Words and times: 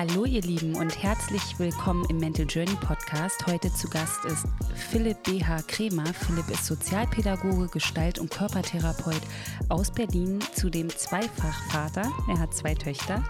Hallo 0.00 0.24
ihr 0.24 0.40
Lieben 0.40 0.76
und 0.76 1.02
herzlich 1.02 1.58
willkommen 1.58 2.06
im 2.08 2.16
Mental 2.16 2.46
Journey 2.48 2.74
Podcast. 2.76 3.46
Heute 3.46 3.70
zu 3.70 3.86
Gast 3.86 4.24
ist 4.24 4.46
Philipp 4.74 5.22
BH 5.24 5.60
Kremer. 5.66 6.06
Philipp 6.06 6.48
ist 6.48 6.64
Sozialpädagoge, 6.64 7.66
Gestalt- 7.66 8.18
und 8.18 8.30
Körpertherapeut 8.30 9.20
aus 9.68 9.90
Berlin, 9.90 10.38
zudem 10.54 10.88
Zweifachvater. 10.88 12.10
Er 12.30 12.38
hat 12.38 12.54
zwei 12.54 12.74
Töchter 12.74 13.22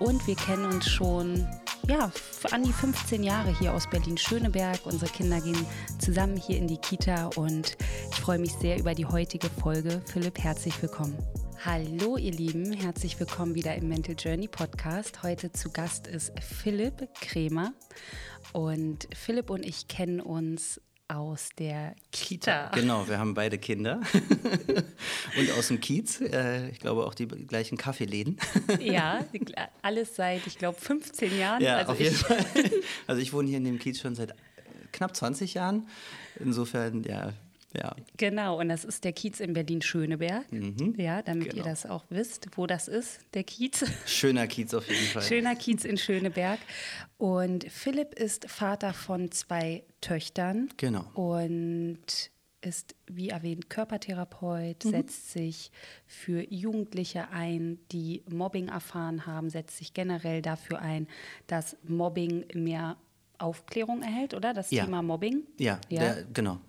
und 0.00 0.26
wir 0.26 0.34
kennen 0.34 0.64
uns 0.64 0.90
schon 0.90 1.46
ja, 1.86 2.10
an 2.50 2.64
die 2.64 2.72
15 2.72 3.22
Jahre 3.22 3.56
hier 3.56 3.72
aus 3.72 3.88
Berlin-Schöneberg. 3.88 4.80
Unsere 4.86 5.12
Kinder 5.12 5.40
gehen 5.40 5.64
zusammen 6.00 6.36
hier 6.36 6.56
in 6.58 6.66
die 6.66 6.78
Kita 6.78 7.30
und 7.36 7.76
ich 8.10 8.20
freue 8.20 8.40
mich 8.40 8.54
sehr 8.54 8.80
über 8.80 8.96
die 8.96 9.06
heutige 9.06 9.48
Folge. 9.48 10.02
Philipp, 10.06 10.40
herzlich 10.42 10.82
willkommen. 10.82 11.16
Hallo 11.62 12.16
ihr 12.16 12.32
Lieben, 12.32 12.72
herzlich 12.72 13.20
willkommen 13.20 13.54
wieder 13.54 13.74
im 13.74 13.90
Mental 13.90 14.14
Journey 14.18 14.48
Podcast. 14.48 15.22
Heute 15.22 15.52
zu 15.52 15.70
Gast 15.70 16.06
ist 16.06 16.32
Philipp 16.40 17.06
Kremer 17.20 17.74
und 18.54 19.06
Philipp 19.14 19.50
und 19.50 19.62
ich 19.62 19.86
kennen 19.86 20.20
uns 20.20 20.80
aus 21.08 21.50
der 21.58 21.94
Kita. 22.12 22.70
Genau, 22.74 23.06
wir 23.08 23.18
haben 23.18 23.34
beide 23.34 23.58
Kinder 23.58 24.00
und 25.38 25.50
aus 25.58 25.68
dem 25.68 25.80
Kiez. 25.80 26.22
Äh, 26.22 26.70
ich 26.70 26.80
glaube 26.80 27.04
auch 27.04 27.12
die 27.12 27.26
gleichen 27.26 27.76
Kaffeeläden. 27.76 28.38
ja, 28.80 29.22
alles 29.82 30.16
seit, 30.16 30.46
ich 30.46 30.56
glaube, 30.56 30.80
15 30.80 31.38
Jahren. 31.38 31.62
Ja, 31.62 31.76
also 31.76 31.92
auf 31.92 32.00
jeden 32.00 32.16
Fall. 32.16 32.42
Also 33.06 33.20
ich 33.20 33.34
wohne 33.34 33.48
hier 33.48 33.58
in 33.58 33.64
dem 33.64 33.78
Kiez 33.78 34.00
schon 34.00 34.14
seit 34.14 34.34
knapp 34.92 35.14
20 35.14 35.52
Jahren. 35.52 35.86
Insofern, 36.38 37.02
ja, 37.02 37.34
ja. 37.74 37.94
Genau, 38.16 38.58
und 38.58 38.68
das 38.68 38.84
ist 38.84 39.04
der 39.04 39.12
Kiez 39.12 39.40
in 39.40 39.52
Berlin-Schöneberg. 39.52 40.50
Mhm. 40.52 40.94
Ja, 40.96 41.22
damit 41.22 41.50
genau. 41.50 41.56
ihr 41.58 41.62
das 41.62 41.86
auch 41.86 42.04
wisst, 42.08 42.48
wo 42.56 42.66
das 42.66 42.88
ist, 42.88 43.20
der 43.34 43.44
Kiez. 43.44 43.84
Schöner 44.06 44.46
Kiez 44.46 44.74
auf 44.74 44.88
jeden 44.88 45.06
Fall. 45.06 45.22
Schöner 45.22 45.54
Kiez 45.54 45.84
in 45.84 45.96
Schöneberg. 45.96 46.58
Und 47.18 47.70
Philipp 47.70 48.14
ist 48.14 48.50
Vater 48.50 48.92
von 48.92 49.30
zwei 49.30 49.84
Töchtern. 50.00 50.68
Genau. 50.76 51.04
Und 51.14 52.30
ist, 52.62 52.94
wie 53.06 53.30
erwähnt, 53.30 53.70
Körpertherapeut, 53.70 54.84
mhm. 54.84 54.90
setzt 54.90 55.32
sich 55.32 55.70
für 56.06 56.42
Jugendliche 56.52 57.30
ein, 57.30 57.78
die 57.90 58.22
Mobbing 58.28 58.68
erfahren 58.68 59.26
haben, 59.26 59.48
setzt 59.48 59.78
sich 59.78 59.94
generell 59.94 60.42
dafür 60.42 60.80
ein, 60.80 61.06
dass 61.46 61.76
Mobbing 61.84 62.44
mehr 62.54 62.96
Aufklärung 63.38 64.02
erhält, 64.02 64.34
oder? 64.34 64.52
Das 64.52 64.70
ja. 64.70 64.84
Thema 64.84 65.02
Mobbing. 65.02 65.44
Ja, 65.58 65.80
ja. 65.88 66.00
Der, 66.00 66.24
genau. 66.32 66.60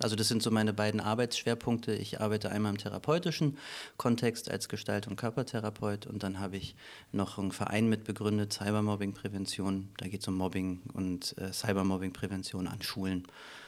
Also 0.00 0.16
das 0.16 0.28
sind 0.28 0.42
so 0.42 0.50
meine 0.50 0.72
beiden 0.72 1.00
Arbeitsschwerpunkte. 1.00 1.94
Ich 1.94 2.20
arbeite 2.20 2.50
einmal 2.50 2.72
im 2.72 2.78
therapeutischen 2.78 3.58
Kontext 3.96 4.50
als 4.50 4.68
Gestalt- 4.68 5.06
und 5.06 5.16
Körpertherapeut 5.16 6.06
und 6.06 6.22
dann 6.22 6.40
habe 6.40 6.56
ich 6.56 6.74
noch 7.12 7.38
einen 7.38 7.52
Verein 7.52 7.88
mitbegründet, 7.88 8.52
Cybermobbing-Prävention. 8.52 9.90
Da 9.98 10.08
geht 10.08 10.22
es 10.22 10.28
um 10.28 10.36
Mobbing 10.36 10.80
und 10.94 11.36
äh, 11.38 11.52
Cybermobbing-Prävention 11.52 12.66
an 12.66 12.82
Schulen. 12.82 13.26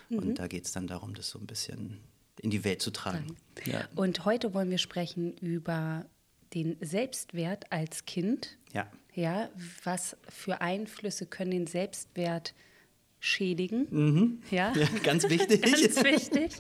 Mhm. 0.08 0.18
Und 0.18 0.38
da 0.38 0.46
geht 0.46 0.64
es 0.64 0.72
dann 0.72 0.86
darum, 0.86 1.14
das 1.14 1.28
so 1.28 1.38
ein 1.38 1.46
bisschen 1.46 2.00
in 2.40 2.50
die 2.50 2.64
Welt 2.64 2.82
zu 2.82 2.90
tragen. 2.90 3.36
Ja. 3.64 3.86
Und 3.94 4.24
heute 4.24 4.54
wollen 4.54 4.70
wir 4.70 4.78
sprechen 4.78 5.36
über 5.38 6.06
den 6.54 6.76
Selbstwert 6.80 7.70
als 7.70 8.04
Kind. 8.04 8.56
Ja. 8.72 8.90
Ja, 9.14 9.50
was 9.84 10.16
für 10.28 10.62
Einflüsse 10.62 11.26
können 11.26 11.50
den 11.50 11.66
Selbstwert 11.66 12.54
schädigen. 13.24 13.86
Mhm. 13.90 14.42
Ja? 14.50 14.72
ja? 14.74 14.86
ganz 15.04 15.28
wichtig. 15.30 15.62
ganz 15.62 16.02
wichtig. 16.02 16.50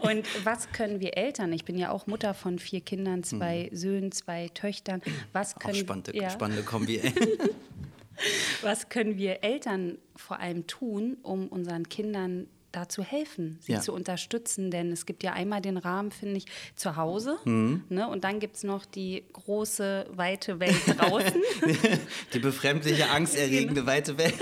Und 0.00 0.26
was 0.44 0.70
können 0.70 1.00
wir 1.00 1.16
Eltern? 1.16 1.50
Ich 1.54 1.64
bin 1.64 1.78
ja 1.78 1.90
auch 1.90 2.06
Mutter 2.06 2.34
von 2.34 2.58
vier 2.58 2.82
Kindern, 2.82 3.22
zwei 3.22 3.70
mhm. 3.70 3.76
Söhnen, 3.76 4.12
zwei 4.12 4.48
Töchtern. 4.52 5.00
Was 5.32 5.54
können 5.54 5.74
auch 5.74 5.80
spannende, 5.80 6.14
ja. 6.14 6.28
spannende 6.28 6.62
Kombi. 6.62 7.00
was 8.62 8.90
können 8.90 9.16
wir 9.16 9.42
Eltern 9.42 9.96
vor 10.14 10.40
allem 10.40 10.66
tun, 10.66 11.16
um 11.22 11.48
unseren 11.48 11.88
Kindern 11.88 12.48
da 12.72 12.88
zu 12.88 13.02
helfen, 13.02 13.58
sie 13.60 13.72
ja. 13.72 13.80
zu 13.80 13.92
unterstützen. 13.92 14.70
Denn 14.70 14.90
es 14.90 15.06
gibt 15.06 15.22
ja 15.22 15.32
einmal 15.32 15.60
den 15.60 15.76
Rahmen, 15.76 16.10
finde 16.10 16.38
ich, 16.38 16.46
zu 16.74 16.96
Hause. 16.96 17.38
Mhm. 17.44 17.84
Ne? 17.88 18.08
Und 18.08 18.24
dann 18.24 18.40
gibt 18.40 18.56
es 18.56 18.64
noch 18.64 18.84
die 18.84 19.24
große, 19.32 20.06
weite 20.10 20.58
Welt 20.60 20.76
draußen. 20.86 21.42
die 22.32 22.38
befremdliche, 22.38 23.10
angsterregende, 23.10 23.86
weite 23.86 24.18
Welt. 24.18 24.34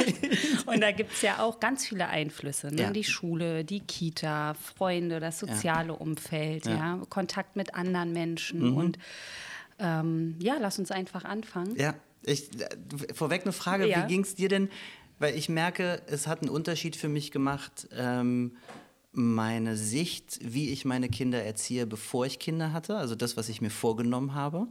Und 0.66 0.80
da 0.80 0.92
gibt 0.92 1.12
es 1.12 1.22
ja 1.22 1.40
auch 1.40 1.60
ganz 1.60 1.86
viele 1.86 2.08
Einflüsse. 2.08 2.68
Ne? 2.74 2.82
Ja. 2.82 2.90
Die 2.90 3.04
Schule, 3.04 3.64
die 3.64 3.80
Kita, 3.80 4.54
Freunde, 4.54 5.20
das 5.20 5.40
soziale 5.40 5.88
ja. 5.88 5.94
Umfeld, 5.94 6.66
ja. 6.66 7.00
Kontakt 7.08 7.56
mit 7.56 7.74
anderen 7.74 8.12
Menschen. 8.12 8.70
Mhm. 8.70 8.76
Und 8.76 8.98
ähm, 9.78 10.36
ja, 10.40 10.56
lass 10.60 10.78
uns 10.78 10.90
einfach 10.90 11.24
anfangen. 11.24 11.74
Ja. 11.76 11.94
Ich, 12.22 12.50
äh, 12.60 12.68
vorweg 13.14 13.42
eine 13.42 13.52
Frage, 13.52 13.86
wie 13.86 14.06
ging 14.06 14.22
es 14.22 14.34
dir 14.34 14.48
denn 14.48 14.68
weil 15.20 15.36
ich 15.36 15.48
merke, 15.48 16.02
es 16.06 16.26
hat 16.26 16.40
einen 16.40 16.50
Unterschied 16.50 16.96
für 16.96 17.08
mich 17.08 17.30
gemacht, 17.30 17.88
ähm, 17.96 18.56
meine 19.12 19.76
Sicht, 19.76 20.38
wie 20.42 20.70
ich 20.70 20.84
meine 20.84 21.08
Kinder 21.08 21.42
erziehe, 21.42 21.86
bevor 21.86 22.26
ich 22.26 22.38
Kinder 22.38 22.72
hatte, 22.72 22.96
also 22.96 23.14
das, 23.14 23.36
was 23.36 23.48
ich 23.48 23.60
mir 23.60 23.70
vorgenommen 23.70 24.34
habe 24.34 24.66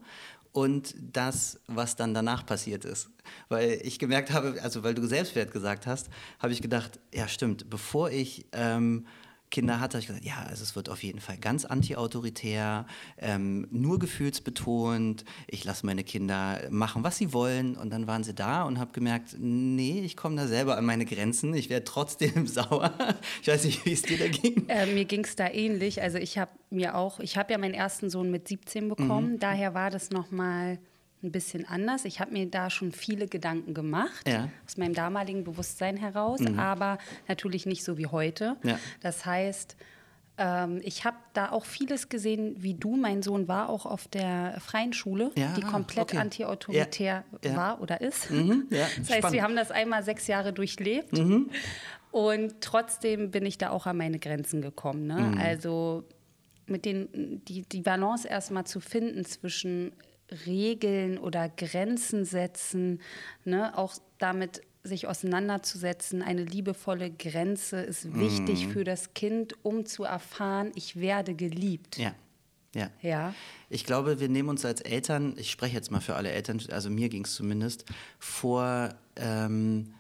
und 0.52 0.96
das, 1.14 1.60
was 1.68 1.96
dann 1.96 2.14
danach 2.14 2.46
passiert 2.46 2.84
ist. 2.84 3.10
Weil 3.50 3.80
ich 3.84 4.00
gemerkt 4.00 4.32
habe, 4.32 4.60
also 4.62 4.84
weil 4.84 4.96
du 4.96 5.06
Selbstwert 5.06 5.52
gesagt 5.52 5.86
hast, 5.86 6.10
habe 6.40 6.52
ich 6.52 6.62
gedacht, 6.62 7.00
ja 7.14 7.28
stimmt, 7.28 7.70
bevor 7.70 8.10
ich 8.10 8.46
ähm, 8.52 9.06
Kinder 9.52 9.80
hatte, 9.80 9.98
habe 9.98 10.02
ich 10.02 10.08
gesagt, 10.08 10.26
ja, 10.26 10.46
also 10.48 10.64
es 10.64 10.76
wird 10.76 10.90
auf 10.90 11.02
jeden 11.04 11.20
Fall 11.20 11.38
ganz 11.38 11.66
antiautoritär, 11.66 12.86
ähm, 13.18 13.68
nur 13.72 13.98
gefühlsbetont. 13.98 15.26
Ich 15.48 15.64
lasse 15.64 15.86
meine 15.86 16.04
Kinder 16.04 16.62
machen, 16.70 17.04
was 17.04 17.18
sie 17.18 17.34
wollen. 17.34 17.76
Und 17.76 17.92
dann 17.92 18.06
waren 18.08 18.24
sie 18.24 18.34
da 18.34 18.64
und 18.64 18.80
habe 18.80 18.92
gemerkt, 18.92 19.36
nee, 19.40 20.02
ich 20.02 20.16
komme 20.16 20.36
da 20.36 20.48
selber 20.48 20.78
an 20.78 20.86
meine 20.86 21.06
Grenzen. 21.06 21.54
Ich 21.54 21.70
werde 21.70 21.86
trotzdem 21.86 22.48
sauer. 22.48 22.94
Ich 23.42 23.48
weiß 23.48 23.66
nicht, 23.66 23.86
wie 23.86 23.94
es 23.94 24.04
dir 24.04 24.18
da 24.18 24.28
ging. 24.28 24.68
Äh, 24.68 24.86
mir 24.88 25.06
ging 25.06 25.24
es 25.24 25.36
da 25.36 25.50
ähnlich. 25.50 26.02
Also 26.02 26.18
ich 26.18 26.38
habe 26.38 26.52
mir 26.70 26.96
auch, 26.96 27.20
ich 27.20 27.38
habe 27.38 27.52
ja 27.52 27.58
meinen 27.58 27.74
ersten 27.74 28.10
Sohn 28.10 28.30
mit 28.30 28.48
17 28.48 28.90
bekommen. 28.90 29.34
Mhm. 29.34 29.40
Daher 29.40 29.74
war 29.74 29.90
das 29.90 30.12
noch 30.12 30.30
mal 30.32 30.80
ein 31.22 31.32
bisschen 31.32 31.68
anders. 31.68 32.06
Ich 32.06 32.20
habe 32.20 32.32
mir 32.32 32.50
da 32.50 32.70
schon 32.70 32.92
viele 32.92 33.28
Gedanken 33.28 33.74
gemacht, 33.74 34.28
ja. 34.28 34.50
aus 34.66 34.78
meinem 34.78 34.94
damaligen 34.94 35.44
Bewusstsein 35.44 35.98
heraus, 35.98 36.40
mhm. 36.40 36.60
aber 36.60 36.98
natürlich 37.28 37.66
nicht 37.66 37.84
so 37.84 37.98
wie 37.98 38.08
heute. 38.08 38.56
Ja. 38.64 38.80
Das 39.02 39.26
heißt, 39.26 39.76
ähm, 40.38 40.80
ich 40.84 41.04
habe 41.04 41.18
da 41.34 41.52
auch 41.52 41.66
vieles 41.66 42.08
gesehen, 42.08 42.56
wie 42.60 42.74
du. 42.74 42.96
Mein 42.96 43.22
Sohn 43.22 43.50
war 43.50 43.70
auch 43.70 43.86
auf 43.86 44.08
der 44.08 44.56
freien 44.62 44.94
Schule, 44.94 45.32
ja, 45.36 45.54
die 45.54 45.62
komplett 45.62 46.14
okay. 46.14 46.18
antiautoritär 46.18 47.26
war 47.44 47.82
oder 47.82 48.00
ist. 48.00 48.32
Mhm. 48.32 48.68
das 48.70 48.80
heißt, 48.80 49.06
Spannend. 49.06 49.34
wir 49.34 49.44
haben 49.44 49.56
das 49.58 49.72
einmal 49.72 50.04
sechs 50.04 50.28
Jahre 50.28 50.54
durchlebt. 50.54 51.18
Mhm. 51.18 51.50
Und 52.12 52.62
trotzdem 52.62 53.30
bin 53.30 53.46
ich 53.46 53.58
da 53.58 53.70
auch 53.70 53.86
an 53.86 53.98
meine 53.98 54.18
Grenzen 54.18 54.62
gekommen. 54.62 55.06
Ne? 55.06 55.20
Mhm. 55.20 55.38
Also 55.38 56.06
mit 56.66 56.86
den, 56.86 57.44
die, 57.46 57.64
die 57.64 57.82
Balance 57.82 58.28
erstmal 58.28 58.66
zu 58.66 58.80
finden 58.80 59.26
zwischen 59.26 59.92
Regeln 60.46 61.18
oder 61.18 61.50
Grenzen 61.50 62.26
setzen, 62.26 63.02
ne? 63.46 63.78
auch 63.78 63.96
damit 64.18 64.62
sich 64.84 65.08
auseinanderzusetzen. 65.08 66.22
Eine 66.22 66.44
liebevolle 66.44 67.12
Grenze 67.12 67.82
ist 67.82 68.16
wichtig 68.18 68.68
mm. 68.68 68.72
für 68.72 68.84
das 68.84 69.14
Kind, 69.14 69.54
um 69.64 69.86
zu 69.86 70.04
erfahren, 70.04 70.72
ich 70.76 71.00
werde 71.00 71.36
geliebt. 71.36 71.98
Ja. 71.98 72.14
Ja. 72.76 72.90
ja. 73.02 73.34
Ich 73.70 73.84
glaube, 73.84 74.20
wir 74.20 74.30
nehmen 74.30 74.50
uns 74.50 74.64
als 74.64 74.82
Eltern, 74.82 75.36
ich 75.38 75.52
spreche 75.52 75.76
jetzt 75.76 75.92
mal 75.92 76.02
für 76.02 76.16
alle 76.16 76.32
Eltern, 76.32 76.62
also 76.72 76.90
mir 76.90 77.10
ging 77.10 77.26
es 77.26 77.34
zumindest, 77.34 77.86
vor, 78.20 78.94
ähm, 79.16 79.94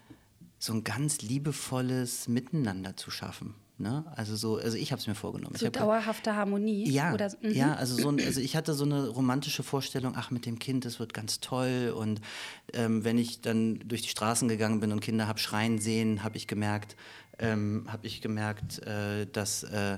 so 0.59 0.73
ein 0.73 0.83
ganz 0.83 1.21
liebevolles 1.21 2.27
Miteinander 2.27 2.95
zu 2.95 3.09
schaffen. 3.11 3.55
Ne? 3.79 4.03
Also 4.13 4.35
so, 4.35 4.57
also 4.57 4.75
ich 4.75 4.91
habe 4.91 4.99
es 4.99 5.07
mir 5.07 5.15
vorgenommen. 5.15 5.55
So 5.57 5.69
dauerhafte 5.69 6.35
Harmonie. 6.35 6.89
Ja, 6.91 7.13
oder, 7.13 7.31
mhm. 7.41 7.51
ja, 7.51 7.75
also 7.75 7.95
so, 7.95 8.09
also 8.09 8.41
ich 8.41 8.57
hatte 8.57 8.73
so 8.73 8.83
eine 8.83 9.07
romantische 9.07 9.63
Vorstellung, 9.63 10.15
ach 10.17 10.31
mit 10.31 10.45
dem 10.45 10.59
Kind, 10.59 10.83
das 10.83 10.99
wird 10.99 11.13
ganz 11.13 11.39
toll. 11.39 11.93
Und 11.95 12.19
ähm, 12.73 13.05
wenn 13.05 13.17
ich 13.17 13.39
dann 13.39 13.79
durch 13.79 14.01
die 14.01 14.09
Straßen 14.09 14.49
gegangen 14.49 14.81
bin 14.81 14.91
und 14.91 14.99
Kinder 14.99 15.29
habe 15.29 15.39
schreien 15.39 15.79
sehen, 15.79 16.23
habe 16.23 16.35
ich 16.35 16.45
gemerkt, 16.45 16.97
ähm, 17.39 17.85
habe 17.87 18.05
ich 18.05 18.19
gemerkt, 18.19 18.79
äh, 18.79 19.25
dass 19.27 19.63
äh, 19.63 19.97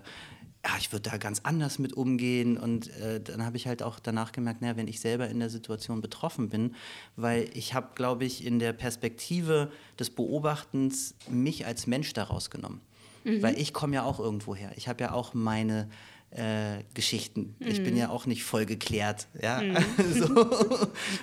ja, 0.63 0.72
ich 0.77 0.92
würde 0.92 1.10
da 1.10 1.18
ganz 1.18 1.39
anders 1.44 1.80
mit 1.80 1.94
umgehen. 1.94 2.57
Und 2.57 2.95
äh, 3.00 3.19
dann 3.19 3.44
habe 3.44 3.57
ich 3.57 3.66
halt 3.66 3.81
auch 3.81 4.00
danach 4.00 4.31
gemerkt, 4.31 4.62
naja, 4.62 4.77
wenn 4.77 4.88
ich 4.88 5.00
selber 5.00 5.27
in 5.27 5.39
der 5.39 5.50
Situation 5.50 6.01
betroffen 6.01 6.50
bin, 6.50 6.75
weil 7.16 7.50
ich 7.56 7.74
habe, 7.74 7.89
glaube 7.95 8.25
ich, 8.25 8.45
in 8.45 8.60
der 8.60 8.74
Perspektive 8.74 9.72
des 9.98 10.12
Beobachtens 10.12 11.16
mich 11.27 11.66
als 11.66 11.88
Mensch 11.88 12.13
daraus 12.13 12.51
genommen. 12.51 12.81
Mhm. 13.24 13.42
Weil 13.42 13.60
ich 13.60 13.74
komme 13.74 13.96
ja 13.96 14.04
auch 14.04 14.20
irgendwo 14.20 14.56
her. 14.56 14.72
Ich 14.76 14.88
habe 14.88 15.04
ja 15.04 15.12
auch 15.12 15.34
meine 15.34 15.90
äh, 16.32 16.84
Geschichten. 16.94 17.56
Mhm. 17.60 17.68
Ich 17.68 17.84
bin 17.84 17.94
mhm. 17.94 18.00
ja 18.00 18.10
auch 18.10 18.26
nicht 18.26 18.44
voll 18.44 18.66
geklärt. 18.66 19.28
Ja? 19.42 19.62
Mhm. 19.62 19.76
so. 20.14 20.48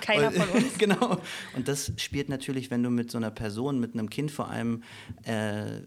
Keiner 0.01 0.27
und, 0.27 0.35
von 0.35 0.49
uns. 0.49 0.73
genau. 0.77 1.17
Und 1.55 1.67
das 1.67 1.91
spielt 1.97 2.29
natürlich, 2.29 2.69
wenn 2.69 2.83
du 2.83 2.89
mit 2.89 3.09
so 3.09 3.17
einer 3.17 3.31
Person, 3.31 3.79
mit 3.79 3.93
einem 3.93 4.09
Kind 4.09 4.31
vor 4.31 4.49
allem 4.49 4.83
äh, 5.23 5.81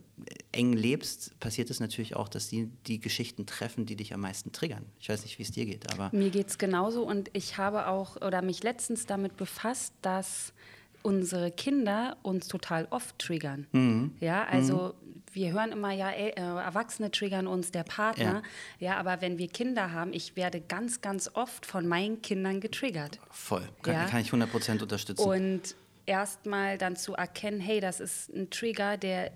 eng 0.50 0.72
lebst, 0.72 1.38
passiert 1.38 1.70
es 1.70 1.78
natürlich 1.78 2.16
auch, 2.16 2.28
dass 2.28 2.48
die 2.48 2.68
die 2.86 3.00
Geschichten 3.00 3.46
treffen, 3.46 3.86
die 3.86 3.96
dich 3.96 4.12
am 4.12 4.20
meisten 4.20 4.50
triggern. 4.50 4.84
Ich 4.98 5.08
weiß 5.08 5.22
nicht, 5.22 5.38
wie 5.38 5.44
es 5.44 5.52
dir 5.52 5.66
geht, 5.66 5.92
aber. 5.92 6.10
Mir 6.12 6.30
geht 6.30 6.48
es 6.48 6.58
genauso 6.58 7.06
und 7.06 7.30
ich 7.32 7.58
habe 7.58 7.86
auch 7.86 8.16
oder 8.16 8.42
mich 8.42 8.62
letztens 8.62 9.06
damit 9.06 9.36
befasst, 9.36 9.94
dass 10.02 10.52
unsere 11.02 11.50
Kinder 11.50 12.16
uns 12.22 12.48
total 12.48 12.86
oft 12.90 13.18
triggern. 13.18 13.66
Mhm. 13.72 14.12
Ja, 14.20 14.44
also 14.44 14.94
mhm. 15.04 15.22
wir 15.32 15.52
hören 15.52 15.72
immer, 15.72 15.92
ja, 15.92 16.10
äh, 16.10 16.30
Erwachsene 16.30 17.10
triggern 17.10 17.46
uns, 17.46 17.70
der 17.70 17.84
Partner. 17.84 18.42
Ja. 18.78 18.92
ja. 18.92 18.96
aber 18.96 19.20
wenn 19.20 19.38
wir 19.38 19.48
Kinder 19.48 19.92
haben, 19.92 20.12
ich 20.12 20.36
werde 20.36 20.60
ganz, 20.60 21.00
ganz 21.00 21.30
oft 21.34 21.66
von 21.66 21.86
meinen 21.86 22.22
Kindern 22.22 22.60
getriggert. 22.60 23.18
Voll, 23.30 23.68
kann, 23.82 23.94
ja? 23.94 24.04
kann 24.06 24.20
ich 24.20 24.30
100% 24.30 24.82
unterstützen. 24.82 25.22
Und 25.22 25.74
erstmal 26.06 26.78
dann 26.78 26.96
zu 26.96 27.14
erkennen, 27.14 27.60
hey, 27.60 27.80
das 27.80 28.00
ist 28.00 28.30
ein 28.30 28.50
Trigger, 28.50 28.96
der, 28.96 29.32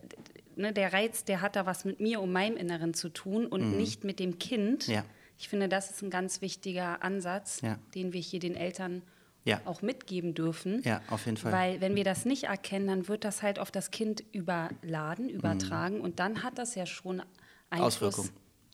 ne, 0.56 0.72
der 0.72 0.92
Reiz, 0.92 1.24
der 1.24 1.40
hat 1.40 1.56
da 1.56 1.66
was 1.66 1.84
mit 1.84 2.00
mir 2.00 2.20
und 2.20 2.32
meinem 2.32 2.56
Inneren 2.56 2.94
zu 2.94 3.08
tun 3.08 3.46
und 3.46 3.72
mhm. 3.72 3.76
nicht 3.76 4.04
mit 4.04 4.18
dem 4.18 4.38
Kind. 4.38 4.86
Ja. 4.86 5.04
Ich 5.38 5.48
finde, 5.48 5.68
das 5.68 5.90
ist 5.90 6.02
ein 6.02 6.10
ganz 6.10 6.40
wichtiger 6.40 7.02
Ansatz, 7.02 7.60
ja. 7.60 7.78
den 7.94 8.12
wir 8.12 8.20
hier 8.20 8.40
den 8.40 8.54
Eltern 8.54 9.02
ja. 9.46 9.60
auch 9.64 9.80
mitgeben 9.80 10.34
dürfen. 10.34 10.82
Ja, 10.84 11.00
auf 11.08 11.24
jeden 11.24 11.38
Fall. 11.38 11.52
Weil 11.52 11.80
wenn 11.80 11.94
wir 11.94 12.04
das 12.04 12.24
nicht 12.24 12.44
erkennen, 12.44 12.88
dann 12.88 13.08
wird 13.08 13.24
das 13.24 13.42
halt 13.42 13.58
auf 13.58 13.70
das 13.70 13.90
Kind 13.90 14.22
überladen, 14.32 15.28
übertragen 15.28 15.96
mhm. 15.96 16.02
und 16.02 16.20
dann 16.20 16.42
hat 16.42 16.58
das 16.58 16.74
ja 16.74 16.84
schon 16.84 17.22
Einfluss. 17.70 17.96
Auswirkungen. 17.96 18.30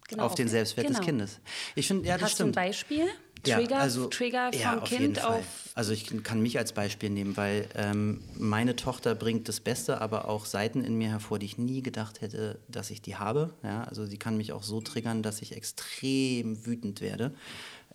Genau, 0.09 0.25
auf, 0.25 0.35
den 0.35 0.49
Selbstwert 0.49 0.89
genau. 0.89 0.99
des 0.99 1.07
Kindes. 1.07 1.41
Ich 1.75 1.87
finde, 1.87 2.07
ja, 2.07 2.15
das 2.15 2.25
Hast 2.25 2.33
stimmt. 2.33 2.57
Du 2.57 2.61
ein 2.61 2.67
Beispiel? 2.67 3.07
Trigger, 3.43 3.77
ja, 3.77 3.79
also, 3.79 4.07
Trigger 4.07 4.53
vom 4.53 4.61
ja, 4.61 4.79
auf 4.79 4.89
Kind 4.89 5.25
auf. 5.25 5.45
Also 5.75 5.93
ich 5.93 6.23
kann 6.23 6.41
mich 6.41 6.59
als 6.59 6.73
Beispiel 6.73 7.11
nehmen, 7.11 7.37
weil 7.37 7.67
ähm, 7.75 8.23
meine 8.39 8.77
Tochter 8.77 9.15
bringt 9.15 9.49
das 9.49 9.59
Beste, 9.59 10.01
aber 10.01 10.29
auch 10.29 10.47
Seiten 10.47 10.85
in 10.85 10.97
mir 10.97 11.09
hervor, 11.09 11.39
die 11.39 11.47
ich 11.47 11.59
nie 11.59 11.83
gedacht 11.83 12.21
hätte, 12.21 12.61
dass 12.69 12.91
ich 12.91 13.03
die 13.03 13.17
habe. 13.17 13.53
Ja, 13.65 13.85
also 13.85 14.07
sie 14.07 14.19
kann 14.19 14.37
mich 14.37 14.53
auch 14.53 14.63
so 14.63 14.81
triggern, 14.81 15.23
dass 15.23 15.43
ich 15.43 15.57
extrem 15.57 16.65
wütend 16.67 17.01
werde. 17.01 17.35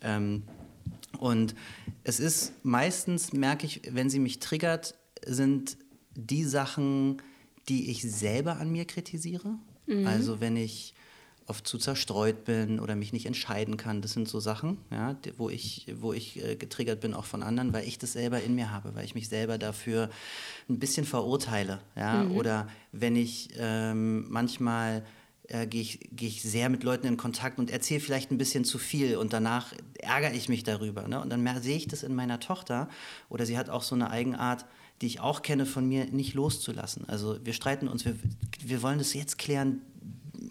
Ähm, 0.02 0.42
und 1.18 1.54
es 2.04 2.20
ist 2.20 2.52
meistens, 2.64 3.32
merke 3.32 3.66
ich, 3.66 3.82
wenn 3.90 4.10
sie 4.10 4.18
mich 4.18 4.38
triggert, 4.38 4.94
sind 5.24 5.76
die 6.14 6.44
Sachen, 6.44 7.22
die 7.68 7.90
ich 7.90 8.02
selber 8.02 8.58
an 8.58 8.70
mir 8.70 8.84
kritisiere. 8.84 9.54
Mhm. 9.86 10.06
Also 10.06 10.40
wenn 10.40 10.56
ich 10.56 10.94
oft 11.48 11.66
zu 11.66 11.78
zerstreut 11.78 12.44
bin 12.44 12.78
oder 12.78 12.94
mich 12.94 13.12
nicht 13.12 13.24
entscheiden 13.24 13.78
kann. 13.78 14.02
Das 14.02 14.12
sind 14.12 14.28
so 14.28 14.38
Sachen, 14.38 14.76
ja, 14.90 15.16
wo 15.38 15.48
ich, 15.48 15.86
wo 15.98 16.12
ich 16.12 16.44
äh, 16.44 16.56
getriggert 16.56 17.00
bin, 17.00 17.14
auch 17.14 17.24
von 17.24 17.42
anderen, 17.42 17.72
weil 17.72 17.88
ich 17.88 17.98
das 17.98 18.12
selber 18.12 18.42
in 18.42 18.54
mir 18.54 18.70
habe, 18.70 18.94
weil 18.94 19.04
ich 19.06 19.14
mich 19.14 19.28
selber 19.28 19.56
dafür 19.56 20.10
ein 20.68 20.78
bisschen 20.78 21.06
verurteile. 21.06 21.80
Ja? 21.96 22.24
Mhm. 22.24 22.36
Oder 22.36 22.68
wenn 22.92 23.16
ich 23.16 23.48
ähm, 23.56 24.30
manchmal 24.30 25.04
äh, 25.48 25.66
gehe 25.66 25.80
ich, 25.80 26.00
geh 26.12 26.26
ich 26.26 26.42
sehr 26.42 26.68
mit 26.68 26.84
Leuten 26.84 27.06
in 27.06 27.16
Kontakt 27.16 27.58
und 27.58 27.70
erzähle 27.70 28.00
vielleicht 28.00 28.30
ein 28.30 28.38
bisschen 28.38 28.64
zu 28.64 28.78
viel 28.78 29.16
und 29.16 29.32
danach 29.32 29.72
ärgere 29.98 30.34
ich 30.34 30.48
mich 30.48 30.62
darüber. 30.62 31.08
Ne? 31.08 31.20
Und 31.20 31.30
dann 31.30 31.62
sehe 31.62 31.76
ich 31.76 31.88
das 31.88 32.02
in 32.02 32.14
meiner 32.14 32.40
Tochter 32.40 32.88
oder 33.28 33.46
sie 33.46 33.58
hat 33.58 33.70
auch 33.70 33.82
so 33.82 33.94
eine 33.94 34.10
Eigenart, 34.10 34.66
die 35.00 35.06
ich 35.06 35.20
auch 35.20 35.42
kenne 35.42 35.64
von 35.64 35.88
mir, 35.88 36.06
nicht 36.06 36.34
loszulassen. 36.34 37.08
Also 37.08 37.38
wir 37.44 37.52
streiten 37.52 37.88
uns, 37.88 38.04
wir, 38.04 38.16
wir 38.64 38.82
wollen 38.82 38.98
das 38.98 39.14
jetzt 39.14 39.38
klären 39.38 39.80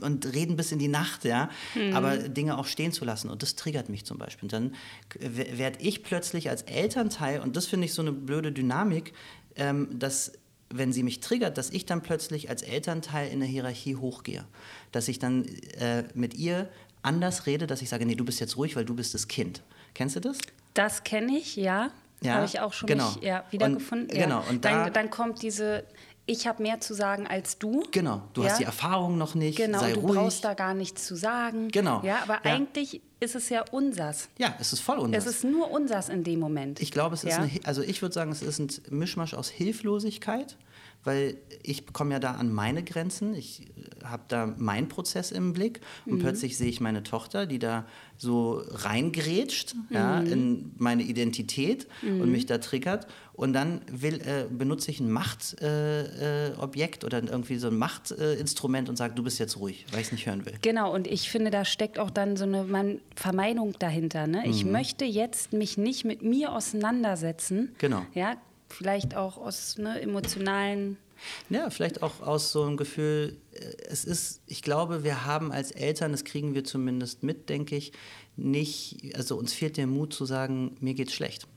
und 0.02 0.34
reden 0.34 0.56
bis 0.56 0.72
in 0.72 0.80
die 0.80 0.88
Nacht, 0.88 1.26
ja, 1.26 1.50
mhm. 1.76 1.94
aber 1.94 2.18
Dinge 2.18 2.58
auch 2.58 2.66
stehen 2.66 2.92
zu 2.92 3.06
lassen 3.06 3.30
und 3.30 3.42
das 3.42 3.56
triggert 3.56 3.90
mich 3.90 4.06
zum 4.06 4.18
Beispiel. 4.18 4.46
Und 4.46 4.54
dann 4.54 4.76
werde 5.20 5.80
ich 5.80 6.04
plötzlich 6.04 6.50
als 6.50 6.64
Elternteil, 6.64 7.42
und 7.42 7.56
das 7.56 7.68
finde 7.68 7.86
ich 7.86 7.94
so 7.94 8.02
eine 8.02 8.12
blöde 8.12 8.52
Dynamik, 8.52 9.14
ähm, 9.56 9.88
dass 9.98 10.34
wenn 10.70 10.92
sie 10.92 11.04
mich 11.04 11.20
triggert, 11.20 11.58
dass 11.58 11.70
ich 11.70 11.86
dann 11.86 12.02
plötzlich 12.02 12.50
als 12.50 12.62
Elternteil 12.62 13.30
in 13.30 13.40
der 13.40 13.48
Hierarchie 13.50 13.96
hochgehe. 13.96 14.46
Dass 14.92 15.08
ich 15.08 15.20
dann 15.20 15.46
äh, 15.80 16.04
mit 16.14 16.34
ihr 16.34 16.70
anders 17.02 17.46
rede, 17.46 17.68
dass 17.68 17.82
ich 17.82 17.90
sage, 17.90 18.06
nee, 18.06 18.16
du 18.16 18.26
bist 18.26 18.40
jetzt 18.40 18.58
ruhig, 18.58 18.76
weil 18.76 18.86
du 18.86 18.94
bist 18.94 19.14
das 19.14 19.28
Kind. 19.28 19.64
Kennst 19.94 20.16
du 20.16 20.20
das? 20.20 20.38
Das 20.74 21.04
kenne 21.04 21.38
ich, 21.38 21.56
ja. 21.56 21.92
ja 22.22 22.36
Habe 22.36 22.46
ich 22.46 22.60
auch 22.60 22.74
schon 22.74 22.88
genau. 22.88 23.12
mich, 23.12 23.24
ja, 23.24 23.46
wiedergefunden. 23.50 24.10
Und, 24.10 24.16
ja. 24.16 24.26
Genau. 24.26 24.44
Und 24.50 24.66
dann, 24.66 24.94
dann 24.94 25.10
kommt 25.10 25.42
diese, 25.42 25.86
ich 26.26 26.46
habe 26.46 26.62
mehr 26.62 26.80
zu 26.82 26.94
sagen 26.94 27.26
als 27.26 27.58
du. 27.58 27.84
Genau, 27.92 28.22
du 28.34 28.44
ja? 28.44 28.50
hast 28.50 28.60
die 28.60 28.66
Erfahrung 28.66 29.18
noch 29.18 29.34
nicht. 29.34 29.58
Genau, 29.58 29.80
sei 29.80 29.94
du 29.94 30.02
ruhig. 30.02 30.16
brauchst 30.16 30.44
da 30.44 30.54
gar 30.54 30.74
nichts 30.74 31.06
zu 31.06 31.16
sagen. 31.16 31.70
Genau. 31.70 32.02
Ja, 32.04 32.20
aber 32.24 32.36
ja. 32.44 32.56
eigentlich 32.56 33.02
ist 33.20 33.36
es 33.36 33.50
ja 33.50 33.66
unsers. 33.72 34.30
Ja, 34.38 34.56
es 34.60 34.74
ist 34.74 34.82
voll 34.82 35.00
unsers. 35.00 35.26
Es 35.26 35.38
ist 35.38 35.44
nur 35.44 35.72
unsers 35.72 36.10
in 36.10 36.24
dem 36.24 36.40
Moment. 36.40 36.80
Ich 36.82 36.92
glaube, 36.92 37.16
es 37.16 37.24
ist 37.24 37.34
eine, 37.34 37.50
also 37.64 37.82
ich 37.82 38.02
würde 38.02 38.14
sagen, 38.14 38.32
es 38.32 38.42
ist 38.42 38.60
ein 38.60 38.70
Mischmasch 38.90 39.34
aus 39.34 39.50
Hilflosigkeit 39.50 40.56
weil 41.08 41.38
ich 41.64 41.92
komme 41.94 42.14
ja 42.14 42.20
da 42.20 42.32
an 42.34 42.54
meine 42.54 42.84
Grenzen. 42.84 43.34
Ich 43.34 43.62
äh, 43.62 44.06
habe 44.06 44.24
da 44.28 44.54
meinen 44.58 44.90
Prozess 44.90 45.32
im 45.32 45.54
Blick 45.54 45.80
und 46.06 46.16
mhm. 46.16 46.20
plötzlich 46.20 46.58
sehe 46.58 46.68
ich 46.68 46.82
meine 46.82 47.02
Tochter, 47.02 47.46
die 47.46 47.60
da 47.60 47.86
so 48.18 48.62
reingrätscht 48.70 49.76
mhm. 49.76 49.82
ja, 49.90 50.20
in 50.20 50.74
meine 50.78 51.04
Identität 51.04 51.88
mhm. 52.02 52.22
und 52.22 52.32
mich 52.32 52.46
da 52.46 52.58
triggert. 52.58 53.08
Und 53.34 53.54
dann 53.54 53.82
will, 53.90 54.16
äh, 54.16 54.46
benutze 54.50 54.90
ich 54.92 55.00
ein 55.00 55.12
Machtobjekt 55.12 55.62
äh, 55.62 57.06
äh, 57.06 57.06
oder 57.06 57.24
irgendwie 57.24 57.58
so 57.58 57.68
ein 57.68 57.78
Machtinstrument 57.78 58.90
und 58.90 58.96
sage, 58.98 59.14
du 59.14 59.24
bist 59.24 59.40
jetzt 59.40 59.58
ruhig, 59.58 59.86
weil 59.92 60.02
ich 60.02 60.08
es 60.08 60.12
nicht 60.12 60.26
hören 60.26 60.46
will. 60.46 60.56
Genau, 60.62 60.94
und 60.94 61.08
ich 61.08 61.30
finde, 61.30 61.52
da 61.52 61.64
steckt 61.64 62.00
auch 62.00 62.10
dann 62.10 62.36
so 62.36 62.46
eine 62.46 62.64
man, 62.64 63.00
Vermeinung 63.16 63.76
dahinter. 63.80 64.28
Ne? 64.28 64.44
Ich 64.48 64.66
mhm. 64.66 64.72
möchte 64.72 65.06
jetzt 65.06 65.54
mich 65.54 65.78
nicht 65.78 66.04
mit 66.04 66.22
mir 66.24 66.52
auseinandersetzen. 66.52 67.76
Genau. 67.78 68.02
Ja, 68.14 68.38
vielleicht 68.70 69.16
auch 69.16 69.38
aus 69.38 69.78
ne, 69.78 70.02
emotionalen. 70.02 70.98
Ja, 71.50 71.70
vielleicht 71.70 72.04
auch 72.04 72.22
aus 72.22 72.52
so 72.52 72.64
einem 72.64 72.78
Gefühl, 72.78 73.38
äh, 73.54 73.60
es 73.90 74.06
ist, 74.06 74.42
ich 74.46 74.62
glaube, 74.62 75.04
wir 75.04 75.26
haben 75.26 75.52
als 75.52 75.72
Eltern, 75.72 76.12
das 76.12 76.24
kriegen 76.24 76.54
wir 76.54 76.64
zumindest 76.64 77.24
mit, 77.24 77.50
denke 77.50 77.76
ich, 77.76 77.92
nicht, 78.36 79.16
also 79.16 79.36
uns 79.36 79.54
fehlt 79.54 79.78
der 79.78 79.88
Mut 79.88 80.14
zu 80.14 80.26
sagen, 80.26 80.78
mir 80.80 80.94
geht's 80.94 81.14
schlecht. 81.14 81.48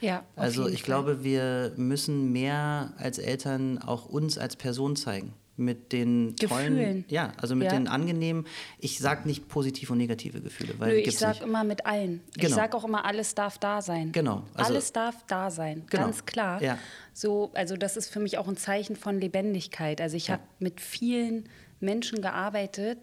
Ja, 0.00 0.24
also 0.36 0.68
ich 0.68 0.82
Fall. 0.82 0.84
glaube, 0.84 1.24
wir 1.24 1.72
müssen 1.76 2.30
mehr 2.30 2.94
als 2.98 3.18
Eltern 3.18 3.78
auch 3.78 4.06
uns 4.06 4.38
als 4.38 4.54
Person 4.54 4.94
zeigen 4.94 5.34
mit 5.58 5.92
den 5.92 6.36
Gefühlen. 6.36 6.76
tollen, 6.76 7.04
ja, 7.08 7.32
also 7.36 7.54
mit 7.56 7.66
ja. 7.66 7.72
den 7.72 7.88
angenehmen, 7.88 8.46
ich 8.78 8.98
sage 8.98 9.26
nicht 9.26 9.48
positive 9.48 9.92
und 9.92 9.98
negative 9.98 10.40
Gefühle, 10.40 10.74
weil 10.78 10.92
Nö, 10.92 10.98
ich 10.98 11.18
sage 11.18 11.44
immer 11.44 11.64
mit 11.64 11.84
allen. 11.84 12.20
Genau. 12.34 12.48
Ich 12.48 12.54
sage 12.54 12.76
auch 12.76 12.84
immer, 12.84 13.04
alles 13.04 13.34
darf 13.34 13.58
da 13.58 13.82
sein. 13.82 14.12
Genau. 14.12 14.44
Also, 14.54 14.72
alles 14.72 14.92
darf 14.92 15.26
da 15.26 15.50
sein, 15.50 15.82
genau. 15.90 16.04
ganz 16.04 16.24
klar. 16.24 16.62
Ja. 16.62 16.78
So, 17.12 17.50
also 17.54 17.76
das 17.76 17.96
ist 17.96 18.08
für 18.08 18.20
mich 18.20 18.38
auch 18.38 18.46
ein 18.46 18.56
Zeichen 18.56 18.94
von 18.94 19.20
Lebendigkeit. 19.20 20.00
Also 20.00 20.16
ich 20.16 20.28
ja. 20.28 20.34
habe 20.34 20.44
mit 20.60 20.80
vielen 20.80 21.48
Menschen 21.80 22.22
gearbeitet, 22.22 22.98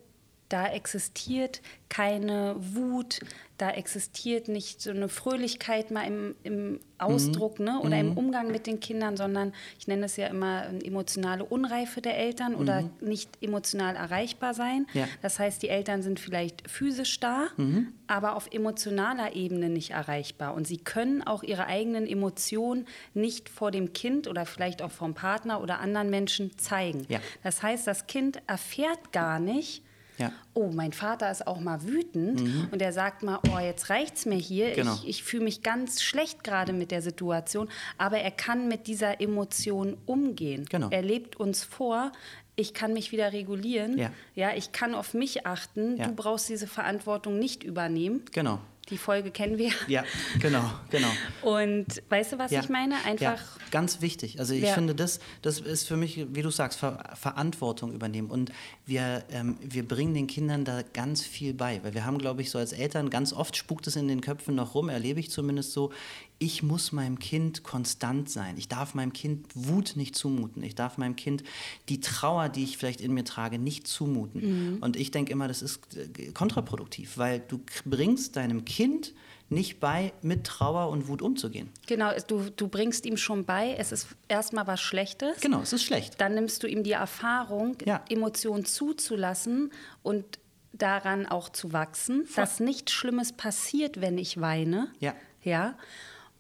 da 0.55 0.67
existiert 0.67 1.61
keine 1.89 2.55
Wut, 2.57 3.19
da 3.57 3.71
existiert 3.71 4.47
nicht 4.47 4.81
so 4.81 4.89
eine 4.91 5.09
Fröhlichkeit 5.09 5.91
mal 5.91 6.07
im, 6.07 6.35
im 6.43 6.79
Ausdruck 6.97 7.59
mhm. 7.59 7.65
ne, 7.65 7.79
oder 7.81 8.01
mhm. 8.01 8.11
im 8.11 8.17
Umgang 8.17 8.51
mit 8.51 8.65
den 8.65 8.79
Kindern, 8.79 9.17
sondern 9.17 9.51
ich 9.77 9.87
nenne 9.89 10.05
es 10.05 10.15
ja 10.15 10.27
immer 10.27 10.61
eine 10.61 10.81
emotionale 10.81 11.43
Unreife 11.43 11.99
der 11.99 12.17
Eltern 12.17 12.53
mhm. 12.53 12.59
oder 12.59 12.89
nicht 13.01 13.31
emotional 13.41 13.97
erreichbar 13.97 14.53
sein. 14.53 14.87
Ja. 14.93 15.09
Das 15.21 15.39
heißt, 15.39 15.61
die 15.61 15.67
Eltern 15.67 16.01
sind 16.01 16.21
vielleicht 16.21 16.69
physisch 16.71 17.19
da, 17.19 17.47
mhm. 17.57 17.89
aber 18.07 18.37
auf 18.37 18.47
emotionaler 18.53 19.35
Ebene 19.35 19.67
nicht 19.67 19.91
erreichbar. 19.91 20.53
Und 20.53 20.65
sie 20.65 20.77
können 20.77 21.21
auch 21.21 21.43
ihre 21.43 21.65
eigenen 21.65 22.07
Emotionen 22.07 22.87
nicht 23.13 23.49
vor 23.49 23.71
dem 23.71 23.91
Kind 23.91 24.29
oder 24.29 24.45
vielleicht 24.45 24.81
auch 24.81 24.91
vom 24.91 25.15
Partner 25.15 25.61
oder 25.61 25.81
anderen 25.81 26.09
Menschen 26.09 26.57
zeigen. 26.57 27.05
Ja. 27.09 27.19
Das 27.43 27.61
heißt, 27.61 27.85
das 27.87 28.07
Kind 28.07 28.41
erfährt 28.47 29.11
gar 29.11 29.39
nicht, 29.39 29.84
ja. 30.17 30.31
Oh, 30.53 30.69
mein 30.71 30.93
Vater 30.93 31.29
ist 31.29 31.45
auch 31.45 31.59
mal 31.59 31.83
wütend 31.83 32.41
mhm. 32.41 32.67
und 32.71 32.81
er 32.81 32.93
sagt 32.93 33.23
mal, 33.23 33.39
oh, 33.53 33.59
jetzt 33.59 33.89
reicht's 33.89 34.25
mir 34.25 34.37
hier. 34.37 34.71
Genau. 34.71 34.93
Ich, 34.95 35.09
ich 35.09 35.23
fühle 35.23 35.43
mich 35.43 35.61
ganz 35.63 36.01
schlecht 36.01 36.43
gerade 36.43 36.73
mit 36.73 36.91
der 36.91 37.01
Situation, 37.01 37.69
aber 37.97 38.19
er 38.19 38.31
kann 38.31 38.67
mit 38.67 38.87
dieser 38.87 39.19
Emotion 39.21 39.97
umgehen. 40.05 40.65
Genau. 40.69 40.89
Er 40.89 41.01
lebt 41.01 41.35
uns 41.35 41.63
vor, 41.63 42.11
ich 42.55 42.73
kann 42.73 42.93
mich 42.93 43.11
wieder 43.11 43.33
regulieren. 43.33 43.97
Ja. 43.97 44.11
ja 44.33 44.53
ich 44.55 44.71
kann 44.71 44.95
auf 44.95 45.13
mich 45.13 45.45
achten. 45.45 45.97
Ja. 45.97 46.07
Du 46.07 46.15
brauchst 46.15 46.47
diese 46.49 46.67
Verantwortung 46.67 47.37
nicht 47.37 47.63
übernehmen. 47.63 48.23
Genau. 48.31 48.59
Die 48.89 48.97
Folge 48.99 49.31
kennen 49.31 49.57
wir. 49.57 49.71
Ja, 49.87 50.03
genau, 50.39 50.63
genau. 50.91 51.07
Und 51.41 52.03
weißt 52.09 52.33
du, 52.33 52.37
was 52.37 52.51
ja. 52.51 52.61
ich 52.61 52.69
meine? 52.69 52.95
Einfach. 53.03 53.19
Ja, 53.19 53.39
ganz 53.71 54.01
wichtig. 54.01 54.39
Also 54.39 54.53
ich 54.53 54.63
ja. 54.63 54.73
finde, 54.73 54.93
das, 54.93 55.19
das 55.41 55.59
ist 55.59 55.87
für 55.87 55.97
mich, 55.97 56.27
wie 56.33 56.41
du 56.43 56.51
sagst, 56.51 56.79
Ver 56.79 57.03
Verantwortung 57.15 57.93
übernehmen. 57.93 58.29
Und 58.29 58.51
wir, 58.85 59.23
ähm, 59.31 59.57
wir 59.61 59.87
bringen 59.87 60.13
den 60.13 60.27
Kindern 60.27 60.65
da 60.65 60.83
ganz 60.93 61.21
viel 61.21 61.55
bei. 61.55 61.83
Weil 61.83 61.95
wir 61.95 62.05
haben, 62.05 62.19
glaube 62.19 62.41
ich, 62.41 62.51
so 62.51 62.59
als 62.59 62.73
Eltern, 62.73 63.09
ganz 63.09 63.33
oft 63.33 63.57
spukt 63.57 63.87
es 63.87 63.95
in 63.95 64.07
den 64.07 64.21
Köpfen 64.21 64.53
noch 64.53 64.75
rum, 64.75 64.89
erlebe 64.89 65.19
ich 65.19 65.31
zumindest 65.31 65.73
so, 65.73 65.91
ich 66.37 66.63
muss 66.63 66.91
meinem 66.91 67.19
Kind 67.19 67.63
konstant 67.63 68.29
sein. 68.29 68.57
Ich 68.57 68.67
darf 68.67 68.93
meinem 68.93 69.13
Kind 69.13 69.47
Wut 69.53 69.93
nicht 69.95 70.15
zumuten. 70.15 70.63
Ich 70.63 70.75
darf 70.75 70.97
meinem 70.97 71.15
Kind 71.15 71.43
die 71.87 72.01
Trauer, 72.01 72.49
die 72.49 72.63
ich 72.63 72.77
vielleicht 72.77 73.01
in 73.01 73.13
mir 73.13 73.23
trage, 73.23 73.57
nicht 73.57 73.87
zumuten. 73.87 74.75
Mhm. 74.75 74.77
Und 74.83 74.97
ich 74.97 75.11
denke 75.11 75.31
immer, 75.31 75.47
das 75.47 75.61
ist 75.61 75.95
äh, 75.95 76.31
kontraproduktiv, 76.33 77.17
weil 77.17 77.39
du 77.39 77.61
bringst 77.85 78.35
deinem 78.35 78.65
Kind 78.65 79.13
nicht 79.49 79.79
bei, 79.79 80.11
mit 80.21 80.43
Trauer 80.43 80.89
und 80.89 81.07
Wut 81.07 81.21
umzugehen. 81.21 81.69
Genau, 81.87 82.11
du, 82.27 82.49
du 82.49 82.67
bringst 82.67 83.05
ihm 83.05 83.15
schon 83.15 83.45
bei, 83.45 83.75
es 83.77 83.91
ist 83.91 84.07
erstmal 84.27 84.65
was 84.67 84.81
Schlechtes. 84.81 85.39
Genau, 85.39 85.61
es 85.61 85.71
ist 85.71 85.83
schlecht. 85.83 86.19
Dann 86.19 86.33
nimmst 86.33 86.63
du 86.63 86.67
ihm 86.67 86.83
die 86.83 86.93
Erfahrung, 86.93 87.77
ja. 87.85 88.03
Emotionen 88.09 88.65
zuzulassen 88.65 89.71
und 90.01 90.39
daran 90.73 91.25
auch 91.25 91.49
zu 91.49 91.73
wachsen, 91.73 92.25
Voll. 92.25 92.43
dass 92.43 92.59
nichts 92.59 92.91
Schlimmes 92.91 93.33
passiert, 93.33 94.01
wenn 94.01 94.17
ich 94.17 94.41
weine. 94.41 94.89
Ja. 94.99 95.13
Ja. 95.43 95.75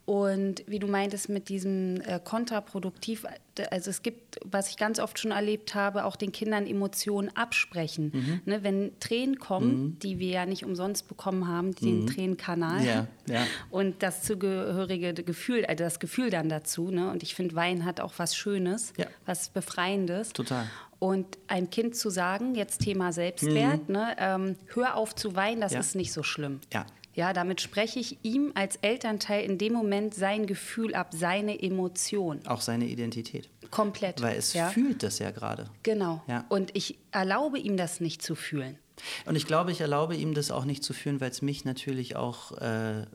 Und 0.05 0.63
wie 0.67 0.77
du 0.77 0.85
meintest 0.85 1.29
mit 1.29 1.49
diesem 1.49 1.99
äh, 2.01 2.19
kontraproduktiv, 2.23 3.25
also 3.71 3.89
es 3.89 4.03
gibt, 4.03 4.39
was 4.45 4.69
ich 4.69 4.77
ganz 4.77 4.99
oft 4.99 5.17
schon 5.17 5.31
erlebt 5.31 5.73
habe, 5.73 6.05
auch 6.05 6.15
den 6.15 6.31
Kindern 6.31 6.67
Emotionen 6.67 7.35
absprechen. 7.35 8.11
Mhm. 8.13 8.41
Ne, 8.45 8.63
wenn 8.63 8.91
Tränen 8.99 9.39
kommen, 9.39 9.81
mhm. 9.81 9.99
die 9.99 10.19
wir 10.19 10.29
ja 10.29 10.45
nicht 10.45 10.63
umsonst 10.63 11.07
bekommen 11.07 11.47
haben, 11.47 11.73
den 11.73 12.01
mhm. 12.01 12.07
Tränenkanal 12.07 12.85
ja, 12.85 13.07
ja. 13.27 13.47
und 13.71 14.03
das 14.03 14.21
zugehörige 14.21 15.15
Gefühl, 15.15 15.65
also 15.65 15.83
das 15.83 15.99
Gefühl 15.99 16.29
dann 16.29 16.49
dazu. 16.49 16.91
Ne? 16.91 17.09
Und 17.09 17.23
ich 17.23 17.33
finde, 17.33 17.55
Wein 17.55 17.83
hat 17.83 17.99
auch 17.99 18.13
was 18.17 18.35
Schönes, 18.35 18.93
ja. 18.97 19.07
was 19.25 19.49
Befreiendes. 19.49 20.33
Total. 20.33 20.67
Und 20.99 21.39
ein 21.47 21.71
Kind 21.71 21.95
zu 21.95 22.11
sagen, 22.11 22.53
jetzt 22.53 22.81
Thema 22.81 23.11
Selbstwert, 23.11 23.89
mhm. 23.89 23.95
ne, 23.95 24.15
ähm, 24.19 24.55
hör 24.73 24.95
auf 24.95 25.15
zu 25.15 25.35
weinen, 25.35 25.61
das 25.61 25.73
ist 25.73 25.95
nicht 25.95 26.13
so 26.13 26.21
schlimm. 26.21 26.59
Ja. 26.71 26.85
Ja, 27.15 27.31
damit 27.31 27.61
spreche 27.61 27.99
ich 27.99 28.17
ihm 28.23 28.51
als 28.55 28.75
Elternteil 28.77 29.45
in 29.45 29.57
dem 29.57 29.71
Moment 29.71 30.13
sein 30.13 30.47
Gefühl 30.47 30.93
ab, 30.93 31.11
seine 31.13 31.61
Emotion. 31.61 32.45
Auch 32.45 32.59
seine 32.59 32.85
Identität. 32.85 33.49
Komplett. 33.71 34.21
Weil 34.21 34.37
es 34.37 34.53
ja. 34.53 34.69
fühlt 34.69 35.01
das 35.01 35.19
ja 35.19 35.31
gerade. 35.31 35.69
Genau. 35.83 36.21
Ja. 36.27 36.45
Und 36.49 36.75
ich 36.75 36.99
erlaube 37.11 37.57
ihm 37.57 37.77
das 37.77 38.01
nicht 38.01 38.21
zu 38.21 38.35
fühlen. 38.35 38.77
Und 39.25 39.35
ich 39.35 39.47
glaube, 39.47 39.71
ich 39.71 39.79
erlaube 39.79 40.15
ihm 40.15 40.33
das 40.33 40.51
auch 40.51 40.65
nicht 40.65 40.83
zu 40.83 40.93
fühlen, 40.93 41.21
weil 41.21 41.31
es 41.31 41.41
mich 41.41 41.63
natürlich 41.63 42.17
auch 42.17 42.51
äh, 42.57 43.05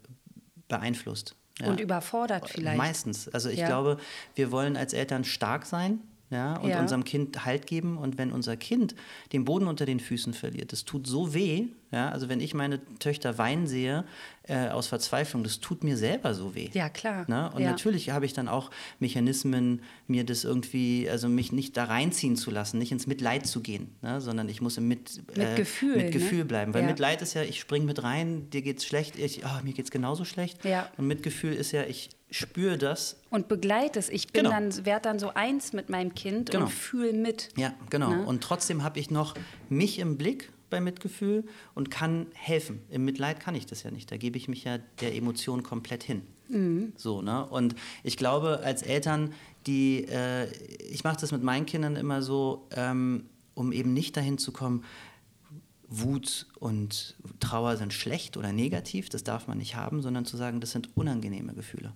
beeinflusst. 0.68 1.36
Ja. 1.60 1.68
Und 1.68 1.78
überfordert 1.78 2.48
vielleicht. 2.48 2.78
Meistens. 2.78 3.28
Also 3.28 3.50
ich 3.50 3.58
ja. 3.58 3.66
glaube, 3.66 3.98
wir 4.34 4.50
wollen 4.50 4.78
als 4.78 4.94
Eltern 4.94 5.24
stark 5.24 5.66
sein 5.66 6.00
ja, 6.30 6.56
und 6.56 6.70
ja. 6.70 6.80
unserem 6.80 7.04
Kind 7.04 7.44
Halt 7.44 7.66
geben. 7.66 7.98
Und 7.98 8.18
wenn 8.18 8.32
unser 8.32 8.56
Kind 8.56 8.94
den 9.32 9.44
Boden 9.44 9.66
unter 9.66 9.84
den 9.84 10.00
Füßen 10.00 10.32
verliert, 10.32 10.72
das 10.72 10.84
tut 10.84 11.06
so 11.06 11.34
weh. 11.34 11.66
Ja, 11.92 12.10
also 12.10 12.28
wenn 12.28 12.40
ich 12.40 12.54
meine 12.54 12.80
Töchter 13.00 13.36
weinen 13.36 13.66
sehe 13.66 14.04
äh, 14.44 14.68
aus 14.68 14.86
Verzweiflung, 14.86 15.42
das 15.42 15.58
tut 15.58 15.82
mir 15.82 15.96
selber 15.96 16.34
so 16.34 16.54
weh. 16.54 16.70
Ja, 16.72 16.88
klar. 16.88 17.24
Ne? 17.28 17.50
Und 17.52 17.62
ja. 17.62 17.70
natürlich 17.70 18.10
habe 18.10 18.26
ich 18.26 18.32
dann 18.32 18.46
auch 18.46 18.70
Mechanismen, 19.00 19.82
mir 20.06 20.24
das 20.24 20.44
irgendwie, 20.44 21.10
also 21.10 21.28
mich 21.28 21.50
nicht 21.50 21.76
da 21.76 21.84
reinziehen 21.84 22.36
zu 22.36 22.52
lassen, 22.52 22.78
nicht 22.78 22.92
ins 22.92 23.08
Mitleid 23.08 23.44
zu 23.44 23.60
gehen, 23.60 23.88
ne? 24.02 24.20
sondern 24.20 24.48
ich 24.48 24.60
muss 24.60 24.78
im 24.78 24.86
mit, 24.86 25.20
mit 25.36 25.38
äh, 25.38 25.56
Gefühl, 25.56 25.96
mit 25.96 26.12
Gefühl 26.12 26.38
ne? 26.38 26.44
bleiben. 26.44 26.74
Weil 26.74 26.82
ja. 26.82 26.88
Mitleid 26.88 27.22
ist 27.22 27.34
ja, 27.34 27.42
ich 27.42 27.58
springe 27.58 27.86
mit 27.86 28.04
rein, 28.04 28.48
dir 28.50 28.62
geht's 28.62 28.84
schlecht, 28.84 29.18
ich, 29.18 29.44
oh, 29.44 29.64
mir 29.64 29.72
geht's 29.72 29.90
genauso 29.90 30.24
schlecht. 30.24 30.64
Ja. 30.64 30.88
Und 30.96 31.08
Mitgefühl 31.08 31.54
ist 31.54 31.72
ja, 31.72 31.82
ich 31.82 32.10
spüre 32.30 32.78
das. 32.78 33.20
Und 33.30 33.48
begleite 33.48 33.98
es. 33.98 34.08
Ich 34.08 34.28
bin 34.28 34.44
genau. 34.44 34.54
dann, 34.54 34.84
werde 34.84 35.02
dann 35.02 35.18
so 35.18 35.34
eins 35.34 35.72
mit 35.72 35.88
meinem 35.88 36.14
Kind 36.14 36.50
genau. 36.50 36.64
und 36.64 36.70
fühle 36.70 37.12
mit. 37.12 37.48
Ja, 37.56 37.74
genau. 37.90 38.10
Ne? 38.10 38.24
Und 38.24 38.42
trotzdem 38.42 38.82
habe 38.82 38.98
ich 38.98 39.10
noch 39.10 39.34
mich 39.68 39.98
im 39.98 40.16
Blick 40.16 40.52
bei 40.70 40.80
Mitgefühl 40.80 41.44
und 41.74 41.90
kann 41.90 42.26
helfen. 42.32 42.80
Im 42.88 43.04
Mitleid 43.04 43.40
kann 43.40 43.54
ich 43.54 43.66
das 43.66 43.82
ja 43.82 43.90
nicht. 43.90 44.10
Da 44.10 44.16
gebe 44.16 44.38
ich 44.38 44.48
mich 44.48 44.64
ja 44.64 44.78
der 45.00 45.14
Emotion 45.14 45.62
komplett 45.62 46.04
hin. 46.04 46.22
Mhm. 46.48 46.92
So, 46.96 47.22
ne? 47.22 47.44
Und 47.46 47.74
ich 48.04 48.16
glaube, 48.16 48.60
als 48.64 48.82
Eltern, 48.82 49.34
die, 49.66 50.04
äh, 50.08 50.50
ich 50.78 51.04
mache 51.04 51.20
das 51.20 51.32
mit 51.32 51.42
meinen 51.42 51.66
Kindern 51.66 51.96
immer 51.96 52.22
so, 52.22 52.68
ähm, 52.74 53.26
um 53.54 53.72
eben 53.72 53.92
nicht 53.92 54.16
dahin 54.16 54.38
zu 54.38 54.52
kommen, 54.52 54.84
Wut 55.90 56.46
und 56.60 57.16
Trauer 57.40 57.76
sind 57.76 57.92
schlecht 57.92 58.36
oder 58.36 58.52
negativ, 58.52 59.08
das 59.08 59.24
darf 59.24 59.48
man 59.48 59.58
nicht 59.58 59.74
haben, 59.74 60.02
sondern 60.02 60.24
zu 60.24 60.36
sagen, 60.36 60.60
das 60.60 60.70
sind 60.70 60.96
unangenehme 60.96 61.52
Gefühle. 61.52 61.92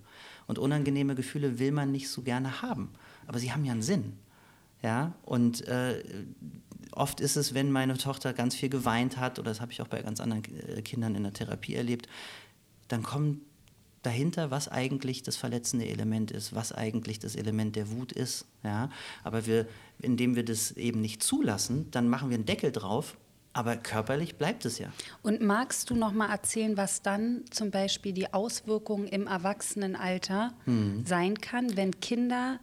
Und 0.47 0.59
unangenehme 0.59 1.15
Gefühle 1.15 1.59
will 1.59 1.71
man 1.71 1.91
nicht 1.91 2.09
so 2.09 2.21
gerne 2.21 2.61
haben, 2.61 2.89
aber 3.25 3.39
sie 3.39 3.53
haben 3.53 3.63
ja 3.63 3.71
einen 3.71 3.81
Sinn. 3.81 4.13
Ja, 4.83 5.13
und 5.23 5.65
äh, 5.67 6.03
oft 6.91 7.21
ist 7.21 7.37
es, 7.37 7.53
wenn 7.53 7.71
meine 7.71 7.97
Tochter 7.97 8.33
ganz 8.33 8.53
viel 8.53 8.69
geweint 8.69 9.17
hat, 9.17 9.39
oder 9.39 9.49
das 9.49 9.61
habe 9.61 9.71
ich 9.71 9.81
auch 9.81 9.87
bei 9.87 10.01
ganz 10.01 10.19
anderen 10.19 10.43
äh, 10.43 10.81
Kindern 10.81 11.15
in 11.15 11.23
der 11.23 11.33
Therapie 11.33 11.75
erlebt, 11.75 12.07
dann 12.89 13.01
kommt 13.01 13.39
dahinter, 14.03 14.51
was 14.51 14.67
eigentlich 14.67 15.23
das 15.23 15.37
verletzende 15.37 15.87
Element 15.87 16.29
ist, 16.31 16.53
was 16.53 16.71
eigentlich 16.71 17.17
das 17.17 17.35
Element 17.35 17.75
der 17.75 17.89
Wut 17.89 18.11
ist. 18.11 18.45
Ja? 18.63 18.91
Aber 19.23 19.47
wir, 19.47 19.67
indem 19.99 20.35
wir 20.35 20.45
das 20.45 20.73
eben 20.73 21.01
nicht 21.01 21.23
zulassen, 21.23 21.89
dann 21.91 22.09
machen 22.09 22.29
wir 22.29 22.35
einen 22.35 22.45
Deckel 22.45 22.71
drauf 22.71 23.15
aber 23.55 23.77
körperlich 23.77 24.35
bleibt 24.35 24.65
es 24.65 24.79
ja. 24.79 24.91
Und 25.23 25.41
magst 25.41 25.89
du 25.89 25.95
noch 25.95 26.11
mal 26.11 26.29
erzählen, 26.29 26.75
was 26.75 27.01
dann 27.01 27.45
zum 27.51 27.71
Beispiel 27.71 28.11
die 28.11 28.33
Auswirkung 28.33 29.07
im 29.07 29.27
Erwachsenenalter 29.27 30.53
mhm. 30.65 31.05
sein 31.05 31.39
kann, 31.39 31.77
wenn 31.77 32.01
Kinder, 32.01 32.59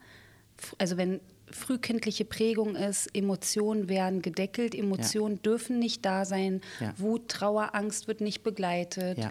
also 0.77 0.99
wenn 0.99 1.21
frühkindliche 1.51 2.27
Prägung 2.27 2.77
ist, 2.77 3.07
Emotionen 3.17 3.89
werden 3.89 4.21
gedeckelt, 4.21 4.75
Emotionen 4.75 5.37
ja. 5.37 5.43
dürfen 5.43 5.79
nicht 5.79 6.05
da 6.05 6.27
sein, 6.27 6.61
ja. 6.79 6.93
Wut, 6.99 7.29
Trauer, 7.29 7.75
Angst 7.75 8.07
wird 8.07 8.21
nicht 8.21 8.43
begleitet. 8.43 9.17
Ja. 9.17 9.31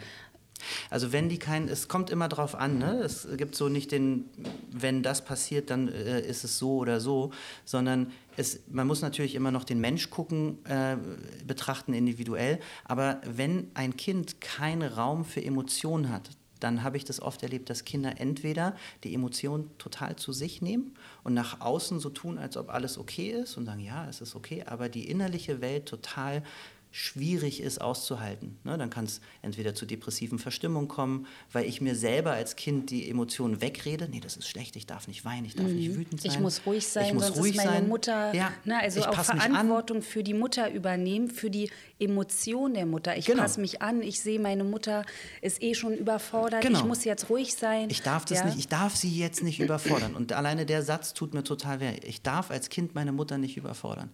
Also 0.89 1.11
wenn 1.11 1.29
die 1.29 1.39
kein, 1.39 1.67
es 1.67 1.87
kommt 1.87 2.09
immer 2.09 2.27
drauf 2.27 2.55
an, 2.55 2.77
ne? 2.77 3.01
es 3.03 3.27
gibt 3.37 3.55
so 3.55 3.69
nicht 3.69 3.91
den, 3.91 4.25
wenn 4.71 5.03
das 5.03 5.23
passiert, 5.25 5.69
dann 5.69 5.87
äh, 5.87 6.21
ist 6.21 6.43
es 6.43 6.57
so 6.57 6.77
oder 6.77 6.99
so, 6.99 7.31
sondern 7.65 8.11
es, 8.37 8.61
man 8.69 8.87
muss 8.87 9.01
natürlich 9.01 9.35
immer 9.35 9.51
noch 9.51 9.63
den 9.63 9.79
Mensch 9.79 10.09
gucken, 10.09 10.63
äh, 10.65 10.97
betrachten 11.45 11.93
individuell, 11.93 12.59
aber 12.85 13.21
wenn 13.25 13.71
ein 13.73 13.97
Kind 13.97 14.41
keinen 14.41 14.83
Raum 14.83 15.25
für 15.25 15.43
Emotionen 15.43 16.09
hat, 16.09 16.29
dann 16.61 16.83
habe 16.83 16.95
ich 16.95 17.03
das 17.03 17.21
oft 17.21 17.43
erlebt, 17.43 17.69
dass 17.69 17.83
Kinder 17.83 18.19
entweder 18.19 18.75
die 19.03 19.13
Emotionen 19.13 19.75
total 19.77 20.15
zu 20.15 20.31
sich 20.31 20.61
nehmen 20.61 20.93
und 21.23 21.33
nach 21.33 21.59
außen 21.59 21.99
so 21.99 22.09
tun, 22.09 22.37
als 22.37 22.55
ob 22.55 22.69
alles 22.69 22.97
okay 22.97 23.31
ist 23.31 23.57
und 23.57 23.65
sagen, 23.65 23.81
ja, 23.81 24.07
es 24.07 24.21
ist 24.21 24.35
okay, 24.35 24.63
aber 24.65 24.87
die 24.87 25.09
innerliche 25.09 25.59
Welt 25.59 25.87
total 25.87 26.43
schwierig 26.91 27.61
ist 27.61 27.79
auszuhalten. 27.79 28.57
Ne? 28.63 28.77
Dann 28.77 28.89
kann 28.89 29.05
es 29.05 29.21
entweder 29.41 29.73
zu 29.73 29.85
depressiven 29.85 30.39
Verstimmungen 30.39 30.89
kommen, 30.89 31.25
weil 31.51 31.65
ich 31.65 31.79
mir 31.79 31.95
selber 31.95 32.33
als 32.33 32.57
Kind 32.57 32.89
die 32.89 33.09
Emotionen 33.09 33.61
wegrede. 33.61 34.09
Nee, 34.09 34.19
das 34.19 34.35
ist 34.35 34.47
schlecht, 34.47 34.75
ich 34.75 34.85
darf 34.85 35.07
nicht 35.07 35.23
weinen, 35.23 35.45
ich 35.45 35.55
darf 35.55 35.67
mhm. 35.67 35.75
nicht 35.75 35.95
wütend 35.95 36.21
sein. 36.21 36.31
Ich 36.31 36.39
muss 36.39 36.61
ruhig 36.65 36.85
sein, 36.85 37.07
ich 37.07 37.13
muss 37.13 37.27
sonst 37.27 37.39
ruhig 37.39 37.55
ist 37.55 37.57
meine 37.57 37.71
sein. 37.71 37.87
Mutter, 37.87 38.33
ja, 38.35 38.51
ne, 38.65 38.79
also 38.79 39.05
auch 39.05 39.23
Verantwortung 39.23 40.01
für 40.01 40.21
die 40.21 40.33
Mutter 40.33 40.71
übernehmen, 40.71 41.29
für 41.29 41.49
die 41.49 41.71
Emotion 41.97 42.73
der 42.73 42.85
Mutter. 42.85 43.15
Ich 43.15 43.25
genau. 43.25 43.43
passe 43.43 43.61
mich 43.61 43.81
an, 43.81 44.01
ich 44.01 44.19
sehe, 44.19 44.39
meine 44.39 44.65
Mutter 44.65 45.05
ist 45.41 45.61
eh 45.61 45.73
schon 45.73 45.93
überfordert, 45.93 46.61
genau. 46.61 46.79
ich 46.79 46.85
muss 46.85 47.05
jetzt 47.05 47.29
ruhig 47.29 47.55
sein. 47.55 47.89
Ich 47.89 48.01
darf 48.01 48.25
das 48.25 48.39
ja. 48.39 48.45
nicht, 48.45 48.59
ich 48.59 48.67
darf 48.67 48.95
sie 48.95 49.17
jetzt 49.17 49.43
nicht 49.43 49.59
überfordern. 49.59 50.15
Und 50.15 50.33
alleine 50.33 50.65
der 50.65 50.83
Satz 50.83 51.13
tut 51.13 51.33
mir 51.33 51.43
total 51.43 51.79
weh. 51.79 51.95
Ich 52.03 52.21
darf 52.21 52.51
als 52.51 52.69
Kind 52.69 52.95
meine 52.95 53.13
Mutter 53.13 53.37
nicht 53.37 53.55
überfordern. 53.55 54.09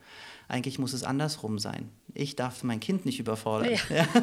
Eigentlich 0.49 0.79
muss 0.79 0.93
es 0.93 1.03
andersrum 1.03 1.59
sein. 1.59 1.89
Ich 2.13 2.35
darf 2.35 2.63
mein 2.63 2.79
Kind 2.79 3.05
nicht 3.05 3.19
überfordern. 3.19 3.73
Ja. 3.89 4.07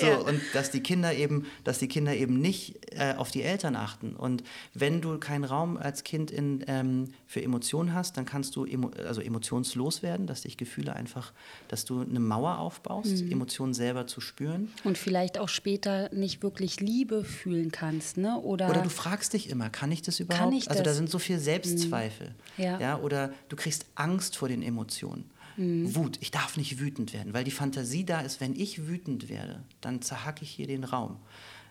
Ja. 0.00 0.16
so. 0.16 0.26
Und 0.26 0.40
dass 0.54 0.70
die 0.70 0.80
Kinder 0.80 1.12
eben, 1.14 1.46
dass 1.64 1.78
die 1.78 1.86
Kinder 1.86 2.14
eben 2.14 2.40
nicht 2.40 2.92
äh, 2.96 3.14
auf 3.16 3.30
die 3.30 3.42
Eltern 3.42 3.76
achten. 3.76 4.16
Und 4.16 4.42
wenn 4.72 5.00
du 5.00 5.18
keinen 5.18 5.44
Raum 5.44 5.76
als 5.76 6.02
Kind 6.02 6.30
in, 6.30 6.64
ähm, 6.66 7.08
für 7.26 7.42
Emotionen 7.42 7.92
hast, 7.92 8.16
dann 8.16 8.24
kannst 8.24 8.56
du 8.56 8.64
emo 8.64 8.90
also 9.06 9.20
emotionslos 9.20 10.02
werden, 10.02 10.26
dass 10.26 10.42
dich 10.42 10.56
Gefühle 10.56 10.94
einfach, 10.96 11.32
dass 11.68 11.84
du 11.84 12.00
eine 12.00 12.20
Mauer 12.20 12.58
aufbaust, 12.58 13.24
mhm. 13.24 13.32
Emotionen 13.32 13.74
selber 13.74 14.06
zu 14.06 14.20
spüren. 14.20 14.70
Und 14.82 14.96
vielleicht 14.96 15.38
auch 15.38 15.48
später 15.48 16.12
nicht 16.12 16.42
wirklich 16.42 16.80
Liebe 16.80 17.22
fühlen 17.24 17.70
kannst, 17.70 18.16
ne? 18.16 18.38
Oder, 18.38 18.70
oder 18.70 18.82
du 18.82 18.90
fragst 18.90 19.34
dich 19.34 19.50
immer, 19.50 19.68
kann 19.68 19.92
ich 19.92 20.02
das 20.02 20.20
überhaupt? 20.20 20.42
Kann 20.42 20.52
ich 20.52 20.70
also 20.70 20.82
da 20.82 20.94
sind 20.94 21.10
so 21.10 21.18
viele 21.18 21.38
Selbstzweifel. 21.38 22.34
Mhm. 22.56 22.64
Ja. 22.64 22.80
ja. 22.80 22.98
Oder 22.98 23.32
du 23.48 23.56
kriegst 23.56 23.86
Angst 23.94 24.36
vor 24.36 24.48
den 24.48 24.62
Emotionen. 24.62 25.31
Mhm. 25.56 25.94
Wut, 25.94 26.18
ich 26.20 26.30
darf 26.30 26.56
nicht 26.56 26.78
wütend 26.80 27.12
werden, 27.12 27.32
weil 27.34 27.44
die 27.44 27.50
Fantasie 27.50 28.04
da 28.04 28.20
ist, 28.20 28.40
wenn 28.40 28.54
ich 28.54 28.86
wütend 28.86 29.28
werde, 29.28 29.62
dann 29.80 30.02
zerhacke 30.02 30.42
ich 30.42 30.50
hier 30.50 30.66
den 30.66 30.84
Raum. 30.84 31.16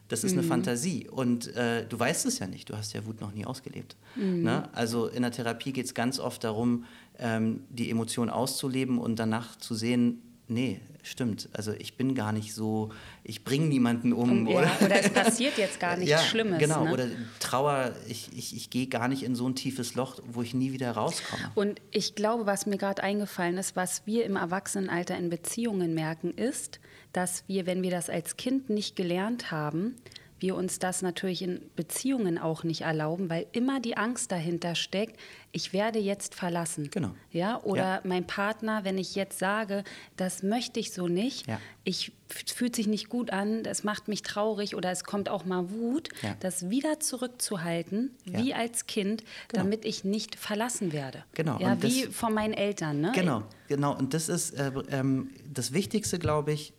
Das 0.08 0.26
ist 0.26 0.34
mhm. 0.34 0.40
eine 0.40 0.48
Fantasie 0.48 1.08
und 1.10 1.56
äh, 1.56 1.88
du 1.88 1.98
weißt 1.98 2.26
es 2.26 2.40
ja 2.40 2.48
nicht, 2.48 2.70
du 2.70 2.76
hast 2.76 2.94
ja 2.94 3.06
Wut 3.06 3.22
noch 3.22 3.34
nie 3.34 3.46
ausgelebt. 3.46 3.96
Mhm. 4.16 4.44
Ne? 4.44 4.70
Also 4.74 5.08
in 5.08 5.22
der 5.22 5.32
Therapie 5.32 5.72
geht 5.72 5.86
es 5.86 5.94
ganz 5.94 6.20
oft 6.20 6.44
darum, 6.44 6.84
ähm, 7.18 7.62
die 7.70 7.90
Emotion 7.90 8.30
auszuleben 8.30 8.98
und 8.98 9.18
danach 9.18 9.56
zu 9.56 9.74
sehen, 9.74 10.22
nee, 10.50 10.82
stimmt. 11.04 11.50
Also 11.54 11.74
ich 11.74 11.96
bin 11.96 12.16
gar 12.16 12.32
nicht 12.32 12.54
so, 12.54 12.92
ich 13.24 13.44
bringe 13.44 13.68
niemanden 13.68 14.14
um. 14.14 14.48
ja, 14.48 14.60
oder? 14.60 14.72
oder 14.86 14.96
es 15.00 15.10
passiert 15.14 15.58
jetzt 15.58 15.80
gar 15.80 15.98
nichts 15.98 16.12
ja, 16.12 16.20
Schlimmes. 16.20 16.60
Genau, 16.60 16.86
ne? 16.86 16.94
oder 16.94 17.08
Trauer, 17.40 17.94
ich, 18.08 18.30
ich, 18.36 18.56
ich 18.56 18.70
gehe 18.70 18.88
gar 18.88 19.08
nicht 19.08 19.24
in 19.24 19.36
so 19.36 19.48
ein 19.48 19.56
tiefes 19.56 19.96
Loch, 19.96 20.20
wo 20.32 20.42
ich 20.42 20.54
nie 20.54 20.72
wieder 20.72 20.92
rauskomme. 20.92 21.52
Und 21.56 21.82
ich 21.92 22.16
glaube, 22.16 22.46
was 22.46 22.66
mir 22.66 22.78
gerade 22.78 23.04
eingefallen 23.04 23.58
ist, 23.58 23.76
was 23.76 24.06
wir 24.06 24.26
im 24.26 24.36
Erwachsenenalter 24.36 25.18
in 25.18 25.30
Beziehungen 25.30 25.94
merken, 25.94 26.32
ist, 26.32 26.80
dass 27.14 27.44
wir, 27.48 27.66
wenn 27.66 27.84
wir 27.84 27.92
das 27.92 28.10
als 28.10 28.38
Kind 28.38 28.70
nicht 28.70 28.96
gelernt 28.96 29.52
haben, 29.52 29.96
wir 30.42 30.56
uns 30.56 30.80
das 30.80 31.04
natürlich 31.04 31.44
in 31.44 31.62
Beziehungen 31.76 32.40
auch 32.40 32.64
nicht 32.64 32.82
erlauben, 32.82 33.30
weil 33.30 33.46
immer 33.52 33.80
die 33.80 33.96
Angst 33.96 34.32
dahinter 34.32 34.74
steckt, 34.74 35.20
ich 35.52 35.72
werde 35.72 36.00
jetzt 36.00 36.34
verlassen. 36.34 36.90
Genau. 36.90 37.12
Ja, 37.32 37.62
oder 37.62 37.96
ja. 37.96 38.02
mein 38.04 38.26
Partner, 38.26 38.84
wenn 38.84 38.98
ich 38.98 39.14
jetzt 39.16 39.38
sage, 39.38 39.84
das 40.18 40.42
möchte 40.42 40.80
ich 40.80 40.94
so 40.94 41.08
nicht, 41.08 41.48
ja. 41.48 41.60
ich 41.84 42.12
fühlt 42.28 42.76
sich 42.76 42.88
nicht 42.88 43.10
gut 43.10 43.30
an, 43.32 43.62
das 43.62 43.84
macht 43.84 44.08
mich 44.08 44.24
traurig 44.24 44.76
oder 44.76 44.90
es 44.90 45.04
kommt 45.04 45.30
auch 45.30 45.46
mal 45.46 45.70
Wut, 45.70 46.10
ja. 46.24 46.36
das 46.40 46.70
wieder 46.70 47.00
zurückzuhalten, 47.00 48.12
wie 48.24 48.54
als 48.54 48.88
Kind, 48.88 49.24
genau. 49.50 49.64
damit 49.64 49.86
ich 49.86 50.04
nicht 50.06 50.36
verlassen 50.36 50.92
werde. 50.92 51.24
Genau. 51.34 51.60
Ja, 51.60 51.74
und 51.74 51.84
wie 51.84 52.06
das, 52.06 52.16
von 52.16 52.34
meinen 52.34 52.54
Eltern. 52.54 53.02
Ne? 53.02 53.12
Genau, 53.14 53.44
genau. 53.68 53.96
Und 53.96 54.14
das 54.14 54.30
ist 54.30 54.52
äh, 54.52 54.72
ähm, 54.90 55.30
das 55.54 55.74
Wichtigste, 55.74 56.18
glaube 56.18 56.54
ich. 56.54 56.74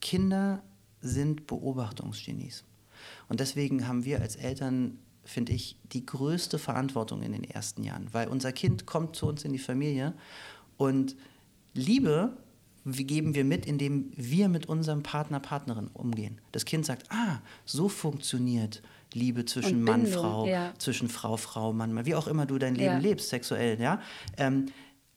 Kinder 0.00 0.62
sind 1.00 1.46
Beobachtungsgenies. 1.46 2.64
Und 3.28 3.40
deswegen 3.40 3.86
haben 3.86 4.04
wir 4.04 4.20
als 4.20 4.36
Eltern 4.36 4.98
finde 5.28 5.52
ich, 5.52 5.76
die 5.92 6.06
größte 6.06 6.58
Verantwortung 6.58 7.22
in 7.22 7.32
den 7.32 7.44
ersten 7.44 7.84
Jahren, 7.84 8.08
weil 8.12 8.28
unser 8.28 8.50
Kind 8.50 8.86
kommt 8.86 9.14
zu 9.14 9.26
uns 9.26 9.44
in 9.44 9.52
die 9.52 9.58
Familie 9.58 10.14
und 10.78 11.16
Liebe 11.74 12.36
geben 12.84 13.34
wir 13.34 13.44
mit, 13.44 13.66
indem 13.66 14.10
wir 14.16 14.48
mit 14.48 14.66
unserem 14.66 15.02
Partner, 15.02 15.40
Partnerin 15.40 15.88
umgehen. 15.88 16.40
Das 16.52 16.64
Kind 16.64 16.86
sagt, 16.86 17.04
ah, 17.10 17.40
so 17.66 17.90
funktioniert 17.90 18.82
Liebe 19.12 19.44
zwischen 19.44 19.82
Mann, 19.82 20.06
Frau, 20.06 20.46
ja. 20.46 20.72
zwischen 20.78 21.08
Frau, 21.08 21.36
Frau, 21.36 21.74
Mann, 21.74 21.92
Mann, 21.92 22.06
wie 22.06 22.14
auch 22.14 22.26
immer 22.26 22.46
du 22.46 22.58
dein 22.58 22.74
Leben 22.74 22.94
ja. 22.94 22.98
lebst, 22.98 23.28
sexuell, 23.28 23.78
ja. 23.80 24.00
Ähm, 24.38 24.66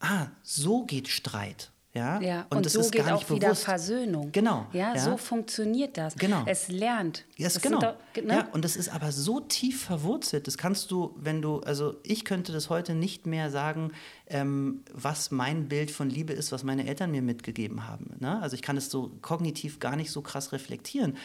ah, 0.01 0.27
so 0.43 0.85
geht 0.85 1.07
Streit. 1.07 1.71
Ja, 1.93 2.21
ja. 2.21 2.45
und, 2.49 2.57
und 2.57 2.69
so 2.69 2.89
geht 2.89 3.09
auch 3.11 3.29
wieder 3.29 3.47
bewusst. 3.47 3.65
Versöhnung. 3.65 4.31
Genau. 4.31 4.65
Ja, 4.71 4.95
ja, 4.95 4.99
so 4.99 5.17
funktioniert 5.17 5.97
das. 5.97 6.15
Genau. 6.15 6.43
Es 6.45 6.69
lernt. 6.69 7.25
Yes, 7.35 7.55
das 7.55 7.63
genau. 7.63 7.79
Doch, 7.79 7.95
ne? 8.15 8.33
Ja, 8.33 8.47
und 8.53 8.63
das 8.63 8.77
ist 8.77 8.87
aber 8.87 9.11
so 9.11 9.41
tief 9.41 9.83
verwurzelt. 9.83 10.47
Das 10.47 10.57
kannst 10.57 10.91
du, 10.91 11.13
wenn 11.17 11.41
du, 11.41 11.59
also 11.59 11.95
ich 12.03 12.23
könnte 12.23 12.53
das 12.53 12.69
heute 12.69 12.95
nicht 12.95 13.25
mehr 13.25 13.49
sagen, 13.49 13.91
ähm, 14.27 14.83
was 14.93 15.31
mein 15.31 15.67
Bild 15.67 15.91
von 15.91 16.09
Liebe 16.09 16.31
ist, 16.31 16.53
was 16.53 16.63
meine 16.63 16.87
Eltern 16.87 17.11
mir 17.11 17.21
mitgegeben 17.21 17.87
haben. 17.87 18.15
Ne? 18.19 18.41
Also 18.41 18.55
ich 18.55 18.61
kann 18.61 18.77
es 18.77 18.89
so 18.89 19.11
kognitiv 19.21 19.79
gar 19.79 19.97
nicht 19.97 20.11
so 20.11 20.21
krass 20.21 20.53
reflektieren 20.53 21.17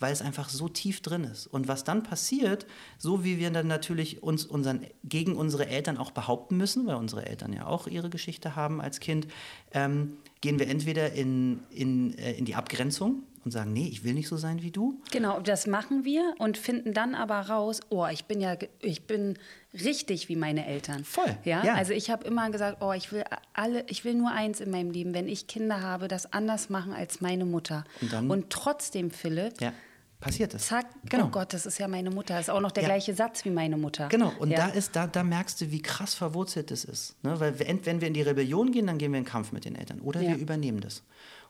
weil 0.00 0.12
es 0.12 0.22
einfach 0.22 0.48
so 0.48 0.68
tief 0.68 1.00
drin 1.00 1.24
ist. 1.24 1.46
Und 1.46 1.68
was 1.68 1.84
dann 1.84 2.02
passiert, 2.02 2.66
so 2.98 3.24
wie 3.24 3.38
wir 3.38 3.50
dann 3.50 3.66
natürlich 3.66 4.22
uns 4.22 4.44
unseren, 4.44 4.86
gegen 5.04 5.36
unsere 5.36 5.66
Eltern 5.66 5.98
auch 5.98 6.10
behaupten 6.10 6.56
müssen, 6.56 6.86
weil 6.86 6.96
unsere 6.96 7.26
Eltern 7.26 7.52
ja 7.52 7.66
auch 7.66 7.86
ihre 7.86 8.10
Geschichte 8.10 8.56
haben 8.56 8.80
als 8.80 9.00
Kind, 9.00 9.28
ähm, 9.72 10.18
gehen 10.44 10.58
wir 10.58 10.68
entweder 10.68 11.10
in, 11.14 11.60
in, 11.70 12.18
äh, 12.18 12.32
in 12.32 12.44
die 12.44 12.54
Abgrenzung 12.54 13.22
und 13.46 13.50
sagen, 13.50 13.72
nee, 13.72 13.88
ich 13.90 14.04
will 14.04 14.12
nicht 14.12 14.28
so 14.28 14.36
sein 14.36 14.60
wie 14.60 14.70
du. 14.70 15.00
Genau, 15.10 15.40
das 15.40 15.66
machen 15.66 16.04
wir 16.04 16.34
und 16.38 16.58
finden 16.58 16.92
dann 16.92 17.14
aber 17.14 17.40
raus, 17.40 17.80
oh, 17.88 18.06
ich 18.12 18.26
bin 18.26 18.42
ja, 18.42 18.54
ich 18.80 19.06
bin 19.06 19.38
richtig 19.72 20.28
wie 20.28 20.36
meine 20.36 20.66
Eltern. 20.66 21.02
Voll. 21.02 21.34
Ja, 21.44 21.64
ja. 21.64 21.72
also 21.72 21.94
ich 21.94 22.10
habe 22.10 22.26
immer 22.26 22.50
gesagt, 22.50 22.82
oh, 22.82 22.92
ich 22.92 23.10
will 23.10 23.24
alle, 23.54 23.86
ich 23.88 24.04
will 24.04 24.12
nur 24.12 24.32
eins 24.32 24.60
in 24.60 24.70
meinem 24.70 24.90
Leben, 24.90 25.14
wenn 25.14 25.28
ich 25.28 25.46
Kinder 25.46 25.80
habe, 25.80 26.08
das 26.08 26.30
anders 26.30 26.68
machen 26.68 26.92
als 26.92 27.22
meine 27.22 27.46
Mutter. 27.46 27.84
Und, 28.02 28.12
dann, 28.12 28.30
und 28.30 28.50
trotzdem, 28.50 29.10
Philipp, 29.10 29.62
ja 29.62 29.72
passiert 30.20 30.54
es. 30.54 30.66
Zack, 30.66 30.86
genau. 31.08 31.26
oh 31.26 31.28
Gott, 31.28 31.52
das 31.52 31.66
ist 31.66 31.78
ja 31.78 31.88
meine 31.88 32.10
Mutter. 32.10 32.34
Das 32.34 32.48
ist 32.48 32.50
auch 32.50 32.60
noch 32.60 32.72
der 32.72 32.82
ja. 32.84 32.88
gleiche 32.88 33.14
Satz 33.14 33.44
wie 33.44 33.50
meine 33.50 33.76
Mutter. 33.76 34.08
Genau, 34.08 34.32
und 34.38 34.50
ja. 34.50 34.68
da, 34.68 34.68
ist, 34.68 34.96
da, 34.96 35.06
da 35.06 35.22
merkst 35.22 35.60
du, 35.60 35.70
wie 35.70 35.82
krass 35.82 36.14
verwurzelt 36.14 36.70
das 36.70 36.84
ist. 36.84 37.22
Ne? 37.22 37.38
Weil 37.38 37.58
wenn 37.58 38.00
wir 38.00 38.08
in 38.08 38.14
die 38.14 38.22
Rebellion 38.22 38.72
gehen, 38.72 38.86
dann 38.86 38.98
gehen 38.98 39.12
wir 39.12 39.18
in 39.18 39.24
Kampf 39.24 39.52
mit 39.52 39.64
den 39.64 39.76
Eltern. 39.76 40.00
Oder 40.00 40.20
ja. 40.22 40.30
wir 40.30 40.36
übernehmen 40.36 40.80
das. 40.80 41.02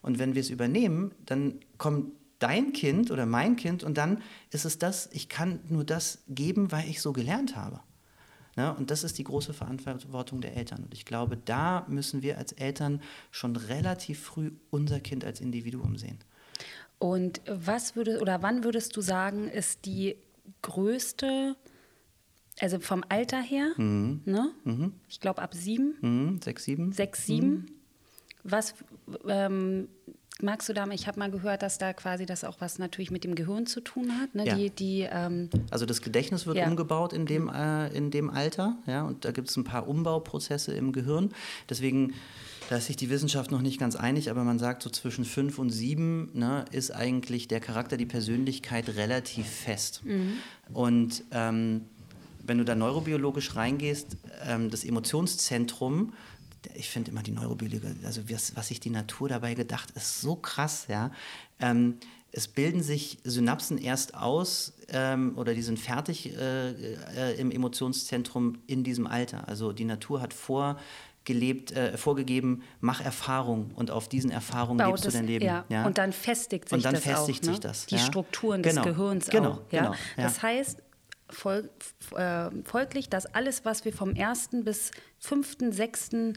Und 0.02 0.18
wenn 0.18 0.35
wir 0.35 0.40
es 0.40 0.50
übernehmen, 0.50 1.12
dann 1.25 1.61
kommt 1.78 2.12
dein 2.38 2.73
Kind 2.73 3.11
oder 3.11 3.26
mein 3.26 3.56
Kind 3.56 3.85
und 3.85 3.97
dann 3.97 4.21
ist 4.50 4.64
es 4.64 4.78
das, 4.78 5.09
ich 5.12 5.28
kann 5.28 5.61
nur 5.68 5.85
das 5.85 6.18
geben, 6.28 6.73
weil 6.73 6.88
ich 6.88 7.00
so 7.00 7.12
gelernt 7.12 7.56
habe. 7.56 7.80
Ne? 8.56 8.75
Und 8.75 8.90
das 8.90 9.04
ist 9.04 9.18
die 9.18 9.25
große 9.25 9.54
Verantwortung 9.54 10.40
der 10.40 10.56
Eltern. 10.56 10.85
Und 10.85 10.94
ich 10.94 11.04
glaube, 11.04 11.37
da 11.37 11.85
müssen 11.88 12.23
wir 12.23 12.38
als 12.38 12.52
Eltern 12.52 13.00
schon 13.30 13.56
relativ 13.56 14.21
früh 14.21 14.52
unser 14.71 15.00
Kind 15.00 15.25
als 15.25 15.40
Individuum 15.40 15.97
sehen. 15.97 16.18
Und 17.04 17.42
was 17.46 17.96
würde 17.96 18.18
oder 18.23 18.40
wann 18.40 18.64
würdest 18.64 18.96
du 18.96 19.02
sagen, 19.02 19.50
ist 19.50 19.84
die 19.84 20.16
größte, 20.62 21.54
also 22.61 22.78
vom 22.78 23.04
Alter 23.11 23.42
her, 23.42 23.73
mhm. 23.76 24.23
ne? 24.25 24.52
Mhm. 24.64 24.92
Ich 25.11 25.20
glaube 25.20 25.42
ab 25.42 25.52
sieben. 25.52 25.96
Mhm. 26.00 26.40
Sechs, 26.42 26.64
sieben. 26.64 26.92
Sechs, 26.92 27.26
sieben. 27.26 27.50
Mhm. 27.50 27.66
Was 28.44 28.75
ähm, 29.28 29.88
Magst 30.42 30.68
du 30.68 30.73
da, 30.73 30.84
ich 30.88 31.06
habe 31.06 31.20
mal 31.20 31.30
gehört, 31.30 31.62
dass 31.62 31.78
da 31.78 31.92
quasi 31.92 32.26
das 32.26 32.42
auch 32.42 32.57
was 32.59 32.81
natürlich 32.81 33.12
mit 33.12 33.22
dem 33.22 33.37
Gehirn 33.37 33.66
zu 33.66 33.81
tun 33.81 34.20
hat. 34.20 34.35
Ne? 34.35 34.44
Ja. 34.44 34.57
Die, 34.57 34.70
die, 34.70 35.09
ähm 35.09 35.48
also 35.70 35.87
das 35.87 36.00
Gedächtnis 36.00 36.44
wird 36.44 36.57
ja. 36.57 36.66
umgebaut 36.66 37.12
in 37.12 37.24
dem, 37.24 37.48
äh, 37.48 37.87
in 37.96 38.11
dem 38.11 38.31
Alter, 38.31 38.76
ja, 38.87 39.05
und 39.05 39.24
da 39.24 39.31
gibt 39.31 39.48
es 39.48 39.57
ein 39.57 39.62
paar 39.62 39.87
Umbauprozesse 39.87 40.74
im 40.74 40.90
Gehirn. 40.90 41.31
Deswegen, 41.70 42.14
da 42.70 42.77
ist 42.77 42.87
sich 42.87 42.96
die 42.96 43.11
Wissenschaft 43.11 43.50
noch 43.50 43.62
nicht 43.62 43.79
ganz 43.79 43.96
einig, 43.96 44.31
aber 44.31 44.44
man 44.44 44.59
sagt, 44.59 44.83
so 44.83 44.90
zwischen 44.90 45.24
fünf 45.24 45.59
und 45.59 45.70
sieben 45.70 46.31
ne, 46.35 46.64
ist 46.72 46.90
eigentlich 46.90 47.48
der 47.48 47.61
Charakter, 47.61 47.96
die 47.96 48.07
Persönlichkeit 48.07 48.88
relativ 48.90 49.46
fest. 49.46 50.03
Mhm. 50.05 50.35
Und 50.72 51.24
ähm, 51.31 51.83
wenn 52.46 52.59
du 52.59 52.64
da 52.64 52.74
neurobiologisch 52.74 53.57
reingehst, 53.57 54.16
ähm, 54.46 54.70
das 54.70 54.85
Emotionszentrum 54.85 56.12
ich 56.74 56.88
finde 56.88 57.11
immer 57.11 57.22
die 57.22 57.31
Neurobiologie, 57.31 57.94
also 58.05 58.22
was, 58.31 58.57
was 58.57 58.68
sich 58.68 58.81
die 58.81 58.90
Natur 58.90 59.29
dabei 59.29 59.55
gedacht, 59.55 59.90
ist 59.90 60.22
so 60.22 60.37
krass, 60.37 60.87
ja. 60.88 61.11
Ähm, 61.61 61.98
es 62.33 62.48
bilden 62.48 62.83
sich 62.83 63.18
Synapsen 63.22 63.79
erst 63.79 64.14
aus 64.14 64.72
ähm, 64.88 65.35
oder 65.37 65.55
die 65.55 65.62
sind 65.62 65.79
fertig 65.79 66.37
äh, 66.37 66.70
äh, 66.70 67.38
im 67.38 67.53
Emotionszentrum 67.53 68.59
in 68.66 68.83
diesem 68.83 69.07
Alter. 69.07 69.46
Also 69.46 69.72
die 69.72 69.85
Natur 69.85 70.20
hat 70.20 70.35
vorgelebt, 71.24 71.72
äh, 71.72 71.96
vorgegeben, 71.96 72.62
mach 72.80 73.00
Erfahrung 73.00 73.70
und 73.74 73.90
auf 73.90 74.08
diesen 74.08 74.30
Erfahrungen 74.30 74.78
Baut 74.78 74.88
lebst 74.88 75.06
du 75.06 75.10
dein 75.10 75.26
Leben. 75.26 75.44
Ja. 75.44 75.64
ja. 75.68 75.87
Und 75.87 75.96
dann 75.96 76.12
festigt 76.12 76.68
sich 76.68 76.76
und 76.76 76.84
dann 76.84 76.94
das 76.94 77.02
festigt 77.02 77.44
auch, 77.44 77.46
sich 77.46 77.54
ne? 77.54 77.60
das. 77.60 77.87
Die 77.87 77.96
ja? 77.96 78.00
Strukturen 78.02 78.62
genau. 78.62 78.82
des 78.82 78.92
Gehirns 78.92 79.26
genau. 79.28 79.50
auch. 79.50 79.68
Genau. 79.70 79.92
Ja. 79.92 79.96
Das 80.16 80.42
heißt, 80.42 80.82
Fol 81.30 81.70
äh, 82.14 82.50
folglich, 82.64 83.08
dass 83.08 83.24
alles, 83.26 83.64
was 83.64 83.87
wir 83.87 83.94
vom 83.94 84.14
ersten 84.14 84.64
bis 84.64 84.90
fünften, 85.18 85.72
sechsten 85.72 86.34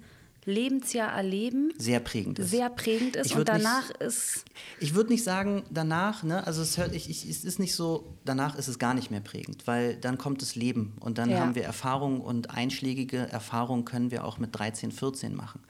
Lebensjahr 0.48 1.12
erleben. 1.12 1.74
Sehr 1.78 2.00
prägend 2.00 2.40
ist. 2.40 2.50
Sehr 2.50 2.70
prägend 2.70 3.16
ist 3.18 3.36
und 3.36 3.48
danach 3.48 3.90
nicht, 3.90 4.02
ist. 4.02 4.46
Ich 4.80 4.96
würde 4.96 5.12
nicht 5.12 5.24
sagen, 5.24 5.64
danach, 5.70 6.24
ne, 6.24 6.48
also 6.48 6.62
es, 6.62 6.78
hört, 6.78 6.96
ich, 6.96 7.10
ich, 7.10 7.30
es 7.30 7.44
ist 7.44 7.60
nicht 7.60 7.76
so, 7.76 8.18
danach 8.24 8.58
ist 8.58 8.70
es 8.70 8.80
gar 8.80 8.94
nicht 8.94 9.12
mehr 9.12 9.20
prägend, 9.20 9.68
weil 9.68 9.98
dann 9.98 10.18
kommt 10.18 10.42
das 10.42 10.56
Leben 10.56 10.96
und 11.02 11.18
dann 11.18 11.30
ja. 11.30 11.40
haben 11.40 11.54
wir 11.54 11.64
Erfahrungen 11.64 12.22
und 12.22 12.52
einschlägige 12.52 13.18
Erfahrungen 13.18 13.84
können 13.84 14.10
wir 14.10 14.24
auch 14.24 14.38
mit 14.38 14.58
13, 14.58 14.92
14 14.92 15.36
machen. 15.36 15.62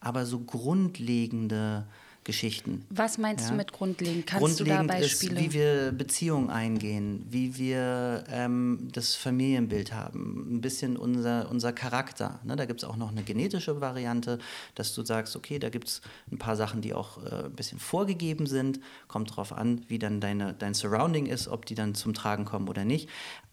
Aber 0.00 0.24
so 0.24 0.40
grundlegende 0.40 1.86
Geschichten. 2.24 2.86
Was 2.88 3.18
meinst 3.18 3.44
ja? 3.44 3.50
du 3.50 3.56
mit 3.56 3.72
grundlegend? 3.72 4.26
Kannst 4.26 4.58
grundlegend 4.58 4.84
du 4.84 4.94
da 4.94 5.00
Beispiele? 5.00 5.40
Ist, 5.40 5.40
wie 5.40 5.52
wir 5.52 5.92
Beziehungen 5.92 6.50
eingehen, 6.50 7.26
wie 7.28 7.56
wir 7.58 8.24
ähm, 8.28 8.88
das 8.92 9.16
Familienbild 9.16 9.92
haben, 9.92 10.56
ein 10.56 10.60
bisschen 10.60 10.96
unser, 10.96 11.50
unser 11.50 11.72
Charakter. 11.72 12.38
Ne? 12.44 12.54
Da 12.54 12.64
gibt 12.64 12.82
es 12.82 12.88
auch 12.88 12.96
noch 12.96 13.10
eine 13.10 13.22
genetische 13.24 13.80
Variante, 13.80 14.38
dass 14.76 14.94
du 14.94 15.04
sagst, 15.04 15.34
okay, 15.34 15.58
da 15.58 15.68
gibt 15.68 15.88
es 15.88 16.02
ein 16.30 16.38
paar 16.38 16.54
Sachen, 16.54 16.80
die 16.80 16.94
auch 16.94 17.24
äh, 17.24 17.46
ein 17.46 17.52
bisschen 17.52 17.80
vorgegeben 17.80 18.46
sind. 18.46 18.78
Kommt 19.08 19.30
darauf 19.30 19.52
an, 19.52 19.82
wie 19.88 19.98
dann 19.98 20.20
deine, 20.20 20.54
dein 20.54 20.74
Surrounding 20.74 21.26
ist, 21.26 21.48
ob 21.48 21.66
die 21.66 21.74
dann 21.74 21.96
zum 21.96 22.14
Tragen 22.14 22.44
kommen 22.44 22.68
oder 22.68 22.84
nicht. 22.84 23.08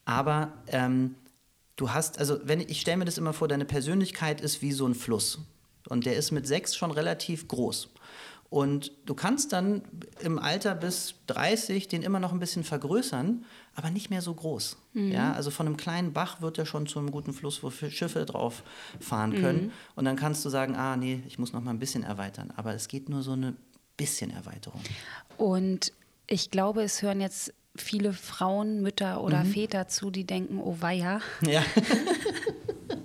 Aber 0.05 0.53
ähm, 0.67 1.15
du 1.75 1.91
hast, 1.91 2.19
also 2.19 2.39
wenn 2.43 2.62
ich 2.62 2.82
stelle 2.82 2.97
mir 2.97 3.05
das 3.05 3.17
immer 3.17 3.34
vor, 3.34 3.47
deine 3.47 3.65
Persönlichkeit 3.65 4.41
ist 4.41 4.62
wie 4.62 4.73
so 4.73 4.86
ein 4.86 4.93
Fluss. 4.93 5.39
Und 5.88 6.05
der 6.05 6.15
ist 6.15 6.32
mit 6.32 6.45
sechs 6.45 6.75
schon 6.75 6.91
relativ 6.91 7.47
groß. 7.47 7.89
Und 8.50 8.92
du 9.06 9.14
kannst 9.14 9.54
dann 9.54 9.84
im 10.22 10.40
Alter 10.40 10.74
bis 10.74 11.16
30 11.28 11.88
den 11.88 12.02
immer 12.02 12.20
noch 12.20 12.32
ein 12.32 12.40
bisschen 12.40 12.64
vergrößern, 12.64 13.46
aber 13.76 13.92
nicht 13.92 14.10
mehr 14.10 14.22
so 14.22 14.34
groß. 14.34 14.78
Mhm. 14.94 15.12
Ja, 15.12 15.34
also 15.34 15.52
von 15.52 15.68
einem 15.68 15.78
kleinen 15.78 16.14
Bach 16.14 16.42
wird 16.42 16.58
er 16.58 16.66
schon 16.66 16.88
zu 16.88 16.98
einem 16.98 17.12
guten 17.12 17.34
Fluss, 17.34 17.62
wo 17.62 17.70
Schiffe 17.70 18.26
drauf 18.26 18.64
fahren 19.00 19.36
können. 19.36 19.66
Mhm. 19.66 19.72
Und 19.96 20.06
dann 20.06 20.16
kannst 20.16 20.44
du 20.46 20.50
sagen, 20.50 20.76
ah 20.76 20.98
nee, 20.98 21.22
ich 21.28 21.38
muss 21.38 21.54
noch 21.54 21.62
mal 21.62 21.72
ein 21.72 21.80
bisschen 21.80 22.04
erweitern. 22.04 22.52
Aber 22.56 22.74
es 22.74 22.88
geht 22.88 23.08
nur 23.08 23.22
so 23.22 23.34
eine 23.34 23.56
bisschen 23.98 24.32
Erweiterung. 24.32 24.82
Und 25.38 25.94
ich 26.26 26.50
glaube, 26.50 26.82
es 26.82 27.04
hören 27.04 27.22
jetzt 27.22 27.54
viele 27.76 28.14
Frauen, 28.14 28.82
Mütter 28.82 29.24
oder 29.24 29.44
mhm. 29.44 29.52
Väter 29.52 29.88
zu, 29.88 30.10
die 30.10 30.26
denken, 30.26 30.60
oh 30.60 30.78
weia. 30.80 31.22
Ja. 31.42 31.64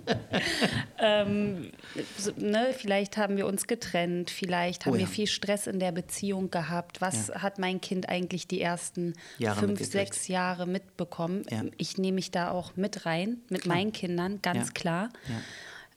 ähm, 0.99 1.71
so, 2.19 2.33
ne, 2.37 2.75
vielleicht 2.77 3.17
haben 3.17 3.37
wir 3.37 3.47
uns 3.47 3.67
getrennt, 3.67 4.31
vielleicht 4.31 4.87
haben 4.87 4.93
oh, 4.93 4.97
ja. 4.97 5.03
wir 5.03 5.09
viel 5.09 5.27
Stress 5.27 5.67
in 5.67 5.79
der 5.79 5.93
Beziehung 5.93 6.51
gehabt. 6.51 7.01
Was 7.01 7.29
ja. 7.29 7.43
hat 7.43 7.59
mein 7.59 7.81
Kind 7.81 8.09
eigentlich 8.09 8.47
die 8.47 8.61
ersten 8.61 9.14
Jahre 9.38 9.61
fünf, 9.61 9.85
sechs 9.85 10.29
Jahre 10.29 10.67
mitbekommen? 10.67 11.43
Ja. 11.51 11.64
Ich 11.77 11.99
nehme 11.99 12.17
mich 12.17 12.31
da 12.31 12.51
auch 12.51 12.77
mit 12.77 13.07
rein, 13.07 13.38
mit 13.49 13.62
klar. 13.62 13.77
meinen 13.77 13.93
Kindern, 13.93 14.40
ganz 14.43 14.75
klar. 14.75 15.11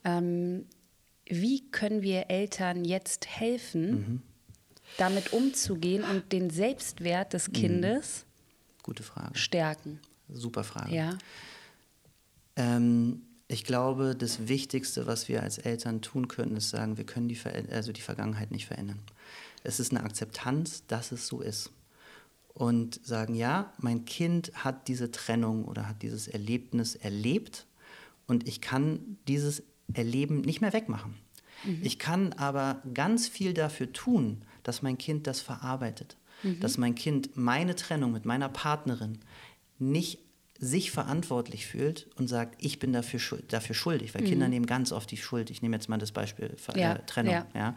Ähm, 0.04 0.66
wie 1.26 1.70
können 1.72 2.02
wir 2.02 2.30
Eltern 2.30 2.86
jetzt 2.86 3.28
helfen, 3.28 3.90
mhm. 3.90 4.22
damit 4.98 5.34
umzugehen 5.34 6.04
und 6.04 6.32
den 6.32 6.50
Selbstwert 6.50 7.34
des 7.34 7.50
mhm. 7.50 7.54
Kindes 7.54 8.26
Gute 8.84 9.04
Frage. 9.04 9.38
stärken? 9.38 10.00
Super 10.30 10.64
Frage. 10.64 10.96
Ja. 10.96 11.18
Ähm, 12.56 13.22
ich 13.48 13.64
glaube, 13.64 14.16
das 14.16 14.48
Wichtigste, 14.48 15.08
was 15.08 15.30
wir 15.30 15.42
als 15.42 15.58
Eltern 15.58 16.02
tun 16.02 16.28
können, 16.28 16.58
ist 16.58 16.70
sagen, 16.70 16.98
wir 16.98 17.06
können 17.06 17.30
die, 17.30 17.40
also 17.72 17.92
die 17.92 18.02
Vergangenheit 18.02 18.52
nicht 18.52 18.66
verändern. 18.66 19.00
Es 19.64 19.80
ist 19.80 19.92
eine 19.92 20.04
Akzeptanz, 20.04 20.86
dass 20.88 21.12
es 21.12 21.28
so 21.28 21.42
ist. 21.42 21.72
Und 22.54 23.00
sagen, 23.06 23.36
ja, 23.36 23.72
mein 23.78 24.06
Kind 24.06 24.52
hat 24.56 24.88
diese 24.88 25.12
Trennung 25.12 25.66
oder 25.66 25.88
hat 25.88 26.02
dieses 26.02 26.28
Erlebnis 26.28 26.96
erlebt 26.96 27.68
und 28.26 28.48
ich 28.48 28.62
kann 28.62 29.18
dieses 29.28 29.64
Erleben 29.94 30.42
nicht 30.42 30.60
mehr 30.60 30.74
wegmachen. 30.74 31.16
Mhm. 31.64 31.80
Ich 31.84 32.00
kann 32.00 32.34
aber 32.34 32.82
ganz 32.94 33.28
viel 33.28 33.54
dafür 33.54 33.94
tun, 33.94 34.42
dass 34.64 34.82
mein 34.82 34.98
Kind 34.98 35.28
das 35.28 35.40
verarbeitet. 35.40 36.18
Mhm. 36.44 36.60
Dass 36.60 36.78
mein 36.78 36.96
Kind 36.96 37.38
meine 37.38 37.76
Trennung 37.76 38.12
mit 38.12 38.26
meiner 38.26 38.50
Partnerin 38.50 39.20
nicht 39.80 40.20
sich 40.60 40.92
verantwortlich 40.92 41.68
fühlt 41.68 42.08
und 42.18 42.28
sagt, 42.28 42.56
ich 42.64 42.80
bin 42.80 42.94
dafür, 42.94 43.20
dafür 43.48 43.76
schuldig, 43.76 44.16
weil 44.16 44.24
mhm. 44.24 44.28
Kinder 44.28 44.48
nehmen 44.48 44.66
ganz 44.66 44.92
oft 44.92 45.10
die 45.12 45.18
Schuld. 45.18 45.50
Ich 45.50 45.62
nehme 45.62 45.76
jetzt 45.76 45.88
mal 45.88 45.98
das 45.98 46.12
Beispiel 46.12 46.56
äh, 46.74 46.80
ja, 46.80 46.96
Trennung. 47.00 47.34
Ja. 47.34 47.46
ja. 47.54 47.76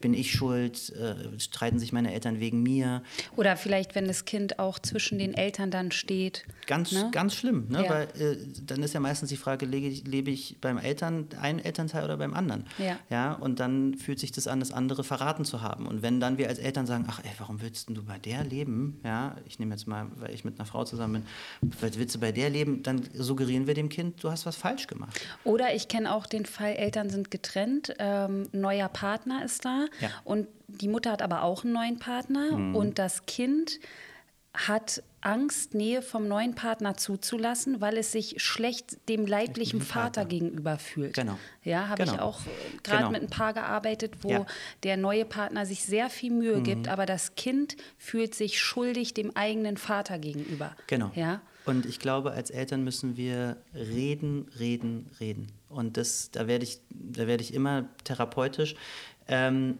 Bin 0.00 0.14
ich 0.14 0.32
schuld? 0.32 0.90
Äh, 0.90 1.38
streiten 1.38 1.78
sich 1.78 1.92
meine 1.92 2.12
Eltern 2.12 2.40
wegen 2.40 2.62
mir? 2.62 3.02
Oder 3.36 3.56
vielleicht, 3.56 3.94
wenn 3.94 4.06
das 4.06 4.24
Kind 4.24 4.58
auch 4.58 4.78
zwischen 4.78 5.18
den 5.18 5.34
Eltern 5.34 5.70
dann 5.70 5.90
steht. 5.90 6.44
Ganz, 6.66 6.92
ne? 6.92 7.10
ganz 7.12 7.34
schlimm, 7.34 7.68
ne? 7.68 7.84
Ja. 7.84 7.90
weil 7.90 8.02
äh, 8.20 8.36
dann 8.66 8.82
ist 8.82 8.94
ja 8.94 9.00
meistens 9.00 9.28
die 9.28 9.36
Frage, 9.36 9.66
lebe 9.66 9.86
ich, 9.86 10.06
lebe 10.06 10.30
ich 10.30 10.56
beim 10.60 10.78
Eltern, 10.78 11.26
einen 11.40 11.58
Elternteil 11.58 12.04
oder 12.04 12.16
beim 12.16 12.34
anderen? 12.34 12.64
Ja. 12.78 12.98
ja. 13.10 13.32
Und 13.34 13.60
dann 13.60 13.94
fühlt 13.94 14.18
sich 14.18 14.32
das 14.32 14.46
an, 14.46 14.60
das 14.60 14.72
andere 14.72 15.04
verraten 15.04 15.44
zu 15.44 15.60
haben. 15.60 15.86
Und 15.86 16.02
wenn 16.02 16.18
dann 16.18 16.38
wir 16.38 16.48
als 16.48 16.58
Eltern 16.58 16.86
sagen, 16.86 17.04
ach 17.08 17.20
ey, 17.22 17.30
warum 17.38 17.60
willst 17.60 17.90
du 17.90 18.02
bei 18.02 18.18
der 18.18 18.44
leben? 18.44 19.00
Ja, 19.04 19.36
ich 19.46 19.58
nehme 19.58 19.74
jetzt 19.74 19.86
mal, 19.86 20.06
weil 20.16 20.34
ich 20.34 20.44
mit 20.44 20.58
einer 20.58 20.66
Frau 20.66 20.84
zusammen 20.84 21.24
bin, 21.60 21.72
willst 21.80 22.14
du 22.14 22.21
bei 22.22 22.32
der 22.32 22.48
leben, 22.48 22.82
dann 22.82 23.02
suggerieren 23.12 23.66
wir 23.66 23.74
dem 23.74 23.88
Kind, 23.90 24.22
du 24.24 24.30
hast 24.30 24.46
was 24.46 24.56
falsch 24.56 24.86
gemacht. 24.86 25.20
Oder 25.44 25.74
ich 25.74 25.88
kenne 25.88 26.14
auch 26.14 26.26
den 26.26 26.46
Fall, 26.46 26.74
Eltern 26.74 27.10
sind 27.10 27.30
getrennt, 27.30 27.94
ähm, 27.98 28.48
neuer 28.52 28.88
Partner 28.88 29.44
ist 29.44 29.64
da 29.64 29.86
ja. 30.00 30.08
und 30.24 30.46
die 30.68 30.88
Mutter 30.88 31.10
hat 31.12 31.20
aber 31.20 31.42
auch 31.42 31.64
einen 31.64 31.74
neuen 31.74 31.98
Partner 31.98 32.56
mhm. 32.56 32.76
und 32.76 32.98
das 32.98 33.26
Kind 33.26 33.80
hat 34.54 35.02
Angst, 35.22 35.74
Nähe 35.74 36.02
vom 36.02 36.28
neuen 36.28 36.54
Partner 36.54 36.96
zuzulassen, 36.96 37.80
weil 37.80 37.96
es 37.96 38.12
sich 38.12 38.42
schlecht 38.42 39.08
dem 39.08 39.26
leiblichen 39.26 39.80
Vater, 39.80 40.20
Vater 40.20 40.24
gegenüber 40.26 40.78
fühlt. 40.78 41.14
Genau. 41.14 41.38
Ja, 41.64 41.88
habe 41.88 42.04
genau. 42.04 42.14
ich 42.14 42.20
auch 42.20 42.40
gerade 42.82 42.98
genau. 42.98 43.10
mit 43.10 43.22
ein 43.22 43.30
Paar 43.30 43.54
gearbeitet, 43.54 44.16
wo 44.22 44.30
ja. 44.30 44.46
der 44.82 44.96
neue 44.96 45.24
Partner 45.24 45.64
sich 45.64 45.84
sehr 45.84 46.10
viel 46.10 46.32
Mühe 46.32 46.58
mhm. 46.58 46.64
gibt, 46.64 46.88
aber 46.88 47.06
das 47.06 47.34
Kind 47.34 47.76
fühlt 47.98 48.34
sich 48.34 48.60
schuldig 48.60 49.14
dem 49.14 49.34
eigenen 49.36 49.76
Vater 49.76 50.18
gegenüber. 50.18 50.76
Genau. 50.86 51.10
Ja. 51.14 51.40
Und 51.64 51.86
ich 51.86 51.98
glaube, 51.98 52.32
als 52.32 52.50
Eltern 52.50 52.82
müssen 52.82 53.16
wir 53.16 53.56
reden, 53.74 54.48
reden, 54.58 55.10
reden. 55.20 55.52
Und 55.68 55.96
das, 55.96 56.30
da 56.30 56.46
werde 56.46 56.64
ich, 56.64 56.80
da 56.90 57.26
werde 57.26 57.42
ich 57.42 57.54
immer 57.54 57.88
therapeutisch. 58.04 58.74
Ähm, 59.28 59.78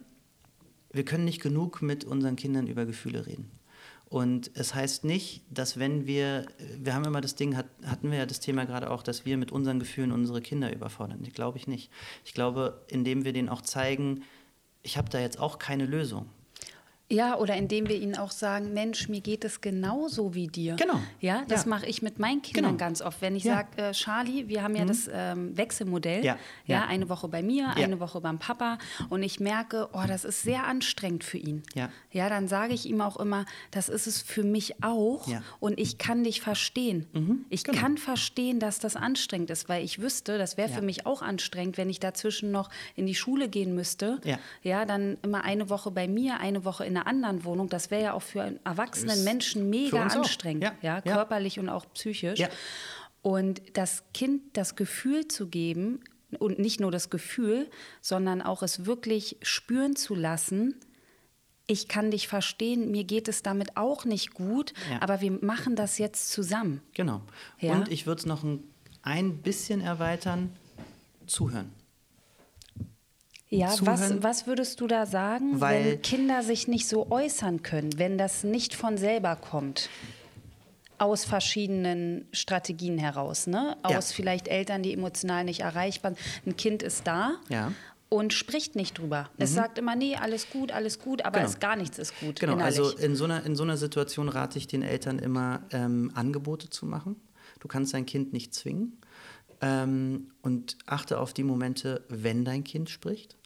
wir 0.92 1.04
können 1.04 1.24
nicht 1.24 1.40
genug 1.40 1.82
mit 1.82 2.04
unseren 2.04 2.36
Kindern 2.36 2.66
über 2.66 2.86
Gefühle 2.86 3.26
reden. 3.26 3.50
Und 4.12 4.50
es 4.54 4.74
heißt 4.74 5.04
nicht, 5.04 5.42
dass 5.48 5.78
wenn 5.78 6.06
wir, 6.06 6.44
wir 6.78 6.94
haben 6.94 7.06
immer 7.06 7.22
das 7.22 7.34
Ding, 7.34 7.56
hat, 7.56 7.66
hatten 7.82 8.10
wir 8.10 8.18
ja 8.18 8.26
das 8.26 8.40
Thema 8.40 8.66
gerade 8.66 8.90
auch, 8.90 9.02
dass 9.02 9.24
wir 9.24 9.38
mit 9.38 9.50
unseren 9.52 9.78
Gefühlen 9.78 10.12
unsere 10.12 10.42
Kinder 10.42 10.70
überfordern. 10.70 11.20
Ich 11.22 11.32
glaube 11.32 11.56
ich 11.56 11.66
nicht. 11.66 11.90
Ich 12.22 12.34
glaube, 12.34 12.84
indem 12.88 13.24
wir 13.24 13.32
denen 13.32 13.48
auch 13.48 13.62
zeigen, 13.62 14.22
ich 14.82 14.98
habe 14.98 15.08
da 15.08 15.18
jetzt 15.18 15.40
auch 15.40 15.58
keine 15.58 15.86
Lösung. 15.86 16.28
Ja, 17.12 17.36
oder 17.36 17.56
indem 17.56 17.88
wir 17.88 17.96
ihnen 17.96 18.16
auch 18.16 18.30
sagen, 18.30 18.72
Mensch, 18.72 19.08
mir 19.08 19.20
geht 19.20 19.44
es 19.44 19.60
genauso 19.60 20.34
wie 20.34 20.48
dir. 20.48 20.76
Genau. 20.76 20.98
Ja, 21.20 21.44
das 21.46 21.64
ja. 21.64 21.68
mache 21.68 21.86
ich 21.86 22.00
mit 22.00 22.18
meinen 22.18 22.40
Kindern 22.40 22.72
genau. 22.72 22.78
ganz 22.78 23.02
oft. 23.02 23.20
Wenn 23.20 23.36
ich 23.36 23.44
ja. 23.44 23.56
sage, 23.56 23.68
äh, 23.76 23.92
Charlie, 23.92 24.48
wir 24.48 24.62
haben 24.62 24.74
ja 24.74 24.84
mhm. 24.84 24.88
das 24.88 25.10
ähm, 25.12 25.56
Wechselmodell. 25.56 26.24
Ja. 26.24 26.38
ja. 26.64 26.86
eine 26.86 27.10
Woche 27.10 27.28
bei 27.28 27.42
mir, 27.42 27.76
eine 27.76 28.00
Woche 28.00 28.20
beim 28.22 28.38
Papa. 28.38 28.78
Und 29.10 29.22
ich 29.22 29.40
merke, 29.40 29.90
oh, 29.92 30.04
das 30.08 30.24
ist 30.24 30.42
sehr 30.42 30.64
anstrengend 30.64 31.22
für 31.22 31.38
ihn. 31.38 31.62
Ja. 31.74 31.90
Ja, 32.10 32.30
dann 32.30 32.48
sage 32.48 32.72
ich 32.72 32.86
ihm 32.86 33.02
auch 33.02 33.18
immer, 33.18 33.44
das 33.70 33.90
ist 33.90 34.06
es 34.06 34.22
für 34.22 34.42
mich 34.42 34.82
auch. 34.82 35.28
Ja. 35.28 35.42
Und 35.60 35.78
ich 35.78 35.98
kann 35.98 36.24
dich 36.24 36.40
verstehen. 36.40 37.06
Mhm. 37.12 37.44
Ich 37.50 37.64
genau. 37.64 37.78
kann 37.78 37.98
verstehen, 37.98 38.58
dass 38.58 38.78
das 38.78 38.96
anstrengend 38.96 39.50
ist, 39.50 39.68
weil 39.68 39.84
ich 39.84 40.00
wüsste, 40.00 40.38
das 40.38 40.56
wäre 40.56 40.70
für 40.70 40.82
mich 40.82 41.04
auch 41.04 41.20
anstrengend, 41.20 41.76
wenn 41.76 41.90
ich 41.90 42.00
dazwischen 42.00 42.50
noch 42.50 42.70
in 42.96 43.06
die 43.06 43.14
Schule 43.14 43.50
gehen 43.50 43.74
müsste. 43.74 44.18
Ja. 44.24 44.38
Ja, 44.62 44.86
dann 44.86 45.18
immer 45.22 45.44
eine 45.44 45.68
Woche 45.68 45.90
bei 45.90 46.08
mir, 46.08 46.40
eine 46.40 46.64
Woche 46.64 46.86
in 46.86 46.94
der 46.94 47.01
einer 47.02 47.06
anderen 47.06 47.44
Wohnung, 47.44 47.68
das 47.68 47.90
wäre 47.90 48.02
ja 48.02 48.12
auch 48.14 48.22
für 48.22 48.42
einen 48.42 48.60
erwachsenen 48.64 49.16
ist 49.16 49.24
Menschen 49.24 49.70
mega 49.70 50.02
anstrengend, 50.04 50.64
ja. 50.64 50.74
ja. 50.82 51.00
körperlich 51.00 51.58
und 51.58 51.68
auch 51.68 51.86
psychisch. 51.94 52.38
Ja. 52.38 52.48
Und 53.20 53.62
das 53.74 54.04
Kind 54.14 54.42
das 54.56 54.74
Gefühl 54.74 55.28
zu 55.28 55.48
geben, 55.48 56.00
und 56.38 56.58
nicht 56.58 56.80
nur 56.80 56.90
das 56.90 57.10
Gefühl, 57.10 57.68
sondern 58.00 58.42
auch 58.42 58.62
es 58.62 58.86
wirklich 58.86 59.36
spüren 59.42 59.96
zu 59.96 60.14
lassen, 60.14 60.74
ich 61.66 61.88
kann 61.88 62.10
dich 62.10 62.28
verstehen, 62.28 62.90
mir 62.90 63.04
geht 63.04 63.28
es 63.28 63.42
damit 63.42 63.76
auch 63.76 64.04
nicht 64.04 64.34
gut, 64.34 64.72
ja. 64.90 65.00
aber 65.00 65.20
wir 65.20 65.30
machen 65.30 65.76
das 65.76 65.98
jetzt 65.98 66.30
zusammen. 66.30 66.82
Genau. 66.94 67.22
Ja? 67.60 67.74
Und 67.74 67.90
ich 67.90 68.06
würde 68.06 68.20
es 68.20 68.26
noch 68.26 68.42
ein, 68.42 68.64
ein 69.02 69.38
bisschen 69.38 69.80
erweitern, 69.80 70.50
zuhören. 71.26 71.72
Ja, 73.52 73.74
was, 73.82 74.22
was 74.22 74.46
würdest 74.46 74.80
du 74.80 74.86
da 74.86 75.04
sagen, 75.04 75.60
Weil, 75.60 75.84
wenn 75.84 76.02
Kinder 76.02 76.42
sich 76.42 76.68
nicht 76.68 76.88
so 76.88 77.10
äußern 77.10 77.62
können, 77.62 77.98
wenn 77.98 78.16
das 78.16 78.44
nicht 78.44 78.74
von 78.74 78.96
selber 78.96 79.36
kommt? 79.36 79.90
Aus 80.96 81.26
verschiedenen 81.26 82.26
Strategien 82.32 82.96
heraus, 82.96 83.46
ne? 83.46 83.76
Aus 83.82 83.92
ja. 83.92 84.00
vielleicht 84.00 84.48
Eltern, 84.48 84.82
die 84.82 84.94
emotional 84.94 85.44
nicht 85.44 85.60
erreichbar 85.60 86.14
sind. 86.14 86.46
Ein 86.46 86.56
Kind 86.56 86.82
ist 86.82 87.06
da 87.06 87.34
ja. 87.50 87.72
und 88.08 88.32
spricht 88.32 88.74
nicht 88.74 88.96
drüber. 88.96 89.28
Mhm. 89.36 89.44
Es 89.44 89.52
sagt 89.52 89.76
immer, 89.76 89.96
nee, 89.96 90.16
alles 90.16 90.48
gut, 90.48 90.72
alles 90.72 90.98
gut, 90.98 91.22
aber 91.22 91.40
genau. 91.40 91.50
es 91.50 91.60
gar 91.60 91.76
nichts 91.76 91.98
ist 91.98 92.18
gut. 92.20 92.40
Genau, 92.40 92.54
innerlich. 92.54 92.78
also 92.78 92.96
in 92.96 93.16
so, 93.16 93.24
einer, 93.24 93.44
in 93.44 93.54
so 93.54 93.64
einer 93.64 93.76
Situation 93.76 94.30
rate 94.30 94.56
ich 94.56 94.66
den 94.66 94.82
Eltern 94.82 95.18
immer, 95.18 95.60
ähm, 95.72 96.10
Angebote 96.14 96.70
zu 96.70 96.86
machen. 96.86 97.16
Du 97.60 97.68
kannst 97.68 97.92
dein 97.92 98.06
Kind 98.06 98.32
nicht 98.32 98.54
zwingen. 98.54 98.98
Ähm, 99.60 100.32
und 100.42 100.76
achte 100.86 101.20
auf 101.20 101.32
die 101.34 101.44
Momente, 101.44 102.04
wenn 102.08 102.44
dein 102.44 102.64
Kind 102.64 102.90
spricht. 102.90 103.36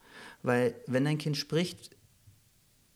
Weil 0.43 0.75
wenn 0.87 1.05
dein 1.05 1.19
Kind 1.19 1.37
spricht, 1.37 1.97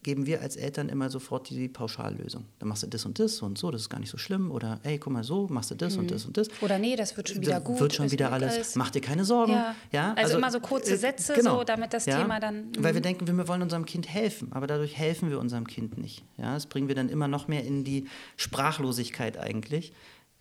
geben 0.02 0.24
wir 0.24 0.40
als 0.40 0.56
Eltern 0.56 0.88
immer 0.88 1.10
sofort 1.10 1.50
die 1.50 1.68
Pauschallösung. 1.68 2.46
Dann 2.58 2.68
machst 2.68 2.82
du 2.82 2.86
das 2.86 3.04
und 3.04 3.18
das 3.18 3.42
und 3.42 3.58
so, 3.58 3.70
das 3.70 3.82
ist 3.82 3.90
gar 3.90 3.98
nicht 3.98 4.08
so 4.08 4.16
schlimm. 4.16 4.50
Oder 4.50 4.80
ey, 4.82 4.98
guck 4.98 5.12
mal 5.12 5.24
so, 5.24 5.46
machst 5.50 5.70
du 5.70 5.74
das 5.74 5.94
mhm. 5.94 6.00
und 6.00 6.10
das 6.10 6.24
und 6.24 6.36
das. 6.36 6.48
Oder 6.62 6.78
nee, 6.78 6.96
das 6.96 7.16
wird 7.16 7.28
schon 7.28 7.42
wieder 7.42 7.56
das 7.56 7.64
gut. 7.64 7.80
Wird 7.80 7.94
schon 7.94 8.10
wieder 8.10 8.32
alles, 8.32 8.54
alles, 8.54 8.76
mach 8.76 8.90
dir 8.90 9.02
keine 9.02 9.24
Sorgen. 9.24 9.52
Ja. 9.52 9.76
ja 9.92 10.08
also, 10.10 10.22
also, 10.22 10.38
immer 10.38 10.50
so 10.50 10.60
kurze 10.60 10.94
äh, 10.94 10.96
Sätze, 10.96 11.34
genau. 11.34 11.58
so, 11.58 11.64
damit 11.64 11.92
das 11.92 12.06
ja. 12.06 12.18
Thema 12.18 12.40
dann... 12.40 12.68
Mhm. 12.68 12.72
Weil 12.78 12.94
wir 12.94 13.02
denken, 13.02 13.26
wir 13.26 13.48
wollen 13.48 13.62
unserem 13.62 13.84
Kind 13.84 14.08
helfen, 14.08 14.52
aber 14.52 14.66
dadurch 14.66 14.96
helfen 14.96 15.28
wir 15.28 15.38
unserem 15.38 15.66
Kind 15.66 15.98
nicht. 15.98 16.24
Ja, 16.38 16.54
das 16.54 16.66
bringen 16.66 16.88
wir 16.88 16.94
dann 16.94 17.10
immer 17.10 17.28
noch 17.28 17.46
mehr 17.46 17.64
in 17.64 17.84
die 17.84 18.08
Sprachlosigkeit 18.36 19.36
eigentlich, 19.36 19.92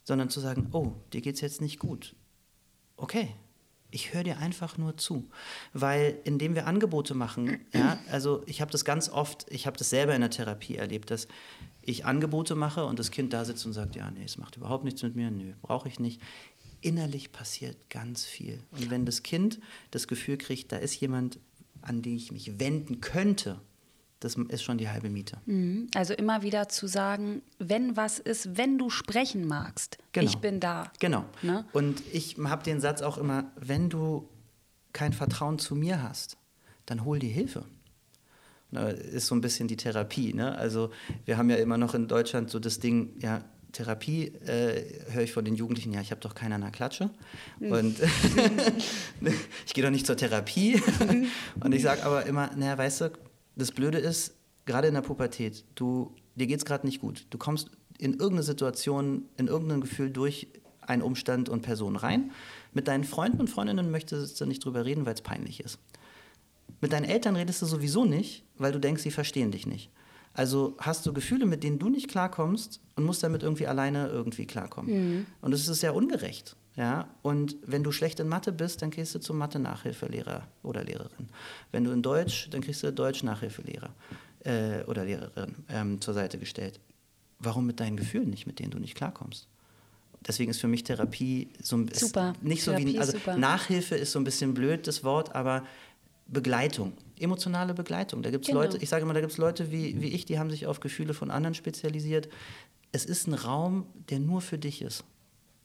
sondern 0.03 0.29
zu 0.29 0.39
sagen, 0.39 0.69
oh, 0.71 0.93
dir 1.11 1.19
geht 1.19 1.35
es 1.35 1.41
jetzt 1.41 1.59
nicht 1.59 1.79
gut. 1.79 2.15
Okay, 2.95 3.29
ich 3.91 4.13
höre 4.13 4.23
dir 4.23 4.37
einfach 4.37 4.77
nur 4.77 4.97
zu. 4.97 5.29
Weil 5.73 6.19
indem 6.23 6.55
wir 6.55 6.67
Angebote 6.67 7.13
machen, 7.13 7.59
ja, 7.73 7.99
also 8.11 8.43
ich 8.45 8.61
habe 8.61 8.71
das 8.71 8.85
ganz 8.85 9.09
oft, 9.09 9.45
ich 9.49 9.67
habe 9.67 9.77
das 9.77 9.89
selber 9.89 10.13
in 10.15 10.21
der 10.21 10.29
Therapie 10.29 10.75
erlebt, 10.75 11.11
dass 11.11 11.27
ich 11.81 12.05
Angebote 12.05 12.55
mache 12.55 12.85
und 12.85 12.99
das 12.99 13.11
Kind 13.11 13.33
da 13.33 13.45
sitzt 13.45 13.65
und 13.65 13.73
sagt, 13.73 13.95
ja, 13.95 14.09
nee, 14.11 14.23
es 14.23 14.37
macht 14.37 14.57
überhaupt 14.57 14.83
nichts 14.83 15.01
mit 15.01 15.15
mir, 15.15 15.31
nö, 15.31 15.53
brauche 15.61 15.87
ich 15.87 15.99
nicht. 15.99 16.21
Innerlich 16.81 17.31
passiert 17.31 17.89
ganz 17.89 18.25
viel. 18.25 18.63
Und 18.71 18.89
wenn 18.89 19.05
das 19.05 19.23
Kind 19.23 19.59
das 19.91 20.07
Gefühl 20.07 20.37
kriegt, 20.37 20.71
da 20.71 20.77
ist 20.77 20.99
jemand, 20.99 21.39
an 21.81 22.01
den 22.01 22.15
ich 22.15 22.31
mich 22.31 22.59
wenden 22.59 23.01
könnte, 23.01 23.59
das 24.19 24.35
ist 24.35 24.63
schon 24.63 24.77
die 24.77 24.89
halbe 24.89 25.09
Miete. 25.09 25.37
Mhm. 25.45 25.87
Also 25.95 26.13
immer 26.13 26.41
wieder 26.41 26.67
zu 26.67 26.87
sagen, 26.87 27.41
wenn 27.57 27.95
was 27.95 28.19
ist, 28.19 28.57
wenn 28.57 28.77
du 28.77 28.89
sprechen 28.89 29.47
magst, 29.47 29.97
genau. 30.11 30.29
ich 30.29 30.37
bin 30.37 30.59
da. 30.59 30.91
Genau. 30.99 31.25
Ne? 31.41 31.65
Und 31.71 32.03
ich 32.11 32.37
habe 32.37 32.63
den 32.63 32.81
Satz 32.81 33.01
auch 33.01 33.17
immer, 33.17 33.51
wenn 33.55 33.89
du 33.89 34.27
kein 34.91 35.13
Vertrauen 35.13 35.59
zu 35.59 35.75
mir 35.75 36.03
hast, 36.03 36.37
dann 36.85 37.05
hol 37.05 37.19
dir 37.19 37.29
Hilfe. 37.29 37.65
Ist 38.71 39.27
so 39.27 39.35
ein 39.35 39.41
bisschen 39.41 39.67
die 39.67 39.77
Therapie. 39.77 40.33
Ne? 40.33 40.55
Also 40.55 40.91
wir 41.25 41.37
haben 41.37 41.49
ja 41.49 41.55
immer 41.55 41.77
noch 41.77 41.95
in 41.95 42.07
Deutschland 42.07 42.49
so 42.49 42.59
das 42.59 42.79
Ding, 42.79 43.13
ja, 43.19 43.43
Therapie 43.71 44.27
äh, 44.45 45.11
höre 45.11 45.23
ich 45.23 45.31
von 45.31 45.45
den 45.45 45.55
Jugendlichen, 45.55 45.93
ja, 45.93 46.01
ich 46.01 46.11
habe 46.11 46.21
doch 46.21 46.33
keiner 46.33 46.55
an 46.55 46.61
der 46.61 46.71
Klatsche. 46.71 47.11
Mhm. 47.59 47.71
Und 47.71 47.99
ich 49.65 49.73
gehe 49.73 49.83
doch 49.83 49.91
nicht 49.91 50.05
zur 50.05 50.17
Therapie. 50.17 50.81
Und 51.63 51.73
ich 51.73 51.83
sage 51.83 52.03
aber 52.03 52.25
immer, 52.25 52.49
naja, 52.55 52.77
weißt 52.77 53.01
du, 53.01 53.11
das 53.59 53.71
Blöde 53.71 53.99
ist, 53.99 54.33
gerade 54.65 54.87
in 54.87 54.93
der 54.93 55.01
Pubertät, 55.01 55.65
du, 55.75 56.15
dir 56.35 56.47
geht 56.47 56.59
es 56.59 56.65
gerade 56.65 56.85
nicht 56.85 57.01
gut. 57.01 57.25
Du 57.29 57.37
kommst 57.37 57.69
in 57.97 58.13
irgendeine 58.13 58.43
Situation, 58.43 59.25
in 59.37 59.47
irgendein 59.47 59.81
Gefühl 59.81 60.09
durch 60.09 60.47
einen 60.81 61.01
Umstand 61.01 61.49
und 61.49 61.61
Person 61.61 61.95
rein. 61.95 62.31
Mit 62.73 62.87
deinen 62.87 63.03
Freunden 63.03 63.39
und 63.39 63.49
Freundinnen 63.49 63.91
möchtest 63.91 64.39
du 64.39 64.45
nicht 64.45 64.63
drüber 64.63 64.85
reden, 64.85 65.05
weil 65.05 65.13
es 65.13 65.21
peinlich 65.21 65.59
ist. 65.59 65.77
Mit 66.81 66.93
deinen 66.93 67.05
Eltern 67.05 67.35
redest 67.35 67.61
du 67.61 67.65
sowieso 67.65 68.05
nicht, 68.05 68.43
weil 68.57 68.71
du 68.71 68.79
denkst, 68.79 69.03
sie 69.03 69.11
verstehen 69.11 69.51
dich 69.51 69.67
nicht. 69.67 69.91
Also 70.33 70.75
hast 70.79 71.05
du 71.05 71.13
Gefühle, 71.13 71.45
mit 71.45 71.63
denen 71.63 71.79
du 71.79 71.89
nicht 71.89 72.07
klarkommst 72.07 72.79
und 72.95 73.03
musst 73.03 73.23
damit 73.23 73.43
irgendwie 73.43 73.67
alleine 73.67 74.07
irgendwie 74.07 74.45
klarkommen. 74.45 74.91
Mhm. 74.91 75.25
Und 75.41 75.51
das 75.51 75.67
ist 75.67 75.79
sehr 75.79 75.95
ungerecht. 75.95 76.55
Ja? 76.79 77.09
Und 77.21 77.57
wenn 77.65 77.83
du 77.83 77.91
schlecht 77.91 78.21
in 78.21 78.29
Mathe 78.29 78.53
bist, 78.53 78.81
dann 78.81 78.89
gehst 78.89 79.13
du 79.13 79.19
zum 79.19 79.37
Mathe-Nachhilfelehrer 79.37 80.47
oder 80.63 80.85
Lehrerin. 80.85 81.27
Wenn 81.73 81.83
du 81.83 81.91
in 81.91 82.01
Deutsch, 82.01 82.49
dann 82.51 82.61
kriegst 82.61 82.81
du 82.83 82.93
Deutsch-Nachhilfelehrer 82.93 83.89
äh, 84.45 84.83
oder 84.85 85.03
Lehrerin 85.03 85.55
ähm, 85.67 85.99
zur 85.99 86.13
Seite 86.13 86.37
gestellt. 86.37 86.79
Warum 87.37 87.65
mit 87.65 87.81
deinen 87.81 87.97
Gefühlen 87.97 88.29
nicht, 88.29 88.47
mit 88.47 88.59
denen 88.59 88.71
du 88.71 88.79
nicht 88.79 88.95
klarkommst? 88.95 89.49
Deswegen 90.25 90.51
ist 90.51 90.61
für 90.61 90.69
mich 90.69 90.85
Therapie 90.85 91.49
so 91.61 91.75
ein 91.75 91.89
super. 91.93 92.33
nicht 92.41 92.63
so 92.63 92.71
Therapie 92.71 92.93
wie 92.93 92.99
also 92.99 93.17
Nachhilfe 93.35 93.95
ist 93.95 94.13
so 94.13 94.19
ein 94.19 94.23
bisschen 94.23 94.53
blöd 94.53 94.87
das 94.87 95.03
Wort, 95.03 95.35
aber 95.35 95.65
Begleitung, 96.27 96.93
emotionale 97.19 97.73
Begleitung. 97.73 98.23
Da 98.23 98.31
gibt 98.31 98.45
es 98.45 98.47
genau. 98.47 98.61
Leute, 98.61 98.77
ich 98.77 98.87
sage 98.87 99.03
immer, 99.03 99.13
da 99.13 99.19
gibt 99.19 99.33
es 99.33 99.37
Leute 99.37 99.69
wie, 99.69 99.99
wie 100.01 100.09
ich, 100.09 100.25
die 100.25 100.39
haben 100.39 100.49
sich 100.49 100.65
auf 100.65 100.79
Gefühle 100.79 101.13
von 101.13 101.29
anderen 101.29 101.55
spezialisiert. 101.55 102.29
Es 102.93 103.03
ist 103.03 103.27
ein 103.27 103.33
Raum, 103.33 103.85
der 104.09 104.19
nur 104.19 104.39
für 104.39 104.57
dich 104.57 104.81
ist. 104.81 105.03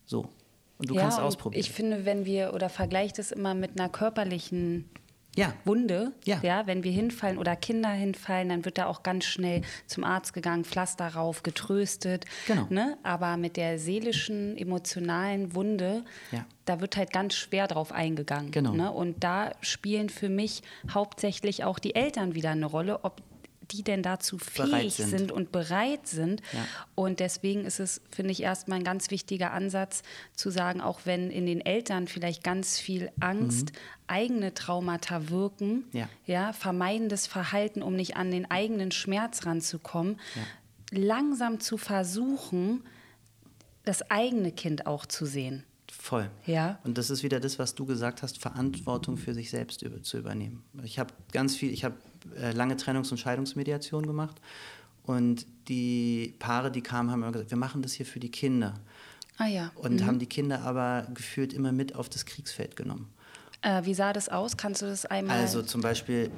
So. 0.05 0.29
Und 0.77 0.89
du 0.89 0.95
ja, 0.95 1.01
kannst 1.01 1.19
ausprobieren. 1.19 1.59
Ich 1.59 1.71
finde, 1.71 2.05
wenn 2.05 2.25
wir, 2.25 2.53
oder 2.53 2.69
vergleicht 2.69 3.19
es 3.19 3.31
immer 3.31 3.53
mit 3.53 3.79
einer 3.79 3.89
körperlichen 3.89 4.89
ja. 5.35 5.53
Wunde, 5.65 6.13
ja. 6.23 6.39
ja. 6.41 6.67
wenn 6.67 6.83
wir 6.83 6.91
hinfallen 6.91 7.37
oder 7.37 7.55
Kinder 7.55 7.89
hinfallen, 7.89 8.49
dann 8.49 8.65
wird 8.65 8.77
da 8.77 8.85
auch 8.85 9.03
ganz 9.03 9.25
schnell 9.25 9.61
zum 9.85 10.03
Arzt 10.03 10.33
gegangen, 10.33 10.63
Pflaster 10.63 11.07
rauf, 11.07 11.43
getröstet. 11.43 12.25
Genau. 12.47 12.67
Ne? 12.69 12.97
Aber 13.03 13.37
mit 13.37 13.57
der 13.57 13.77
seelischen, 13.77 14.57
emotionalen 14.57 15.53
Wunde, 15.53 16.03
ja. 16.31 16.45
da 16.65 16.79
wird 16.79 16.97
halt 16.97 17.11
ganz 17.11 17.35
schwer 17.35 17.67
drauf 17.67 17.91
eingegangen. 17.91 18.51
Genau. 18.51 18.71
Ne? 18.73 18.91
Und 18.91 19.23
da 19.23 19.51
spielen 19.61 20.09
für 20.09 20.29
mich 20.29 20.63
hauptsächlich 20.89 21.63
auch 21.63 21.79
die 21.79 21.95
Eltern 21.95 22.35
wieder 22.35 22.51
eine 22.51 22.65
Rolle, 22.65 23.03
ob 23.03 23.21
die 23.71 23.83
denn 23.83 24.03
dazu 24.03 24.37
fähig 24.37 24.95
sind. 24.95 25.09
sind. 25.09 25.31
und 25.31 25.51
bereit 25.51 26.07
sind. 26.07 26.41
Ja. 26.53 26.65
Und 26.95 27.19
deswegen 27.19 27.65
ist 27.65 27.79
es, 27.79 28.01
finde 28.11 28.31
ich, 28.31 28.43
erstmal 28.43 28.79
ein 28.79 28.83
ganz 28.83 29.11
wichtiger 29.11 29.51
Ansatz 29.51 30.03
zu 30.35 30.49
sagen, 30.49 30.81
auch 30.81 31.01
wenn 31.05 31.31
in 31.31 31.45
den 31.45 31.61
Eltern 31.61 32.07
vielleicht 32.07 32.43
ganz 32.43 32.79
viel 32.79 33.11
Angst, 33.19 33.71
mhm. 33.71 33.77
eigene 34.07 34.53
Traumata 34.53 35.29
wirken, 35.29 35.85
ja. 35.91 36.09
ja, 36.25 36.53
vermeidendes 36.53 37.27
Verhalten, 37.27 37.81
um 37.81 37.95
nicht 37.95 38.15
an 38.15 38.31
den 38.31 38.49
eigenen 38.49 38.91
Schmerz 38.91 39.45
ranzukommen, 39.45 40.19
ja. 40.35 40.99
langsam 40.99 41.59
zu 41.59 41.77
versuchen, 41.77 42.83
das 43.83 44.09
eigene 44.09 44.51
Kind 44.51 44.87
auch 44.87 45.05
zu 45.05 45.25
sehen. 45.25 45.63
Voll. 45.91 46.29
Ja. 46.45 46.79
Und 46.83 46.97
das 46.97 47.09
ist 47.09 47.23
wieder 47.23 47.39
das, 47.39 47.57
was 47.57 47.73
du 47.73 47.85
gesagt 47.85 48.21
hast, 48.21 48.37
Verantwortung 48.39 49.17
für 49.17 49.33
sich 49.33 49.49
selbst 49.49 49.81
über, 49.81 50.03
zu 50.03 50.17
übernehmen. 50.17 50.63
Ich 50.83 50.99
habe 50.99 51.13
ganz 51.31 51.55
viel, 51.55 51.71
ich 51.71 51.83
habe 51.83 51.95
lange 52.53 52.75
Trennungs- 52.75 53.11
und 53.11 53.17
Scheidungsmediation 53.17 54.05
gemacht 54.05 54.41
und 55.03 55.45
die 55.67 56.35
Paare, 56.39 56.71
die 56.71 56.81
kamen, 56.81 57.11
haben 57.11 57.23
immer 57.23 57.31
gesagt, 57.31 57.51
wir 57.51 57.57
machen 57.57 57.81
das 57.81 57.93
hier 57.93 58.05
für 58.05 58.19
die 58.19 58.31
Kinder. 58.31 58.73
Ah 59.37 59.47
ja. 59.47 59.71
Und 59.75 60.01
mhm. 60.01 60.05
haben 60.05 60.19
die 60.19 60.27
Kinder 60.27 60.61
aber 60.61 61.07
gefühlt 61.13 61.53
immer 61.53 61.71
mit 61.71 61.95
auf 61.95 62.09
das 62.09 62.25
Kriegsfeld 62.25 62.75
genommen. 62.75 63.07
Äh, 63.65 63.83
wie 63.83 63.95
sah 63.95 64.13
das 64.13 64.29
aus? 64.29 64.57
Kannst 64.57 64.83
du 64.83 64.85
das 64.85 65.07
einmal? 65.07 65.39
Also 65.39 65.63
zum 65.63 65.81
Beispiel, 65.81 66.29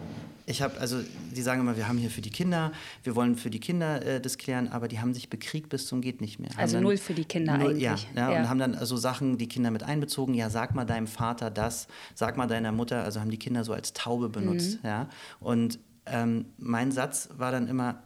ich 0.46 0.62
habe, 0.62 0.80
also 0.80 1.02
die 1.36 1.42
sagen 1.42 1.60
immer, 1.60 1.76
wir 1.76 1.90
haben 1.90 1.98
hier 1.98 2.10
für 2.10 2.22
die 2.22 2.30
Kinder, 2.30 2.72
wir 3.04 3.18
wollen 3.18 3.36
für 3.36 3.50
die 3.50 3.60
Kinder 3.60 4.02
äh, 4.06 4.22
das 4.22 4.38
klären, 4.38 4.70
aber 4.70 4.88
die 4.88 5.02
haben 5.02 5.14
sich 5.14 5.30
bekriegt 5.30 5.68
bis 5.68 5.88
zum 5.88 6.00
geht 6.00 6.22
nicht 6.22 6.40
mehr. 6.40 6.52
Also 6.56 6.76
dann, 6.76 6.84
null 6.84 6.96
für 6.96 7.14
die 7.14 7.26
Kinder 7.26 7.58
null, 7.58 7.72
eigentlich. 7.72 7.84
Ja, 7.84 7.98
ja, 8.16 8.32
ja, 8.32 8.40
und 8.40 8.50
haben 8.50 8.60
dann 8.60 8.74
so 8.74 8.80
also 8.80 8.98
Sachen 8.98 9.38
die 9.38 9.50
Kinder 9.50 9.72
mit 9.72 9.84
einbezogen. 9.84 10.36
Ja, 10.36 10.50
sag 10.50 10.74
mal 10.74 10.86
deinem 10.86 11.08
Vater 11.08 11.52
das, 11.52 11.90
sag 12.16 12.38
mal 12.38 12.48
deiner 12.48 12.72
Mutter. 12.72 13.04
Also 13.04 13.20
haben 13.20 13.30
die 13.30 13.40
Kinder 13.40 13.66
so 13.66 13.74
als 13.74 13.92
Taube 13.92 14.30
benutzt. 14.30 14.82
Mhm. 14.82 14.88
Ja, 14.88 15.10
und 15.42 15.80
ähm, 16.06 16.46
mein 16.58 16.94
Satz 16.94 17.28
war 17.36 17.52
dann 17.52 17.68
immer, 17.68 18.04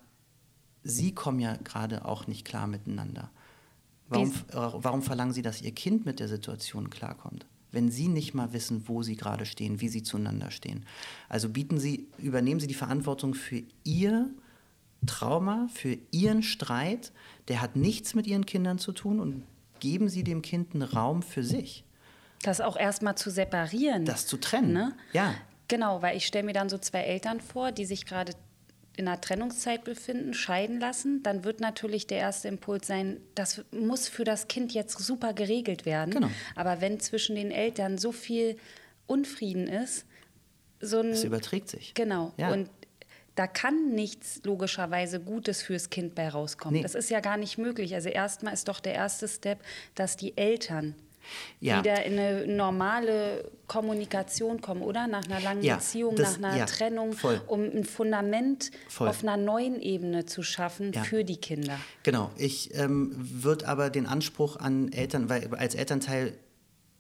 Sie 0.84 1.14
kommen 1.14 1.40
ja 1.40 1.58
gerade 1.64 2.06
auch 2.06 2.26
nicht 2.26 2.44
klar 2.44 2.66
miteinander. 2.66 3.30
Warum, 4.10 4.34
warum 4.52 5.04
verlangen 5.04 5.32
Sie, 5.32 5.44
dass 5.44 5.62
Ihr 5.62 5.74
Kind 5.74 6.08
mit 6.08 6.20
der 6.20 6.28
Situation 6.28 6.90
klarkommt? 6.90 7.46
Wenn 7.72 7.90
Sie 7.90 8.08
nicht 8.08 8.34
mal 8.34 8.54
wissen, 8.54 8.88
wo 8.88 9.04
Sie 9.04 9.16
gerade 9.16 9.46
stehen, 9.46 9.82
wie 9.82 9.88
Sie 9.88 10.04
zueinander 10.04 10.52
stehen. 10.52 10.86
Also 11.30 11.50
bieten 11.50 11.80
Sie, 11.80 12.08
übernehmen 12.18 12.60
Sie 12.60 12.68
die 12.68 12.74
Verantwortung 12.74 13.34
für 13.34 13.64
Ihr 13.84 14.30
Trauma, 15.06 15.68
für 15.74 15.98
Ihren 16.12 16.44
Streit, 16.44 17.12
der 17.48 17.62
hat 17.62 17.76
nichts 17.76 18.14
mit 18.14 18.28
Ihren 18.28 18.46
Kindern 18.46 18.78
zu 18.78 18.92
tun 18.92 19.20
und 19.20 19.44
geben 19.80 20.10
Sie 20.10 20.24
dem 20.24 20.42
Kind 20.42 20.74
einen 20.74 20.84
Raum 20.84 21.24
für 21.24 21.44
sich. 21.44 21.84
Das 22.44 22.62
auch 22.62 22.78
erstmal 22.78 23.16
zu 23.16 23.30
separieren. 23.30 24.06
Das 24.06 24.28
zu 24.28 24.38
trennen. 24.38 24.74
Ne? 24.74 24.96
Ja. 25.14 25.34
Genau, 25.68 26.02
weil 26.02 26.18
ich 26.18 26.26
stelle 26.26 26.46
mir 26.46 26.54
dann 26.54 26.70
so 26.70 26.78
zwei 26.78 27.02
Eltern 27.02 27.40
vor, 27.40 27.72
die 27.72 27.86
sich 27.86 28.06
gerade 28.06 28.34
in 28.98 29.08
einer 29.08 29.22
Trennungszeit 29.22 29.84
befinden, 29.84 30.34
scheiden 30.34 30.80
lassen, 30.80 31.24
dann 31.24 31.44
wird 31.44 31.60
natürlich 31.60 32.08
der 32.08 32.20
erste 32.20 32.48
Impuls 32.48 32.88
sein, 32.88 33.22
das 33.36 33.64
muss 33.72 34.08
für 34.08 34.24
das 34.24 34.48
Kind 34.48 34.74
jetzt 34.74 35.00
super 35.00 35.34
geregelt 35.34 35.86
werden. 35.86 36.12
Genau. 36.12 36.30
Aber 36.56 36.82
wenn 36.82 37.00
zwischen 37.00 37.36
den 37.36 37.52
Eltern 37.52 37.98
so 37.98 38.12
viel 38.12 38.58
Unfrieden 39.08 39.68
ist, 39.68 40.06
so 40.80 41.00
ein. 41.00 41.10
Es 41.10 41.24
überträgt 41.24 41.70
sich. 41.70 41.94
Genau. 41.94 42.34
Ja. 42.38 42.52
Und 42.52 42.70
da 43.36 43.48
kann 43.48 43.92
nichts 43.96 44.42
logischerweise 44.44 45.20
Gutes 45.20 45.62
fürs 45.62 45.90
Kind 45.90 46.16
bei 46.16 46.28
rauskommen. 46.28 46.78
Nee. 46.78 46.84
Das 46.84 46.96
ist 46.96 47.10
ja 47.10 47.22
gar 47.22 47.38
nicht 47.38 47.58
möglich. 47.58 47.94
Also 47.96 48.10
erstmal 48.10 48.54
ist 48.54 48.68
doch 48.68 48.80
der 48.80 48.94
erste 48.94 49.28
Step, 49.28 49.60
dass 49.96 50.18
die 50.18 50.38
Eltern 50.38 50.96
ja. 51.60 51.80
wieder 51.80 52.06
in 52.06 52.20
eine 52.20 52.48
normale 52.48 53.52
Kommunikation 53.68 54.62
kommen, 54.62 54.82
oder? 54.82 55.08
Nach 55.08 55.24
einer 55.26 55.40
langen 55.40 55.64
ja, 55.64 55.76
Beziehung, 55.76 56.16
das, 56.16 56.40
nach 56.40 56.50
einer 56.50 56.60
ja, 56.60 56.66
Trennung, 56.66 57.14
voll. 57.14 57.42
um 57.48 57.64
ein 57.64 57.86
Fundament 57.86 58.72
voll. 58.90 59.08
auf 59.08 59.24
einer 59.24 59.38
neuen 59.38 59.80
Ebene 59.82 60.26
zu 60.26 60.44
schaffen 60.44 60.94
für 60.94 61.24
die 61.24 61.38
Kinder. 61.38 61.80
Genau. 62.04 62.32
Ich 62.38 62.76
ähm, 62.76 63.12
würde 63.16 63.68
aber 63.68 63.90
den 63.90 64.06
Anspruch 64.06 64.58
an 64.58 64.92
Eltern, 64.92 65.30
weil 65.30 65.54
als 65.56 65.76
Elternteil 65.76 66.34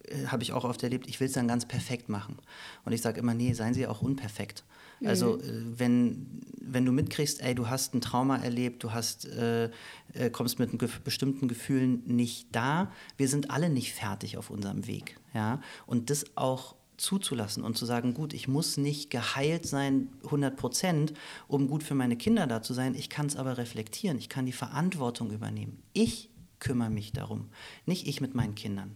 äh, 0.08 0.28
habe 0.28 0.44
ich 0.44 0.54
auch 0.54 0.64
oft 0.64 0.82
erlebt, 0.84 1.08
ich 1.08 1.20
will 1.20 1.28
es 1.28 1.34
dann 1.34 1.48
ganz 1.48 1.66
perfekt 1.66 2.10
machen. 2.10 2.38
Und 2.86 2.94
ich 2.94 3.02
sage 3.02 3.20
immer, 3.20 3.34
nee, 3.34 3.54
seien 3.54 3.74
Sie 3.74 3.88
auch 3.88 4.02
unperfekt. 4.02 4.64
Also 5.06 5.38
mhm. 5.38 5.42
äh, 5.42 5.80
wenn, 5.80 6.28
wenn 6.62 6.86
du 6.86 6.92
mitkriegst, 6.92 7.42
ey, 7.42 7.56
du 7.56 7.70
hast 7.70 7.94
ein 7.94 8.02
Trauma 8.02 8.38
erlebt, 8.38 8.84
du 8.84 8.92
hast, 8.92 9.26
äh, 9.26 9.70
äh 10.14 10.30
kommst 10.32 10.60
mit 10.60 10.78
bestimmten 11.04 11.48
Gefühlen 11.48 12.04
nicht 12.06 12.48
da, 12.52 12.92
wir 13.18 13.28
sind 13.28 13.52
alle 13.52 13.70
nicht 13.70 13.94
fertig 13.94 14.38
auf 14.38 14.50
unserem 14.50 14.88
Weg. 14.88 15.18
Ja? 15.34 15.62
Und 15.86 16.10
das 16.10 16.26
auch 16.36 16.76
zuzulassen 16.98 17.64
und 17.64 17.78
zu 17.78 17.86
sagen, 17.86 18.14
gut, 18.14 18.34
ich 18.34 18.48
muss 18.48 18.78
nicht 18.78 19.10
geheilt 19.10 19.66
sein 19.66 20.10
100 20.24 20.56
Prozent, 20.56 21.14
um 21.48 21.68
gut 21.68 21.84
für 21.84 21.96
meine 21.96 22.16
Kinder 22.16 22.46
da 22.46 22.62
zu 22.62 22.74
sein. 22.74 22.94
Ich 22.96 23.10
kann 23.10 23.26
es 23.26 23.36
aber 23.36 23.58
reflektieren. 23.58 24.20
Ich 24.20 24.30
kann 24.30 24.46
die 24.46 24.52
Verantwortung 24.52 25.32
übernehmen. 25.32 25.82
Ich 25.94 26.30
kümmere 26.60 26.92
mich 26.92 27.12
darum, 27.12 27.50
nicht 27.88 28.08
ich 28.08 28.22
mit 28.22 28.36
meinen 28.36 28.54
Kindern. 28.54 28.96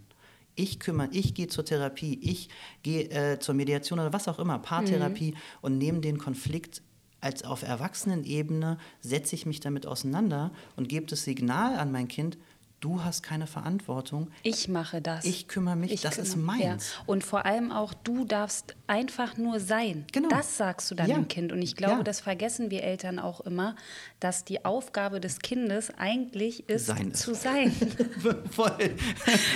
Ich 0.56 0.80
kümmere, 0.80 1.10
ich 1.12 1.34
gehe 1.34 1.48
zur 1.48 1.66
Therapie, 1.66 2.18
ich 2.22 2.50
gehe 2.84 3.10
äh, 3.10 3.40
zur 3.40 3.56
Mediation 3.56 4.00
oder 4.00 4.14
was 4.14 4.28
auch 4.28 4.40
immer, 4.40 4.60
Paartherapie 4.60 5.32
mhm. 5.32 5.38
und 5.62 5.78
nehme 5.78 6.00
den 6.00 6.18
Konflikt 6.18 6.82
als 7.22 7.44
auf 7.44 7.64
Erwachsenenebene, 7.64 8.78
setze 9.02 9.36
ich 9.36 9.46
mich 9.46 9.60
damit 9.60 9.88
auseinander 9.88 10.52
und 10.76 10.90
gebe 10.90 11.08
das 11.08 11.24
Signal 11.24 11.76
an 11.76 11.92
mein 11.92 12.08
Kind, 12.08 12.38
du 12.80 13.04
hast 13.04 13.24
keine 13.24 13.48
Verantwortung. 13.48 14.30
Ich 14.44 14.68
mache 14.68 15.02
das. 15.02 15.26
Ich 15.26 15.48
kümmere 15.48 15.76
mich, 15.76 15.92
ich 15.92 16.02
das 16.02 16.16
kümmere, 16.16 16.28
ist 16.28 16.36
meins. 16.38 16.94
Ja. 16.94 17.04
Und 17.06 17.24
vor 17.24 17.46
allem 17.46 17.72
auch, 17.72 17.94
du 17.94 18.26
darfst 18.26 18.76
einfach 18.88 19.38
nur 19.38 19.60
sein. 19.60 20.06
Genau. 20.12 20.30
Das 20.30 20.58
sagst 20.58 20.92
du 20.92 20.96
deinem 20.96 21.10
ja. 21.10 21.24
Kind. 21.24 21.52
Und 21.52 21.62
ich 21.62 21.76
glaube, 21.76 21.98
ja. 21.98 22.04
das 22.04 22.20
vergessen 22.20 22.70
wir 22.70 22.84
Eltern 22.84 23.20
auch 23.20 23.42
immer, 23.42 23.76
dass 24.20 24.46
die 24.46 24.66
Aufgabe 24.66 25.20
des 25.20 25.40
Kindes 25.40 25.92
eigentlich 25.98 26.70
ist, 26.70 26.88
sein 26.88 27.14
zu 27.14 27.34
sein. 27.34 27.72
Voll. 28.52 28.72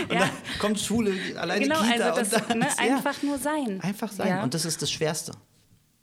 Und 0.10 0.20
dann 0.20 0.30
kommt 0.60 0.80
Schule, 0.80 1.14
alleine 1.38 1.62
genau, 1.62 1.82
Kita. 1.82 2.14
Also 2.14 2.36
das, 2.38 2.48
dann, 2.48 2.60
ne, 2.60 2.68
einfach 2.78 3.22
nur 3.22 3.38
sein. 3.38 3.80
Einfach 3.82 4.12
sein. 4.12 4.44
Und 4.44 4.54
das 4.54 4.66
ist 4.66 4.82
das 4.82 4.92
Schwerste. 4.92 5.34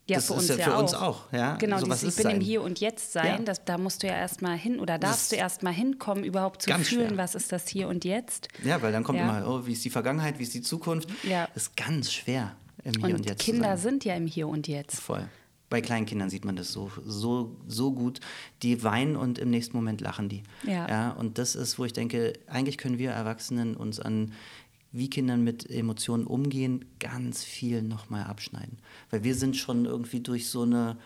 Ja, 0.07 0.17
das 0.17 0.27
für 0.27 0.33
uns, 0.33 0.49
ist 0.49 0.57
ja, 0.59 0.65
für 0.65 0.71
ja 0.71 0.77
uns 0.77 0.93
auch. 0.93 1.31
Ja? 1.33 1.55
Genau, 1.57 1.79
so, 1.79 1.85
dieses, 1.85 2.03
ich 2.03 2.15
bin 2.15 2.23
sein? 2.23 2.35
im 2.37 2.41
Hier 2.41 2.61
und 2.61 2.79
Jetzt 2.79 3.11
sein, 3.11 3.25
ja. 3.25 3.37
das, 3.39 3.65
da 3.65 3.77
musst 3.77 4.03
du 4.03 4.07
ja 4.07 4.13
erstmal 4.13 4.57
hin 4.57 4.79
oder 4.79 4.97
darfst 4.97 5.23
das 5.23 5.29
du 5.29 5.35
erstmal 5.35 5.73
hinkommen, 5.73 6.23
überhaupt 6.23 6.61
zu 6.61 6.71
fühlen, 6.71 7.09
schwer. 7.09 7.17
was 7.17 7.35
ist 7.35 7.51
das 7.51 7.67
Hier 7.67 7.89
und 7.89 8.05
Jetzt. 8.05 8.47
Ja, 8.63 8.81
weil 8.81 8.93
dann 8.93 9.03
kommt 9.03 9.19
immer, 9.19 9.45
oh, 9.47 9.65
wie 9.65 9.73
ist 9.73 9.83
die 9.83 9.89
Vergangenheit, 9.89 10.39
wie 10.39 10.43
ist 10.43 10.53
die 10.53 10.61
Zukunft. 10.61 11.09
Ja. 11.23 11.47
Das 11.53 11.63
ist 11.63 11.77
ganz 11.77 12.13
schwer 12.13 12.55
im 12.83 12.93
Hier 12.93 13.05
und, 13.05 13.15
und 13.15 13.25
Jetzt. 13.29 13.41
Kinder 13.41 13.77
sind 13.77 14.05
ja 14.05 14.15
im 14.15 14.27
Hier 14.27 14.47
und 14.47 14.67
Jetzt. 14.67 14.99
Voll. 15.01 15.27
Bei 15.69 15.81
kleinen 15.81 16.05
Kindern 16.05 16.29
sieht 16.29 16.45
man 16.45 16.55
das 16.55 16.71
so, 16.71 16.89
so, 17.05 17.57
so 17.67 17.91
gut. 17.91 18.21
Die 18.63 18.83
weinen 18.83 19.17
und 19.17 19.37
im 19.37 19.49
nächsten 19.49 19.75
Moment 19.75 19.99
lachen 19.99 20.29
die. 20.29 20.43
Ja. 20.63 20.87
ja. 20.87 21.11
Und 21.11 21.37
das 21.37 21.55
ist, 21.55 21.77
wo 21.77 21.83
ich 21.83 21.91
denke, 21.91 22.31
eigentlich 22.47 22.77
können 22.77 22.97
wir 22.97 23.11
Erwachsenen 23.11 23.75
uns 23.75 23.99
an 23.99 24.31
wie 24.97 25.09
Kindern 25.09 25.43
mit 25.43 25.69
Emotionen 25.69 26.25
umgehen, 26.25 26.85
ganz 26.99 27.43
viel 27.43 27.81
nochmal 27.81 28.23
abschneiden. 28.23 28.77
Weil 29.09 29.23
wir 29.23 29.35
sind 29.35 29.55
schon 29.57 29.85
irgendwie 29.85 30.19
durch 30.19 30.49
so 30.49 30.63
eine 30.63 30.97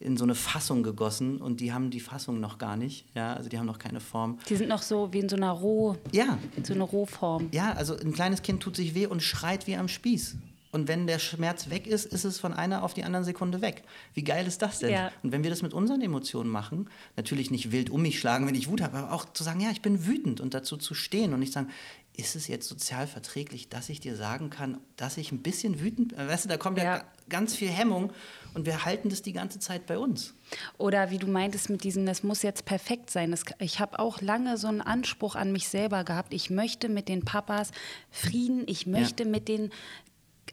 in 0.00 0.16
so 0.16 0.24
eine 0.24 0.34
Fassung 0.34 0.82
gegossen 0.82 1.38
und 1.38 1.60
die 1.60 1.72
haben 1.72 1.90
die 1.90 2.00
Fassung 2.00 2.38
noch 2.38 2.58
gar 2.58 2.76
nicht, 2.76 3.04
ja, 3.14 3.32
also 3.34 3.48
die 3.48 3.58
haben 3.58 3.66
noch 3.66 3.80
keine 3.80 4.00
Form. 4.00 4.38
Die 4.48 4.54
sind 4.54 4.68
noch 4.68 4.82
so 4.82 5.12
wie 5.12 5.18
in 5.18 5.28
so 5.28 5.34
einer 5.34 5.50
Roh, 5.50 5.96
ja, 6.12 6.38
so 6.62 6.72
eine 6.72 6.84
Rohform. 6.84 7.48
Ja, 7.50 7.72
also 7.72 7.96
ein 7.96 8.12
kleines 8.12 8.42
Kind 8.42 8.62
tut 8.62 8.76
sich 8.76 8.94
weh 8.94 9.06
und 9.06 9.22
schreit 9.22 9.66
wie 9.66 9.74
am 9.76 9.88
Spieß. 9.88 10.36
Und 10.70 10.86
wenn 10.86 11.06
der 11.06 11.18
Schmerz 11.18 11.70
weg 11.70 11.86
ist, 11.86 12.04
ist 12.04 12.24
es 12.24 12.38
von 12.38 12.52
einer 12.52 12.82
auf 12.82 12.92
die 12.92 13.02
andere 13.02 13.24
Sekunde 13.24 13.62
weg. 13.62 13.82
Wie 14.12 14.22
geil 14.22 14.46
ist 14.46 14.60
das 14.60 14.80
denn? 14.80 14.92
Ja. 14.92 15.10
Und 15.22 15.32
wenn 15.32 15.42
wir 15.42 15.50
das 15.50 15.62
mit 15.62 15.72
unseren 15.72 16.02
Emotionen 16.02 16.50
machen, 16.50 16.90
natürlich 17.16 17.50
nicht 17.50 17.72
wild 17.72 17.88
um 17.88 18.02
mich 18.02 18.20
schlagen, 18.20 18.46
wenn 18.46 18.54
ich 18.54 18.68
Wut 18.68 18.82
habe, 18.82 18.98
aber 18.98 19.12
auch 19.12 19.32
zu 19.32 19.42
sagen, 19.44 19.60
ja, 19.60 19.70
ich 19.70 19.80
bin 19.80 20.06
wütend 20.06 20.40
und 20.42 20.52
dazu 20.52 20.76
zu 20.76 20.94
stehen 20.94 21.32
und 21.32 21.40
nicht 21.40 21.54
sagen, 21.54 21.68
ist 22.18 22.34
es 22.34 22.48
jetzt 22.48 22.68
sozial 22.68 23.06
verträglich, 23.06 23.68
dass 23.68 23.88
ich 23.88 24.00
dir 24.00 24.16
sagen 24.16 24.50
kann, 24.50 24.78
dass 24.96 25.16
ich 25.16 25.30
ein 25.30 25.40
bisschen 25.40 25.80
wütend 25.80 26.16
bin? 26.16 26.28
Weißt 26.28 26.44
du, 26.44 26.48
da 26.48 26.56
kommt 26.56 26.76
ja, 26.76 26.84
ja 26.84 27.04
ganz 27.28 27.54
viel 27.54 27.68
Hemmung 27.68 28.12
und 28.54 28.66
wir 28.66 28.84
halten 28.84 29.08
das 29.08 29.22
die 29.22 29.32
ganze 29.32 29.60
Zeit 29.60 29.86
bei 29.86 29.98
uns. 29.98 30.34
Oder 30.78 31.12
wie 31.12 31.18
du 31.18 31.28
meintest 31.28 31.70
mit 31.70 31.84
diesem, 31.84 32.04
das 32.06 32.24
muss 32.24 32.42
jetzt 32.42 32.64
perfekt 32.64 33.10
sein. 33.10 33.30
Das, 33.30 33.44
ich 33.60 33.78
habe 33.78 34.00
auch 34.00 34.20
lange 34.20 34.58
so 34.58 34.66
einen 34.66 34.80
Anspruch 34.80 35.36
an 35.36 35.52
mich 35.52 35.68
selber 35.68 36.02
gehabt. 36.02 36.34
Ich 36.34 36.50
möchte 36.50 36.88
mit 36.88 37.08
den 37.08 37.24
Papas 37.24 37.70
Frieden, 38.10 38.64
ich 38.66 38.88
möchte 38.88 39.22
ja. 39.22 39.28
mit 39.28 39.46
den 39.46 39.70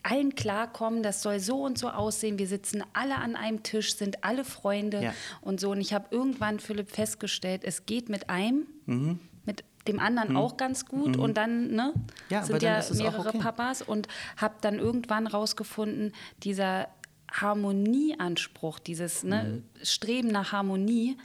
allen 0.03 0.35
klarkommen, 0.35 1.01
das 1.01 1.23
soll 1.23 1.39
so 1.39 1.63
und 1.63 1.79
so 1.79 1.89
aussehen, 1.89 2.37
wir 2.37 2.47
sitzen 2.47 2.83
alle 2.93 3.15
an 3.15 3.35
einem 3.35 3.63
Tisch, 3.63 3.95
sind 3.95 4.23
alle 4.23 4.45
Freunde 4.45 5.01
ja. 5.01 5.13
und 5.41 5.59
so. 5.59 5.71
Und 5.71 5.81
ich 5.81 5.93
habe 5.93 6.05
irgendwann, 6.11 6.59
Philipp, 6.59 6.91
festgestellt, 6.91 7.63
es 7.63 7.87
geht 7.87 8.07
mit 8.07 8.29
einem, 8.29 8.67
mhm. 8.85 9.19
Dem 9.87 9.99
anderen 9.99 10.31
mhm. 10.31 10.37
auch 10.37 10.57
ganz 10.57 10.85
gut 10.85 11.15
mhm. 11.15 11.21
und 11.21 11.37
dann 11.37 11.71
ne, 11.71 11.93
ja, 12.29 12.43
sind 12.43 12.61
ja 12.61 12.81
mehrere 12.93 13.29
okay. 13.29 13.39
Papas 13.39 13.81
und 13.81 14.07
habe 14.37 14.55
dann 14.61 14.79
irgendwann 14.79 15.27
rausgefunden, 15.27 16.13
dieser 16.43 16.87
Harmonieanspruch, 17.31 18.79
dieses 18.79 19.23
ne, 19.23 19.63
mhm. 19.79 19.85
Streben 19.85 20.29
nach 20.29 20.51
Harmonie, 20.51 21.17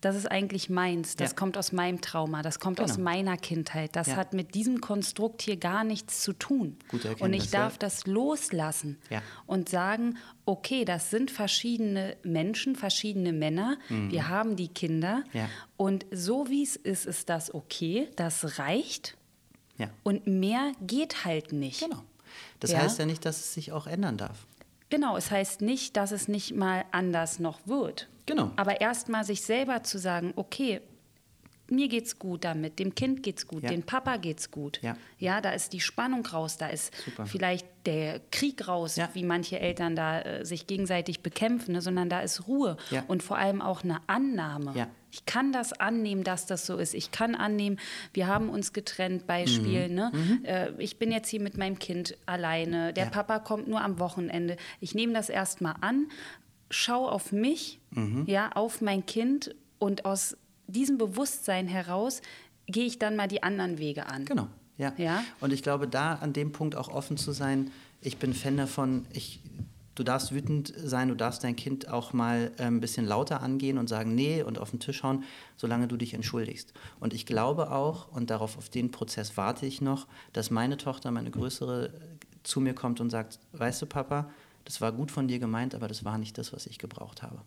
das 0.00 0.14
ist 0.14 0.30
eigentlich 0.30 0.70
meins, 0.70 1.16
das 1.16 1.30
ja. 1.30 1.36
kommt 1.36 1.58
aus 1.58 1.72
meinem 1.72 2.00
Trauma, 2.00 2.42
das 2.42 2.60
kommt 2.60 2.76
genau. 2.76 2.88
aus 2.88 2.98
meiner 2.98 3.36
Kindheit. 3.36 3.96
Das 3.96 4.08
ja. 4.08 4.16
hat 4.16 4.32
mit 4.32 4.54
diesem 4.54 4.80
Konstrukt 4.80 5.42
hier 5.42 5.56
gar 5.56 5.82
nichts 5.84 6.22
zu 6.22 6.32
tun. 6.32 6.76
und 7.18 7.32
ich 7.32 7.50
darf 7.50 7.74
ja. 7.74 7.78
das 7.80 8.06
loslassen 8.06 8.98
und 9.46 9.68
sagen, 9.68 10.18
okay, 10.44 10.84
das 10.84 11.10
sind 11.10 11.30
verschiedene 11.30 12.16
Menschen, 12.22 12.76
verschiedene 12.76 13.32
Männer, 13.32 13.76
mhm. 13.88 14.10
wir 14.10 14.28
haben 14.28 14.56
die 14.56 14.68
Kinder 14.68 15.24
und 15.76 16.06
so 16.10 16.48
wie 16.48 16.62
es 16.62 16.76
ist, 16.76 17.06
ist 17.06 17.28
das 17.28 17.52
okay, 17.52 18.08
das 18.16 18.58
reicht 18.58 19.16
und 20.02 20.26
mehr 20.26 20.72
geht 20.80 21.24
halt 21.24 21.52
nicht. 21.52 21.80
Genau. 21.80 22.02
Das 22.60 22.74
heißt 22.74 22.98
ja 22.98 23.06
nicht, 23.06 23.24
dass 23.24 23.38
es 23.38 23.54
sich 23.54 23.72
auch 23.72 23.86
ändern 23.86 24.16
darf. 24.16 24.46
Genau, 24.90 25.16
es 25.16 25.30
heißt 25.30 25.60
nicht, 25.60 25.96
dass 25.96 26.12
es 26.12 26.28
nicht 26.28 26.54
mal 26.54 26.84
anders 26.92 27.38
noch 27.38 27.60
wird. 27.66 28.08
Genau. 28.28 28.52
Aber 28.56 28.80
erst 28.80 29.08
mal 29.08 29.24
sich 29.24 29.42
selber 29.42 29.82
zu 29.82 29.98
sagen, 29.98 30.34
okay, 30.36 30.82
mir 31.70 31.88
geht's 31.88 32.18
gut 32.18 32.44
damit, 32.44 32.78
dem 32.78 32.94
Kind 32.94 33.22
geht's 33.22 33.46
gut, 33.46 33.62
ja. 33.62 33.70
dem 33.70 33.82
Papa 33.82 34.16
geht's 34.16 34.50
gut. 34.50 34.80
Ja. 34.82 34.96
ja, 35.18 35.40
da 35.40 35.50
ist 35.50 35.72
die 35.72 35.80
Spannung 35.80 36.24
raus, 36.26 36.56
da 36.56 36.68
ist 36.68 36.94
Super. 37.04 37.26
vielleicht 37.26 37.66
der 37.84 38.20
Krieg 38.30 38.68
raus, 38.68 38.96
ja. 38.96 39.08
wie 39.12 39.24
manche 39.24 39.60
Eltern 39.60 39.94
da 39.94 40.20
äh, 40.20 40.44
sich 40.44 40.66
gegenseitig 40.66 41.22
bekämpfen, 41.22 41.72
ne, 41.72 41.82
sondern 41.82 42.08
da 42.08 42.20
ist 42.20 42.46
Ruhe 42.46 42.76
ja. 42.90 43.04
und 43.08 43.22
vor 43.22 43.38
allem 43.38 43.60
auch 43.60 43.84
eine 43.84 44.00
Annahme. 44.06 44.72
Ja. 44.74 44.88
Ich 45.10 45.24
kann 45.24 45.52
das 45.52 45.72
annehmen, 45.72 46.22
dass 46.22 46.44
das 46.46 46.66
so 46.66 46.76
ist. 46.76 46.92
Ich 46.92 47.10
kann 47.10 47.34
annehmen, 47.34 47.78
wir 48.12 48.26
haben 48.26 48.50
uns 48.50 48.74
getrennt, 48.74 49.26
Beispiel. 49.26 49.88
Mhm. 49.88 49.94
Ne? 49.94 50.12
Mhm. 50.12 50.44
Äh, 50.44 50.70
ich 50.78 50.98
bin 50.98 51.10
jetzt 51.10 51.28
hier 51.28 51.40
mit 51.40 51.56
meinem 51.56 51.78
Kind 51.78 52.16
alleine. 52.26 52.92
Der 52.92 53.06
Papa 53.06 53.38
kommt 53.38 53.68
nur 53.68 53.80
am 53.80 53.98
Wochenende. 53.98 54.58
Ich 54.80 54.94
nehme 54.94 55.14
das 55.14 55.30
erstmal 55.30 55.76
an, 55.80 56.08
schau 56.70 57.08
auf 57.08 57.32
mich, 57.32 57.80
mhm. 57.90 58.24
ja, 58.26 58.52
auf 58.52 58.80
mein 58.80 59.06
Kind 59.06 59.54
und 59.78 60.04
aus 60.04 60.36
diesem 60.66 60.98
Bewusstsein 60.98 61.66
heraus 61.66 62.20
gehe 62.66 62.84
ich 62.84 62.98
dann 62.98 63.16
mal 63.16 63.28
die 63.28 63.42
anderen 63.42 63.78
Wege 63.78 64.06
an. 64.06 64.24
Genau, 64.24 64.48
ja. 64.76 64.92
ja. 64.96 65.24
Und 65.40 65.52
ich 65.52 65.62
glaube, 65.62 65.88
da 65.88 66.14
an 66.14 66.32
dem 66.32 66.52
Punkt 66.52 66.76
auch 66.76 66.88
offen 66.88 67.16
zu 67.16 67.32
sein, 67.32 67.70
ich 68.00 68.18
bin 68.18 68.34
Fan 68.34 68.56
davon, 68.56 69.06
ich, 69.12 69.40
du 69.94 70.04
darfst 70.04 70.32
wütend 70.32 70.72
sein, 70.76 71.08
du 71.08 71.14
darfst 71.14 71.42
dein 71.42 71.56
Kind 71.56 71.88
auch 71.88 72.12
mal 72.12 72.52
äh, 72.58 72.64
ein 72.64 72.80
bisschen 72.80 73.06
lauter 73.06 73.42
angehen 73.42 73.78
und 73.78 73.88
sagen, 73.88 74.14
nee, 74.14 74.42
und 74.42 74.58
auf 74.58 74.70
den 74.70 74.80
Tisch 74.80 75.02
hauen, 75.02 75.24
solange 75.56 75.88
du 75.88 75.96
dich 75.96 76.14
entschuldigst. 76.14 76.74
Und 77.00 77.14
ich 77.14 77.26
glaube 77.26 77.72
auch, 77.72 78.12
und 78.12 78.30
darauf 78.30 78.58
auf 78.58 78.68
den 78.68 78.90
Prozess 78.90 79.36
warte 79.36 79.66
ich 79.66 79.80
noch, 79.80 80.06
dass 80.32 80.50
meine 80.50 80.76
Tochter, 80.76 81.10
meine 81.10 81.30
größere, 81.30 81.92
zu 82.44 82.60
mir 82.60 82.74
kommt 82.74 83.00
und 83.00 83.10
sagt, 83.10 83.40
weißt 83.52 83.82
du, 83.82 83.86
Papa, 83.86 84.30
das 84.68 84.82
war 84.82 84.92
gut 84.92 85.10
von 85.10 85.28
dir 85.28 85.38
gemeint, 85.38 85.74
aber 85.74 85.88
das 85.88 86.04
war 86.04 86.18
nicht 86.18 86.36
das, 86.36 86.52
was 86.52 86.66
ich 86.66 86.78
gebraucht 86.78 87.22
habe 87.22 87.42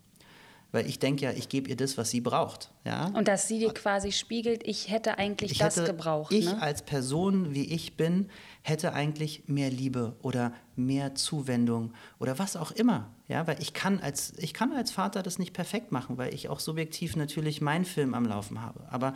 weil 0.71 0.87
ich 0.87 0.99
denke 0.99 1.25
ja, 1.25 1.31
ich 1.31 1.49
gebe 1.49 1.69
ihr 1.69 1.75
das, 1.75 1.97
was 1.97 2.09
sie 2.09 2.21
braucht. 2.21 2.71
Ja? 2.85 3.07
Und 3.07 3.27
dass 3.27 3.47
sie 3.47 3.59
dir 3.59 3.73
quasi 3.73 4.11
spiegelt, 4.11 4.65
ich 4.65 4.89
hätte 4.89 5.17
eigentlich 5.17 5.51
ich 5.51 5.57
das 5.57 5.75
hätte, 5.75 5.87
gebraucht. 5.91 6.31
Ich 6.31 6.45
ne? 6.45 6.61
als 6.61 6.81
Person, 6.81 7.53
wie 7.53 7.65
ich 7.65 7.97
bin, 7.97 8.29
hätte 8.61 8.93
eigentlich 8.93 9.43
mehr 9.47 9.69
Liebe 9.69 10.15
oder 10.21 10.53
mehr 10.75 11.13
Zuwendung 11.15 11.93
oder 12.19 12.39
was 12.39 12.55
auch 12.55 12.71
immer. 12.71 13.09
Ja, 13.27 13.47
weil 13.47 13.61
ich 13.61 13.73
kann, 13.73 13.99
als, 13.99 14.33
ich 14.37 14.53
kann 14.53 14.71
als 14.71 14.91
Vater 14.91 15.23
das 15.23 15.39
nicht 15.39 15.53
perfekt 15.53 15.91
machen, 15.91 16.17
weil 16.17 16.33
ich 16.33 16.47
auch 16.47 16.59
subjektiv 16.59 17.15
natürlich 17.15 17.59
meinen 17.59 17.85
Film 17.85 18.13
am 18.13 18.25
Laufen 18.25 18.61
habe. 18.61 18.85
Aber 18.89 19.13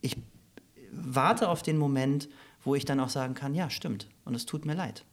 ich 0.00 0.16
warte 0.92 1.48
auf 1.48 1.62
den 1.62 1.76
Moment, 1.76 2.28
wo 2.62 2.74
ich 2.74 2.84
dann 2.84 3.00
auch 3.00 3.10
sagen 3.10 3.34
kann, 3.34 3.54
ja, 3.54 3.68
stimmt. 3.68 4.08
Und 4.24 4.34
es 4.34 4.46
tut 4.46 4.64
mir 4.64 4.74
leid. 4.74 5.04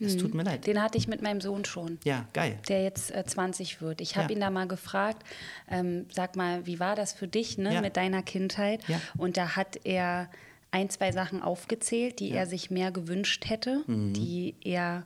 Es 0.00 0.16
tut 0.16 0.34
mir 0.34 0.42
leid. 0.42 0.66
Den 0.66 0.82
hatte 0.82 0.98
ich 0.98 1.08
mit 1.08 1.22
meinem 1.22 1.40
Sohn 1.40 1.64
schon. 1.64 1.98
Ja, 2.04 2.26
geil. 2.32 2.58
Der 2.68 2.82
jetzt 2.82 3.14
äh, 3.14 3.24
20 3.24 3.82
wird. 3.82 4.00
Ich 4.00 4.16
habe 4.16 4.32
ja. 4.32 4.36
ihn 4.36 4.40
da 4.40 4.50
mal 4.50 4.66
gefragt, 4.66 5.24
ähm, 5.70 6.06
sag 6.10 6.36
mal, 6.36 6.66
wie 6.66 6.80
war 6.80 6.96
das 6.96 7.12
für 7.12 7.28
dich 7.28 7.58
ne, 7.58 7.74
ja. 7.74 7.80
mit 7.80 7.96
deiner 7.96 8.22
Kindheit? 8.22 8.86
Ja. 8.88 9.00
Und 9.18 9.36
da 9.36 9.56
hat 9.56 9.80
er 9.84 10.30
ein, 10.70 10.88
zwei 10.88 11.12
Sachen 11.12 11.42
aufgezählt, 11.42 12.20
die 12.20 12.30
er 12.30 12.46
sich 12.46 12.70
mehr 12.70 12.92
gewünscht 12.92 13.48
hätte, 13.48 13.82
mhm. 13.86 14.12
die 14.12 14.54
er 14.62 15.04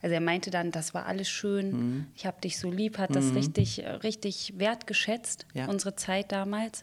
also 0.00 0.14
er 0.14 0.20
meinte 0.20 0.50
dann, 0.50 0.70
das 0.70 0.94
war 0.94 1.06
alles 1.06 1.28
schön, 1.28 1.70
mhm. 1.70 2.06
ich 2.14 2.24
habe 2.24 2.40
dich 2.40 2.58
so 2.58 2.70
lieb, 2.70 2.98
hat 2.98 3.16
das 3.16 3.26
mhm. 3.26 3.36
richtig, 3.36 3.82
äh, 3.82 3.90
richtig 3.90 4.54
wertgeschätzt, 4.56 5.46
unsere 5.66 5.96
Zeit 5.96 6.30
damals. 6.30 6.82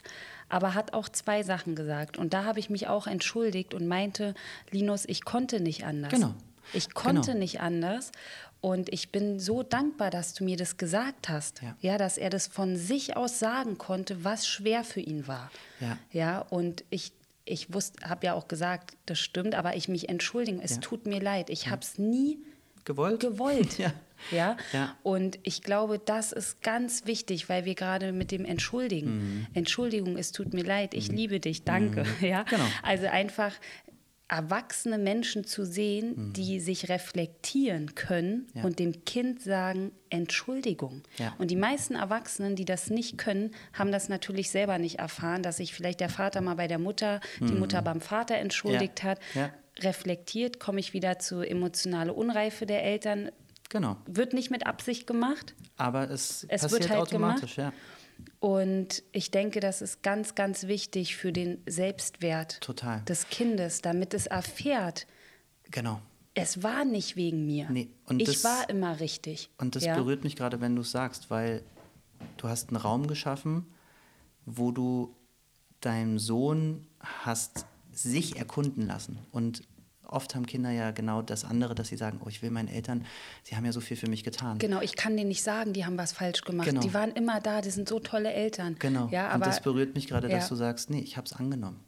Aber 0.49 0.73
hat 0.73 0.93
auch 0.93 1.09
zwei 1.09 1.41
Sachen 1.41 1.75
gesagt. 1.75 2.17
Und 2.17 2.33
da 2.33 2.43
habe 2.43 2.59
ich 2.59 2.69
mich 2.69 2.87
auch 2.87 3.07
entschuldigt 3.07 3.73
und 3.73 3.87
meinte, 3.87 4.35
Linus, 4.69 5.05
ich 5.07 5.23
konnte 5.23 5.59
nicht 5.59 5.85
anders. 5.85 6.11
Genau. 6.11 6.35
Ich 6.73 6.93
konnte 6.93 7.31
genau. 7.31 7.39
nicht 7.39 7.61
anders. 7.61 8.11
Und 8.61 8.91
ich 8.91 9.11
bin 9.11 9.39
so 9.39 9.61
dankbar, 9.61 10.09
dass 10.09 10.33
du 10.33 10.43
mir 10.43 10.57
das 10.57 10.77
gesagt 10.77 11.29
hast. 11.29 11.61
Ja. 11.61 11.75
ja, 11.81 11.97
dass 11.97 12.17
er 12.17 12.29
das 12.29 12.47
von 12.47 12.75
sich 12.75 13.15
aus 13.15 13.37
sagen 13.37 13.77
konnte, 13.77 14.23
was 14.23 14.47
schwer 14.47 14.83
für 14.83 15.01
ihn 15.01 15.27
war. 15.27 15.51
Ja, 15.79 15.97
ja 16.11 16.39
und 16.39 16.83
ich, 16.89 17.11
ich 17.43 17.73
wusste, 17.73 18.09
habe 18.09 18.25
ja 18.25 18.33
auch 18.33 18.47
gesagt, 18.47 18.97
das 19.05 19.19
stimmt, 19.19 19.53
aber 19.53 19.75
ich 19.75 19.87
mich 19.87 20.09
entschuldige. 20.09 20.61
Es 20.63 20.75
ja. 20.75 20.81
tut 20.81 21.05
mir 21.05 21.21
leid. 21.21 21.49
Ich 21.49 21.65
ja. 21.65 21.71
habe 21.71 21.81
es 21.83 21.99
nie 21.99 22.39
gewollt. 22.85 23.19
gewollt. 23.19 23.77
ja. 23.77 23.93
Ja? 24.31 24.57
ja? 24.73 24.95
Und 25.03 25.39
ich 25.43 25.61
glaube, 25.61 25.99
das 25.99 26.31
ist 26.31 26.61
ganz 26.61 27.05
wichtig, 27.05 27.49
weil 27.49 27.65
wir 27.65 27.75
gerade 27.75 28.11
mit 28.13 28.31
dem 28.31 28.45
Entschuldigen. 28.45 29.17
Mhm. 29.17 29.47
Entschuldigung, 29.53 30.17
es 30.17 30.31
tut 30.31 30.53
mir 30.53 30.63
leid, 30.63 30.93
ich 30.93 31.09
mhm. 31.09 31.17
liebe 31.17 31.39
dich, 31.39 31.63
danke. 31.63 32.03
Mhm. 32.03 32.09
Ja? 32.25 32.43
Genau. 32.43 32.65
Also 32.81 33.07
einfach 33.07 33.51
erwachsene 34.27 34.97
Menschen 34.97 35.45
zu 35.45 35.65
sehen, 35.65 36.13
mhm. 36.15 36.33
die 36.33 36.59
sich 36.59 36.89
reflektieren 36.89 37.93
können 37.93 38.47
ja. 38.55 38.63
und 38.63 38.79
dem 38.79 39.05
Kind 39.05 39.41
sagen, 39.41 39.91
Entschuldigung. 40.09 41.03
Ja. 41.17 41.35
Und 41.37 41.51
die 41.51 41.55
meisten 41.55 41.95
Erwachsenen, 41.95 42.55
die 42.55 42.65
das 42.65 42.89
nicht 42.89 43.17
können, 43.17 43.51
haben 43.73 43.91
das 43.91 44.09
natürlich 44.09 44.49
selber 44.49 44.79
nicht 44.79 44.97
erfahren, 44.97 45.43
dass 45.43 45.57
sich 45.57 45.73
vielleicht 45.73 45.99
der 45.99 46.09
Vater 46.09 46.41
mal 46.41 46.55
bei 46.55 46.67
der 46.67 46.79
Mutter, 46.79 47.21
mhm. 47.39 47.47
die 47.47 47.53
Mutter 47.53 47.81
beim 47.81 48.01
Vater 48.01 48.35
entschuldigt 48.35 49.03
ja. 49.03 49.11
hat. 49.11 49.19
Reflektiert, 49.79 50.59
komme 50.59 50.79
ich 50.79 50.93
wieder 50.93 51.19
zur 51.19 51.47
emotionalen 51.47 52.09
Unreife 52.09 52.65
der 52.65 52.83
Eltern. 52.83 53.29
Genau. 53.69 53.97
Wird 54.05 54.33
nicht 54.33 54.49
mit 54.49 54.65
Absicht 54.65 55.05
gemacht. 55.05 55.53
Aber 55.77 56.09
es, 56.09 56.45
es 56.47 56.61
passiert 56.61 56.71
wird 56.71 56.89
halt 56.91 57.01
automatisch, 57.01 57.55
gemacht. 57.55 57.73
ja. 57.73 57.79
Und 58.39 59.03
ich 59.11 59.31
denke, 59.31 59.59
das 59.59 59.81
ist 59.81 60.03
ganz, 60.03 60.35
ganz 60.35 60.67
wichtig 60.67 61.15
für 61.15 61.31
den 61.31 61.61
Selbstwert 61.65 62.61
Total. 62.61 63.01
des 63.05 63.29
Kindes, 63.29 63.81
damit 63.81 64.13
es 64.13 64.27
erfährt. 64.27 65.07
Genau. 65.71 66.01
Es 66.33 66.61
war 66.63 66.85
nicht 66.85 67.15
wegen 67.15 67.45
mir. 67.45 67.69
Nee. 67.69 67.89
Und 68.05 68.21
ich 68.21 68.27
das, 68.27 68.43
war 68.43 68.69
immer 68.69 68.99
richtig. 68.99 69.49
Und 69.57 69.75
das 69.75 69.85
ja? 69.85 69.95
berührt 69.95 70.23
mich 70.23 70.35
gerade, 70.35 70.61
wenn 70.61 70.75
du 70.75 70.81
es 70.81 70.91
sagst, 70.91 71.29
weil 71.29 71.63
du 72.37 72.47
hast 72.47 72.69
einen 72.69 72.77
Raum 72.77 73.07
geschaffen, 73.07 73.65
wo 74.45 74.71
du 74.71 75.15
deinem 75.81 76.19
Sohn 76.19 76.87
hast 76.99 77.65
sich 77.91 78.37
erkunden 78.37 78.85
lassen 78.85 79.19
und 79.31 79.63
oft 80.15 80.35
haben 80.35 80.45
Kinder 80.45 80.71
ja 80.71 80.91
genau 80.91 81.21
das 81.21 81.45
andere, 81.45 81.75
dass 81.75 81.89
sie 81.89 81.97
sagen, 81.97 82.21
oh, 82.23 82.29
ich 82.29 82.41
will 82.41 82.49
meinen 82.49 82.69
Eltern, 82.69 83.05
sie 83.43 83.55
haben 83.55 83.65
ja 83.65 83.71
so 83.71 83.81
viel 83.81 83.97
für 83.97 84.09
mich 84.09 84.23
getan. 84.23 84.57
Genau, 84.57 84.81
ich 84.81 84.95
kann 84.95 85.15
denen 85.17 85.29
nicht 85.29 85.43
sagen, 85.43 85.73
die 85.73 85.85
haben 85.85 85.97
was 85.97 86.13
falsch 86.13 86.41
gemacht. 86.41 86.67
Genau. 86.67 86.81
Die 86.81 86.93
waren 86.93 87.11
immer 87.11 87.39
da, 87.41 87.61
die 87.61 87.69
sind 87.69 87.87
so 87.89 87.99
tolle 87.99 88.31
Eltern. 88.33 88.75
Genau. 88.79 89.09
Ja, 89.11 89.27
aber, 89.27 89.35
Und 89.35 89.45
das 89.47 89.61
berührt 89.61 89.95
mich 89.95 90.07
gerade, 90.07 90.29
ja. 90.29 90.37
dass 90.37 90.49
du 90.49 90.55
sagst, 90.55 90.89
nee, 90.89 91.01
ich 91.01 91.17
habe 91.17 91.25
es 91.25 91.33
angenommen. 91.33 91.79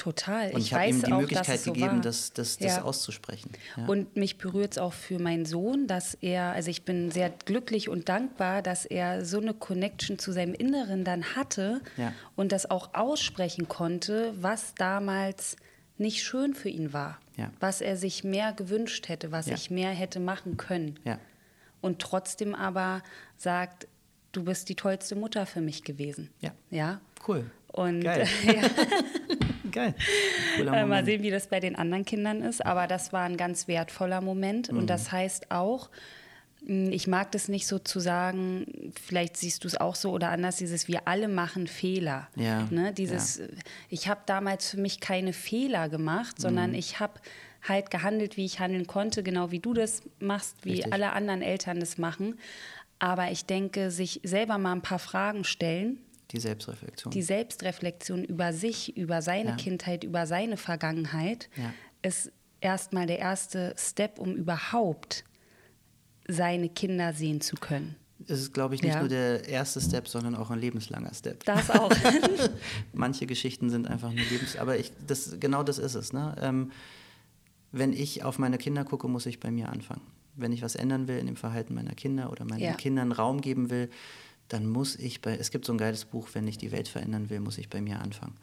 Total. 0.00 0.50
Und 0.52 0.60
ich, 0.60 0.66
ich 0.66 0.74
habe 0.74 0.86
ihm 0.88 1.02
die 1.02 1.12
auch, 1.12 1.20
Möglichkeit 1.20 1.60
so 1.60 1.74
gegeben, 1.74 2.00
das, 2.00 2.32
das, 2.32 2.56
das 2.56 2.76
ja. 2.76 2.82
auszusprechen. 2.82 3.50
Ja. 3.76 3.84
Und 3.84 4.16
mich 4.16 4.38
berührt 4.38 4.72
es 4.72 4.78
auch 4.78 4.94
für 4.94 5.18
meinen 5.18 5.44
Sohn, 5.44 5.86
dass 5.86 6.14
er, 6.14 6.52
also 6.52 6.70
ich 6.70 6.86
bin 6.86 7.10
sehr 7.10 7.28
glücklich 7.28 7.90
und 7.90 8.08
dankbar, 8.08 8.62
dass 8.62 8.86
er 8.86 9.26
so 9.26 9.40
eine 9.40 9.52
Connection 9.52 10.18
zu 10.18 10.32
seinem 10.32 10.54
Inneren 10.54 11.04
dann 11.04 11.36
hatte 11.36 11.82
ja. 11.98 12.14
und 12.34 12.52
das 12.52 12.70
auch 12.70 12.94
aussprechen 12.94 13.68
konnte, 13.68 14.32
was 14.40 14.74
damals 14.74 15.56
nicht 15.98 16.22
schön 16.22 16.54
für 16.54 16.70
ihn 16.70 16.94
war, 16.94 17.18
ja. 17.40 17.50
was 17.60 17.80
er 17.80 17.96
sich 17.96 18.24
mehr 18.24 18.52
gewünscht 18.52 19.08
hätte, 19.08 19.32
was 19.32 19.46
ja. 19.46 19.54
ich 19.54 19.70
mehr 19.70 19.90
hätte 19.90 20.20
machen 20.20 20.56
können. 20.56 20.98
Ja. 21.04 21.18
Und 21.80 22.00
trotzdem 22.00 22.54
aber 22.54 23.02
sagt, 23.36 23.88
du 24.32 24.44
bist 24.44 24.68
die 24.68 24.74
tollste 24.74 25.16
Mutter 25.16 25.46
für 25.46 25.60
mich 25.60 25.82
gewesen. 25.82 26.30
Ja. 26.40 26.52
Ja. 26.70 27.00
Cool. 27.26 27.50
Und 27.68 28.02
Geil. 28.02 28.28
Geil. 29.72 29.94
Äh, 30.58 30.84
mal 30.84 31.04
sehen, 31.04 31.22
wie 31.22 31.30
das 31.30 31.46
bei 31.46 31.60
den 31.60 31.76
anderen 31.76 32.04
Kindern 32.04 32.42
ist. 32.42 32.64
Aber 32.64 32.86
das 32.86 33.12
war 33.12 33.22
ein 33.22 33.36
ganz 33.36 33.68
wertvoller 33.68 34.20
Moment. 34.20 34.70
Mhm. 34.70 34.78
Und 34.78 34.90
das 34.90 35.12
heißt 35.12 35.50
auch, 35.50 35.90
ich 36.66 37.06
mag 37.06 37.32
das 37.32 37.48
nicht 37.48 37.66
so 37.66 37.78
zu 37.78 38.00
sagen, 38.00 38.92
vielleicht 39.02 39.36
siehst 39.36 39.64
du 39.64 39.68
es 39.68 39.76
auch 39.76 39.94
so 39.94 40.10
oder 40.10 40.30
anders, 40.30 40.56
dieses 40.56 40.88
wir 40.88 41.08
alle 41.08 41.28
machen 41.28 41.66
Fehler. 41.66 42.28
Ja. 42.36 42.66
Ne? 42.70 42.92
Dieses, 42.92 43.38
ja. 43.38 43.46
ich 43.88 44.08
habe 44.08 44.20
damals 44.26 44.70
für 44.70 44.76
mich 44.76 45.00
keine 45.00 45.32
Fehler 45.32 45.88
gemacht, 45.88 46.40
sondern 46.40 46.70
mhm. 46.70 46.76
ich 46.76 47.00
habe 47.00 47.14
halt 47.62 47.90
gehandelt, 47.90 48.36
wie 48.36 48.44
ich 48.44 48.60
handeln 48.60 48.86
konnte, 48.86 49.22
genau 49.22 49.50
wie 49.50 49.58
du 49.58 49.74
das 49.74 50.02
machst, 50.18 50.64
wie 50.64 50.72
Richtig. 50.72 50.92
alle 50.92 51.12
anderen 51.12 51.42
Eltern 51.42 51.80
das 51.80 51.98
machen. 51.98 52.38
Aber 52.98 53.30
ich 53.30 53.46
denke, 53.46 53.90
sich 53.90 54.20
selber 54.22 54.58
mal 54.58 54.72
ein 54.72 54.82
paar 54.82 54.98
Fragen 54.98 55.44
stellen. 55.44 55.98
Die 56.30 56.40
Selbstreflexion. 56.40 57.10
Die 57.10 57.22
Selbstreflexion 57.22 58.24
über 58.24 58.52
sich, 58.52 58.96
über 58.96 59.22
seine 59.22 59.50
ja. 59.50 59.56
Kindheit, 59.56 60.04
über 60.04 60.26
seine 60.26 60.56
Vergangenheit 60.56 61.48
ist 62.02 62.30
erstmal 62.60 63.06
der 63.06 63.18
erste 63.18 63.74
Step, 63.76 64.18
um 64.18 64.34
überhaupt 64.34 65.24
seine 66.32 66.68
Kinder 66.68 67.12
sehen 67.12 67.40
zu 67.40 67.56
können. 67.56 67.96
Es 68.26 68.40
ist, 68.40 68.52
glaube 68.52 68.74
ich, 68.74 68.82
nicht 68.82 68.94
ja. 68.94 69.00
nur 69.00 69.08
der 69.08 69.48
erste 69.48 69.80
Step, 69.80 70.06
sondern 70.06 70.34
auch 70.34 70.50
ein 70.50 70.58
lebenslanger 70.58 71.12
Step. 71.14 71.44
Das 71.44 71.70
auch. 71.70 71.90
Manche 72.92 73.26
Geschichten 73.26 73.70
sind 73.70 73.88
einfach 73.88 74.12
nur 74.12 74.24
lebens... 74.24 74.56
Aber 74.56 74.78
ich, 74.78 74.92
das, 75.06 75.36
genau 75.40 75.62
das 75.62 75.78
ist 75.78 75.94
es. 75.94 76.12
Ne? 76.12 76.34
Ähm, 76.40 76.70
wenn 77.72 77.92
ich 77.92 78.22
auf 78.24 78.38
meine 78.38 78.58
Kinder 78.58 78.84
gucke, 78.84 79.08
muss 79.08 79.26
ich 79.26 79.40
bei 79.40 79.50
mir 79.50 79.70
anfangen. 79.70 80.02
Wenn 80.36 80.52
ich 80.52 80.62
was 80.62 80.74
ändern 80.74 81.08
will 81.08 81.18
in 81.18 81.26
dem 81.26 81.36
Verhalten 81.36 81.74
meiner 81.74 81.94
Kinder 81.94 82.30
oder 82.30 82.44
meinen 82.44 82.60
ja. 82.60 82.74
Kindern 82.74 83.12
Raum 83.12 83.40
geben 83.40 83.70
will, 83.70 83.88
dann 84.48 84.68
muss 84.68 84.96
ich 84.96 85.22
bei... 85.22 85.36
Es 85.36 85.50
gibt 85.50 85.64
so 85.64 85.72
ein 85.72 85.78
geiles 85.78 86.04
Buch, 86.04 86.28
wenn 86.34 86.46
ich 86.46 86.58
die 86.58 86.72
Welt 86.72 86.88
verändern 86.88 87.30
will, 87.30 87.40
muss 87.40 87.56
ich 87.56 87.70
bei 87.70 87.80
mir 87.80 88.00
anfangen. 88.00 88.36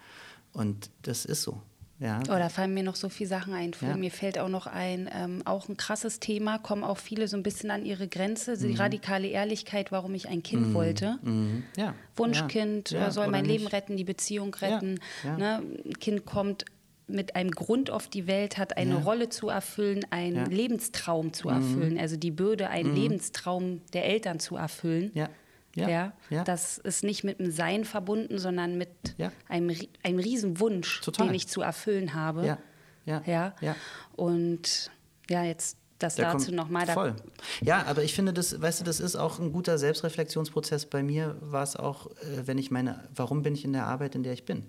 Und 0.53 0.89
das 1.03 1.25
ist 1.25 1.43
so. 1.43 1.61
Ja. 1.99 2.19
Oh, 2.29 2.37
da 2.37 2.49
fallen 2.49 2.73
mir 2.73 2.83
noch 2.83 2.95
so 2.95 3.09
viele 3.09 3.29
Sachen 3.29 3.53
ein. 3.53 3.71
Ja. 3.81 3.97
Mir 3.97 4.11
fällt 4.11 4.37
auch 4.37 4.49
noch 4.49 4.67
ein, 4.67 5.09
ähm, 5.13 5.41
auch 5.45 5.67
ein 5.67 5.77
krasses 5.77 6.19
Thema, 6.19 6.59
kommen 6.59 6.83
auch 6.83 6.97
viele 6.97 7.27
so 7.27 7.35
ein 7.35 7.43
bisschen 7.43 7.71
an 7.71 7.85
ihre 7.85 8.07
Grenze. 8.07 8.57
Die 8.57 8.67
mhm. 8.67 8.75
radikale 8.75 9.27
Ehrlichkeit, 9.27 9.91
warum 9.91 10.13
ich 10.13 10.27
ein 10.27 10.43
Kind 10.43 10.67
mhm. 10.67 10.73
wollte. 10.73 11.17
Mhm. 11.23 11.63
Ja. 11.75 11.95
Wunschkind, 12.15 12.91
ja. 12.91 13.09
soll 13.09 13.27
mein 13.27 13.45
Leben 13.45 13.67
retten, 13.67 13.97
die 13.97 14.03
Beziehung 14.03 14.53
retten. 14.55 14.99
Ne? 15.23 15.63
Ein 15.85 15.93
Kind 15.99 16.25
kommt 16.25 16.65
mit 17.07 17.35
einem 17.35 17.51
Grund 17.51 17.89
auf 17.89 18.07
die 18.07 18.27
Welt, 18.27 18.57
hat 18.57 18.77
eine 18.77 18.97
Rolle 18.97 19.29
zu 19.29 19.49
erfüllen, 19.49 20.05
einen 20.09 20.51
Lebenstraum 20.51 21.33
zu 21.33 21.47
mhm. 21.47 21.53
erfüllen. 21.55 21.99
Also 21.99 22.17
die 22.17 22.31
Bürde, 22.31 22.69
einen 22.69 22.89
mhm. 22.89 22.95
Lebenstraum 22.95 23.81
der 23.93 24.05
Eltern 24.05 24.39
zu 24.39 24.55
erfüllen. 24.55 25.11
Ja. 25.13 25.29
Ja, 25.77 25.89
ja, 25.89 26.13
ja, 26.31 26.43
Das 26.43 26.79
ist 26.79 27.03
nicht 27.03 27.23
mit 27.23 27.39
dem 27.39 27.51
Sein 27.51 27.85
verbunden, 27.85 28.39
sondern 28.39 28.77
mit 28.77 28.89
ja. 29.17 29.31
einem, 29.47 29.75
einem 30.03 30.19
Riesenwunsch, 30.19 31.01
Total. 31.01 31.27
den 31.27 31.35
ich 31.35 31.47
zu 31.47 31.61
erfüllen 31.61 32.15
habe. 32.15 32.45
Ja, 32.45 32.57
ja, 33.05 33.21
ja. 33.25 33.55
ja. 33.61 33.75
Und 34.15 34.89
ja, 35.29 35.43
jetzt 35.43 35.77
das 35.99 36.15
da 36.15 36.33
dazu 36.33 36.51
nochmal. 36.51 36.87
Voll. 36.87 37.15
Ja, 37.61 37.85
aber 37.85 38.03
ich 38.03 38.13
finde, 38.13 38.33
das, 38.33 38.59
weißt 38.59 38.81
du, 38.81 38.83
das 38.83 38.99
ist 38.99 39.15
auch 39.15 39.39
ein 39.39 39.51
guter 39.51 39.77
Selbstreflexionsprozess. 39.77 40.87
Bei 40.87 41.03
mir 41.03 41.37
war 41.41 41.63
es 41.63 41.75
auch, 41.75 42.07
äh, 42.07 42.45
wenn 42.45 42.57
ich 42.57 42.71
meine, 42.71 43.07
warum 43.15 43.43
bin 43.43 43.53
ich 43.53 43.65
in 43.65 43.73
der 43.73 43.85
Arbeit, 43.85 44.15
in 44.15 44.23
der 44.23 44.33
ich 44.33 44.45
bin? 44.45 44.65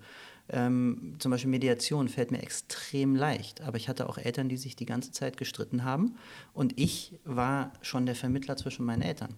Ähm, 0.51 1.15
zum 1.19 1.29
Beispiel 1.31 1.51
Mediation 1.51 2.09
fällt 2.09 2.31
mir 2.31 2.41
extrem 2.41 3.15
leicht, 3.15 3.61
aber 3.61 3.77
ich 3.77 3.87
hatte 3.87 4.09
auch 4.09 4.17
Eltern, 4.17 4.49
die 4.49 4.57
sich 4.57 4.75
die 4.75 4.87
ganze 4.87 5.11
Zeit 5.11 5.37
gestritten 5.37 5.83
haben 5.83 6.15
und 6.53 6.79
ich 6.79 7.13
war 7.23 7.71
schon 7.81 8.07
der 8.07 8.15
Vermittler 8.15 8.57
zwischen 8.57 8.83
meinen 8.83 9.03
Eltern. 9.03 9.35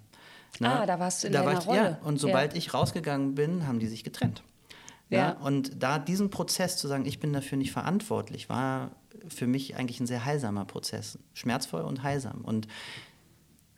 Na, 0.59 0.81
ah, 0.81 0.85
da 0.85 0.99
warst 0.99 1.23
du 1.23 1.27
in 1.27 1.33
da 1.33 1.43
deiner 1.43 1.59
ich, 1.59 1.67
Rolle. 1.67 1.97
Ja, 2.01 2.07
und 2.07 2.19
sobald 2.19 2.53
ja. 2.53 2.57
ich 2.57 2.73
rausgegangen 2.73 3.35
bin, 3.35 3.67
haben 3.67 3.79
die 3.79 3.87
sich 3.87 4.03
getrennt. 4.03 4.43
Ja. 5.09 5.17
ja. 5.17 5.31
Und 5.31 5.81
da 5.81 5.99
diesen 5.99 6.29
Prozess 6.29 6.77
zu 6.77 6.87
sagen, 6.87 7.05
ich 7.05 7.19
bin 7.19 7.33
dafür 7.33 7.57
nicht 7.57 7.71
verantwortlich, 7.71 8.49
war 8.49 8.91
für 9.27 9.47
mich 9.47 9.75
eigentlich 9.75 9.99
ein 9.99 10.07
sehr 10.07 10.25
heilsamer 10.25 10.65
Prozess. 10.65 11.19
Schmerzvoll 11.33 11.81
und 11.81 12.03
heilsam. 12.03 12.41
Und 12.41 12.67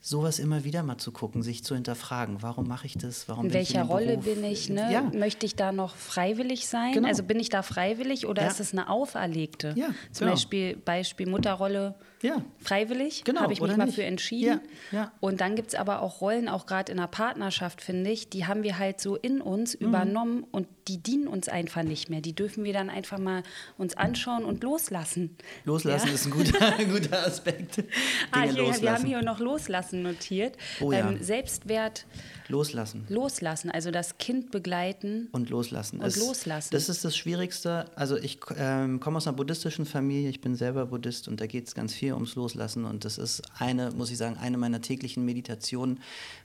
sowas 0.06 0.38
immer 0.38 0.66
wieder 0.66 0.84
mal 0.84 0.97
zu 0.97 1.14
gucken, 1.14 1.43
sich 1.43 1.64
zu 1.64 1.76
hinterfragen, 1.76 2.41
warum 2.41 2.68
mache 2.68 2.86
ich 2.86 2.97
das, 2.97 3.30
warum 3.30 3.45
in 3.45 3.51
bin 3.51 3.60
welcher 3.60 3.76
ich 3.76 3.86
in 3.86 3.88
Rolle 3.88 4.18
Beruf? 4.18 4.26
bin 4.26 4.43
ich, 4.43 4.70
ne? 4.70 4.91
Ja. 4.91 5.01
möchte 5.01 5.45
ich 5.45 5.56
da 5.56 5.72
noch 5.72 5.95
freiwillig 5.95 6.68
sein? 6.68 6.91
Genau. 6.91 7.08
Also 7.08 7.24
bin 7.24 7.39
ich 7.39 7.47
da 7.47 7.62
freiwillig 7.62 8.28
oder 8.28 8.41
ja. 8.41 8.49
ist 8.49 8.60
es 8.60 8.74
eine 8.74 8.89
auferlegte? 8.89 9.74
Ja, 9.78 9.88
Zum 10.12 10.26
genau. 10.26 10.32
Beispiel 10.32 10.76
Beispiel 10.76 11.30
Mutterrolle 11.30 11.95
ja. 12.22 12.43
freiwillig, 12.60 13.24
genau, 13.24 13.41
habe 13.41 13.54
ich 13.54 13.62
mich 13.62 13.78
mal 13.78 13.86
nicht. 13.86 13.95
für 13.95 14.04
entschieden. 14.04 14.60
Und 15.22 15.39
dann 15.39 15.56
gibt 15.56 15.70
es 15.70 15.76
aber 15.76 16.01
auch 16.01 16.20
Rollen, 16.20 16.49
auch 16.49 16.66
gerade 16.66 16.91
in 16.91 16.97
der 16.97 17.08
Partnerschaft, 17.08 17.82
finde 17.82 18.10
ich, 18.12 18.30
die 18.30 18.45
haben 18.45 18.64
wir 18.64 18.78
halt 18.78 18.99
so 18.99 19.16
in 19.16 19.39
uns 19.39 19.80
mhm. 19.80 19.88
übernommen 19.88 20.45
und 20.51 20.68
die 20.88 20.98
dienen 20.98 21.28
uns 21.28 21.50
einfach 21.50 21.84
nicht 21.84 22.10
mehr. 22.10 22.22
Die 22.22 22.34
dürfen 22.34 22.64
wir 22.64 22.74
dann 22.74 22.90
einfach 22.90 23.18
mal 23.18 23.44
uns 23.78 23.96
anschauen 23.96 24.46
und 24.46 24.64
loslassen. 24.64 25.36
Loslassen 25.66 26.10
ist 26.10 26.26
ein 26.26 26.32
guter, 26.32 26.76
ein 26.78 26.90
guter 26.92 27.26
Aspekt. 27.26 27.84
ah, 28.32 28.44
hier, 28.44 28.82
wir 28.82 28.94
haben 28.94 29.06
hier 29.06 29.22
noch 29.22 29.40
loslassen 29.40 30.04
notiert. 30.04 30.58
Oh, 30.80 30.92
ähm, 30.92 31.22
Selbstwert 31.22 32.06
Loslassen. 32.54 33.06
Loslassen, 33.10 33.72
also 33.72 33.89
das 33.89 34.20
Kind 34.20 34.51
begleiten. 34.51 35.28
Und 35.32 35.49
loslassen. 35.49 35.99
Und 35.99 36.06
es, 36.06 36.18
loslassen. 36.18 36.70
Das 36.72 36.88
ist 36.88 37.04
das 37.04 37.18
Schwierigste. 37.18 37.86
Also 37.95 38.16
ich 38.16 38.39
ähm, 38.56 38.99
komme 38.99 39.18
aus 39.18 39.28
einer 39.28 39.36
buddhistischen 39.36 39.88
Familie, 39.88 40.30
ich 40.30 40.39
bin 40.39 40.56
selber 40.56 40.86
Buddhist 40.86 41.28
und 41.28 41.41
da 41.41 41.47
geht 41.47 41.68
es 41.68 41.74
ganz 41.74 41.95
viel 41.95 42.14
ums 42.14 42.36
Loslassen. 42.36 42.86
Und 42.86 43.06
das 43.06 43.18
ist 43.18 43.41
eine, 43.58 43.89
muss 43.91 44.12
ich 44.12 44.20
sagen, 44.20 44.38
eine 44.38 44.58
meiner 44.60 44.82
täglichen 44.82 45.26
Meditationen, 45.26 45.99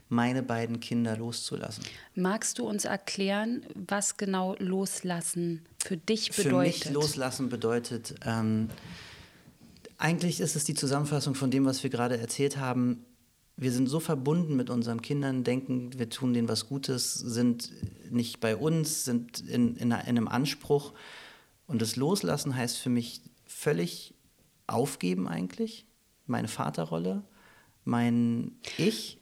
meine 0.09 0.41
beiden 0.41 0.79
Kinder 0.79 1.15
loszulassen. 1.15 1.83
Magst 2.15 2.57
du 2.57 2.67
uns 2.67 2.85
erklären, 2.85 3.61
was 3.75 4.17
genau 4.17 4.55
loslassen 4.57 5.61
für 5.77 5.95
dich 5.95 6.31
bedeutet? 6.31 6.49
Für 6.49 6.57
mich 6.57 6.89
loslassen 6.89 7.49
bedeutet, 7.49 8.15
ähm, 8.25 8.69
eigentlich 9.99 10.39
ist 10.39 10.55
es 10.55 10.63
die 10.63 10.73
Zusammenfassung 10.73 11.35
von 11.35 11.51
dem, 11.51 11.65
was 11.65 11.83
wir 11.83 11.91
gerade 11.91 12.17
erzählt 12.17 12.57
haben 12.57 13.05
wir 13.61 13.73
sind 13.73 13.87
so 13.87 13.99
verbunden 13.99 14.55
mit 14.55 14.69
unseren 14.69 15.01
Kindern, 15.01 15.43
denken, 15.43 15.91
wir 15.99 16.09
tun 16.09 16.33
denen 16.33 16.47
was 16.47 16.67
Gutes, 16.67 17.13
sind 17.13 17.71
nicht 18.09 18.39
bei 18.39 18.55
uns, 18.55 19.03
sind 19.03 19.41
in, 19.41 19.75
in, 19.75 19.91
einem 19.91 20.29
Anspruch. 20.29 20.93
Und 21.67 21.81
das 21.81 21.97
Loslassen 21.97 22.55
heißt 22.55 22.77
für 22.77 22.89
mich 22.89 23.21
völlig 23.45 24.13
aufgeben 24.65 25.27
eigentlich, 25.27 25.85
meine 26.25 26.47
Vaterrolle, 26.47 27.23
mein 27.83 28.53
Ich. 28.77 29.17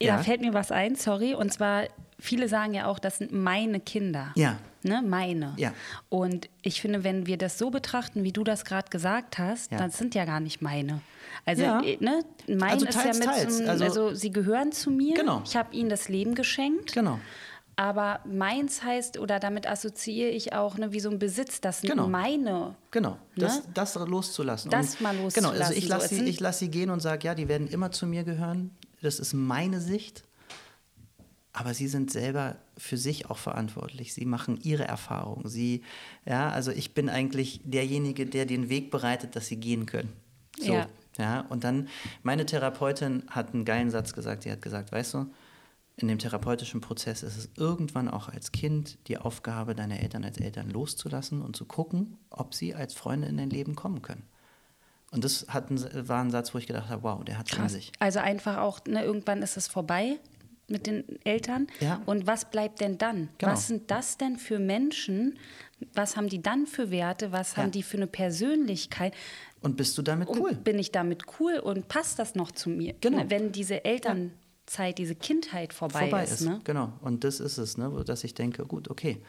Ja, 0.00 0.16
da 0.16 0.22
fällt 0.22 0.40
mir 0.40 0.54
was 0.54 0.72
ein, 0.72 0.96
sorry. 0.96 1.34
Und 1.34 1.52
zwar, 1.52 1.88
viele 2.18 2.48
sagen 2.48 2.72
ja 2.72 2.86
auch, 2.86 2.98
das 2.98 3.18
sind 3.18 3.32
meine 3.32 3.78
Kinder. 3.78 4.32
Ja. 4.36 4.58
Ne, 4.86 5.02
meine. 5.02 5.54
Ja. 5.56 5.72
Und 6.10 6.50
ich 6.60 6.82
finde, 6.82 7.04
wenn 7.04 7.26
wir 7.26 7.38
das 7.38 7.56
so 7.56 7.70
betrachten, 7.70 8.22
wie 8.22 8.32
du 8.32 8.44
das 8.44 8.66
gerade 8.66 8.90
gesagt 8.90 9.38
hast, 9.38 9.72
ja. 9.72 9.78
dann 9.78 9.90
sind 9.90 10.14
ja 10.14 10.26
gar 10.26 10.40
nicht 10.40 10.60
meine. 10.60 11.00
Also, 11.46 11.62
ja. 11.62 11.80
Äh, 11.82 11.96
ne, 12.00 12.22
mein 12.46 12.72
also 12.72 12.84
teils, 12.84 12.96
ist 12.96 13.04
ja 13.04 13.12
mit 13.14 13.24
teils. 13.24 13.56
Zum, 13.56 13.68
also, 13.68 13.84
also, 13.84 14.14
sie 14.14 14.30
gehören 14.30 14.72
zu 14.72 14.90
mir. 14.90 15.14
Genau. 15.14 15.42
Ich 15.46 15.56
habe 15.56 15.74
ihnen 15.74 15.88
das 15.88 16.10
Leben 16.10 16.34
geschenkt. 16.34 16.92
Genau. 16.92 17.18
Aber 17.76 18.20
meins 18.24 18.82
heißt, 18.82 19.18
oder 19.18 19.40
damit 19.40 19.66
assoziiere 19.66 20.28
ich 20.28 20.52
auch 20.52 20.76
ne, 20.76 20.92
wie 20.92 21.00
so 21.00 21.10
ein 21.10 21.18
Besitz, 21.18 21.60
das 21.60 21.80
sind 21.80 21.90
genau. 21.90 22.06
meine. 22.06 22.74
Genau, 22.90 23.16
das, 23.36 23.56
ne? 23.56 23.62
das 23.74 23.94
loszulassen. 23.94 24.70
Das 24.70 24.96
und, 24.96 25.00
mal 25.00 25.16
loszulassen. 25.16 25.54
Genau, 25.54 25.64
also 25.64 25.72
ich 25.76 25.88
lasse 25.88 26.14
so, 26.14 26.24
sie, 26.24 26.36
lass 26.38 26.58
sie 26.58 26.68
gehen 26.68 26.90
und 26.90 27.00
sage, 27.00 27.26
ja, 27.26 27.34
die 27.34 27.48
werden 27.48 27.68
immer 27.68 27.90
zu 27.90 28.06
mir 28.06 28.22
gehören. 28.22 28.70
Das 29.02 29.18
ist 29.18 29.32
meine 29.32 29.80
Sicht. 29.80 30.23
Aber 31.56 31.72
sie 31.72 31.86
sind 31.86 32.10
selber 32.10 32.56
für 32.76 32.96
sich 32.96 33.30
auch 33.30 33.38
verantwortlich. 33.38 34.12
Sie 34.12 34.26
machen 34.26 34.58
ihre 34.60 34.86
Erfahrungen. 34.86 35.48
Sie, 35.48 35.82
ja, 36.26 36.50
also 36.50 36.72
ich 36.72 36.94
bin 36.94 37.08
eigentlich 37.08 37.60
derjenige, 37.64 38.26
der 38.26 38.44
den 38.44 38.68
Weg 38.68 38.90
bereitet, 38.90 39.36
dass 39.36 39.46
sie 39.46 39.56
gehen 39.56 39.86
können. 39.86 40.12
So. 40.58 40.74
Ja. 40.74 40.88
Ja, 41.16 41.42
und 41.48 41.62
dann, 41.62 41.88
meine 42.24 42.44
Therapeutin 42.44 43.22
hat 43.30 43.54
einen 43.54 43.64
geilen 43.64 43.88
Satz 43.88 44.14
gesagt. 44.14 44.42
Sie 44.42 44.50
hat 44.50 44.62
gesagt, 44.62 44.90
weißt 44.90 45.14
du, 45.14 45.26
in 45.96 46.08
dem 46.08 46.18
therapeutischen 46.18 46.80
Prozess 46.80 47.22
ist 47.22 47.36
es 47.36 47.50
irgendwann 47.56 48.08
auch 48.08 48.28
als 48.28 48.50
Kind 48.50 48.98
die 49.06 49.18
Aufgabe, 49.18 49.76
deine 49.76 50.02
Eltern 50.02 50.24
als 50.24 50.38
Eltern 50.38 50.70
loszulassen 50.70 51.40
und 51.40 51.54
zu 51.54 51.66
gucken, 51.66 52.18
ob 52.30 52.52
sie 52.52 52.74
als 52.74 52.94
Freunde 52.94 53.28
in 53.28 53.36
dein 53.36 53.50
Leben 53.50 53.76
kommen 53.76 54.02
können. 54.02 54.24
Und 55.12 55.22
das 55.22 55.46
hat 55.48 55.70
ein, 55.70 56.08
war 56.08 56.20
ein 56.20 56.32
Satz, 56.32 56.52
wo 56.52 56.58
ich 56.58 56.66
gedacht 56.66 56.88
habe, 56.88 57.04
wow, 57.04 57.22
der 57.22 57.38
hat 57.38 57.52
es 57.52 57.72
sich. 57.72 57.92
Also 58.00 58.18
einfach 58.18 58.56
auch, 58.56 58.84
ne, 58.86 59.04
irgendwann 59.04 59.42
ist 59.42 59.56
es 59.56 59.68
vorbei 59.68 60.18
mit 60.68 60.86
den 60.86 61.04
Eltern. 61.24 61.66
Ja. 61.80 62.02
Und 62.06 62.26
was 62.26 62.50
bleibt 62.50 62.80
denn 62.80 62.98
dann? 62.98 63.28
Genau. 63.38 63.52
Was 63.52 63.66
sind 63.66 63.90
das 63.90 64.16
denn 64.16 64.36
für 64.36 64.58
Menschen? 64.58 65.38
Was 65.94 66.16
haben 66.16 66.28
die 66.28 66.42
dann 66.42 66.66
für 66.66 66.90
Werte? 66.90 67.32
Was 67.32 67.56
ja. 67.56 67.62
haben 67.62 67.70
die 67.70 67.82
für 67.82 67.96
eine 67.96 68.06
Persönlichkeit? 68.06 69.14
Und 69.60 69.76
bist 69.76 69.96
du 69.98 70.02
damit 70.02 70.28
cool? 70.28 70.50
Und 70.50 70.64
bin 70.64 70.78
ich 70.78 70.92
damit 70.92 71.24
cool 71.38 71.58
und 71.58 71.88
passt 71.88 72.18
das 72.18 72.34
noch 72.34 72.52
zu 72.52 72.70
mir? 72.70 72.94
Genau. 73.00 73.24
Wenn 73.28 73.52
diese 73.52 73.84
Elternzeit, 73.84 74.98
diese 74.98 75.14
Kindheit 75.14 75.72
vorbei, 75.72 76.00
vorbei 76.00 76.24
ist. 76.24 76.32
ist 76.32 76.40
ne? 76.42 76.60
Genau. 76.64 76.92
Und 77.00 77.24
das 77.24 77.40
ist 77.40 77.58
es, 77.58 77.76
ne? 77.76 78.02
dass 78.06 78.24
ich 78.24 78.34
denke, 78.34 78.64
gut, 78.64 78.90
okay, 78.90 79.22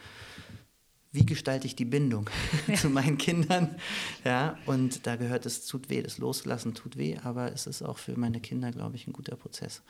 wie 1.16 1.24
gestalte 1.24 1.66
ich 1.66 1.74
die 1.74 1.86
Bindung 1.86 2.28
ja. 2.66 2.74
zu 2.74 2.90
meinen 2.90 3.16
Kindern? 3.16 3.76
Ja, 4.24 4.58
und 4.66 5.06
da 5.06 5.16
gehört 5.16 5.46
es 5.46 5.66
tut 5.66 5.88
weh, 5.88 6.02
das 6.02 6.18
Loslassen 6.18 6.74
tut 6.74 6.96
weh, 6.98 7.16
aber 7.24 7.52
es 7.52 7.66
ist 7.66 7.82
auch 7.82 7.98
für 7.98 8.18
meine 8.18 8.40
Kinder, 8.40 8.70
glaube 8.70 8.96
ich, 8.96 9.06
ein 9.06 9.14
guter 9.14 9.36
Prozess. 9.36 9.82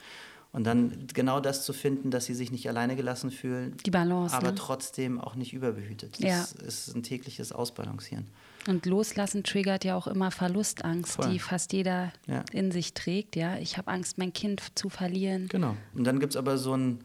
Und 0.53 0.65
dann 0.65 1.07
genau 1.13 1.41
das 1.41 1.65
zu 1.65 1.73
finden, 1.73 2.11
dass 2.11 2.25
sie 2.25 2.35
sich 2.35 2.51
nicht 2.51 2.67
alleine 2.69 2.97
gelassen 2.97 3.31
fühlen. 3.31 3.77
Die 3.85 3.91
Balance. 3.91 4.35
Aber 4.35 4.49
ne? 4.49 4.55
trotzdem 4.55 5.21
auch 5.21 5.35
nicht 5.35 5.53
überbehütet. 5.53 6.19
Ja. 6.19 6.39
Das 6.39 6.53
ist 6.53 6.95
ein 6.95 7.03
tägliches 7.03 7.53
Ausbalancieren. 7.53 8.27
Und 8.67 8.87
loslassen 8.87 9.45
triggert 9.45 9.85
ja 9.85 9.97
auch 9.97 10.07
immer 10.07 10.31
Verlustangst, 10.31 11.13
Voll. 11.17 11.31
die 11.31 11.39
fast 11.39 11.73
jeder 11.73 12.13
Ja. 12.27 12.43
in 12.53 12.73
sich 12.73 12.95
trägt. 12.95 13.37
Ja, 13.37 13.59
ich 13.59 13.77
habe 13.77 13.91
Angst, 13.91 14.19
mein 14.19 14.33
Kind 14.33 14.63
zu 14.75 14.89
verlieren. 14.89 15.49
Genau. 15.49 15.77
Und 15.95 16.05
dann 16.05 16.21
gibt 16.21 16.33
es 16.33 16.37
aber 16.37 16.59
so 16.59 16.73
einen 16.73 17.01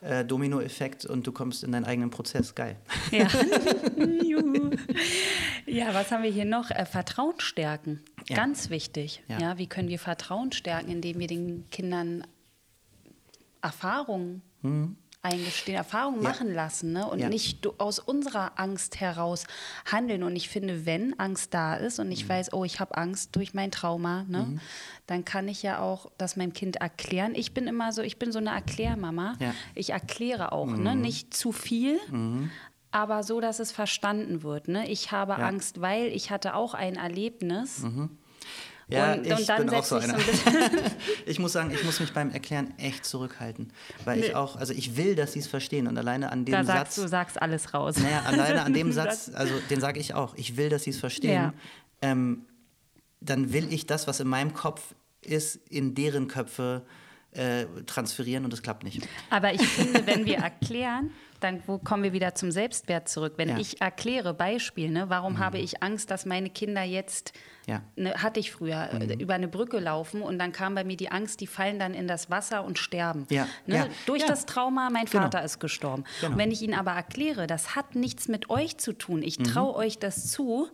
äh, 0.00 0.24
Dominoeffekt 0.24 1.06
und 1.06 1.26
du 1.26 1.32
kommst 1.32 1.64
in 1.64 1.72
deinen 1.72 1.84
eigenen 1.84 2.10
Prozess. 2.10 2.54
Geil. 2.54 2.76
Ja. 3.10 3.28
Ja, 5.66 5.92
was 5.92 6.10
haben 6.10 6.22
wir 6.22 6.30
hier 6.30 6.44
noch? 6.44 6.70
Äh, 6.70 6.86
Vertrauen 6.86 7.38
stärken. 7.38 8.00
Ja. 8.26 8.36
Ganz 8.36 8.70
wichtig. 8.70 9.22
Ja. 9.28 9.38
Ja. 9.38 9.58
wie 9.58 9.66
können 9.66 9.88
wir 9.88 9.98
Vertrauen 9.98 10.52
stärken, 10.52 10.90
indem 10.90 11.18
wir 11.18 11.26
den 11.26 11.68
Kindern 11.70 12.24
Erfahrungen 13.62 14.42
eingestehen, 15.22 15.76
Erfahrungen 15.76 16.18
Mhm. 16.18 16.24
Ja. 16.24 16.28
machen 16.30 16.54
lassen 16.54 16.92
ne? 16.92 17.06
und 17.06 17.18
Ja. 17.18 17.28
nicht 17.28 17.66
aus 17.80 17.98
unserer 17.98 18.52
Angst 18.58 19.00
heraus 19.00 19.46
handeln. 19.90 20.22
Und 20.22 20.36
ich 20.36 20.48
finde, 20.48 20.86
wenn 20.86 21.18
Angst 21.18 21.52
da 21.54 21.74
ist 21.74 21.98
und 21.98 22.10
ich 22.12 22.24
Mhm. 22.24 22.28
weiß, 22.30 22.52
oh, 22.52 22.64
ich 22.64 22.78
habe 22.80 22.96
Angst 22.96 23.34
durch 23.36 23.52
mein 23.52 23.70
Trauma, 23.70 24.24
ne? 24.28 24.60
dann 25.06 25.24
kann 25.24 25.48
ich 25.48 25.62
ja 25.62 25.80
auch 25.80 26.10
das 26.18 26.36
meinem 26.36 26.52
Kind 26.52 26.76
erklären. 26.76 27.34
Ich 27.34 27.52
bin 27.52 27.66
immer 27.66 27.92
so, 27.92 28.02
ich 28.02 28.18
bin 28.18 28.30
so 28.32 28.38
eine 28.38 28.50
Erklärmama. 28.50 29.34
Ja. 29.40 29.54
Ich 29.74 29.90
erkläre 29.90 30.52
auch, 30.52 30.68
ne? 30.68 30.94
nicht 30.94 31.34
zu 31.34 31.52
viel. 31.52 31.98
Aber 32.90 33.22
so, 33.22 33.40
dass 33.40 33.58
es 33.58 33.70
verstanden 33.70 34.42
wird. 34.42 34.68
Ne? 34.68 34.88
Ich 34.88 35.12
habe. 35.12 35.36
Angst, 35.36 35.80
weil 35.82 36.06
ich 36.06 36.30
hatte 36.30 36.54
auch 36.54 36.72
ein 36.74 36.96
Erlebnis. 36.96 37.84
Ja, 38.90 39.12
und, 39.12 39.26
ich 39.26 39.32
und 39.34 39.48
dann 39.48 39.66
bin 39.66 39.74
auch 39.74 39.84
so 39.84 39.98
so 40.00 40.04
einer. 40.04 40.14
ein 40.14 40.24
bisschen. 40.24 40.52
Ich 41.26 41.38
muss 41.38 41.52
sagen, 41.52 41.70
ich 41.70 41.84
muss 41.84 42.00
mich 42.00 42.12
beim 42.14 42.30
Erklären 42.30 42.72
echt 42.78 43.04
zurückhalten. 43.04 43.70
Weil 44.04 44.20
ich 44.24 44.34
auch, 44.34 44.56
also 44.56 44.72
ich 44.72 44.96
will, 44.96 45.14
dass 45.14 45.32
sie 45.34 45.40
es 45.40 45.46
verstehen. 45.46 45.86
Und 45.86 45.98
alleine 45.98 46.32
an 46.32 46.44
dem 46.46 46.52
da 46.52 46.64
Satz. 46.64 46.76
sagst 46.76 46.98
du, 46.98 47.08
sagst 47.08 47.42
alles 47.42 47.74
raus. 47.74 47.96
Naja, 47.98 48.22
alleine 48.26 48.62
an 48.62 48.72
dem 48.72 48.92
Satz, 48.98 49.30
also 49.34 49.54
den 49.68 49.80
sage 49.80 50.00
ich 50.00 50.14
auch, 50.14 50.34
ich 50.36 50.56
will, 50.56 50.70
dass 50.70 50.84
sie 50.84 50.90
es 50.90 50.98
verstehen, 50.98 51.32
Ja. 51.34 51.52
ähm, 52.00 52.46
dann 53.20 53.52
will 53.52 53.72
ich 53.72 53.86
das, 53.86 54.06
was 54.06 54.20
in 54.20 54.28
meinem 54.28 54.54
Kopf 54.54 54.94
ist, 55.20 55.56
in 55.68 55.94
deren 55.94 56.28
Köpfe 56.28 56.82
äh, 56.86 56.88
transferieren 57.86 58.44
und 58.44 58.52
das 58.52 58.62
klappt 58.62 58.84
nicht. 58.84 59.06
Aber 59.30 59.52
ich 59.52 59.60
finde, 59.66 60.06
wenn 60.06 60.24
wir 60.26 60.38
erklären, 60.38 61.10
dann 61.40 61.62
wo 61.68 61.78
kommen 61.78 62.02
wir 62.02 62.12
wieder 62.12 62.34
zum 62.34 62.50
Selbstwert 62.50 63.08
zurück. 63.08 63.34
Wenn 63.36 63.48
Ja. 63.48 63.54
Mhm. 63.54 63.60
ich 63.60 63.80
erkläre, 63.80 64.34
Beispiel, 64.34 64.90
ne, 64.90 65.08
warum 65.08 65.38
habe 65.38 65.58
ich 65.58 65.82
Angst, 65.84 66.10
dass 66.10 66.26
meine 66.26 66.50
Kinder 66.50 66.82
jetzt, 66.82 67.32
Ja. 67.66 67.82
Mhm. 67.94 68.02
ne, 68.04 68.14
hatte 68.14 68.40
ich 68.40 68.50
früher, 68.50 68.88
äh, 68.92 69.14
über 69.22 69.34
eine 69.34 69.46
Brücke 69.46 69.78
laufen 69.78 70.22
und 70.22 70.38
dann 70.40 70.50
kam 70.50 70.74
bei 70.74 70.82
mir 70.82 70.96
die 70.96 71.10
Angst, 71.12 71.40
die 71.40 71.46
fallen 71.46 71.78
dann 71.78 71.94
in 71.94 72.08
das 72.08 72.28
Wasser 72.28 72.64
und 72.64 72.76
sterben. 72.78 73.26
Ja. 73.30 73.46
Ne? 73.66 73.88
Durch 74.06 74.24
das 74.24 74.46
Trauma, 74.46 74.90
mein 74.90 75.04
Genau. 75.04 75.24
Vater 75.24 75.44
ist 75.44 75.60
gestorben. 75.60 76.02
Genau. 76.20 76.32
Und 76.32 76.38
wenn 76.38 76.50
ich 76.50 76.60
ihnen 76.62 76.74
aber 76.74 76.92
erkläre, 76.92 77.46
das 77.46 77.76
hat 77.76 77.94
nichts 77.94 78.26
mit 78.26 78.50
euch 78.50 78.78
zu 78.78 78.92
tun, 78.94 79.18
Mhm. 79.18 79.22
ich 79.26 79.38
traue 79.38 79.76
euch 79.76 79.98
das 80.00 80.28
zu. 80.32 80.68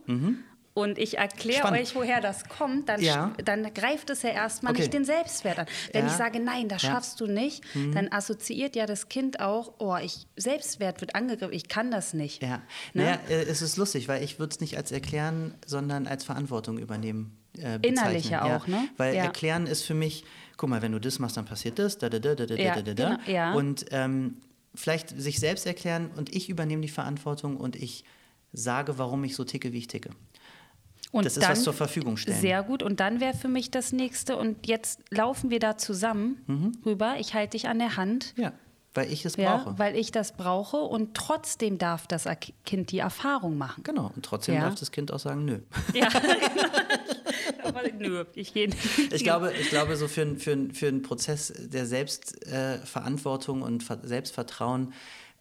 Und 0.75 0.97
ich 0.99 1.17
erkläre 1.17 1.71
euch, 1.71 1.95
woher 1.95 2.19
das 2.19 2.49
kommt, 2.49 2.89
dann, 2.89 3.01
Ja. 3.01 3.33
dann 3.45 3.73
greift 3.73 4.09
es 4.09 4.23
ja 4.23 4.31
erstmal 4.31 4.73
Okay. 4.73 4.81
nicht 4.81 4.93
den 4.93 5.05
Selbstwert 5.05 5.57
an. 5.59 5.65
Wenn 5.93 6.05
Ja. 6.05 6.11
ich 6.11 6.17
sage, 6.17 6.41
nein, 6.41 6.67
das 6.67 6.81
Ja. 6.81 6.89
Mhm. 6.89 6.93
schaffst 6.93 7.21
du 7.21 7.27
nicht, 7.27 7.63
dann 7.93 8.11
assoziiert 8.11 8.75
ja 8.75 8.85
das 8.85 9.07
Kind 9.07 9.39
auch, 9.39 9.71
oh, 9.79 9.95
ich, 9.95 10.27
Selbstwert 10.35 10.99
wird 10.99 11.15
angegriffen, 11.15 11.53
ich 11.53 11.69
kann 11.69 11.91
das 11.91 12.13
nicht. 12.13 12.43
Ja, 12.43 12.57
Ne? 12.93 13.03
naja, 13.05 13.19
äh, 13.29 13.43
es 13.43 13.61
ist 13.61 13.77
lustig, 13.77 14.09
weil 14.09 14.21
ich 14.21 14.37
würde 14.37 14.53
es 14.53 14.59
nicht 14.59 14.75
als 14.75 14.91
erklären, 14.91 15.53
sondern 15.65 16.07
als 16.07 16.25
Verantwortung 16.25 16.77
übernehmen. 16.77 17.37
Äh, 17.57 17.79
Innerlich 17.81 18.29
ja 18.29 18.43
auch, 18.57 18.67
ne? 18.67 18.89
Weil 18.97 19.15
erklären 19.15 19.67
ist 19.67 19.83
für 19.83 19.93
mich, 19.93 20.25
guck 20.57 20.69
mal, 20.69 20.81
wenn 20.81 20.91
du 20.91 20.99
das 20.99 21.19
machst, 21.19 21.37
dann 21.37 21.45
passiert 21.45 21.79
das, 21.79 21.97
da, 21.99 22.09
da, 22.09 22.19
da, 22.19 22.35
da, 22.35 22.45
da, 22.47 22.55
da, 22.57 22.81
da, 22.81 22.93
da. 22.93 23.09
genau, 23.15 23.19
ja. 23.31 23.53
Und 23.53 23.85
ähm, 23.91 24.41
vielleicht 24.73 25.09
sich 25.17 25.39
selbst 25.39 25.65
erklären 25.65 26.11
und 26.17 26.35
ich 26.35 26.49
übernehme 26.49 26.81
die 26.81 26.89
Verantwortung 26.89 27.55
und 27.55 27.77
ich 27.77 28.03
sage, 28.51 28.97
warum 28.97 29.23
ich 29.23 29.35
so 29.37 29.45
ticke, 29.45 29.71
wie 29.71 29.77
ich 29.77 29.87
ticke. 29.87 30.09
Und 31.15 31.25
das 31.25 31.37
ist 31.37 31.47
was 31.47 31.63
zur 31.63 31.73
Verfügung 31.73 32.17
stellen. 32.17 32.39
Sehr 32.39 32.61
gut. 32.63 32.83
Und 32.83 32.99
dann 32.99 33.19
wäre 33.19 33.33
für 33.33 33.47
mich 33.47 33.71
das 33.71 33.91
nächste, 33.93 34.37
und 34.37 34.67
jetzt 34.67 34.99
laufen 35.11 35.49
wir 35.49 35.59
da 35.59 35.77
zusammen 35.77 36.41
Mhm. 36.47 36.71
rüber. 36.85 37.15
Ich 37.19 37.33
halte 37.33 37.51
dich 37.51 37.67
an 37.67 37.79
der 37.79 37.95
Hand. 37.97 38.33
Ja, 38.37 38.51
weil 38.93 39.11
ich 39.11 39.25
es 39.25 39.35
Ja, 39.35 39.57
brauche. 39.57 39.79
weil 39.79 39.95
ich 39.97 40.11
das 40.11 40.33
brauche 40.37 40.77
und 40.77 41.15
trotzdem 41.15 41.77
darf 41.77 42.07
das 42.07 42.25
Kind 42.65 42.91
die 42.91 42.99
Erfahrung 42.99 43.57
machen. 43.57 43.83
Genau, 43.83 44.11
und 44.15 44.23
trotzdem 44.25 44.55
Ja. 44.55 44.61
darf 44.61 44.75
das 44.75 44.91
Kind 44.91 45.11
auch 45.11 45.19
sagen, 45.19 45.45
nö. 45.45 45.59
Ja, 45.93 46.09
Aber 47.63 47.81
nö, 47.97 48.25
ich 48.35 48.53
gehe 48.53 48.67
nicht. 48.69 49.13
Ich 49.13 49.23
glaube, 49.23 49.51
ich 49.59 49.69
glaube 49.69 49.95
so 49.95 50.07
für, 50.07 50.35
für, 50.37 50.67
für 50.73 50.87
einen 50.87 51.01
Prozess 51.01 51.53
der 51.57 51.85
Selbstverantwortung 51.85 53.61
äh, 53.61 53.65
und 53.65 53.83
Ver 53.83 53.99
Selbstvertrauen, 54.03 54.93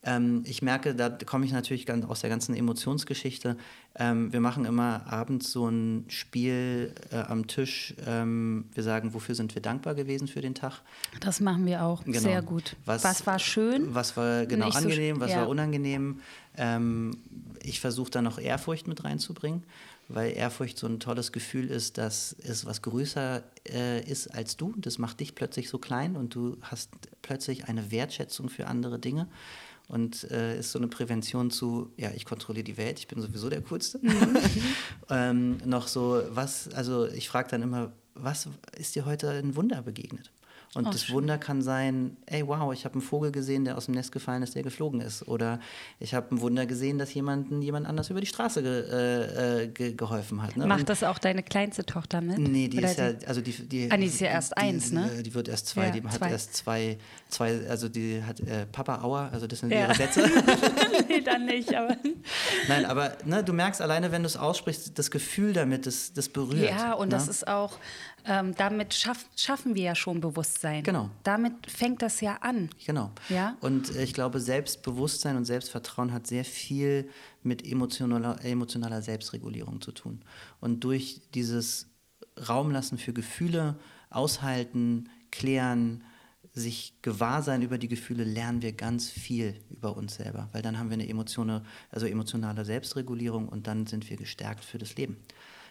ähm, 0.05 0.42
ich 0.46 0.61
merke, 0.61 0.94
da 0.94 1.09
komme 1.11 1.46
ich 1.46 1.52
natürlich 1.52 1.86
ganz 1.86 2.05
aus 2.05 2.20
der 2.20 2.30
ganzen 2.30 2.55
Emotionsgeschichte. 2.55 3.57
Ähm, 3.96 4.32
wir 4.32 4.40
machen 4.40 4.64
immer 4.64 5.07
abends 5.07 5.50
so 5.50 5.68
ein 5.68 6.05
Spiel 6.09 6.94
äh, 7.11 7.16
am 7.18 7.46
Tisch. 7.46 7.94
Ähm, 8.07 8.66
wir 8.74 8.82
sagen, 8.82 9.14
wofür 9.14 9.34
sind 9.34 9.55
wir 9.55 9.62
dankbar 9.62 9.94
gewesen 9.94 10.28
für 10.28 10.40
den 10.40 10.55
Tag? 10.55 10.82
Das 11.20 11.40
machen 11.40 11.64
wir 11.66 11.84
auch 11.84 12.05
Genau. 12.05 12.18
sehr 12.18 12.42
gut. 12.42 12.76
Was, 12.84 13.26
war 13.26 13.38
schön? 13.38 13.94
Was 13.94 14.16
war 14.16 14.46
genau 14.46 14.66
Nicht 14.66 14.78
so 14.78 14.84
angenehm, 14.84 15.20
was 15.20 15.30
ja. 15.30 15.38
war 15.38 15.48
unangenehm. 15.48 16.20
Ähm, 16.57 17.16
ich 17.62 17.80
versuche 17.80 18.11
da 18.11 18.20
noch 18.20 18.38
Ehrfurcht 18.38 18.86
mit 18.86 19.05
reinzubringen, 19.05 19.62
weil 20.09 20.36
Ehrfurcht 20.36 20.78
so 20.78 20.86
ein 20.86 21.00
tolles 21.00 21.32
Gefühl 21.32 21.70
ist, 21.70 21.96
dass 21.96 22.36
es 22.42 22.66
was 22.66 22.82
größer 22.82 23.42
äh, 23.68 24.05
ist 24.05 24.28
als 24.28 24.57
du. 24.57 24.74
Das 24.76 24.98
macht 24.98 25.20
dich 25.20 25.34
plötzlich 25.34 25.68
so 25.70 25.78
klein 25.78 26.16
und 26.16 26.34
du 26.34 26.59
hast 26.62 26.90
plötzlich 27.22 27.68
eine 27.68 27.90
Wertschätzung 27.90 28.50
für 28.50 28.66
andere 28.66 28.98
Dinge. 28.98 29.28
Und 29.89 30.30
äh, 30.30 30.59
ist 30.59 30.72
so 30.72 30.78
eine 30.78 30.89
Prävention 30.89 31.51
zu, 31.51 31.93
ja, 31.97 32.11
ich 32.14 32.24
kontrolliere 32.24 32.64
die 32.64 32.76
Welt, 32.78 32.99
ich 32.99 33.07
bin 33.07 33.20
sowieso 33.20 33.51
der 33.51 33.61
Coolste. 33.61 34.01
ähm, 35.11 35.59
noch 35.64 35.89
so, 35.89 36.22
was, 36.30 36.72
also 36.72 37.07
ich 37.07 37.28
frage 37.28 37.51
dann 37.51 37.62
immer, 37.62 37.93
was 38.14 38.49
ist 38.78 38.95
dir 38.95 39.05
heute 39.05 39.30
ein 39.30 39.57
Wunder 39.57 39.82
begegnet? 39.82 40.30
Und 40.74 40.86
Oh, 40.86 40.90
das 40.90 41.04
schön. 41.04 41.14
Wunder 41.14 41.38
kann 41.38 41.62
sein, 41.62 42.16
ey, 42.26 42.46
wow, 42.48 42.72
ich 42.72 42.84
habe 42.84 42.94
einen 42.94 43.02
Vogel 43.02 43.30
gesehen, 43.30 43.64
der 43.64 43.76
aus 43.76 43.84
dem 43.86 43.94
Nest 43.94 44.10
gefallen 44.10 44.42
ist, 44.42 44.54
der 44.56 44.62
geflogen 44.64 45.00
ist. 45.00 45.28
Oder 45.28 45.60
ich 46.00 46.14
habe 46.14 46.34
ein 46.34 46.40
Wunder 46.40 46.66
gesehen, 46.66 46.98
dass 46.98 47.14
jemanden 47.14 47.62
jemand 47.62 47.86
anders 47.86 48.10
über 48.10 48.20
die 48.20 48.26
Straße 48.26 48.62
ge, 48.62 48.84
äh, 48.90 49.62
äh, 49.62 49.68
ge, 49.68 49.92
geholfen 49.94 50.42
hat. 50.42 50.56
Ne? 50.56 50.66
Macht 50.66 50.80
Und- 50.80 50.88
das 50.88 51.04
auch 51.04 51.18
deine 51.18 51.42
kleinste 51.44 51.86
Tochter 51.86 52.20
mit? 52.20 52.38
Nee, 52.38 52.68
die 52.68 52.78
Oder 52.78 52.90
ist 52.90 52.98
ja, 52.98 53.12
die- 53.12 53.26
also 53.26 53.40
die, 53.40 53.52
die, 53.52 53.90
Ah, 53.92 53.96
die 53.96 54.06
ist 54.06 54.20
ja 54.20 54.28
erst 54.28 54.52
die, 54.52 54.56
eins, 54.56 54.90
ne? 54.90 55.10
äh, 55.18 55.22
Die 55.22 55.32
wird 55.34 55.48
erst 55.48 55.68
zwei, 55.68 55.86
Ja, 55.86 55.90
die 55.92 56.02
hat 56.02 56.12
zwei. 56.14 56.30
erst 56.30 56.56
zwei, 56.56 56.98
zwei, 57.28 57.68
also 57.68 57.88
die 57.88 58.22
hat 58.24 58.40
äh, 58.40 58.66
Papa 58.66 59.00
Aua, 59.02 59.28
also 59.32 59.46
das 59.46 59.60
sind 59.60 59.70
Ja. 59.70 59.86
ihre 59.86 59.94
Sätze. 59.94 60.28
nee, 61.08 61.20
dann 61.20 61.46
nicht, 61.46 61.72
aber. 61.74 61.96
Nein, 62.68 62.84
aber 62.84 63.16
ne, 63.24 63.44
du 63.44 63.52
merkst 63.52 63.80
alleine, 63.80 64.10
wenn 64.12 64.22
du 64.22 64.26
es 64.26 64.36
aussprichst, 64.36 64.98
das 64.98 65.10
Gefühl 65.10 65.52
damit, 65.52 65.86
das, 65.86 66.12
das 66.12 66.28
berührt. 66.28 66.70
Ja, 66.70 66.94
und 66.94 67.08
ne? 67.08 67.14
das 67.14 67.28
ist 67.28 67.46
auch, 67.46 67.78
ähm, 68.26 68.54
damit 68.56 68.94
schaff, 68.94 69.26
schaffen 69.36 69.74
wir 69.74 69.82
ja 69.82 69.94
schon 69.94 70.20
Bewusstsein. 70.20 70.82
Genau. 70.82 71.10
Damit 71.22 71.70
fängt 71.70 72.02
das 72.02 72.20
ja 72.20 72.36
an. 72.36 72.70
Genau. 72.86 73.10
Ja? 73.28 73.56
Und 73.60 73.94
äh, 73.94 74.02
ich 74.02 74.14
glaube, 74.14 74.40
Selbstbewusstsein 74.40 75.36
und 75.36 75.44
Selbstvertrauen 75.44 76.12
hat 76.12 76.26
sehr 76.26 76.44
viel 76.44 77.10
mit 77.42 77.66
emotionaler, 77.66 78.42
emotionaler 78.44 79.02
Selbstregulierung 79.02 79.80
zu 79.80 79.92
tun. 79.92 80.22
Und 80.60 80.84
durch 80.84 81.22
dieses 81.34 81.88
Raumlassen 82.48 82.98
für 82.98 83.12
Gefühle, 83.12 83.76
aushalten, 84.10 85.10
klären, 85.30 86.04
sich 86.54 86.94
gewahr 87.02 87.42
sein 87.42 87.62
über 87.62 87.78
die 87.78 87.88
Gefühle, 87.88 88.22
lernen 88.22 88.62
wir 88.62 88.72
ganz 88.72 89.10
viel 89.10 89.60
über 89.70 89.96
uns 89.96 90.14
selber. 90.14 90.48
Weil 90.52 90.62
dann 90.62 90.78
haben 90.78 90.88
wir 90.88 90.94
eine 90.94 91.08
Emotione, 91.08 91.64
also 91.90 92.06
emotionale 92.06 92.64
Selbstregulierung 92.64 93.48
und 93.48 93.66
dann 93.66 93.86
sind 93.86 94.08
wir 94.08 94.16
gestärkt 94.16 94.64
für 94.64 94.78
das 94.78 94.94
Leben. 94.94 95.16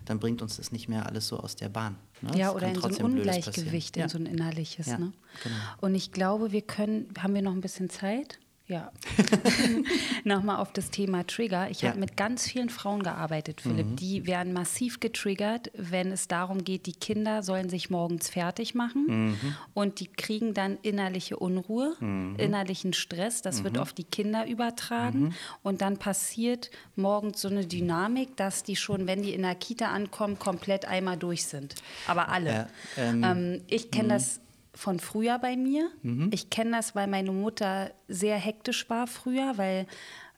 Dann 0.06 0.20
bringt 0.20 0.42
uns 0.42 0.58
das 0.58 0.72
nicht 0.72 0.90
mehr 0.90 1.06
alles 1.06 1.28
so 1.28 1.38
aus 1.40 1.56
der 1.56 1.70
Bahn. 1.70 1.96
ne? 2.22 2.38
Ja, 2.38 2.50
Es 2.50 2.56
oder 2.56 2.68
in 2.68 2.80
so 2.80 2.88
ein 2.88 2.96
Ungleichgewicht, 2.96 3.98
in 3.98 4.10
so 4.10 4.18
ein 4.18 4.26
innerliches. 4.26 4.88
Ja, 4.88 4.98
ne? 4.98 5.14
genau. 5.44 5.56
Und 5.82 5.96
ich 5.96 6.12
glaube, 6.12 6.52
wir 6.52 6.62
können, 6.62 7.08
haben 7.20 7.34
wir 7.34 7.42
noch 7.42 7.54
ein 7.54 7.62
bisschen 7.62 7.90
Zeit? 7.90 8.40
Ja. 8.68 8.92
Nochmal 10.24 10.58
auf 10.58 10.72
das 10.72 10.90
Thema 10.90 11.26
Trigger. 11.28 11.70
Ich 11.70 11.82
Ja. 11.82 11.90
habe 11.90 12.00
mit 12.00 12.16
ganz 12.16 12.48
vielen 12.48 12.70
Frauen 12.70 13.04
gearbeitet, 13.04 13.60
Philipp. 13.62 13.88
Mhm. 13.88 13.96
Die 13.98 14.26
werden 14.26 14.54
massiv 14.54 15.00
getriggert, 15.02 15.70
wenn 15.76 16.12
es 16.12 16.28
darum 16.30 16.64
geht, 16.64 16.86
die 16.86 16.94
Kinder 16.94 17.44
sollen 17.44 17.70
sich 17.70 17.90
morgens 17.90 18.30
fertig 18.30 18.74
machen 18.74 19.06
Mhm. 19.34 19.56
und 19.74 20.00
die 20.00 20.08
kriegen 20.08 20.54
dann 20.54 20.78
innerliche 20.82 21.38
Unruhe, 21.38 21.96
innerlichen 22.00 22.94
Stress. 22.94 23.42
Das 23.42 23.60
Mhm. 23.60 23.64
wird 23.66 23.78
auf 23.80 23.92
die 23.94 24.06
Kinder 24.06 24.48
übertragen 24.48 25.36
und 25.62 25.82
dann 25.82 25.98
passiert 25.98 26.72
morgens 26.96 27.42
so 27.42 27.50
eine 27.50 27.66
Dynamik, 27.66 28.38
dass 28.38 28.64
die 28.64 28.76
schon, 28.78 29.08
wenn 29.08 29.22
die 29.24 29.34
in 29.34 29.42
der 29.42 29.56
Kita 29.56 29.88
ankommen, 29.88 30.40
komplett 30.40 30.86
einmal 30.86 31.18
durch 31.18 31.46
sind. 31.46 31.76
Aber 32.08 32.30
alle. 32.30 32.52
Ja, 32.54 32.68
ähm, 32.98 33.24
Ähm, 33.24 33.62
ich 33.68 33.92
kenne 33.92 34.10
das 34.10 34.40
von 34.74 35.00
früher 35.00 35.40
bei 35.40 35.56
mir. 35.56 35.90
Mhm. 36.02 36.30
Ich 36.34 36.50
kenne 36.50 36.72
das, 36.72 36.96
weil 36.96 37.08
meine 37.08 37.32
Mutter 37.32 37.92
sehr 38.08 38.38
hektisch 38.38 38.90
war 38.90 39.08
früher, 39.08 39.58
weil 39.58 39.88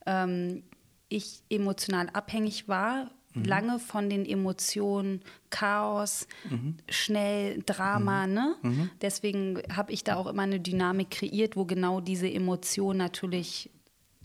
ähm, 0.06 0.62
ich 1.08 1.42
emotional 1.48 2.08
abhängig 2.12 2.68
war 2.68 3.10
mhm. 3.36 3.44
lange 3.44 3.78
von 3.78 4.08
den 4.10 4.26
Emotionen 4.26 5.20
Chaos, 5.50 6.26
mhm. 6.50 6.76
schnell 6.88 7.62
Drama, 7.64 8.26
mhm. 8.26 8.34
ne? 8.34 8.56
Mhm. 8.62 8.90
Deswegen 9.00 9.62
habe 9.74 9.92
ich 9.92 10.04
da 10.04 10.16
auch 10.16 10.26
immer 10.26 10.42
eine 10.42 10.60
Dynamik 10.60 11.10
kreiert, 11.10 11.56
wo 11.56 11.64
genau 11.64 12.00
diese 12.00 12.30
Emotionen 12.30 12.98
natürlich 12.98 13.70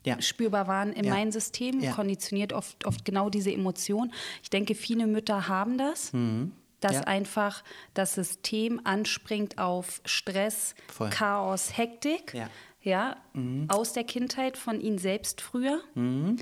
ja. 0.04 0.20
spürbar 0.22 0.68
waren 0.68 0.94
in 0.94 1.06
ja. 1.06 1.14
meinem 1.14 1.32
System, 1.32 1.80
ja. 1.80 1.92
konditioniert 1.94 2.54
oft, 2.54 2.86
oft 2.86 3.06
genau 3.06 3.30
diese 3.30 3.52
Emotionen. 3.52 4.12
Ich 4.42 4.50
denke, 4.50 4.74
viele 4.74 5.06
Mütter 5.06 5.48
haben 5.48 5.78
das. 5.78 6.14
Mhm. 6.14 6.54
Dass 6.82 6.96
ja. 6.96 7.02
einfach 7.02 7.64
das 7.94 8.16
System 8.16 8.82
anspringt 8.84 9.58
auf 9.58 10.02
Stress, 10.04 10.76
Voll. 10.88 11.10
Chaos, 11.10 11.78
Hektik, 11.78 12.34
ja, 12.34 12.50
ja 12.82 13.18
mhm. 13.34 13.68
aus 13.70 13.94
der 13.94 14.04
Kindheit 14.04 14.58
von 14.58 14.82
ihnen 14.82 14.98
selbst 14.98 15.42
früher. 15.42 15.80
Mhm. 15.96 16.38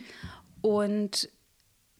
Und 0.61 1.29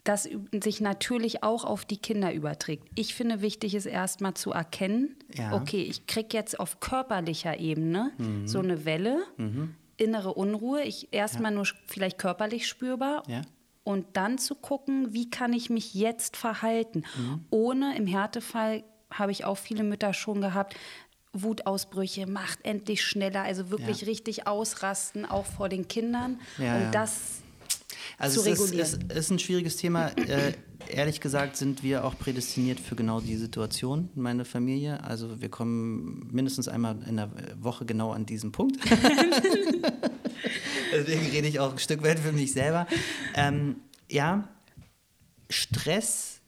das 0.03 0.27
sich 0.63 0.81
natürlich 0.81 1.43
auch 1.43 1.65
auf 1.65 1.85
die 1.85 1.97
Kinder 1.97 2.33
überträgt. 2.33 2.87
Ich 2.95 3.13
finde, 3.13 3.41
wichtig 3.41 3.75
ist 3.75 3.85
erstmal 3.85 4.33
zu 4.33 4.51
erkennen, 4.51 5.15
ja. 5.35 5.53
okay, 5.53 5.83
ich 5.83 6.07
kriege 6.07 6.35
jetzt 6.35 6.59
auf 6.59 6.79
körperlicher 6.79 7.59
Ebene 7.59 8.11
mhm. 8.17 8.47
so 8.47 8.59
eine 8.59 8.85
Welle, 8.85 9.19
mhm 9.37 9.75
innere 9.99 10.33
Unruhe, 10.33 10.81
ich 10.83 11.09
erstmal 11.11 11.51
ja. 11.51 11.57
nur 11.57 11.67
vielleicht 11.85 12.17
körperlich 12.17 12.67
spürbar. 12.67 13.23
Ja. 13.27 13.41
Und 13.89 14.05
dann 14.13 14.37
zu 14.37 14.53
gucken, 14.53 15.15
wie 15.15 15.31
kann 15.31 15.51
ich 15.51 15.71
mich 15.71 15.95
jetzt 15.95 16.37
verhalten, 16.37 17.05
mhm. 17.17 17.45
ohne 17.49 17.97
im 17.97 18.05
Härtefall 18.05 18.83
habe 19.09 19.31
ich 19.31 19.45
auch 19.45 19.57
viele 19.57 19.81
Mütter 19.81 20.13
schon 20.13 20.41
gehabt, 20.41 20.75
Wutausbrüche, 21.33 22.27
macht 22.27 22.59
endlich 22.63 23.03
schneller, 23.03 23.41
also 23.41 23.71
wirklich 23.71 24.01
ja. 24.01 24.07
richtig 24.09 24.45
ausrasten, 24.45 25.25
auch 25.25 25.47
vor 25.47 25.69
den 25.69 25.87
Kindern. 25.87 26.39
Ja, 26.59 26.75
und 26.77 26.91
das 26.91 27.41
also 28.18 28.41
zu 28.41 28.49
es 28.49 28.60
regulieren. 28.60 28.86
Ist, 28.86 28.99
es 29.10 29.18
ist 29.18 29.32
ein 29.32 29.39
schwieriges 29.39 29.78
Thema. 29.78 30.07
Äh, 30.18 30.53
ehrlich 30.88 31.22
gesagt 31.22 31.57
sind 31.57 31.84
wir 31.84 32.03
auch 32.05 32.18
prädestiniert 32.18 32.80
für 32.80 32.95
genau 32.95 33.20
die 33.22 33.36
Situation, 33.36 34.10
meine 34.16 34.45
Familie. 34.45 35.03
Also 35.03 35.41
wir 35.41 35.49
kommen 35.49 36.30
mindestens 36.32 36.68
einmal 36.68 36.97
in 37.07 37.18
der 37.18 37.30
Woche 37.60 37.86
genau 37.86 38.12
an 38.12 38.26
diesen 38.26 38.51
Punkt. 38.51 38.78
Deswegen 40.91 41.28
rede 41.28 41.47
ich 41.47 41.60
auch 41.60 41.72
ein 41.74 41.80
Stück 41.80 42.03
weit 42.03 42.20
für 42.20 42.32
mich 42.32 42.51
selber. 42.51 42.88
Ähm, 43.36 43.76
ja, 44.10 44.47
Stress 45.49 46.41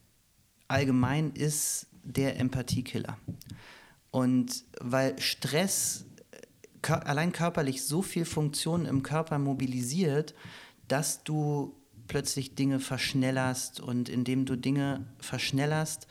allgemein 0.67 1.31
ist 1.31 1.87
der 2.03 2.39
Empathiekiller. 2.39 3.17
Und 4.09 4.63
weil 4.79 5.19
Stress 5.19 6.05
allein 6.81 7.31
körperlich 7.31 7.83
so 7.83 8.01
viel 8.01 8.25
Funktionen 8.25 8.85
im 8.85 9.03
Körper 9.03 9.37
mobilisiert, 9.37 10.33
dass 10.91 11.23
du 11.23 11.75
plötzlich 12.07 12.55
Dinge 12.55 12.79
verschnellerst 12.81 13.79
und 13.79 14.09
indem 14.09 14.45
du 14.45 14.57
Dinge 14.57 15.05
verschnellerst, 15.19 16.07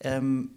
ähm, 0.00 0.50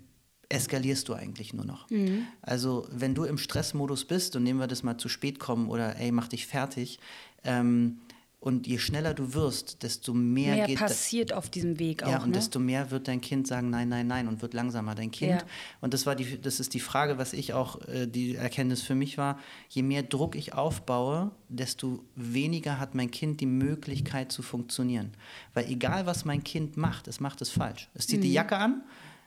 eskalierst 0.50 1.10
du 1.10 1.14
eigentlich 1.16 1.54
nur 1.54 1.66
noch. 1.66 1.90
Mhm. 1.90 2.28
Also 2.42 2.88
wenn 2.92 3.16
du 3.16 3.24
im 3.24 3.40
Stressmodus 3.40 4.06
bist 4.06 4.36
und 4.36 4.44
nehmen 4.44 4.60
wir 4.60 4.68
das 4.68 4.84
mal 4.84 4.98
zu 4.98 5.10
spät 5.10 5.40
kommen 5.40 5.70
oder 5.70 5.96
ey, 5.98 6.12
mach 6.12 6.28
dich 6.28 6.46
fertig, 6.46 7.00
ähm, 7.44 8.00
und 8.46 8.68
je 8.68 8.78
schneller 8.78 9.16
du 9.16 9.34
wirst, 9.34 9.82
desto 9.82 10.14
mehr, 10.14 10.54
mehr 10.54 10.68
geht 10.68 10.78
passiert 10.78 11.34
auf 11.34 11.50
diesem 11.50 11.80
Weg 11.80 12.04
auch. 12.04 12.12
Ja, 12.12 12.18
und 12.22 12.28
ne? 12.28 12.34
desto 12.34 12.60
mehr 12.60 12.92
wird 12.92 13.08
dein 13.08 13.20
Kind 13.20 13.48
sagen 13.48 13.72
Nein, 13.72 13.90
nein, 13.90 14.06
nein 14.06 14.28
und 14.28 14.44
wird 14.44 14.54
langsamer 14.54 14.94
dein 14.94 15.10
Kind. 15.10 15.42
Ja. 15.42 15.48
Und 15.82 15.96
das 15.96 16.06
war 16.06 16.16
die, 16.16 16.40
das 16.40 16.60
ist 16.60 16.76
die 16.76 16.80
Frage, 16.80 17.18
was 17.18 17.34
ich 17.34 17.54
auch 17.54 17.82
äh, 17.88 18.06
die 18.06 18.36
Erkenntnis 18.36 18.84
für 18.84 18.94
mich 18.94 19.18
war: 19.18 19.40
Je 19.70 19.82
mehr 19.82 20.04
Druck 20.04 20.36
ich 20.36 20.54
aufbaue, 20.54 21.32
desto 21.50 22.04
weniger 22.16 22.80
hat 22.80 22.94
mein 22.94 23.10
Kind 23.10 23.42
die 23.42 23.48
Möglichkeit 23.48 24.32
zu 24.32 24.44
funktionieren. 24.44 25.16
Weil 25.56 25.66
egal 25.68 26.06
was 26.06 26.24
mein 26.24 26.44
Kind 26.44 26.78
macht, 26.78 27.08
es 27.08 27.20
macht 27.20 27.42
es 27.42 27.50
falsch. 27.50 27.90
Es 27.96 28.06
zieht 28.06 28.20
mhm. 28.20 28.26
die 28.26 28.34
Jacke 28.34 28.58
an. 28.58 28.84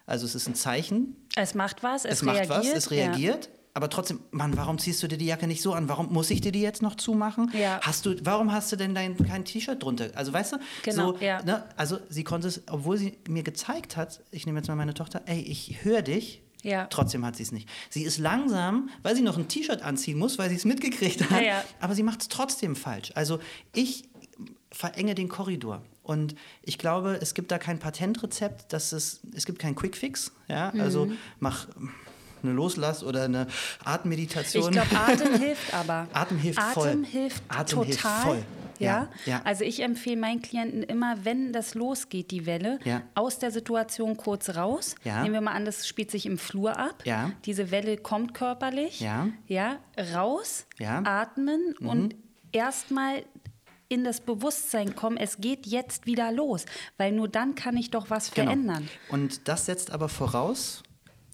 Also 0.06 0.26
es 0.26 0.36
ist 0.36 0.46
ein 0.46 0.54
Zeichen. 0.54 1.16
Es 1.34 1.56
macht 1.56 1.82
was, 1.82 2.04
es, 2.04 2.22
es 2.22 2.24
reagiert. 2.24 2.48
macht 2.50 2.60
was, 2.60 2.72
es 2.72 2.90
reagiert. 2.92 3.46
Ja 3.46 3.57
aber 3.78 3.90
trotzdem, 3.90 4.18
Mann, 4.32 4.56
warum 4.56 4.80
ziehst 4.80 5.00
du 5.04 5.06
dir 5.06 5.16
die 5.16 5.26
Jacke 5.26 5.46
nicht 5.46 5.62
so 5.62 5.72
an? 5.72 5.88
Warum 5.88 6.12
muss 6.12 6.32
ich 6.32 6.40
dir 6.40 6.50
die 6.50 6.60
jetzt 6.60 6.82
noch 6.82 6.96
zumachen? 6.96 7.48
Ja. 7.56 7.78
Hast 7.80 8.06
du, 8.06 8.16
warum 8.24 8.50
hast 8.50 8.72
du 8.72 8.76
denn 8.76 8.92
dein, 8.92 9.16
kein 9.16 9.44
T-Shirt 9.44 9.80
drunter? 9.80 10.10
Also 10.16 10.32
weißt 10.32 10.54
du, 10.54 10.56
genau, 10.82 11.12
so, 11.12 11.18
ja. 11.20 11.40
ne, 11.44 11.64
also 11.76 12.00
sie 12.08 12.24
konnte 12.24 12.48
es, 12.48 12.62
obwohl 12.68 12.98
sie 12.98 13.16
mir 13.28 13.44
gezeigt 13.44 13.96
hat, 13.96 14.20
ich 14.32 14.46
nehme 14.46 14.58
jetzt 14.58 14.66
mal 14.66 14.74
meine 14.74 14.94
Tochter, 14.94 15.22
ey, 15.26 15.40
ich 15.42 15.84
höre 15.84 16.02
dich, 16.02 16.42
ja. 16.64 16.86
Trotzdem 16.86 17.24
hat 17.24 17.36
sie 17.36 17.44
es 17.44 17.52
nicht. 17.52 17.68
Sie 17.88 18.02
ist 18.02 18.18
langsam, 18.18 18.90
weil 19.04 19.14
sie 19.14 19.22
noch 19.22 19.38
ein 19.38 19.46
T-Shirt 19.46 19.80
anziehen 19.80 20.18
muss, 20.18 20.38
weil 20.38 20.50
sie 20.50 20.56
es 20.56 20.64
mitgekriegt 20.64 21.30
hat. 21.30 21.40
Ja, 21.40 21.46
ja. 21.46 21.64
Aber 21.78 21.94
sie 21.94 22.02
macht 22.02 22.22
es 22.22 22.28
trotzdem 22.28 22.74
falsch. 22.74 23.12
Also 23.14 23.38
ich 23.72 24.08
verenge 24.72 25.14
den 25.14 25.28
Korridor. 25.28 25.82
Und 26.02 26.34
ich 26.62 26.76
glaube, 26.76 27.16
es 27.22 27.34
gibt 27.34 27.52
da 27.52 27.58
kein 27.58 27.78
Patentrezept, 27.78 28.72
dass 28.72 28.90
es, 28.90 29.20
es 29.36 29.46
gibt 29.46 29.60
keinen 29.60 29.76
Quickfix. 29.76 30.32
Ja? 30.48 30.70
Also 30.70 31.06
mhm. 31.06 31.16
mach 31.38 31.68
eine 32.42 32.52
Loslass- 32.52 33.04
oder 33.04 33.24
eine 33.24 33.46
Atemmeditation. 33.84 34.72
Ich 34.72 34.88
glaube, 34.88 34.96
Atem 34.96 35.34
hilft 35.40 35.74
aber. 35.74 36.08
Atem 36.12 36.38
hilft 36.38 36.60
voll. 36.60 36.88
Atem 36.88 37.04
hilft 37.04 37.42
Atem 37.48 37.78
total. 37.78 37.86
Hilft 37.86 38.00
voll. 38.00 38.44
Ja? 38.78 39.08
ja? 39.26 39.40
Also 39.44 39.64
ich 39.64 39.82
empfehle 39.82 40.16
meinen 40.16 40.42
Klienten 40.42 40.82
immer, 40.82 41.24
wenn 41.24 41.52
das 41.52 41.74
losgeht, 41.74 42.30
die 42.30 42.46
Welle, 42.46 42.78
ja. 42.84 43.02
aus 43.14 43.38
der 43.38 43.50
Situation 43.50 44.16
kurz 44.16 44.50
raus. 44.50 44.94
Ja. 45.04 45.22
Nehmen 45.22 45.34
wir 45.34 45.40
mal 45.40 45.52
an, 45.52 45.64
das 45.64 45.86
spielt 45.86 46.10
sich 46.10 46.26
im 46.26 46.38
Flur 46.38 46.78
ab. 46.78 47.02
Diese 47.44 47.70
Welle 47.70 47.96
kommt 47.96 48.34
körperlich. 48.34 49.00
Ja. 49.00 49.28
Ja. 49.46 49.78
Raus, 50.14 50.66
ja. 50.78 51.02
atmen 51.04 51.74
mhm. 51.80 51.88
und 51.88 52.14
erstmal 52.52 53.24
in 53.88 54.04
das 54.04 54.20
Bewusstsein 54.20 54.94
kommen, 54.94 55.16
es 55.16 55.38
geht 55.38 55.66
jetzt 55.66 56.06
wieder 56.06 56.30
los, 56.30 56.66
weil 56.98 57.12
nur 57.12 57.26
dann 57.26 57.54
kann 57.54 57.76
ich 57.76 57.90
doch 57.90 58.10
was 58.10 58.30
genau. 58.30 58.46
verändern. 58.46 58.88
Und 59.08 59.48
das 59.48 59.66
setzt 59.66 59.90
aber 59.90 60.10
voraus, 60.10 60.82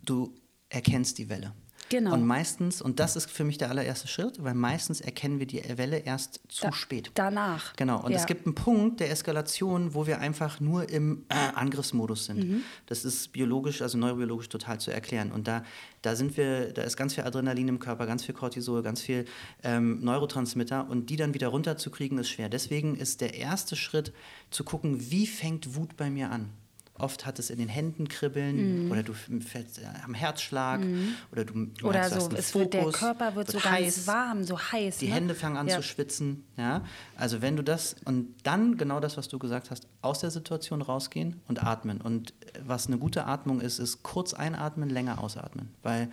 du 0.05 0.33
erkennst 0.75 1.19
die 1.19 1.29
Welle. 1.29 1.53
Genau. 1.91 2.15
Und 2.15 2.25
meistens, 2.27 2.81
und 2.81 2.99
das 2.99 3.15
ist 3.15 3.31
für 3.31 3.45
mich 3.45 3.59
der 3.59 3.71
allererste 3.71 4.09
Schritt, 4.09 4.43
weil 4.43 4.55
meistens 4.55 5.01
erkennen 5.01 5.39
wir 5.39 5.47
die 5.47 5.63
Welle 5.77 5.99
erst 5.99 6.41
zu 6.49 6.63
da, 6.63 6.73
spät. 6.73 7.11
Danach. 7.15 7.77
Genau. 7.77 8.03
Und 8.03 8.13
ja. 8.13 8.17
es 8.17 8.27
gibt 8.27 8.47
einen 8.47 8.55
Punkt 8.55 9.01
der 9.01 9.11
Eskalation, 9.11 9.95
wo 9.95 10.07
wir 10.07 10.21
einfach 10.21 10.61
nur 10.61 10.89
im 10.89 11.25
äh, 11.29 11.35
Angriffsmodus 11.35 12.25
sind. 12.25 12.49
Mhm. 12.49 12.63
Das 12.87 13.05
ist 13.05 13.33
biologisch, 13.33 13.83
also 13.83 13.99
neurobiologisch 13.99 14.49
total 14.49 14.81
zu 14.81 14.93
erklären. 14.93 15.31
Und 15.31 15.47
da, 15.47 15.63
da 16.03 16.17
sind 16.17 16.37
wir, 16.37 16.73
da 16.73 16.83
ist 16.83 16.97
ganz 16.97 17.15
viel 17.15 17.25
Adrenalin 17.25 17.69
im 17.69 17.79
Körper, 17.79 18.07
ganz 18.07 18.25
viel 18.25 18.35
Cortisol, 18.35 18.83
ganz 18.83 19.03
viel 19.03 19.27
ähm, 19.63 20.01
Neurotransmitter. 20.01 20.89
Und 20.89 21.11
die 21.11 21.17
dann 21.17 21.35
wieder 21.35 21.49
runterzukriegen, 21.49 22.19
ist 22.19 22.31
schwer. 22.31 22.49
Deswegen 22.49 22.97
ist 22.97 23.21
der 23.21 23.35
erste 23.35 23.77
Schritt 23.77 24.13
zu 24.51 24.65
gucken, 24.65 25.11
wie 25.11 25.27
fängt 25.27 25.77
Wut 25.77 25.97
bei 25.97 26.09
mir 26.11 26.31
an? 26.31 26.51
Oft 26.97 27.27
hat 27.27 27.41
es 27.41 27.51
in 27.51 27.59
den 27.59 27.69
Händen 27.69 28.07
kribbeln 28.07 28.87
mm. 28.87 28.93
oder 28.93 29.03
du 29.03 29.15
fällst 29.15 29.79
äh, 29.79 29.83
am 30.05 30.15
Herzschlag 30.15 30.81
mm. 30.81 31.15
oder 31.33 31.45
du 31.45 31.69
oder 31.83 32.09
so, 32.09 32.31
es 32.37 32.53
Fokus, 32.53 32.55
wird, 32.55 32.75
der 32.75 32.85
Körper 32.93 33.35
wird, 33.35 33.53
wird 33.53 33.63
so 33.63 33.69
heiß, 33.69 33.97
ganz 33.97 34.07
warm, 34.07 34.45
so 34.45 34.59
heiß. 34.59 34.99
Die 34.99 35.09
ne? 35.09 35.15
Hände 35.15 35.35
fangen 35.35 35.57
an 35.57 35.67
ja. 35.67 35.77
zu 35.77 35.83
schwitzen. 35.83 36.45
Ja? 36.57 36.85
Also 37.17 37.43
wenn 37.43 37.57
du 37.57 37.65
das 37.65 37.97
und 38.05 38.35
dann 38.45 38.77
genau 38.77 39.01
das, 39.01 39.17
was 39.17 39.27
du 39.27 39.41
gesagt 39.41 39.73
hast, 39.73 39.89
aus 40.03 40.21
der 40.21 40.31
Situation 40.31 40.83
rausgehen 40.83 41.41
und 41.49 41.65
atmen. 41.65 42.01
Und 42.01 42.35
was 42.65 42.87
eine 42.87 42.99
gute 42.99 43.27
Atmung 43.27 43.61
ist, 43.61 43.79
ist 43.79 44.03
kurz 44.03 44.35
einatmen, 44.35 44.89
länger 44.89 45.21
ausatmen. 45.21 45.71
Weil 45.83 46.11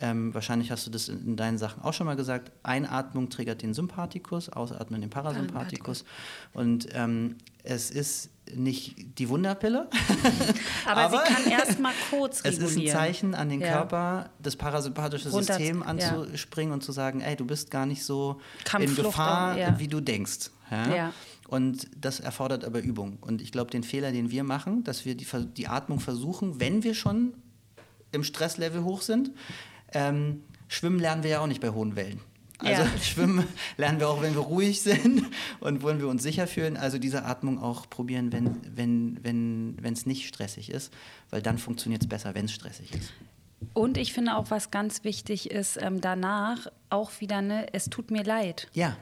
ähm, 0.00 0.32
wahrscheinlich 0.32 0.70
hast 0.70 0.86
du 0.86 0.90
das 0.90 1.08
in, 1.08 1.26
in, 1.26 1.36
deinen 1.36 1.58
Sachen 1.58 1.82
auch 1.82 1.92
schon 1.92 2.06
mal 2.06 2.16
gesagt. 2.16 2.52
Einatmung 2.62 3.30
triggert 3.30 3.62
den 3.62 3.74
Sympathikus, 3.74 4.48
Ausatmen 4.48 5.00
den 5.00 5.10
Parasympathikus. 5.10 6.04
Und 6.52 6.88
ähm, 6.92 7.36
es 7.64 7.90
ist 7.90 8.30
nicht 8.54 9.18
die 9.18 9.28
Wunderpille. 9.28 9.88
aber, 10.86 11.00
aber, 11.00 11.24
sie 11.26 11.34
kann 11.34 11.50
erstmal 11.50 11.92
kurz 12.10 12.44
regulieren. 12.44 12.64
Es 12.68 12.76
ist 12.76 12.78
ein 12.78 12.88
Zeichen 12.88 13.34
an 13.34 13.48
den 13.48 13.60
ja. 13.60 13.72
Körper, 13.72 14.30
das 14.42 14.56
parasympathische 14.56 15.30
Runter, 15.30 15.54
System 15.54 15.82
anzuspringen 15.82 16.70
ja. 16.70 16.74
und 16.74 16.82
zu 16.82 16.92
sagen, 16.92 17.20
ey, 17.20 17.36
du 17.36 17.44
bist 17.44 17.70
gar 17.70 17.86
nicht 17.86 18.04
so 18.04 18.40
in 18.78 18.94
Gefahr, 18.94 19.54
auch, 19.54 19.58
ja. 19.58 19.78
wie 19.78 19.88
du 19.88 20.00
denkst. 20.00 20.50
Und 21.48 21.88
das 21.96 22.20
erfordert 22.20 22.64
aber 22.64 22.80
Übung. 22.80 23.16
Und 23.22 23.40
ich 23.40 23.52
glaube, 23.52 23.70
den 23.70 23.82
Fehler, 23.82 24.12
den 24.12 24.30
wir 24.30 24.44
machen, 24.44 24.84
dass 24.84 25.06
wir 25.06 25.14
die, 25.16 25.26
die 25.56 25.66
Atmung 25.66 25.98
versuchen, 25.98 26.60
wenn 26.60 26.84
wir 26.84 26.94
schon 26.94 27.32
im 28.12 28.22
Stresslevel 28.22 28.84
hoch 28.84 29.02
sind, 29.02 29.30
ähm, 29.92 30.42
schwimmen 30.68 30.98
lernen 30.98 31.22
wir 31.22 31.30
ja 31.30 31.40
auch 31.40 31.46
nicht 31.46 31.60
bei 31.60 31.70
hohen 31.70 31.96
Wellen. 31.96 32.20
Also 32.58 32.82
ja. 32.82 32.98
schwimmen 33.02 33.46
lernen 33.76 34.00
wir 34.00 34.08
auch, 34.08 34.20
wenn 34.20 34.34
wir 34.34 34.40
ruhig 34.40 34.82
sind 34.82 35.24
und 35.60 35.82
wollen 35.82 36.00
wir 36.00 36.08
uns 36.08 36.22
sicher 36.22 36.46
fühlen. 36.46 36.76
Also 36.76 36.98
diese 36.98 37.24
Atmung 37.24 37.62
auch 37.62 37.88
probieren, 37.88 38.32
wenn 38.32 38.46
es 38.46 38.52
wenn, 38.74 39.18
wenn, 39.22 39.96
nicht 40.04 40.26
stressig 40.26 40.70
ist, 40.70 40.92
weil 41.30 41.42
dann 41.42 41.58
funktioniert 41.58 42.02
es 42.02 42.08
besser, 42.08 42.34
wenn 42.34 42.46
es 42.46 42.52
stressig 42.52 42.94
ist. 42.94 43.12
Und 43.74 43.98
ich 43.98 44.12
finde 44.12 44.36
auch, 44.36 44.50
was 44.50 44.70
ganz 44.70 45.04
wichtig 45.04 45.50
ist, 45.50 45.78
ähm, 45.80 46.00
danach 46.00 46.68
auch 46.90 47.10
wieder, 47.20 47.42
ne, 47.42 47.66
es 47.72 47.86
tut 47.86 48.10
mir 48.10 48.22
leid. 48.22 48.68
Ja. 48.72 48.96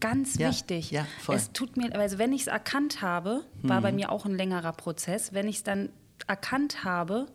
Ganz 0.00 0.36
ja, 0.36 0.48
wichtig. 0.48 0.90
Ja, 0.90 1.06
voll. 1.20 1.36
Es 1.36 1.52
tut 1.52 1.76
mir, 1.76 1.94
also 1.94 2.18
wenn 2.18 2.32
ich 2.32 2.42
es 2.42 2.46
erkannt 2.48 3.02
habe, 3.02 3.44
war 3.62 3.78
mhm. 3.78 3.82
bei 3.82 3.92
mir 3.92 4.10
auch 4.10 4.26
ein 4.26 4.34
längerer 4.34 4.72
Prozess, 4.72 5.32
wenn 5.32 5.48
ich 5.48 5.58
es 5.58 5.62
dann 5.62 5.90
erkannt 6.26 6.82
habe, 6.82 7.26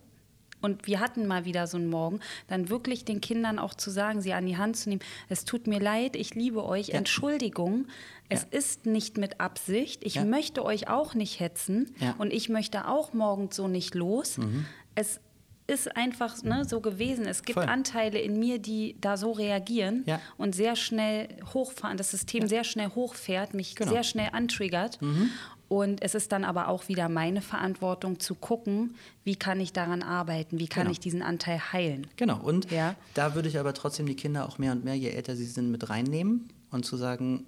und 0.60 0.86
wir 0.86 1.00
hatten 1.00 1.26
mal 1.26 1.44
wieder 1.44 1.66
so 1.66 1.76
einen 1.76 1.88
Morgen, 1.88 2.20
dann 2.48 2.68
wirklich 2.68 3.04
den 3.04 3.20
Kindern 3.20 3.58
auch 3.58 3.74
zu 3.74 3.90
sagen, 3.90 4.20
sie 4.20 4.32
an 4.32 4.46
die 4.46 4.56
Hand 4.56 4.76
zu 4.76 4.88
nehmen, 4.88 5.02
es 5.28 5.44
tut 5.44 5.66
mir 5.66 5.80
leid, 5.80 6.16
ich 6.16 6.34
liebe 6.34 6.64
euch, 6.64 6.88
ja. 6.88 6.94
Entschuldigung, 6.94 7.86
es 8.28 8.42
ja. 8.42 8.58
ist 8.58 8.86
nicht 8.86 9.18
mit 9.18 9.40
Absicht, 9.40 10.04
ich 10.04 10.16
ja. 10.16 10.24
möchte 10.24 10.64
euch 10.64 10.88
auch 10.88 11.14
nicht 11.14 11.40
hetzen 11.40 11.94
und 12.18 12.32
ich 12.32 12.48
möchte 12.48 12.86
auch 12.86 13.12
morgens 13.12 13.56
so 13.56 13.68
nicht 13.68 13.94
los. 13.94 14.38
Mhm. 14.38 14.66
Es 14.94 15.20
ist 15.68 15.94
einfach 15.96 16.42
ne, 16.42 16.64
so 16.64 16.80
gewesen. 16.80 17.26
Es 17.26 17.42
gibt 17.42 17.58
Voll. 17.58 17.68
Anteile 17.68 18.18
in 18.18 18.38
mir, 18.38 18.58
die 18.58 18.96
da 19.00 19.16
so 19.16 19.32
reagieren 19.32 20.02
ja. 20.06 20.18
und 20.38 20.54
sehr 20.54 20.76
schnell 20.76 21.28
hochfahren, 21.52 21.98
das 21.98 22.10
System 22.10 22.42
ja. 22.42 22.48
sehr 22.48 22.64
schnell 22.64 22.88
hochfährt, 22.88 23.54
mich 23.54 23.76
genau. 23.76 23.92
sehr 23.92 24.02
schnell 24.02 24.30
antriggert. 24.32 25.00
Mhm. 25.02 25.30
Und 25.68 26.02
es 26.02 26.14
ist 26.14 26.32
dann 26.32 26.44
aber 26.44 26.68
auch 26.68 26.88
wieder 26.88 27.08
meine 27.08 27.42
Verantwortung 27.42 28.20
zu 28.20 28.34
gucken, 28.34 28.94
wie 29.24 29.36
kann 29.36 29.60
ich 29.60 29.72
daran 29.72 30.02
arbeiten, 30.02 30.58
wie 30.58 30.66
kann 30.66 30.84
genau. 30.84 30.92
ich 30.92 31.00
diesen 31.00 31.22
Anteil 31.22 31.60
heilen. 31.72 32.06
Genau, 32.16 32.40
und 32.40 32.70
ja? 32.70 32.94
da 33.14 33.34
würde 33.34 33.48
ich 33.48 33.58
aber 33.58 33.74
trotzdem 33.74 34.06
die 34.06 34.16
Kinder 34.16 34.48
auch 34.48 34.58
mehr 34.58 34.72
und 34.72 34.84
mehr, 34.84 34.94
je 34.94 35.10
älter 35.10 35.36
sie 35.36 35.44
sind, 35.44 35.70
mit 35.70 35.90
reinnehmen 35.90 36.48
und 36.70 36.86
zu 36.86 36.96
sagen, 36.96 37.44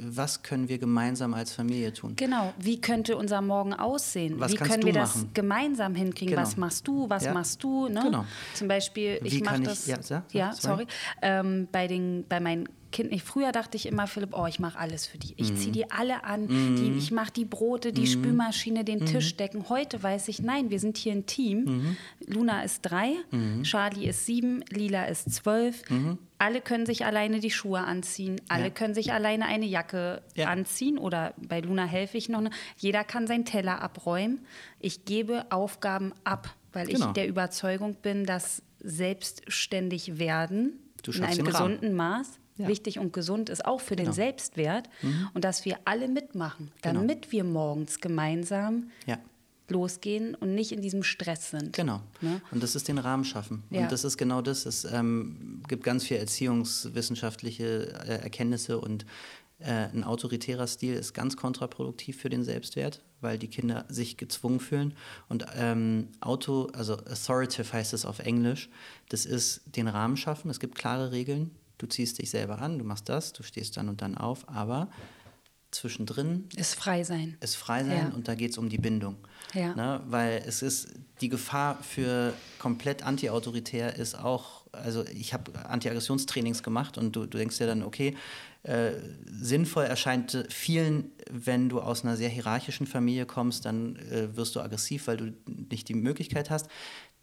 was 0.00 0.42
können 0.42 0.68
wir 0.68 0.78
gemeinsam 0.78 1.34
als 1.34 1.52
Familie 1.52 1.92
tun? 1.92 2.14
Genau, 2.16 2.52
wie 2.58 2.80
könnte 2.80 3.16
unser 3.16 3.40
Morgen 3.40 3.74
aussehen? 3.74 4.38
Was 4.38 4.52
wie 4.52 4.56
können 4.56 4.84
wir 4.84 4.92
das 4.92 5.16
machen? 5.16 5.30
gemeinsam 5.34 5.94
hinkriegen? 5.94 6.34
Genau. 6.34 6.42
Was 6.42 6.56
machst 6.56 6.86
du, 6.86 7.08
was 7.08 7.24
ja. 7.24 7.32
machst 7.32 7.62
du? 7.62 7.88
Ne? 7.88 8.02
Genau. 8.04 8.24
Zum 8.54 8.68
Beispiel, 8.68 9.20
ich 9.24 9.42
mache 9.42 9.62
das. 9.62 9.86
Ja, 9.86 9.98
ja, 10.08 10.22
ja 10.32 10.52
sorry. 10.52 10.86
Ähm, 11.22 11.68
bei, 11.72 11.86
den, 11.86 12.24
bei 12.28 12.40
meinen 12.40 12.68
Kind 12.90 13.10
nicht. 13.10 13.24
Früher 13.24 13.52
dachte 13.52 13.76
ich 13.76 13.86
immer, 13.86 14.06
Philipp, 14.06 14.30
oh, 14.32 14.46
ich 14.46 14.58
mache 14.58 14.78
alles 14.78 15.06
für 15.06 15.18
die. 15.18 15.34
Ich 15.36 15.54
ziehe 15.54 15.68
mhm. 15.68 15.72
die 15.72 15.90
alle 15.90 16.24
an. 16.24 16.44
Mm. 16.44 16.76
Die, 16.76 16.98
ich 16.98 17.10
mache 17.10 17.32
die 17.32 17.44
Brote, 17.44 17.92
die 17.92 18.02
mm. 18.02 18.06
Spülmaschine, 18.06 18.84
den 18.84 19.00
mm. 19.00 19.06
Tisch 19.06 19.36
decken. 19.36 19.68
Heute 19.68 20.02
weiß 20.02 20.28
ich, 20.28 20.40
nein, 20.40 20.70
wir 20.70 20.80
sind 20.80 20.96
hier 20.96 21.12
ein 21.12 21.26
Team. 21.26 21.64
-hmm. 21.66 22.32
Luna 22.32 22.62
ist 22.62 22.82
drei, 22.82 23.14
-hmm. 23.30 23.62
Charlie 23.62 24.06
ist 24.06 24.24
sieben, 24.24 24.64
Lila 24.70 25.04
ist 25.04 25.32
zwölf. 25.34 25.82
Alle 26.38 26.60
können 26.60 26.86
sich 26.86 27.04
alleine 27.04 27.40
die 27.40 27.50
Schuhe 27.50 27.80
anziehen. 27.80 28.40
Alle 28.48 28.64
ja. 28.64 28.70
können 28.70 28.94
sich 28.94 29.12
alleine 29.12 29.46
eine 29.46 29.66
Jacke 29.66 30.22
ja. 30.34 30.48
anziehen. 30.48 30.96
Oder 30.96 31.34
bei 31.36 31.60
Luna 31.60 31.84
helfe 31.84 32.16
ich 32.16 32.28
noch. 32.28 32.42
Jeder 32.76 33.04
kann 33.04 33.26
seinen 33.26 33.44
Teller 33.44 33.82
abräumen. 33.82 34.46
Ich 34.78 35.04
gebe 35.04 35.46
Aufgaben 35.50 36.14
ab, 36.24 36.54
weil 36.72 36.86
genau. 36.86 37.08
ich 37.08 37.12
der 37.12 37.28
Überzeugung 37.28 37.96
bin, 37.96 38.24
dass 38.24 38.62
selbstständig 38.80 40.18
werden 40.18 40.78
in 41.06 41.24
einem 41.24 41.44
gesunden 41.44 41.86
Rahmen. 41.86 41.96
Maß 41.96 42.38
ja. 42.58 42.68
wichtig 42.68 42.98
und 42.98 43.12
gesund 43.12 43.48
ist, 43.48 43.64
auch 43.64 43.80
für 43.80 43.96
genau. 43.96 44.10
den 44.10 44.14
Selbstwert. 44.14 44.88
Mhm. 45.02 45.28
Und 45.34 45.44
dass 45.44 45.64
wir 45.64 45.78
alle 45.84 46.08
mitmachen, 46.08 46.70
genau. 46.82 47.00
damit 47.00 47.22
genau. 47.22 47.32
wir 47.32 47.44
morgens 47.44 48.00
gemeinsam 48.00 48.90
ja. 49.06 49.18
losgehen 49.68 50.34
und 50.34 50.54
nicht 50.54 50.72
in 50.72 50.82
diesem 50.82 51.02
Stress 51.02 51.50
sind. 51.50 51.74
Genau. 51.74 52.00
Ne? 52.20 52.40
Und 52.50 52.62
das 52.62 52.74
ist 52.74 52.88
den 52.88 52.98
Rahmen 52.98 53.24
schaffen. 53.24 53.62
Ja. 53.70 53.82
Und 53.82 53.92
das 53.92 54.04
ist 54.04 54.16
genau 54.16 54.42
das. 54.42 54.66
Es 54.66 54.84
ähm, 54.84 55.62
gibt 55.68 55.84
ganz 55.84 56.04
viele 56.04 56.20
erziehungswissenschaftliche 56.20 57.92
äh, 58.06 58.22
Erkenntnisse 58.22 58.78
und 58.80 59.04
äh, 59.60 59.88
ein 59.92 60.04
autoritärer 60.04 60.66
Stil 60.66 60.94
ist 60.94 61.14
ganz 61.14 61.36
kontraproduktiv 61.36 62.20
für 62.20 62.30
den 62.30 62.44
Selbstwert, 62.44 63.02
weil 63.20 63.38
die 63.38 63.48
Kinder 63.48 63.84
sich 63.88 64.16
gezwungen 64.16 64.60
fühlen. 64.60 64.94
Und 65.28 65.46
ähm, 65.56 66.08
Auto, 66.20 66.68
also 66.74 66.94
authoritative 66.94 67.72
heißt 67.72 67.92
es 67.92 68.04
auf 68.04 68.20
Englisch, 68.20 68.70
das 69.08 69.26
ist 69.26 69.62
den 69.66 69.88
Rahmen 69.88 70.16
schaffen. 70.16 70.48
Es 70.50 70.60
gibt 70.60 70.76
klare 70.76 71.10
Regeln, 71.10 71.50
du 71.78 71.86
ziehst 71.86 72.18
dich 72.18 72.30
selber 72.30 72.60
an, 72.60 72.78
du 72.78 72.84
machst 72.84 73.08
das, 73.08 73.32
du 73.32 73.42
stehst 73.42 73.76
dann 73.76 73.88
und 73.88 74.02
dann 74.02 74.16
auf, 74.16 74.48
aber 74.48 74.88
zwischendrin 75.70 76.48
ist 76.56 76.74
frei 76.74 77.04
sein. 77.04 77.36
Ist 77.40 77.56
frei 77.56 77.84
sein 77.84 78.08
ja. 78.10 78.14
und 78.14 78.28
da 78.28 78.34
geht 78.34 78.52
es 78.52 78.58
um 78.58 78.68
die 78.68 78.78
Bindung. 78.78 79.16
Ja. 79.54 79.74
Ne? 79.74 80.00
Weil 80.06 80.42
es 80.46 80.62
ist 80.62 80.88
die 81.20 81.28
Gefahr 81.28 81.82
für 81.82 82.32
komplett 82.58 83.02
antiautoritär 83.02 83.96
ist 83.96 84.18
auch, 84.18 84.66
also 84.72 85.04
ich 85.06 85.34
habe 85.34 85.52
Antiaggressionstrainings 85.66 86.62
gemacht 86.62 86.96
und 86.96 87.14
du, 87.14 87.26
du 87.26 87.38
denkst 87.38 87.58
dir 87.58 87.66
dann, 87.66 87.82
okay, 87.82 88.16
äh, 88.62 88.92
sinnvoll 89.26 89.84
erscheint 89.84 90.46
vielen, 90.48 91.12
wenn 91.30 91.68
du 91.68 91.80
aus 91.80 92.04
einer 92.04 92.16
sehr 92.16 92.28
hierarchischen 92.28 92.86
Familie 92.86 93.26
kommst, 93.26 93.64
dann 93.64 93.96
äh, 93.96 94.36
wirst 94.36 94.56
du 94.56 94.60
aggressiv, 94.60 95.06
weil 95.06 95.16
du 95.16 95.32
nicht 95.70 95.88
die 95.88 95.94
Möglichkeit 95.94 96.50
hast. 96.50 96.68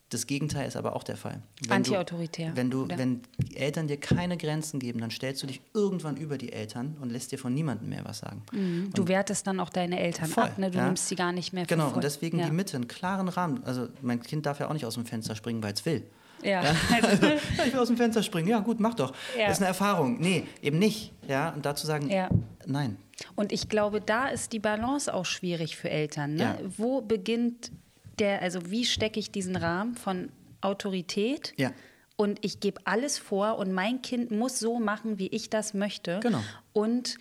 Das 0.10 0.28
Gegenteil 0.28 0.68
ist 0.68 0.76
aber 0.76 0.95
auch 0.95 1.03
der 1.03 1.18
Fall. 1.18 1.41
Antiautoritär. 1.68 2.51
Wenn, 2.53 2.70
du, 2.70 2.88
wenn 2.88 3.22
Eltern 3.56 3.88
dir 3.88 3.97
keine 3.97 4.38
Grenzen 4.38 4.80
geben, 4.80 4.99
dann 4.99 5.10
stellst 5.10 5.41
du 5.41 5.47
dich 5.47 5.62
irgendwann 5.74 6.16
über 6.16 6.38
die 6.38 6.53
Eltern 6.53 6.95
und 7.01 7.12
lässt 7.12 7.32
dir 7.32 7.39
von 7.39 7.53
niemandem 7.56 7.89
mehr 7.89 8.06
was 8.06 8.20
sagen. 8.20 8.43
Mhm. 8.51 8.91
Du 8.93 9.08
wertest 9.08 9.47
dann 9.47 9.60
auch 9.60 9.72
deine 9.72 9.99
Eltern 9.99 10.28
voll, 10.28 10.43
ab, 10.43 10.58
ne? 10.60 10.70
du 10.70 10.78
ja? 10.78 10.86
nimmst 10.86 11.10
sie 11.10 11.16
gar 11.16 11.32
nicht 11.32 11.53
mehr 11.53 11.66
Genau, 11.66 11.89
und 11.89 12.03
deswegen 12.03 12.38
ja. 12.38 12.45
die 12.45 12.51
Mitte, 12.51 12.78
einen 12.78 12.88
klaren 12.88 13.28
Rahmen. 13.30 13.64
Also 13.64 13.88
mein 14.01 14.22
Kind 14.22 14.45
darf 14.45 14.60
ja 14.60 14.70
auch 14.70 14.74
nicht 14.74 14.86
aus 14.86 14.93
dem 14.93 15.06
Fenster 15.08 15.36
springen, 15.36 15.64
weil 15.64 15.74
es 15.74 15.84
will. 15.88 16.03
Ja. 16.43 16.64
ja. 16.64 16.76
ich 17.66 17.74
will 17.74 17.80
aus 17.80 17.88
dem 17.88 17.97
Fenster 17.97 18.22
springen. 18.22 18.47
Ja, 18.47 18.60
gut, 18.60 18.80
mach 18.80 18.93
doch. 18.93 19.12
Ja. 19.36 19.47
Das 19.47 19.58
ist 19.58 19.62
eine 19.62 19.70
Erfahrung. 19.70 20.20
Nee, 20.20 20.45
eben 20.62 20.78
nicht. 20.78 21.14
Ja, 21.28 21.49
und 21.49 21.66
dazu 21.66 21.88
sagen, 21.88 22.12
ja. 22.12 22.30
nein. 22.68 22.97
Und 23.36 23.51
ich 23.51 23.70
glaube, 23.70 24.01
da 24.01 24.28
ist 24.28 24.53
die 24.53 24.60
Balance 24.60 25.12
auch 25.12 25.26
schwierig 25.26 25.78
für 25.78 25.89
Eltern. 25.89 26.36
Ne? 26.36 26.60
Wo 26.78 27.01
beginnt 27.01 27.72
der, 28.20 28.41
also 28.41 28.72
wie 28.72 28.86
stecke 28.86 29.20
ich 29.20 29.32
diesen 29.32 29.55
Rahmen 29.55 29.95
von 29.95 30.30
Autorität? 30.61 31.53
Ja. 31.57 31.72
Und 32.18 32.43
ich 32.45 32.59
gebe 32.59 32.82
alles 32.86 33.18
vor 33.18 33.57
und 33.57 33.74
mein 33.74 34.01
Kind 34.01 34.32
muss 34.32 34.59
so 34.59 34.80
machen, 34.80 35.20
wie 35.20 35.28
ich 35.28 35.49
das 35.49 35.74
möchte. 35.74 36.20
Genau. 36.22 36.41
Und 36.72 37.18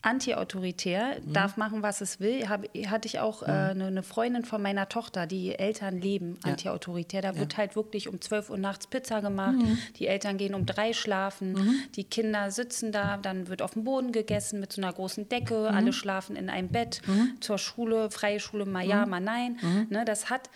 antiautoritär, 0.00 1.16
mhm. 1.20 1.32
darf 1.32 1.56
machen, 1.56 1.82
was 1.82 2.00
es 2.00 2.20
will. 2.20 2.48
Hab, 2.48 2.64
hatte 2.86 3.08
ich 3.08 3.18
auch 3.18 3.42
mhm. 3.42 3.48
äh, 3.48 3.52
eine, 3.52 3.86
eine, 3.86 4.02
Freundin 4.02 4.44
von 4.44 4.62
meiner 4.62 4.88
Tochter, 4.88 5.26
die 5.26 5.58
Eltern 5.58 6.00
leben 6.00 6.38
ja. 6.44 6.52
antiautoritär. 6.52 7.20
Da 7.20 7.32
ja. 7.32 7.38
wird 7.38 7.56
halt 7.56 7.74
wirklich 7.74 8.08
um 8.08 8.20
12 8.20 8.50
Uhr 8.50 8.58
nachts 8.58 8.86
Pizza 8.86 9.20
gemacht. 9.20 9.56
Mhm. 9.56 9.78
Die 9.96 10.06
Eltern 10.06 10.36
gehen 10.36 10.54
um 10.54 10.66
drei 10.66 10.92
schlafen. 10.92 11.52
Mhm. 11.52 11.74
Die 11.96 12.04
Kinder 12.04 12.50
sitzen 12.52 12.92
da, 12.92 13.16
dann 13.16 13.48
wird 13.48 13.60
auf 13.60 13.72
dem 13.72 13.84
Boden 13.84 14.12
gegessen 14.12 14.60
mit 14.60 14.72
so 14.72 14.80
einer 14.80 14.92
großen 14.92 15.28
Decke. 15.28 15.68
Mhm. 15.70 15.76
Alle 15.76 15.92
schlafen 15.92 16.36
in 16.36 16.48
einem 16.48 16.68
Bett. 16.68 17.02
Mhm. 17.06 17.40
Zur 17.40 17.58
Schule, 17.58 18.10
freie 18.10 18.38
Schule, 18.38 18.66
mal 18.66 18.86
ja, 18.86 19.04
mal 19.04 19.20
nein. 19.20 19.58
Ne, 19.90 20.04
das 20.04 20.30
hat 20.30 20.48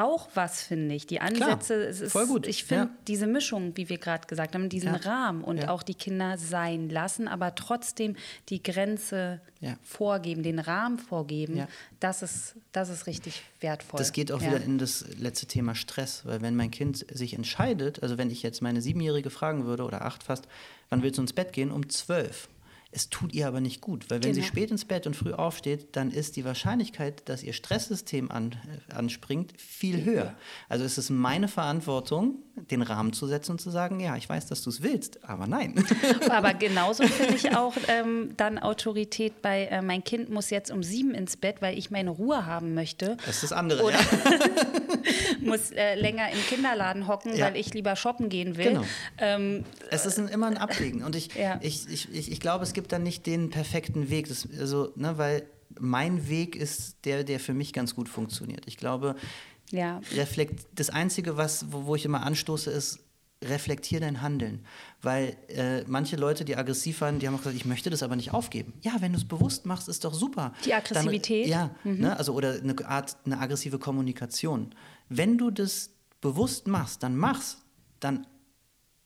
auch 0.00 0.28
was, 0.34 0.62
finde 0.62 0.94
ich. 0.94 1.06
Die 1.06 1.20
Ansätze, 1.20 1.74
Klar, 1.74 1.88
es 1.88 2.00
ist, 2.00 2.12
voll 2.12 2.26
gut. 2.26 2.46
ich 2.46 2.64
finde 2.64 2.84
ja. 2.84 2.90
diese 3.06 3.26
Mischung, 3.26 3.76
wie 3.76 3.88
wir 3.88 3.98
gerade 3.98 4.26
gesagt 4.26 4.54
haben, 4.54 4.68
diesen 4.68 4.94
ja. 4.94 5.00
Rahmen 5.00 5.44
und 5.44 5.58
ja. 5.58 5.68
auch 5.68 5.82
die 5.82 5.94
Kinder 5.94 6.38
sein 6.38 6.88
lassen, 6.88 7.28
aber 7.28 7.54
trotzdem 7.54 8.16
die 8.48 8.62
Grenze 8.62 9.40
vorgeben, 9.82 10.42
den 10.42 10.58
Rahmen 10.58 10.98
vorgeben, 10.98 11.66
das, 12.00 12.22
ist, 12.22 12.54
das 12.72 12.88
ist 12.88 13.06
richtig 13.06 13.42
wertvoll. 13.60 13.98
Das 13.98 14.12
geht 14.12 14.32
auch 14.32 14.40
wieder 14.40 14.62
in 14.62 14.78
das 14.78 15.04
letzte 15.18 15.46
Thema 15.46 15.74
Stress, 15.74 16.24
weil 16.24 16.40
wenn 16.40 16.56
mein 16.56 16.70
Kind 16.70 17.04
sich 17.12 17.34
entscheidet, 17.34 18.02
also 18.02 18.16
wenn 18.16 18.30
ich 18.30 18.42
jetzt 18.42 18.62
meine 18.62 18.80
Siebenjährige 18.80 19.30
fragen 19.30 19.66
würde 19.66 19.84
oder 19.84 20.02
acht 20.06 20.22
fast, 20.22 20.48
wann 20.88 21.02
willst 21.02 21.18
du 21.18 21.22
ins 21.22 21.34
Bett 21.34 21.52
gehen? 21.52 21.70
Um 21.70 21.88
zwölf. 21.90 22.48
Es 22.92 23.08
tut 23.08 23.32
ihr 23.32 23.46
aber 23.46 23.60
nicht 23.60 23.80
gut, 23.80 24.10
weil 24.10 24.22
wenn 24.22 24.32
genau. 24.32 24.42
sie 24.42 24.48
spät 24.48 24.70
ins 24.72 24.84
Bett 24.84 25.06
und 25.06 25.14
früh 25.14 25.32
aufsteht, 25.32 25.94
dann 25.94 26.10
ist 26.10 26.34
die 26.36 26.44
Wahrscheinlichkeit, 26.44 27.28
dass 27.28 27.44
ihr 27.44 27.52
Stresssystem 27.52 28.32
an, 28.32 28.56
äh, 28.88 28.94
anspringt, 28.94 29.52
viel 29.60 30.04
höher. 30.04 30.34
Also 30.68 30.84
es 30.84 30.98
ist 30.98 31.08
meine 31.08 31.46
Verantwortung, 31.46 32.42
den 32.70 32.82
Rahmen 32.82 33.12
zu 33.12 33.26
setzen 33.26 33.52
und 33.52 33.60
zu 33.60 33.70
sagen, 33.70 34.00
ja, 34.00 34.16
ich 34.16 34.28
weiß, 34.28 34.46
dass 34.46 34.62
du 34.62 34.70
es 34.70 34.82
willst, 34.82 35.24
aber 35.24 35.46
nein. 35.46 35.84
Aber 36.30 36.54
genauso 36.54 37.02
finde 37.06 37.34
ich 37.34 37.56
auch 37.56 37.74
ähm, 37.88 38.34
dann 38.36 38.58
Autorität 38.58 39.40
bei, 39.42 39.66
äh, 39.66 39.82
mein 39.82 40.04
Kind 40.04 40.30
muss 40.30 40.50
jetzt 40.50 40.70
um 40.70 40.82
sieben 40.82 41.14
ins 41.14 41.36
Bett, 41.36 41.56
weil 41.60 41.78
ich 41.78 41.90
meine 41.90 42.10
Ruhe 42.10 42.46
haben 42.46 42.74
möchte. 42.74 43.16
Das 43.24 43.36
ist 43.36 43.44
das 43.44 43.52
andere, 43.52 43.82
Oder 43.82 43.98
ja. 43.98 44.06
muss 45.40 45.70
äh, 45.70 45.94
länger 45.94 46.30
im 46.30 46.38
Kinderladen 46.48 47.06
hocken, 47.06 47.34
ja. 47.34 47.46
weil 47.46 47.56
ich 47.56 47.72
lieber 47.72 47.96
shoppen 47.96 48.28
gehen 48.28 48.56
will. 48.56 48.68
Genau. 48.68 48.84
Ähm, 49.18 49.64
es 49.90 50.06
ist 50.06 50.18
ein, 50.18 50.28
immer 50.28 50.46
ein 50.46 50.58
Abwägen 50.58 51.02
und 51.02 51.16
ich, 51.16 51.34
ja. 51.34 51.58
ich, 51.62 51.88
ich, 51.88 52.12
ich, 52.12 52.32
ich 52.32 52.40
glaube, 52.40 52.64
es 52.64 52.72
gibt 52.72 52.79
da 52.88 52.98
nicht 52.98 53.26
den 53.26 53.50
perfekten 53.50 54.10
Weg, 54.10 54.28
das, 54.28 54.48
also, 54.58 54.92
ne, 54.96 55.18
weil 55.18 55.44
mein 55.78 56.28
Weg 56.28 56.56
ist 56.56 56.96
der, 57.04 57.24
der 57.24 57.40
für 57.40 57.54
mich 57.54 57.72
ganz 57.72 57.94
gut 57.94 58.08
funktioniert. 58.08 58.66
Ich 58.66 58.76
glaube, 58.76 59.16
ja. 59.70 60.00
Reflekt, 60.14 60.66
das 60.74 60.90
Einzige, 60.90 61.36
was, 61.36 61.72
wo, 61.72 61.86
wo 61.86 61.94
ich 61.94 62.04
immer 62.04 62.24
anstoße, 62.24 62.70
ist, 62.70 63.00
reflektier 63.42 64.00
dein 64.00 64.20
Handeln. 64.20 64.64
Weil 65.00 65.36
äh, 65.48 65.82
manche 65.86 66.16
Leute, 66.16 66.44
die 66.44 66.56
aggressiv 66.56 67.00
waren, 67.00 67.18
die 67.18 67.26
haben 67.26 67.34
auch 67.34 67.38
gesagt, 67.38 67.56
ich 67.56 67.64
möchte 67.64 67.88
das 67.88 68.02
aber 68.02 68.16
nicht 68.16 68.32
aufgeben. 68.32 68.74
Ja, 68.82 68.96
wenn 69.00 69.12
du 69.12 69.18
es 69.18 69.24
bewusst 69.26 69.64
machst, 69.64 69.88
ist 69.88 70.04
doch 70.04 70.12
super. 70.12 70.52
Die 70.64 70.74
Aggressivität? 70.74 71.44
Dann, 71.44 71.50
ja, 71.50 71.70
mhm. 71.84 72.00
ne, 72.00 72.16
also 72.16 72.34
oder 72.34 72.54
eine 72.54 72.74
Art, 72.86 73.16
eine 73.24 73.38
aggressive 73.38 73.78
Kommunikation. 73.78 74.74
Wenn 75.08 75.38
du 75.38 75.50
das 75.50 75.90
bewusst 76.20 76.66
machst, 76.68 77.02
dann 77.02 77.16
mach's. 77.16 77.58
Dann 77.98 78.26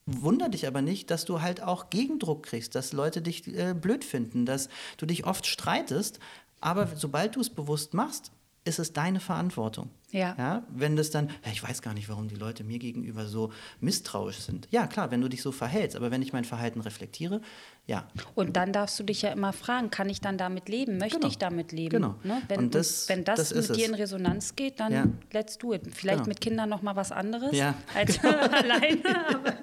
wunder 0.06 0.48
dich 0.48 0.66
aber 0.66 0.82
nicht, 0.82 1.10
dass 1.10 1.24
du 1.24 1.40
halt 1.40 1.62
auch 1.62 1.90
Gegendruck 1.90 2.44
kriegst, 2.44 2.74
dass 2.74 2.92
Leute 2.92 3.22
dich 3.22 3.46
äh, 3.46 3.74
blöd 3.74 4.04
finden, 4.04 4.46
dass 4.46 4.68
du 4.96 5.06
dich 5.06 5.26
oft 5.26 5.46
streitest. 5.46 6.18
Aber 6.60 6.88
sobald 6.94 7.36
du 7.36 7.40
es 7.40 7.50
bewusst 7.50 7.94
machst, 7.94 8.32
ist 8.64 8.78
es 8.78 8.92
deine 8.92 9.20
Verantwortung. 9.20 9.90
Ja. 10.10 10.34
ja. 10.38 10.62
Wenn 10.70 10.96
das 10.96 11.10
dann, 11.10 11.30
ich 11.52 11.62
weiß 11.62 11.82
gar 11.82 11.92
nicht, 11.92 12.08
warum 12.08 12.28
die 12.28 12.34
Leute 12.34 12.64
mir 12.64 12.78
gegenüber 12.78 13.26
so 13.26 13.52
misstrauisch 13.80 14.38
sind. 14.38 14.68
Ja, 14.70 14.86
klar, 14.86 15.10
wenn 15.10 15.20
du 15.20 15.28
dich 15.28 15.42
so 15.42 15.52
verhältst, 15.52 15.96
aber 15.96 16.10
wenn 16.10 16.22
ich 16.22 16.32
mein 16.32 16.44
Verhalten 16.44 16.80
reflektiere, 16.80 17.42
ja. 17.86 18.04
Und 18.34 18.56
dann 18.56 18.72
darfst 18.72 18.98
du 18.98 19.02
dich 19.04 19.22
ja 19.22 19.30
immer 19.32 19.52
fragen, 19.52 19.90
kann 19.90 20.08
ich 20.08 20.20
dann 20.20 20.38
damit 20.38 20.68
leben? 20.70 20.96
Möchte 20.98 21.16
Genau. 21.18 21.28
ich 21.28 21.36
damit 21.38 21.70
leben? 21.72 21.90
Genau. 21.90 22.14
Ne? 22.22 22.40
Wenn, 22.48 22.58
Und 22.60 22.74
das- 22.74 23.08
wenn 23.10 23.24
das, 23.24 23.50
das 23.50 23.68
mit 23.68 23.76
dir 23.78 23.86
in 23.86 23.94
Resonanz 23.94 24.56
geht, 24.56 24.80
dann 24.80 24.92
Ja. 24.92 25.04
let's 25.32 25.58
do 25.58 25.74
it. 25.74 25.82
Vielleicht 25.94 26.18
Genau. 26.20 26.28
mit 26.28 26.40
Kindern 26.40 26.68
noch 26.70 26.80
mal 26.82 26.96
was 26.96 27.12
anderes 27.12 27.56
Ja. 27.56 27.74
als 27.94 28.18
alleine. 28.24 29.26
Aber, 29.28 29.54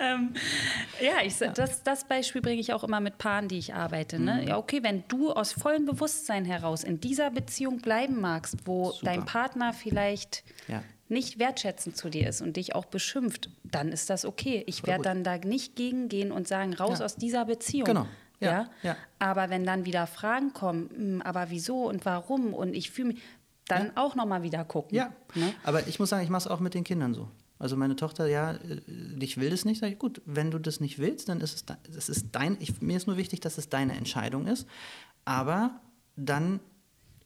ähm, 0.00 0.32
ja, 1.00 1.24
ich, 1.24 1.36
Das, 1.54 1.82
das 1.82 2.04
Beispiel 2.04 2.40
bringe 2.42 2.60
ich 2.60 2.72
auch 2.72 2.82
immer 2.84 3.00
mit 3.00 3.18
Paaren, 3.18 3.46
die 3.48 3.58
ich 3.58 3.74
arbeite. 3.74 4.18
Mhm. 4.18 4.24
Ne? 4.24 4.44
Ja, 4.48 4.56
okay, 4.58 4.80
wenn 4.82 5.04
du 5.08 5.32
aus 5.32 5.52
vollem 5.52 5.86
Bewusstsein 5.86 6.44
heraus 6.44 6.82
in 6.84 7.00
dieser 7.00 7.30
Beziehung 7.30 7.78
bleiben 7.78 8.20
magst, 8.20 8.56
wo 8.66 8.90
Super. 8.90 9.04
dein 9.06 9.24
Partner 9.24 9.72
vielleicht 9.72 10.42
Ja. 10.68 10.82
Nicht 11.12 11.38
wertschätzend 11.38 11.96
zu 11.96 12.08
dir 12.10 12.28
ist 12.28 12.40
und 12.42 12.56
dich 12.56 12.74
auch 12.74 12.86
beschimpft, 12.86 13.50
dann 13.64 13.92
ist 13.92 14.10
das 14.10 14.24
okay. 14.24 14.64
Ich 14.66 14.86
werde 14.86 15.04
dann 15.04 15.22
da 15.24 15.38
nicht 15.38 15.76
gegengehen 15.76 16.32
und 16.32 16.48
sagen, 16.48 16.74
raus 16.74 16.98
Ja. 16.98 17.04
aus 17.04 17.16
dieser 17.16 17.44
Beziehung. 17.44 17.84
Genau. 17.86 18.06
Ja, 18.40 18.50
Ja, 18.50 18.70
ja. 18.82 18.96
Aber 19.20 19.50
wenn 19.50 19.64
dann 19.64 19.84
wieder 19.84 20.08
Fragen 20.08 20.52
kommen, 20.52 20.90
"Hm, 20.94 21.22
aber 21.22 21.50
wieso 21.50 21.88
und 21.88 22.04
warum 22.04 22.54
und 22.54 22.74
ich 22.74 22.90
fühle 22.90 23.08
mich, 23.08 23.22
dann 23.68 23.96
auch 23.96 24.16
nochmal 24.16 24.42
wieder 24.42 24.64
gucken. 24.64 24.96
Ja, 24.96 25.12
Ne? 25.36 25.54
aber 25.62 25.86
ich 25.86 26.00
muss 26.00 26.08
sagen, 26.10 26.24
ich 26.24 26.28
mache 26.30 26.40
es 26.42 26.46
auch 26.48 26.58
mit 26.58 26.74
den 26.74 26.82
Kindern 26.82 27.14
so. 27.14 27.28
Also 27.60 27.76
meine 27.76 27.94
Tochter, 27.94 28.26
ja, 28.26 28.54
äh, 28.54 28.80
ich 29.20 29.36
will 29.38 29.50
das 29.50 29.64
nicht, 29.64 29.80
sage 29.80 29.92
ich, 29.92 29.98
gut, 30.00 30.20
wenn 30.26 30.50
du 30.50 30.58
das 30.58 30.80
nicht 30.80 30.98
willst, 30.98 31.28
dann 31.28 31.40
ist 31.40 31.54
es, 31.54 31.64
das 31.64 32.08
ist 32.08 32.26
dein, 32.32 32.56
ich, 32.58 32.82
mir 32.82 32.96
ist 32.96 33.06
nur 33.06 33.16
wichtig, 33.16 33.38
dass 33.40 33.56
es 33.58 33.68
deine 33.68 33.94
Entscheidung 33.96 34.48
ist, 34.48 34.66
aber 35.24 35.80
dann 36.16 36.58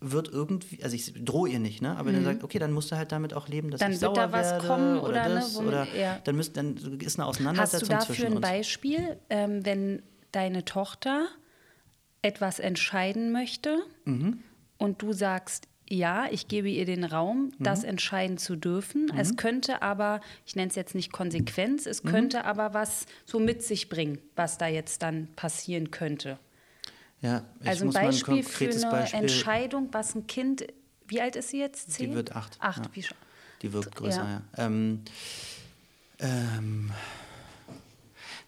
wird 0.00 0.28
irgendwie, 0.28 0.82
also 0.82 0.94
ich 0.94 1.12
drohe 1.24 1.48
ihr 1.48 1.58
nicht, 1.58 1.80
ne? 1.82 1.96
aber 1.96 2.12
dann 2.12 2.22
sagt, 2.24 2.44
okay, 2.44 2.58
dann 2.58 2.72
musst 2.72 2.90
du 2.92 2.96
halt 2.96 3.12
damit 3.12 3.32
auch 3.34 3.48
leben, 3.48 3.70
dass 3.70 3.80
Mhm. 3.80 3.84
Dann 3.84 3.92
ich 3.92 4.00
wird 4.00 4.14
sauer 4.16 4.26
da 4.26 4.32
was 4.32 4.46
werde 4.52 4.66
kommen 4.66 4.98
oder, 4.98 5.08
oder, 5.08 5.28
ne, 5.28 5.34
das 5.36 5.54
womit- 5.56 5.68
oder 5.68 5.86
ja. 5.96 6.18
dann, 6.24 6.36
müsst, 6.36 6.56
dann 6.56 6.76
ist 6.76 7.18
eine 7.18 7.26
Hast 7.26 7.36
Auseinandersetzung 7.36 7.88
du 7.88 7.94
dafür 7.94 8.06
zwischen 8.14 8.26
ein 8.26 8.32
uns. 8.34 8.40
Beispiel, 8.46 9.16
ähm, 9.30 9.64
wenn 9.64 10.02
deine 10.32 10.64
Tochter 10.64 11.26
etwas 12.22 12.58
entscheiden 12.58 13.32
möchte 13.32 13.78
Mhm. 14.04 14.40
und 14.78 15.02
du 15.02 15.12
sagst, 15.12 15.68
ja, 15.88 16.26
ich 16.32 16.48
gebe 16.48 16.68
ihr 16.68 16.84
den 16.84 17.04
Raum, 17.04 17.52
das 17.60 17.82
Mhm. 17.82 17.90
entscheiden 17.90 18.38
zu 18.38 18.56
dürfen. 18.56 19.06
Es 19.16 19.36
könnte 19.36 19.82
aber, 19.82 20.20
ich 20.44 20.56
nenne 20.56 20.68
es 20.68 20.74
jetzt 20.74 20.96
nicht 20.96 21.12
Konsequenz, 21.12 21.86
es 21.86 22.02
Mhm. 22.02 22.08
könnte 22.08 22.44
aber 22.44 22.74
was 22.74 23.06
so 23.24 23.38
mit 23.38 23.62
sich 23.62 23.88
bringen, 23.88 24.18
was 24.34 24.58
da 24.58 24.66
jetzt 24.66 25.02
dann 25.02 25.28
passieren 25.36 25.92
könnte. 25.92 26.40
Ja, 27.20 27.44
ich 27.60 27.68
Also 27.68 27.84
ein 27.84 27.86
muss 27.86 27.94
mal 27.94 28.06
Beispiel 28.06 28.42
für 28.42 28.50
konkretes 28.50 28.82
eine 28.84 28.92
Beispiel, 28.92 29.20
Entscheidung, 29.20 29.88
was 29.92 30.14
ein 30.14 30.26
Kind, 30.26 30.66
wie 31.08 31.20
alt 31.20 31.36
ist 31.36 31.48
sie 31.50 31.60
jetzt? 31.60 31.92
Zehn? 31.92 32.10
Die 32.10 32.16
wird 32.16 32.34
acht. 32.36 32.56
Acht, 32.60 32.84
ja. 32.84 32.90
wie 32.92 33.02
schon. 33.02 33.16
Die 33.62 33.72
wirkt 33.72 33.96
größer, 33.96 34.22
Ja. 34.22 34.42
ja. 34.56 34.66
Ähm, 34.66 35.02
ähm, 36.18 36.92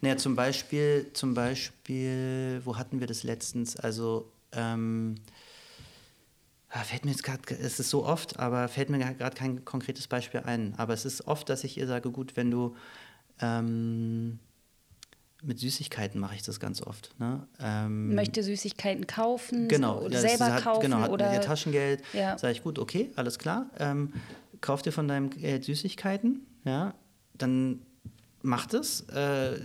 naja, 0.01 0.16
zum 0.16 0.37
Beispiel, 0.37 1.11
zum 1.12 1.35
Beispiel, 1.35 2.61
wo 2.64 2.77
hatten 2.77 3.01
wir 3.01 3.07
das 3.07 3.25
letztens? 3.25 3.77
Also, 3.77 4.31
ähm, 4.53 5.16
ah, 6.71 6.81
fällt 6.85 7.05
mir 7.05 7.11
jetzt 7.11 7.25
gerade, 7.25 7.43
es 7.57 7.81
ist 7.81 7.91
so 7.91 8.05
oft, 8.05 8.39
aber 8.39 8.69
fällt 8.69 8.91
mir 8.91 8.99
gerade 8.99 9.37
kein 9.37 9.64
konkretes 9.64 10.07
Beispiel 10.07 10.41
ein. 10.41 10.75
Aber 10.77 10.95
es 10.95 11.05
ist 11.05 11.27
oft, 11.27 11.49
dass 11.49 11.64
ich 11.64 11.79
ihr 11.79 11.87
sage, 11.87 12.11
gut, 12.11 12.37
wenn 12.37 12.51
du 12.51 12.77
ähm, 13.41 14.39
mit 15.43 15.59
Süßigkeiten 15.59 16.20
mache 16.20 16.34
ich 16.34 16.43
das 16.43 16.59
ganz 16.59 16.82
oft. 16.82 17.14
Ne? 17.18 17.47
Ähm, 17.61 18.14
Möchte 18.14 18.43
Süßigkeiten 18.43 19.07
kaufen 19.07 19.68
Genau, 19.68 20.01
oder 20.01 20.20
selber 20.20 20.53
hat, 20.53 20.64
kaufen 20.64 20.82
genau, 20.82 20.99
hat 20.99 21.11
oder 21.11 21.32
ihr 21.32 21.41
Taschengeld. 21.41 22.03
Ja. 22.12 22.36
Sage 22.39 22.53
ich, 22.53 22.62
gut, 22.62 22.78
okay, 22.78 23.11
alles 23.16 23.39
klar. 23.39 23.70
Ähm, 23.78 24.12
kauf 24.61 24.82
dir 24.82 24.93
von 24.93 25.07
deinem 25.07 25.30
Geld 25.30 25.64
Süßigkeiten, 25.64 26.47
ja, 26.64 26.95
dann 27.34 27.82
mach 28.43 28.66
das. 28.66 29.03
Äh, 29.11 29.61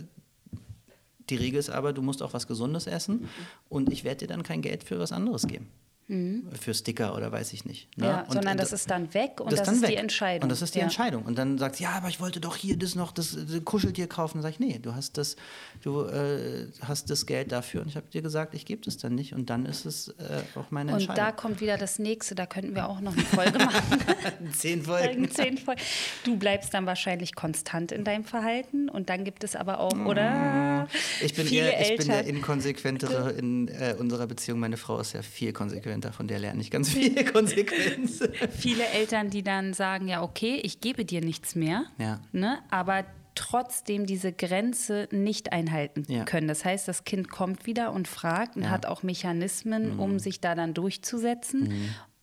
die 1.30 1.36
Regel 1.36 1.59
ist 1.59 1.69
aber, 1.69 1.93
du 1.93 2.01
musst 2.01 2.21
auch 2.21 2.34
was 2.34 2.47
Gesundes 2.47 2.86
essen 2.86 3.30
und 3.69 3.91
ich 3.91 4.03
werde 4.03 4.19
dir 4.19 4.28
dann 4.28 4.43
kein 4.43 4.61
Geld 4.61 4.84
für 4.84 4.99
was 4.99 5.11
anderes 5.11 5.47
geben. 5.47 5.69
Für 6.08 6.74
Sticker 6.74 7.16
oder 7.16 7.32
weiß 7.32 7.54
ich 7.54 7.66
nicht. 7.66 7.97
Ne? 7.97 8.06
Mhm. 8.06 8.12
Ja, 8.12 8.20
Und- 8.22 8.34
sondern 8.34 8.51
und 8.54 8.60
das 8.60 8.74
ist 8.74 8.89
dann 8.89 9.14
weg 9.14 9.39
und 9.39 9.51
das, 9.51 9.64
dann 9.64 9.76
ist 9.76 9.82
weg. 9.84 9.89
die 9.91 9.95
Entscheidung. 9.95 10.43
Und 10.43 10.49
das 10.49 10.62
ist 10.62 10.76
die 10.76 10.80
ja. 10.80 10.84
Entscheidung. 10.84 11.24
Und 11.24 11.38
dann 11.38 11.58
sagt 11.58 11.78
sie, 11.78 11.84
ja, 11.84 11.91
aber 11.91 12.10
ich 12.10 12.20
wollte 12.20 12.39
doch 12.39 12.56
hier 12.58 12.78
das 12.78 12.95
noch, 12.95 13.12
das, 13.12 13.32
das 13.36 13.64
Kuscheltier 13.66 14.08
kaufen. 14.08 14.38
Dann 14.38 14.41
sage 14.43 14.54
ich, 14.54 14.60
nee, 14.60 14.80
du 14.80 14.93
hast 14.95 15.18
das, 15.18 15.36
du 15.82 16.01
äh, 16.04 16.68
hast 16.82 17.10
das 17.10 17.26
Geld 17.26 17.51
dafür. 17.51 17.82
Und 17.82 17.88
ich 17.88 17.95
habe 17.95 18.06
dir 18.12 18.22
gesagt, 18.22 18.54
ich 18.54 18.66
gebe 18.66 18.82
das 18.84 18.97
dann 18.97 19.16
nicht. 19.16 19.34
Und 19.34 19.49
dann 19.49 19.66
ist 19.66 19.86
es 19.86 20.10
äh, 20.10 20.41
auch 20.56 20.70
meine 20.72 20.91
Und 20.93 20.99
Entscheidung. 20.99 21.26
da 21.26 21.32
kommt 21.32 21.62
wieder 21.62 21.78
das 21.78 21.99
nächste, 21.99 22.36
da 22.36 22.45
könnten 22.45 22.76
wir 22.76 22.89
auch 22.89 22.99
noch 22.99 23.14
eine 23.14 23.22
Folge 23.24 23.58
machen. 23.60 23.99
Zehn 24.58 24.84
Folgen, 24.84 25.30
zehn 25.32 25.58
Folgen. 25.58 25.82
Du 26.26 26.38
bleibst 26.38 26.74
dann 26.74 26.86
wahrscheinlich 26.86 27.34
konstant 27.36 27.91
in 27.91 28.04
deinem 28.04 28.24
Verhalten 28.26 28.89
und 28.89 29.10
dann 29.10 29.24
gibt 29.24 29.43
es 29.43 29.56
aber 29.56 29.80
auch, 29.80 29.93
oder? 30.06 30.88
Ich 31.22 31.34
bin, 31.34 31.47
eher, 31.51 31.80
ich 31.82 31.97
bin 31.97 32.08
der 32.08 32.26
inkonsequentere 32.26 33.32
in 33.32 33.68
äh, 33.70 33.95
unserer 33.97 34.28
Beziehung. 34.28 34.60
Meine 34.60 34.78
Frau 34.78 34.99
ist 34.99 35.14
ja 35.14 35.22
viel 35.22 35.54
konsequenter, 35.54 36.03
von 36.12 36.28
der 36.28 36.39
lerne 36.39 36.60
ich 36.62 36.70
ganz 36.72 36.89
viel 36.89 37.24
Konsequenz. 37.32 38.20
Viele 38.58 38.86
Eltern, 38.88 39.30
die 39.30 39.43
dann 39.43 39.74
sagen, 39.74 40.08
ja, 40.08 40.22
okay, 40.22 40.60
ich 40.64 40.82
gebe 40.82 41.06
dir 41.06 41.22
nichts 41.22 41.56
mehr, 41.56 41.86
Ja. 41.97 42.20
ne, 42.32 42.60
aber 42.70 43.06
trotzdem 43.36 44.06
diese 44.06 44.32
Grenze 44.32 45.08
nicht 45.12 45.54
einhalten 45.54 46.04
Ja. 46.08 46.24
können. 46.24 46.47
Das 46.47 46.66
heißt, 46.66 46.88
das 46.88 47.04
Kind 47.04 47.30
kommt 47.30 47.66
wieder 47.66 47.91
und 47.91 48.08
fragt 48.08 48.56
und 48.56 48.62
Ja. 48.64 48.68
Mhm. 48.70 48.72
hat 48.74 48.86
auch 48.86 49.01
Mechanismen, 49.04 49.97
um 49.97 50.20
sich 50.20 50.39
da 50.39 50.54
dann 50.54 50.74
durchzusetzen. 50.76 51.74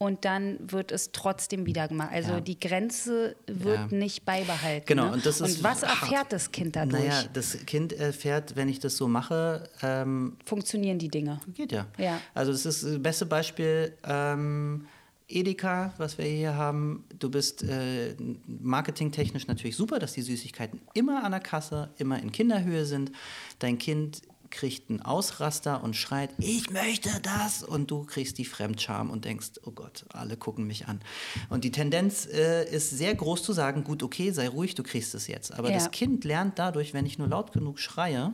Und 0.02 0.24
dann 0.24 0.56
wird 0.60 0.92
es 0.92 1.12
trotzdem 1.12 1.66
wieder 1.66 1.86
gemacht. 1.86 2.08
Also 2.10 2.32
Ja. 2.32 2.40
die 2.40 2.58
Grenze 2.58 3.36
wird 3.46 3.90
Ja. 3.92 3.96
nicht 3.98 4.24
beibehalten. 4.24 4.86
Genau, 4.86 5.08
ne? 5.08 5.12
und 5.12 5.26
das 5.26 5.42
ist 5.42 5.62
was 5.62 5.82
hart. 5.82 6.02
erfährt 6.02 6.32
das 6.32 6.50
Kind 6.52 6.74
dadurch? 6.74 7.04
Naja, 7.04 7.24
das 7.34 7.58
Kind 7.66 7.92
erfährt, 7.92 8.56
wenn 8.56 8.70
ich 8.70 8.80
das 8.80 8.96
so 8.96 9.06
mache, 9.08 9.68
ähm, 9.82 10.38
Funktionieren 10.46 10.98
die 10.98 11.08
Dinge? 11.08 11.38
Geht 11.54 11.72
ja. 11.72 11.86
Ja. 11.98 12.18
Also 12.32 12.50
das 12.50 12.64
ist 12.64 12.82
das 12.82 13.02
beste 13.02 13.26
Beispiel. 13.26 13.92
Ähm, 14.04 14.86
Edeka, 15.28 15.92
was 15.98 16.16
wir 16.16 16.24
hier 16.24 16.54
haben, 16.56 17.04
du 17.18 17.30
bist 17.30 17.62
äh, 17.62 18.16
marketingtechnisch 18.46 19.46
natürlich 19.48 19.76
super, 19.76 19.98
dass 19.98 20.14
die 20.14 20.22
Süßigkeiten 20.22 20.80
immer 20.94 21.22
an 21.24 21.32
der 21.32 21.40
Kasse, 21.40 21.90
immer 21.98 22.18
in 22.20 22.32
Kinderhöhe 22.32 22.84
sind. 22.86 23.12
Dein 23.58 23.76
Kind 23.78 24.22
kriegt 24.50 24.90
einen 24.90 25.00
Ausraster 25.02 25.82
und 25.82 25.94
schreit, 25.96 26.30
ich 26.38 26.70
möchte 26.70 27.08
das. 27.22 27.62
Und 27.62 27.90
du 27.90 28.04
kriegst 28.04 28.38
die 28.38 28.44
Fremdscham 28.44 29.10
und 29.10 29.24
denkst, 29.24 29.52
oh 29.64 29.70
Gott, 29.70 30.04
alle 30.12 30.36
gucken 30.36 30.66
mich 30.66 30.88
an. 30.88 31.00
Und 31.48 31.64
die 31.64 31.70
Tendenz 31.70 32.26
äh, 32.26 32.64
ist 32.70 32.90
sehr 32.90 33.14
groß 33.14 33.42
zu 33.42 33.52
sagen, 33.52 33.84
gut, 33.84 34.02
okay, 34.02 34.30
sei 34.32 34.48
ruhig, 34.48 34.74
du 34.74 34.82
kriegst 34.82 35.14
es 35.14 35.26
jetzt. 35.26 35.52
Aber 35.52 35.68
Ja. 35.68 35.74
das 35.74 35.90
Kind 35.90 36.24
lernt 36.24 36.58
dadurch, 36.58 36.92
wenn 36.94 37.06
ich 37.06 37.18
nur 37.18 37.28
laut 37.28 37.52
genug 37.52 37.78
schreie, 37.78 38.32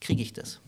kriege 0.00 0.22
ich 0.22 0.32
das. 0.32 0.60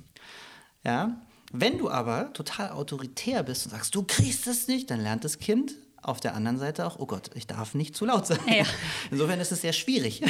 Ja? 0.85 1.21
Wenn 1.53 1.79
du 1.79 1.91
aber 1.91 2.33
total 2.33 2.71
autoritär 2.71 3.43
bist 3.43 3.67
und 3.67 3.71
sagst, 3.73 3.95
du 3.95 4.03
kriegst 4.03 4.47
es 4.47 4.69
nicht, 4.69 4.91
dann 4.91 5.01
lernt 5.01 5.25
das 5.25 5.39
Kind 5.39 5.75
auf 6.09 6.21
der 6.21 6.35
anderen 6.35 6.59
Seite 6.59 6.87
auch, 6.87 6.97
oh 6.99 7.07
Gott, 7.07 7.31
ich 7.35 7.47
darf 7.47 7.75
nicht 7.75 7.95
zu 7.95 8.05
laut 8.07 8.27
sein. 8.27 8.39
Ja. 8.49 8.65
Insofern 9.11 9.39
ist 9.41 9.53
es 9.53 9.61
sehr 9.61 9.73
schwierig. 9.73 10.23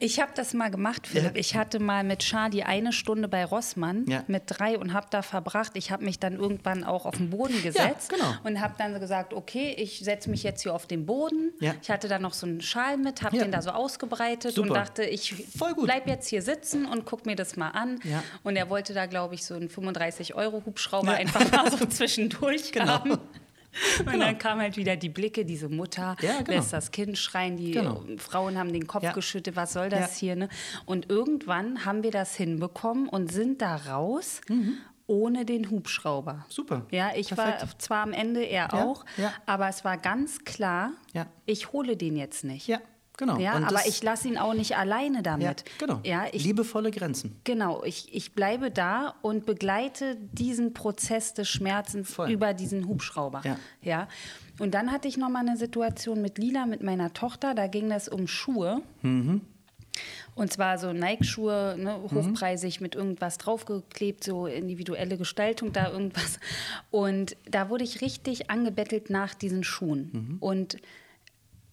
Ich 0.00 0.20
habe 0.20 0.32
das 0.34 0.54
mal 0.54 0.70
gemacht, 0.70 1.06
Philipp. 1.06 1.34
Ja. 1.34 1.40
Ich 1.40 1.56
hatte 1.56 1.78
mal 1.80 2.04
mit 2.04 2.20
Charlie 2.20 2.62
eine 2.62 2.92
Stunde 2.92 3.28
bei 3.28 3.44
Rossmann 3.44 4.04
Ja. 4.08 4.24
mit 4.26 4.44
drei 4.46 4.78
und 4.78 4.92
habe 4.92 5.06
da 5.10 5.22
verbracht. 5.22 5.72
Ich 5.74 5.90
habe 5.90 6.04
mich 6.04 6.18
dann 6.18 6.34
irgendwann 6.36 6.84
auch 6.84 7.06
auf 7.06 7.16
den 7.16 7.30
Boden 7.30 7.62
gesetzt 7.62 8.10
genau. 8.10 8.34
und 8.44 8.60
habe 8.60 8.74
dann 8.78 8.98
gesagt, 9.00 9.34
okay, 9.34 9.74
ich 9.78 10.00
setze 10.00 10.30
mich 10.30 10.42
jetzt 10.42 10.62
hier 10.62 10.74
auf 10.74 10.86
den 10.86 11.06
Boden. 11.06 11.52
Ich 11.82 11.90
hatte 11.90 12.08
da 12.08 12.18
noch 12.18 12.34
so 12.34 12.46
einen 12.46 12.60
Schal 12.60 12.96
mit, 12.96 13.22
habe 13.22 13.38
den 13.38 13.52
da 13.52 13.62
so 13.62 13.70
ausgebreitet 13.70 14.54
Super. 14.54 14.68
und 14.68 14.74
dachte, 14.74 15.04
ich 15.04 15.34
Voll 15.56 15.74
gut. 15.74 15.84
bleib 15.84 16.06
jetzt 16.06 16.28
hier 16.28 16.42
sitzen 16.42 16.86
und 16.86 17.04
guck 17.06 17.26
mir 17.26 17.36
das 17.36 17.56
mal 17.56 17.70
an. 17.70 17.98
Und 18.42 18.56
er 18.56 18.68
wollte 18.70 18.94
da, 18.94 19.06
glaube 19.06 19.34
ich, 19.34 19.44
so 19.44 19.54
einen 19.54 19.68
35-Euro-Hubschrauber 19.68 21.12
einfach 21.12 21.50
mal 21.50 21.70
so 21.70 21.84
zwischendurch 21.86 22.72
Genau. 22.72 22.86
haben. 22.86 23.18
Und 24.06 24.20
dann 24.20 24.38
kam 24.38 24.60
halt 24.60 24.76
wieder 24.76 24.96
die 24.96 25.08
Blicke, 25.08 25.44
diese 25.44 25.68
Mutter 25.68 26.16
Ja, 26.20 26.38
genau. 26.42 26.58
lässt 26.58 26.72
das 26.72 26.90
Kind 26.90 27.16
schreien, 27.18 27.56
die 27.56 27.72
Genau. 27.72 28.02
Frauen 28.18 28.58
haben 28.58 28.72
den 28.72 28.86
Kopf 28.86 29.02
Ja. 29.02 29.12
geschüttet, 29.12 29.56
was 29.56 29.72
soll 29.72 29.88
das 29.88 30.20
Ja. 30.20 30.20
hier? 30.20 30.36
Ne? 30.36 30.48
Und 30.86 31.10
irgendwann 31.10 31.84
haben 31.84 32.02
wir 32.02 32.10
das 32.10 32.34
hinbekommen 32.36 33.08
und 33.08 33.32
sind 33.32 33.62
da 33.62 33.76
raus. 33.76 34.40
Ohne 35.08 35.44
den 35.44 35.68
Hubschrauber. 35.68 36.34
Mhm. 36.34 36.42
Super. 36.48 36.86
Ja, 36.90 37.10
ich 37.16 37.36
war 37.36 37.52
Perfekt. 37.52 37.82
zwar 37.82 38.02
am 38.02 38.12
Ende, 38.12 38.44
er 38.44 38.68
Ja, 38.72 38.84
auch, 38.84 39.04
ja. 39.16 39.32
aber 39.46 39.68
es 39.68 39.84
war 39.84 39.98
ganz 39.98 40.44
klar, 40.44 40.92
Ja. 41.12 41.26
ich 41.44 41.72
hole 41.72 41.96
den 41.96 42.16
jetzt 42.16 42.44
nicht. 42.44 42.68
Ja, 42.68 42.78
genau. 43.26 43.38
Ja, 43.38 43.54
aber 43.54 43.66
das- 43.76 43.86
ich 43.86 44.02
lasse 44.02 44.28
ihn 44.28 44.38
auch 44.38 44.54
nicht 44.54 44.76
alleine 44.76 45.16
Ja, 45.18 45.22
damit. 45.22 45.64
genau. 45.78 46.00
Ja, 46.04 46.26
ich, 46.32 46.44
Liebevolle 46.44 46.90
Grenzen. 46.90 47.36
Genau, 47.44 47.82
ich, 47.84 48.14
ich 48.14 48.34
bleibe 48.34 48.70
da 48.70 49.14
und 49.22 49.46
begleite 49.46 50.16
diesen 50.32 50.74
Prozess 50.74 51.34
des 51.34 51.48
Schmerzens 51.48 52.12
Voll. 52.14 52.30
über 52.30 52.54
diesen 52.54 52.86
Hubschrauber. 52.88 53.42
Ja. 53.44 53.56
Ja. 53.82 54.08
Und 54.58 54.72
dann 54.74 54.92
hatte 54.92 55.08
ich 55.08 55.16
noch 55.16 55.30
mal 55.30 55.40
eine 55.40 55.56
Situation 55.56 56.20
mit 56.20 56.38
Lila, 56.38 56.66
mit 56.66 56.82
meiner 56.82 57.12
Tochter, 57.12 57.54
da 57.54 57.66
ging 57.66 57.90
es 57.90 58.08
um 58.08 58.26
Schuhe. 58.28 58.82
Und 60.34 60.52
zwar 60.52 60.78
so 60.78 60.92
Nike-Schuhe, 60.92 61.76
ne, 61.78 61.98
mhm. 61.98 62.14
hochpreisig 62.14 62.80
mit 62.80 62.94
irgendwas 62.94 63.38
draufgeklebt, 63.38 64.24
so 64.24 64.46
individuelle 64.46 65.18
Gestaltung 65.18 65.72
da 65.72 65.90
irgendwas. 65.90 66.38
Und 66.90 67.36
da 67.50 67.68
wurde 67.68 67.84
ich 67.84 68.00
richtig 68.00 68.50
angebettelt 68.50 69.10
nach 69.10 69.34
diesen 69.34 69.64
Schuhen. 69.64 70.10
Mhm. 70.12 70.36
Und 70.40 70.76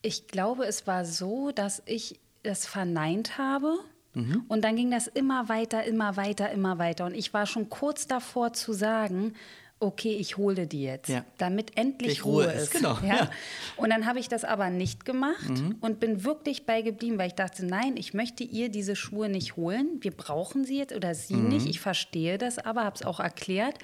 ich 0.02 0.28
glaube, 0.28 0.66
es 0.66 0.88
war 0.88 1.06
so, 1.06 1.52
dass 1.52 1.82
ich 1.86 2.20
das 2.44 2.66
verneint 2.66 3.38
habe. 3.38 3.78
Mhm. 4.14 4.46
Und 4.48 4.64
dann 4.64 4.76
ging 4.76 4.92
das 4.92 5.08
immer 5.08 5.50
weiter, 5.50 5.84
immer 5.84 6.18
weiter, 6.18 6.52
immer 6.52 6.78
weiter. 6.80 7.06
Und 7.06 7.14
ich 7.14 7.34
war 7.34 7.46
schon 7.46 7.70
kurz 7.70 8.08
davor 8.08 8.54
zu 8.54 8.74
sagen, 8.74 9.34
okay, 9.82 10.16
ich 10.16 10.38
hole 10.38 10.68
die 10.68 10.84
jetzt, 10.84 11.10
ja. 11.10 11.24
damit 11.38 11.78
endlich 11.78 12.26
Ruhe, 12.26 12.46
Ruhe, 12.46 12.54
ist. 12.54 12.72
Genau. 12.72 12.98
Ja? 13.02 13.16
ja. 13.16 13.30
Und 13.78 13.90
dann 13.92 14.06
habe 14.06 14.20
ich 14.20 14.28
das 14.28 14.44
aber 14.44 14.70
nicht 14.70 15.06
gemacht 15.06 15.50
mhm. 15.50 15.78
und 15.80 16.00
bin 16.00 16.24
wirklich 16.24 16.66
beigeblieben, 16.66 17.18
weil 17.18 17.28
ich 17.28 17.36
dachte, 17.36 17.66
nein, 17.66 17.96
ich 17.96 18.14
möchte 18.14 18.44
ihr 18.44 18.70
diese 18.70 18.96
Schuhe 18.96 19.30
nicht 19.30 19.56
holen. 19.56 19.98
Wir 20.02 20.12
brauchen 20.12 20.66
sie 20.66 20.78
jetzt 20.78 20.94
oder 20.94 21.16
sie 21.16 21.36
mhm. 21.36 21.50
nicht. 21.50 21.68
Ich 21.68 21.80
verstehe 21.80 22.38
das 22.38 22.58
aber, 22.58 22.84
habe 22.84 22.96
es 22.96 23.06
auch 23.06 23.20
erklärt. 23.20 23.76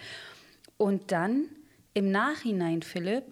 Und 0.78 1.12
dann 1.12 1.46
im 1.94 2.12
Nachhinein, 2.12 2.82
Philipp, 2.82 3.24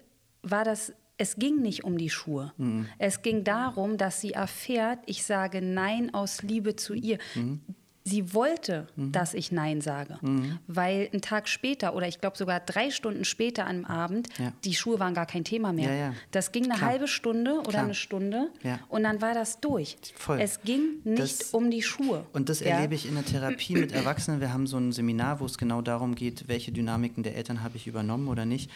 war 0.41 0.63
das 0.63 0.93
es 1.23 1.37
ging 1.37 1.61
nicht 1.61 1.85
um 1.85 1.97
die 1.97 2.09
Schuhe. 2.09 2.51
Mhm. 2.57 2.85
Es 2.97 3.21
ging 3.21 3.45
darum, 3.45 3.97
dass 3.97 4.19
sie 4.19 4.31
erfährt, 4.31 4.99
ich 5.05 5.23
sage 5.23 5.61
Nein 5.61 6.13
aus 6.13 6.43
Liebe 6.43 6.75
zu 6.75 6.93
ihr. 6.93 7.17
Mhm. 7.33 7.61
Sie 8.03 8.33
wollte, 8.33 8.87
mhm. 8.97 9.13
dass 9.13 9.33
ich 9.33 9.53
Nein 9.53 9.79
sage, 9.79 10.17
mhm. 10.21 10.59
weil 10.67 11.09
ein 11.13 11.21
Tag 11.21 11.47
später 11.47 11.95
oder 11.95 12.09
ich 12.09 12.19
glaube 12.19 12.37
sogar 12.37 12.59
drei 12.59 12.91
Stunden 12.91 13.23
später 13.23 13.65
am 13.65 13.85
Abend, 13.85 14.27
ja. 14.37 14.51
die 14.65 14.75
Schuhe 14.75 14.99
waren 14.99 15.13
gar 15.13 15.25
kein 15.25 15.45
Thema 15.45 15.71
mehr. 15.71 15.89
Ja, 15.89 15.95
ja. 15.95 16.13
Das 16.31 16.51
ging 16.51 16.65
eine 16.65 16.73
Klar. 16.73 16.89
halbe 16.89 17.07
Stunde 17.07 17.59
oder 17.59 17.69
Klar. 17.69 17.83
eine 17.85 17.93
Stunde 17.93 18.49
und 18.89 19.03
dann 19.03 19.21
war 19.21 19.33
das 19.33 19.61
durch. 19.61 19.95
Voll. 20.15 20.41
Es 20.41 20.59
ging 20.63 20.99
nicht 21.05 21.41
das, 21.43 21.53
um 21.53 21.71
die 21.71 21.81
Schuhe. 21.81 22.25
Und 22.33 22.49
das 22.49 22.61
erlebe 22.61 22.95
ich 22.95 23.07
in 23.07 23.15
der 23.15 23.23
Therapie 23.23 23.75
mit 23.75 23.93
Erwachsenen. 23.93 24.41
Wir 24.41 24.51
haben 24.51 24.67
so 24.67 24.75
ein 24.75 24.91
Seminar, 24.91 25.39
wo 25.39 25.45
es 25.45 25.57
genau 25.57 25.81
darum 25.81 26.15
geht, 26.15 26.49
welche 26.49 26.73
Dynamiken 26.73 27.23
der 27.23 27.37
Eltern 27.37 27.63
habe 27.63 27.77
ich 27.77 27.87
übernommen 27.87 28.27
oder 28.27 28.45
nicht. 28.45 28.69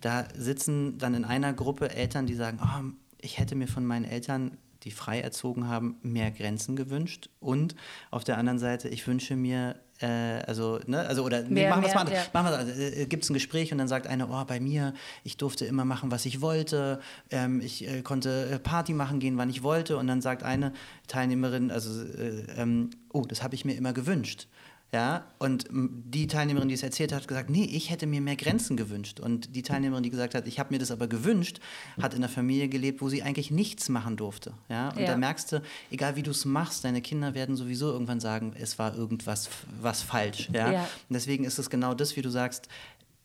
Da 0.00 0.26
sitzen 0.34 0.98
dann 0.98 1.14
in 1.14 1.24
einer 1.24 1.52
Gruppe 1.52 1.90
Eltern, 1.90 2.26
die 2.26 2.34
sagen, 2.34 2.58
oh, 2.62 2.92
ich 3.20 3.38
hätte 3.38 3.54
mir 3.54 3.68
von 3.68 3.84
meinen 3.84 4.04
Eltern 4.04 4.56
die 4.84 4.90
frei 4.90 5.20
erzogen 5.20 5.68
haben, 5.68 5.96
mehr 6.02 6.30
Grenzen 6.30 6.76
gewünscht. 6.76 7.28
Und 7.40 7.74
auf 8.10 8.24
der 8.24 8.38
anderen 8.38 8.58
Seite, 8.58 8.88
ich 8.88 9.06
wünsche 9.06 9.36
mir, 9.36 9.76
äh, 10.00 10.06
also, 10.06 10.80
ne, 10.86 11.00
also, 11.06 11.24
oder 11.24 11.42
mehr, 11.42 11.70
machen 11.70 11.82
wir 11.82 11.88
es 11.88 11.94
mal, 11.94 12.10
ja. 12.10 12.22
machen 12.32 12.46
wir, 12.46 12.58
also, 12.58 12.72
äh, 12.72 13.06
gibt 13.06 13.24
es 13.24 13.30
ein 13.30 13.34
Gespräch 13.34 13.72
und 13.72 13.78
dann 13.78 13.88
sagt 13.88 14.06
einer, 14.06 14.30
oh, 14.30 14.44
bei 14.46 14.58
mir, 14.58 14.94
ich 15.22 15.36
durfte 15.36 15.66
immer 15.66 15.84
machen, 15.84 16.10
was 16.10 16.24
ich 16.24 16.40
wollte, 16.40 17.00
ähm, 17.30 17.60
ich 17.60 17.86
äh, 17.86 18.02
konnte 18.02 18.50
äh, 18.50 18.58
Party 18.58 18.94
machen 18.94 19.20
gehen, 19.20 19.36
wann 19.36 19.50
ich 19.50 19.62
wollte. 19.62 19.98
Und 19.98 20.06
dann 20.06 20.22
sagt 20.22 20.42
eine 20.42 20.72
Teilnehmerin, 21.08 21.70
also, 21.70 22.02
äh, 22.02 22.44
ähm, 22.56 22.90
oh, 23.12 23.22
das 23.22 23.42
habe 23.42 23.54
ich 23.54 23.64
mir 23.64 23.74
immer 23.74 23.92
gewünscht. 23.92 24.48
Ja, 24.92 25.24
und 25.38 25.66
die 25.70 26.26
Teilnehmerin, 26.26 26.68
die 26.68 26.74
es 26.74 26.82
erzählt 26.82 27.12
hat, 27.12 27.22
hat 27.22 27.28
gesagt, 27.28 27.48
nee, 27.48 27.64
ich 27.64 27.90
hätte 27.90 28.08
mir 28.08 28.20
mehr 28.20 28.34
Grenzen 28.34 28.76
gewünscht. 28.76 29.20
Und 29.20 29.54
die 29.54 29.62
Teilnehmerin, 29.62 30.02
die 30.02 30.10
gesagt 30.10 30.34
hat, 30.34 30.48
ich 30.48 30.58
habe 30.58 30.74
mir 30.74 30.80
das 30.80 30.90
aber 30.90 31.06
gewünscht, 31.06 31.60
hat 32.02 32.12
in 32.12 32.18
einer 32.18 32.28
Familie 32.28 32.68
gelebt, 32.68 33.00
wo 33.00 33.08
sie 33.08 33.22
eigentlich 33.22 33.52
nichts 33.52 33.88
machen 33.88 34.16
durfte. 34.16 34.52
Ja, 34.68 34.88
und 34.88 35.00
ja. 35.00 35.06
da 35.06 35.16
merkst 35.16 35.52
du, 35.52 35.62
egal 35.92 36.16
wie 36.16 36.24
du 36.24 36.32
es 36.32 36.44
machst, 36.44 36.84
deine 36.84 37.02
Kinder 37.02 37.34
werden 37.34 37.54
sowieso 37.54 37.92
irgendwann 37.92 38.18
sagen, 38.18 38.52
es 38.58 38.80
war 38.80 38.96
irgendwas 38.96 39.48
was 39.80 40.02
falsch. 40.02 40.50
Ja? 40.52 40.72
ja. 40.72 40.80
Und 40.80 41.14
deswegen 41.14 41.44
ist 41.44 41.58
es 41.60 41.70
genau 41.70 41.94
das, 41.94 42.16
wie 42.16 42.22
du 42.22 42.30
sagst, 42.30 42.68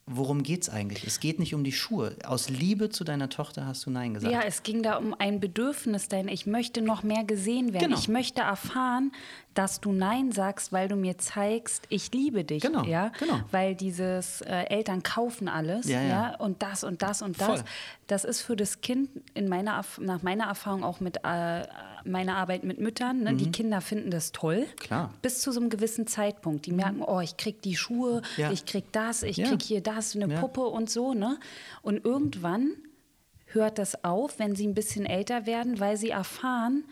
Worum 0.07 0.43
geht 0.43 0.61
es 0.61 0.69
eigentlich? 0.69 1.03
Es 1.03 1.19
geht 1.19 1.39
nicht 1.39 1.55
um 1.55 1.63
die 1.63 1.71
Schuhe. 1.71 2.15
Aus 2.25 2.47
Liebe 2.47 2.89
zu 2.89 3.03
deiner 3.03 3.27
Tochter 3.27 3.65
hast 3.65 3.87
du 3.87 3.89
Nein 3.89 4.13
gesagt. 4.13 4.31
Ja, 4.31 4.41
es 4.41 4.61
ging 4.61 4.83
da 4.83 4.97
um 4.97 5.15
ein 5.15 5.39
Bedürfnis, 5.39 6.09
denn 6.09 6.27
ich 6.27 6.45
möchte 6.45 6.83
noch 6.83 7.01
mehr 7.01 7.23
gesehen 7.23 7.73
werden. 7.73 7.87
Genau. 7.87 7.97
Ich 7.97 8.07
möchte 8.07 8.41
erfahren, 8.41 9.11
dass 9.55 9.79
du 9.81 9.91
Nein 9.91 10.31
sagst, 10.31 10.71
weil 10.71 10.87
du 10.87 10.95
mir 10.95 11.17
zeigst, 11.17 11.85
ich 11.89 12.11
liebe 12.13 12.43
dich. 12.43 12.61
Genau, 12.61 12.83
ja? 12.83 13.11
genau. 13.19 13.39
Weil 13.51 13.73
dieses 13.73 14.41
äh, 14.41 14.65
Eltern 14.65 15.01
kaufen 15.01 15.47
alles 15.47 15.87
ja, 15.87 16.01
ja. 16.01 16.07
ja, 16.07 16.35
und 16.35 16.61
das 16.61 16.83
und 16.83 17.01
das 17.01 17.21
und 17.21 17.39
das. 17.41 17.47
Voll. 17.47 17.63
Das 18.07 18.25
ist 18.25 18.41
für 18.41 18.55
das 18.55 18.81
Kind 18.81 19.09
in 19.33 19.47
meiner, 19.47 19.83
nach 19.99 20.21
meiner 20.21 20.45
Erfahrung 20.45 20.83
auch 20.83 20.99
mit 20.99 21.21
äh, 21.23 21.63
meiner 22.03 22.35
Arbeit 22.35 22.63
mit 22.63 22.79
Müttern. 22.79 23.23
Ne? 23.23 23.31
Mhm. 23.31 23.37
Die 23.37 23.51
Kinder 23.51 23.81
finden 23.81 24.11
das 24.11 24.31
toll. 24.31 24.67
Klar. 24.77 25.13
Bis 25.21 25.41
zu 25.41 25.51
so 25.51 25.59
einem 25.59 25.69
gewissen 25.69 26.05
Zeitpunkt. 26.05 26.65
Die 26.65 26.71
mhm. 26.71 26.77
merken, 26.77 27.01
oh, 27.01 27.21
ich 27.21 27.37
krieg 27.37 27.61
die 27.61 27.75
Schuhe, 27.75 28.21
ja. 28.37 28.51
ich 28.51 28.65
krieg 28.65 28.91
das, 28.91 29.23
ich 29.23 29.41
krieg 29.41 29.61
hier 29.61 29.81
das, 29.81 30.15
eine 30.15 30.27
Puppe 30.27 30.61
und 30.61 30.89
so. 30.89 31.13
Ne? 31.13 31.39
Und 31.81 32.05
irgendwann 32.05 32.71
hört 33.47 33.79
das 33.79 34.03
auf, 34.03 34.37
wenn 34.37 34.55
sie 34.55 34.67
ein 34.67 34.75
bisschen 34.75 35.05
älter 35.05 35.45
werden, 35.45 35.79
weil 35.79 35.97
sie 35.97 36.09
erfahren, 36.09 36.83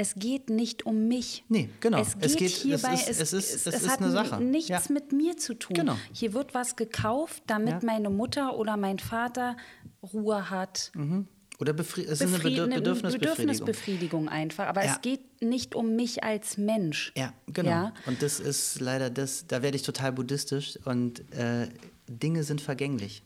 es 0.00 0.14
geht 0.14 0.48
nicht 0.48 0.86
um 0.86 1.08
mich. 1.08 1.44
Nee, 1.48 1.70
genau. 1.80 2.00
Es 2.00 2.14
geht, 2.14 2.24
es 2.24 2.36
geht 2.36 2.50
hierbei, 2.50 2.94
es, 2.94 3.08
ist, 3.08 3.20
es, 3.20 3.32
ist, 3.32 3.66
es, 3.66 3.82
es 3.82 3.88
hat 3.88 4.00
eine 4.00 4.12
Sache. 4.12 4.40
nichts 4.40 4.68
ja. 4.68 4.80
mit 4.90 5.12
mir 5.12 5.36
zu 5.36 5.54
tun. 5.54 5.74
Genau. 5.74 5.96
Hier 6.12 6.34
wird 6.34 6.54
was 6.54 6.76
gekauft, 6.76 7.42
damit 7.48 7.70
ja. 7.70 7.80
meine 7.82 8.08
Mutter 8.08 8.56
oder 8.56 8.76
mein 8.76 9.00
Vater 9.00 9.56
Ruhe 10.00 10.50
hat. 10.50 10.92
Mhm. 10.94 11.26
Oder 11.58 11.72
befri 11.72 12.02
es 12.02 12.20
ist 12.20 12.22
eine 12.22 12.38
Bedürf 12.38 12.68
Bedürfnisbefriedigung. 12.68 13.18
Bedürfnisbefriedigung 13.18 14.28
einfach. 14.28 14.68
Aber 14.68 14.84
ja. 14.84 14.92
es 14.92 15.00
geht 15.00 15.42
nicht 15.42 15.74
um 15.74 15.96
mich 15.96 16.22
als 16.22 16.58
Mensch. 16.58 17.12
Ja, 17.16 17.32
genau. 17.48 17.68
Ja? 17.68 17.94
Und 18.06 18.22
das 18.22 18.38
ist 18.38 18.80
leider 18.80 19.10
das, 19.10 19.48
da 19.48 19.62
werde 19.62 19.76
ich 19.76 19.82
total 19.82 20.12
buddhistisch 20.12 20.78
und 20.84 21.28
äh, 21.34 21.68
Dinge 22.06 22.44
sind 22.44 22.60
vergänglich. 22.60 23.24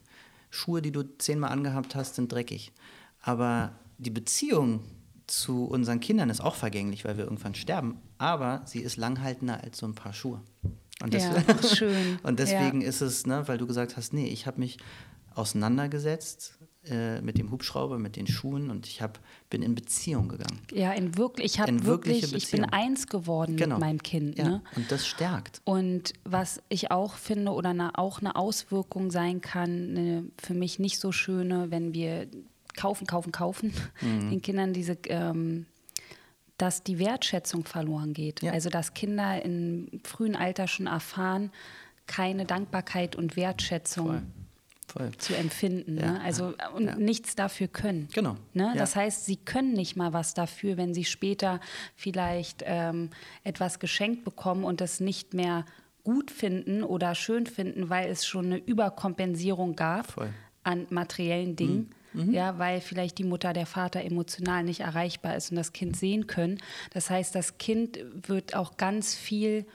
Schuhe, 0.49 0.81
die 0.81 0.91
du 0.91 1.03
zehnmal 1.19 1.53
angehabt 1.53 1.95
hast, 1.95 2.15
sind 2.15 2.33
dreckig. 2.33 2.73
Aber 3.21 3.73
die 3.99 4.11
Beziehung 4.11 4.83
zu 5.33 5.65
unseren 5.65 6.01
Kindern 6.01 6.29
ist 6.29 6.43
auch 6.43 6.55
vergänglich, 6.55 7.07
weil 7.07 7.17
wir 7.17 7.25
irgendwann 7.25 7.55
sterben. 7.55 7.99
Aber 8.19 8.61
sie 8.67 8.81
ist 8.81 8.97
langhaltender 8.97 9.63
als 9.65 9.79
so 9.79 9.87
ein 9.87 9.95
paar 9.95 10.13
Schuhe. 10.13 10.43
Und, 11.03 11.15
ja, 11.15 11.33
schön. 11.75 12.19
und 12.23 12.39
deswegen 12.39 12.83
ja. 12.83 12.89
ist 12.89 13.01
es, 13.01 13.27
ne, 13.27 13.49
weil 13.49 13.57
du 13.57 13.67
gesagt 13.67 13.97
hast, 13.97 14.13
nee, 14.13 14.27
ich 14.27 14.47
habe 14.47 14.61
mich 14.61 14.77
auseinandergesetzt 15.35 16.59
äh, 16.85 17.23
mit 17.23 17.39
dem 17.39 17.51
Hubschrauber, 17.51 17.99
mit 17.99 18.17
den 18.17 18.27
Schuhen 18.27 18.69
und 18.69 18.87
ich 18.87 19.01
hab, 19.01 19.21
bin 19.49 19.63
in 19.63 19.75
Beziehung 19.75 20.29
gegangen. 20.29 20.61
Ja, 20.71 20.93
in 20.93 21.17
wirklich, 21.17 21.55
ich 21.55 21.61
habe 21.61 21.83
wirklich, 21.87 22.31
ich 22.35 22.51
bin 22.51 22.67
eins 22.67 23.07
geworden 23.07 23.57
genau. 23.57 23.77
mit 23.77 23.81
meinem 23.81 24.03
Kind. 24.03 24.37
Ja. 24.37 24.45
Ne? 24.45 24.63
Und 24.77 24.93
das 24.93 25.07
stärkt. 25.07 25.63
Und 25.65 26.13
was 26.25 26.61
ich 26.69 26.91
auch 26.91 27.15
finde 27.15 27.53
oder 27.53 27.71
eine, 27.71 27.99
auch 27.99 28.21
eine 28.21 28.37
Auswirkung 28.37 29.11
sein 29.11 29.41
kann, 29.41 29.97
eine 29.97 30.25
für 30.37 30.55
mich 30.55 30.79
nicht 30.79 30.99
so 30.99 31.11
schöne, 31.11 31.71
wenn 31.71 31.95
wir 31.95 32.29
kaufen, 32.77 33.07
kaufen, 33.07 33.33
kaufen, 33.33 33.73
mhm. 34.01 34.31
den 34.31 34.43
Kindern 34.43 34.73
diese, 34.73 34.99
ähm, 35.09 35.67
dass 36.59 36.83
die 36.85 36.99
Wertschätzung 36.99 37.65
verloren 37.65 38.13
geht. 38.13 38.43
Ja. 38.43 38.53
Also 38.53 38.71
dass 38.71 38.95
Kinder 38.95 39.45
im 39.45 40.01
frühen 40.05 40.37
Alter 40.37 40.69
schon 40.69 40.87
erfahren, 40.87 41.51
keine 42.07 42.45
Dankbarkeit 42.45 43.17
und 43.17 43.37
Wertschätzung 43.37 44.07
Voll. 44.07 44.23
Voll. 44.87 45.13
zu 45.19 45.35
empfinden. 45.35 45.99
Ja. 45.99 46.13
Ne? 46.13 46.21
Also 46.21 46.55
und 46.77 46.85
ja. 46.85 46.95
nichts 46.95 47.35
dafür 47.35 47.69
können. 47.69 48.09
Genau. 48.13 48.37
Ne? 48.53 48.75
Das 48.77 48.95
heißt, 48.95 49.25
sie 49.25 49.37
können 49.37 49.73
nicht 49.73 49.97
mal 49.97 50.13
was 50.13 50.35
dafür, 50.35 50.77
wenn 50.77 50.95
sie 50.95 51.05
später 51.05 51.61
vielleicht 51.97 52.63
ähm, 52.65 53.11
etwas 53.45 53.79
geschenkt 53.79 54.25
bekommen 54.25 54.65
und 54.65 54.81
es 54.81 55.01
nicht 55.01 55.35
mehr 55.35 55.65
gut 56.05 56.31
finden 56.31 56.83
oder 56.83 57.15
schön 57.15 57.47
finden, 57.47 57.89
weil 57.89 58.11
es 58.11 58.27
schon 58.27 58.47
eine 58.47 58.59
Überkompensierung 58.59 59.77
gab 59.77 60.13
Voll. 60.13 60.31
an 60.63 60.87
materiellen 60.91 61.57
Dingen. 61.57 61.77
Mhm 61.77 62.02
Mhm. 62.13 62.33
Ja, 62.33 62.59
weil 62.59 62.81
vielleicht 62.81 63.19
die 63.19 63.25
Mutter, 63.25 63.53
der 63.53 63.67
Vater 63.67 64.03
emotional 64.03 64.65
nicht 64.65 64.81
erreichbar 64.81 65.37
ist 65.37 65.51
und 65.51 65.57
das 65.57 65.73
Kind 65.73 65.97
sehen 65.97 66.27
können. 66.27 66.59
Das 66.93 67.11
heißt, 67.11 67.35
das 67.35 67.59
Kind 67.59 67.99
wird 68.27 68.55
auch 68.55 68.77
ganz 68.77 69.15
viel 69.15 69.67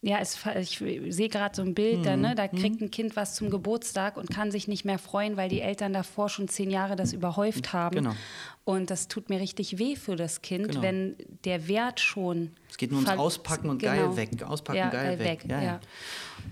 ja, 0.00 0.18
es, 0.20 0.38
ich 0.56 0.78
sehe 1.08 1.28
gerade 1.28 1.56
so 1.56 1.62
ein 1.62 1.74
Bild, 1.74 1.98
mhm. 1.98 2.02
da, 2.04 2.16
ne, 2.16 2.34
da 2.36 2.44
mhm. 2.44 2.58
kriegt 2.58 2.80
ein 2.80 2.90
Kind 2.92 3.16
was 3.16 3.34
zum 3.34 3.50
Geburtstag 3.50 4.16
und 4.16 4.30
kann 4.30 4.52
sich 4.52 4.68
nicht 4.68 4.84
mehr 4.84 4.98
freuen, 4.98 5.36
weil 5.36 5.48
die 5.48 5.60
Eltern 5.60 5.92
davor 5.92 6.28
schon 6.28 6.46
zehn 6.46 6.70
Jahre 6.70 6.94
das 6.94 7.12
überhäuft 7.12 7.72
haben. 7.72 7.96
Genau. 7.96 8.14
Und 8.64 8.90
das 8.90 9.08
tut 9.08 9.28
mir 9.28 9.40
richtig 9.40 9.78
weh 9.78 9.96
für 9.96 10.14
das 10.14 10.40
Kind, 10.40 10.68
genau. 10.68 10.82
wenn 10.82 11.16
der 11.44 11.66
Wert 11.66 11.98
schon. 11.98 12.52
Es 12.70 12.76
geht 12.76 12.92
nur 12.92 13.00
ums 13.00 13.18
Auspacken 13.18 13.70
und 13.70 13.78
genau. 13.78 14.14
geil 14.14 14.16
weg. 14.16 14.42
Auspacken, 14.44 14.78
ja, 14.78 14.90
geil, 14.90 15.16
geil 15.16 15.18
weg. 15.18 15.44
weg. 15.44 15.50
Ja, 15.50 15.62
ja. 15.62 15.80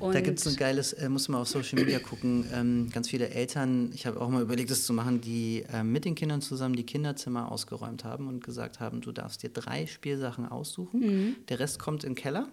da 0.01 0.21
gibt 0.23 0.41
es 0.41 0.47
ein 0.49 0.57
geiles, 0.57 0.95
äh, 0.95 1.09
muss 1.09 1.29
man 1.29 1.43
auf 1.43 1.49
Social 1.49 1.79
Media 1.79 2.01
gucken, 2.01 2.49
ähm, 2.53 2.91
ganz 2.91 3.09
viele 3.09 3.29
Eltern, 3.29 3.93
ich 3.95 4.07
habe 4.07 4.21
auch 4.21 4.29
mal 4.29 4.43
überlegt, 4.43 4.73
das 4.73 4.85
zu 4.85 4.93
machen, 4.93 5.21
die 5.21 5.65
äh, 5.73 5.85
mit 5.85 6.05
den 6.05 6.17
Kindern 6.17 6.41
zusammen 6.43 6.75
die 6.75 6.87
Kinderzimmer 6.87 7.53
ausgeräumt 7.53 8.03
haben 8.03 8.27
und 8.27 8.43
gesagt 8.43 8.81
haben, 8.81 9.03
du 9.03 9.13
darfst 9.13 9.45
dir 9.45 9.51
drei 9.51 9.87
Spielsachen 9.87 10.49
aussuchen, 10.49 11.01
mhm. 11.01 11.37
der 11.49 11.61
Rest 11.61 11.79
kommt 11.79 12.03
in 12.03 12.15
den 12.15 12.17
Keller. 12.17 12.49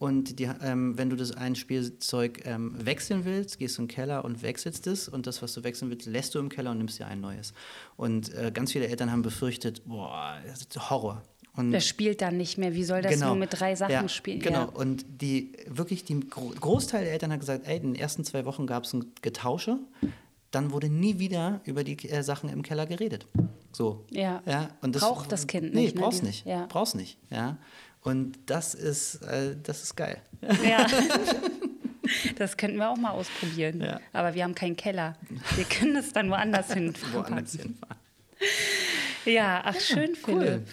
Und 0.00 0.38
die, 0.38 0.48
ähm, 0.62 0.96
wenn 0.96 1.10
du 1.10 1.16
das 1.16 1.32
ein 1.32 1.54
Spielzeug 1.54 2.46
ähm, 2.46 2.74
wechseln 2.86 3.26
willst, 3.26 3.58
gehst 3.58 3.76
du 3.76 3.82
in 3.82 3.88
den 3.88 3.94
Keller 3.94 4.24
und 4.24 4.42
wechselst 4.42 4.86
es. 4.86 5.10
Und 5.10 5.26
das, 5.26 5.42
was 5.42 5.52
du 5.52 5.62
wechseln 5.62 5.90
willst, 5.90 6.06
lässt 6.06 6.34
du 6.34 6.38
im 6.38 6.48
Keller 6.48 6.70
und 6.70 6.78
nimmst 6.78 6.98
dir 6.98 7.06
ein 7.06 7.20
neues. 7.20 7.52
Und 7.98 8.32
äh, 8.32 8.50
ganz 8.50 8.72
viele 8.72 8.88
Eltern 8.88 9.12
haben 9.12 9.20
befürchtet, 9.20 9.82
boah, 9.84 10.38
das 10.46 10.60
ist 10.60 10.88
Horror. 10.88 11.22
Und 11.54 11.72
das 11.72 11.86
spielt 11.86 12.22
dann 12.22 12.38
nicht 12.38 12.56
mehr. 12.56 12.74
Wie 12.74 12.84
soll 12.84 13.02
das 13.02 13.12
genau, 13.12 13.26
nur 13.26 13.36
mit 13.36 13.50
drei 13.52 13.74
Sachen 13.74 13.92
ja, 13.92 14.08
spielen? 14.08 14.40
Genau. 14.40 14.60
Ja. 14.60 14.64
Und 14.64 15.04
die 15.20 15.52
wirklich 15.66 16.02
die 16.02 16.18
Großteil 16.18 17.04
der 17.04 17.12
Eltern 17.12 17.30
hat 17.30 17.40
gesagt, 17.40 17.66
ey, 17.68 17.76
in 17.76 17.92
den 17.92 17.94
ersten 17.94 18.24
zwei 18.24 18.46
Wochen 18.46 18.66
gab 18.66 18.84
es 18.84 18.94
ein 18.94 19.04
Getausche. 19.20 19.80
Dann 20.50 20.72
wurde 20.72 20.88
nie 20.88 21.18
wieder 21.18 21.60
über 21.64 21.84
die 21.84 22.08
äh, 22.08 22.22
Sachen 22.22 22.48
im 22.48 22.62
Keller 22.62 22.86
geredet. 22.86 23.26
So. 23.72 24.06
Ja. 24.10 24.42
ja? 24.46 24.70
Und 24.80 24.96
das, 24.96 25.02
Braucht 25.02 25.30
das 25.30 25.46
Kind 25.46 25.74
nicht. 25.74 25.94
Nee, 25.94 26.00
brauchst 26.00 26.22
ne? 26.22 26.28
nicht. 26.28 26.46
Ja. 26.46 26.66
Brauchst 26.70 26.94
nicht. 26.94 27.18
Ja. 27.30 27.58
Und 28.02 28.38
das 28.46 28.74
ist, 28.74 29.16
äh, 29.22 29.56
das 29.62 29.82
ist 29.82 29.96
geil. 29.96 30.18
Ja. 30.64 30.86
Das 32.38 32.56
könnten 32.56 32.78
wir 32.78 32.88
auch 32.90 32.96
mal 32.96 33.10
ausprobieren. 33.10 33.80
Ja. 33.80 34.00
Aber 34.12 34.34
wir 34.34 34.42
haben 34.42 34.54
keinen 34.56 34.74
Keller. 34.74 35.16
Wir 35.54 35.64
können 35.64 35.94
es 35.94 36.12
dann 36.12 36.28
woanders 36.28 36.72
hin. 36.72 36.92
Woanders 37.12 37.52
hinfahren. 37.52 37.96
Ja, 39.24 39.62
ach 39.64 39.78
schön, 39.78 40.16
cool. 40.26 40.40
Philipp. 40.40 40.66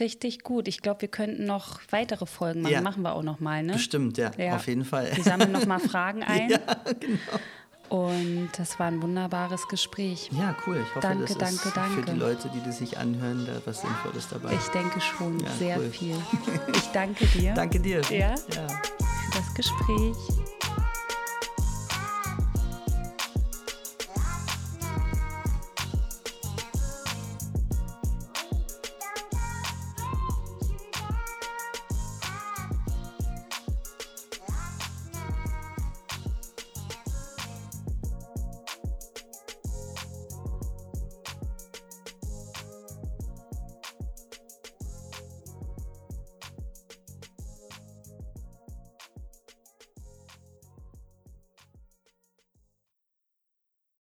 Richtig 0.00 0.42
gut. 0.42 0.68
Ich 0.68 0.82
glaube, 0.82 1.02
wir 1.02 1.08
könnten 1.08 1.44
noch 1.46 1.80
weitere 1.90 2.26
Folgen 2.26 2.60
machen. 2.62 2.72
Ja. 2.72 2.80
Machen 2.82 3.02
wir 3.02 3.14
auch 3.14 3.22
noch 3.22 3.40
mal, 3.40 3.62
ne? 3.62 3.72
Bestimmt, 3.74 4.18
ja, 4.18 4.32
Ja. 4.36 4.56
auf 4.56 4.66
jeden 4.66 4.84
Fall. 4.84 5.16
Wir 5.16 5.24
sammeln 5.24 5.52
noch 5.52 5.64
mal 5.64 5.78
Fragen 5.80 6.22
ein. 6.24 6.50
Ja, 6.50 6.58
genau. 6.98 7.18
Und 7.92 8.48
das 8.56 8.78
war 8.80 8.86
ein 8.86 9.02
wunderbares 9.02 9.68
Gespräch. 9.68 10.30
Ja, 10.32 10.56
cool. 10.66 10.78
Ich 10.82 10.94
hoffe, 10.94 11.00
Danke, 11.06 11.24
das 11.26 11.36
danke, 11.36 11.54
ist 11.56 11.60
für 11.62 11.70
danke. 11.72 12.12
die 12.12 12.18
Leute, 12.18 12.48
die 12.54 12.62
das 12.64 12.78
sich 12.78 12.96
anhören, 12.96 13.44
da 13.44 13.52
was 13.66 13.82
Sinnvolles 13.82 14.28
dabei. 14.30 14.54
Ich 14.54 14.66
denke 14.68 14.98
schon 14.98 15.38
Ja, 15.40 15.50
sehr 15.50 15.76
cool. 15.78 15.90
viel. 15.90 16.16
Ich 16.74 16.86
danke 16.94 17.26
dir 17.26 17.52
Danke 17.52 17.78
dir. 17.80 18.00
Ja? 18.08 18.30
ja. 18.30 18.36
für 18.36 19.38
das 19.38 19.54
Gespräch. 19.54 20.41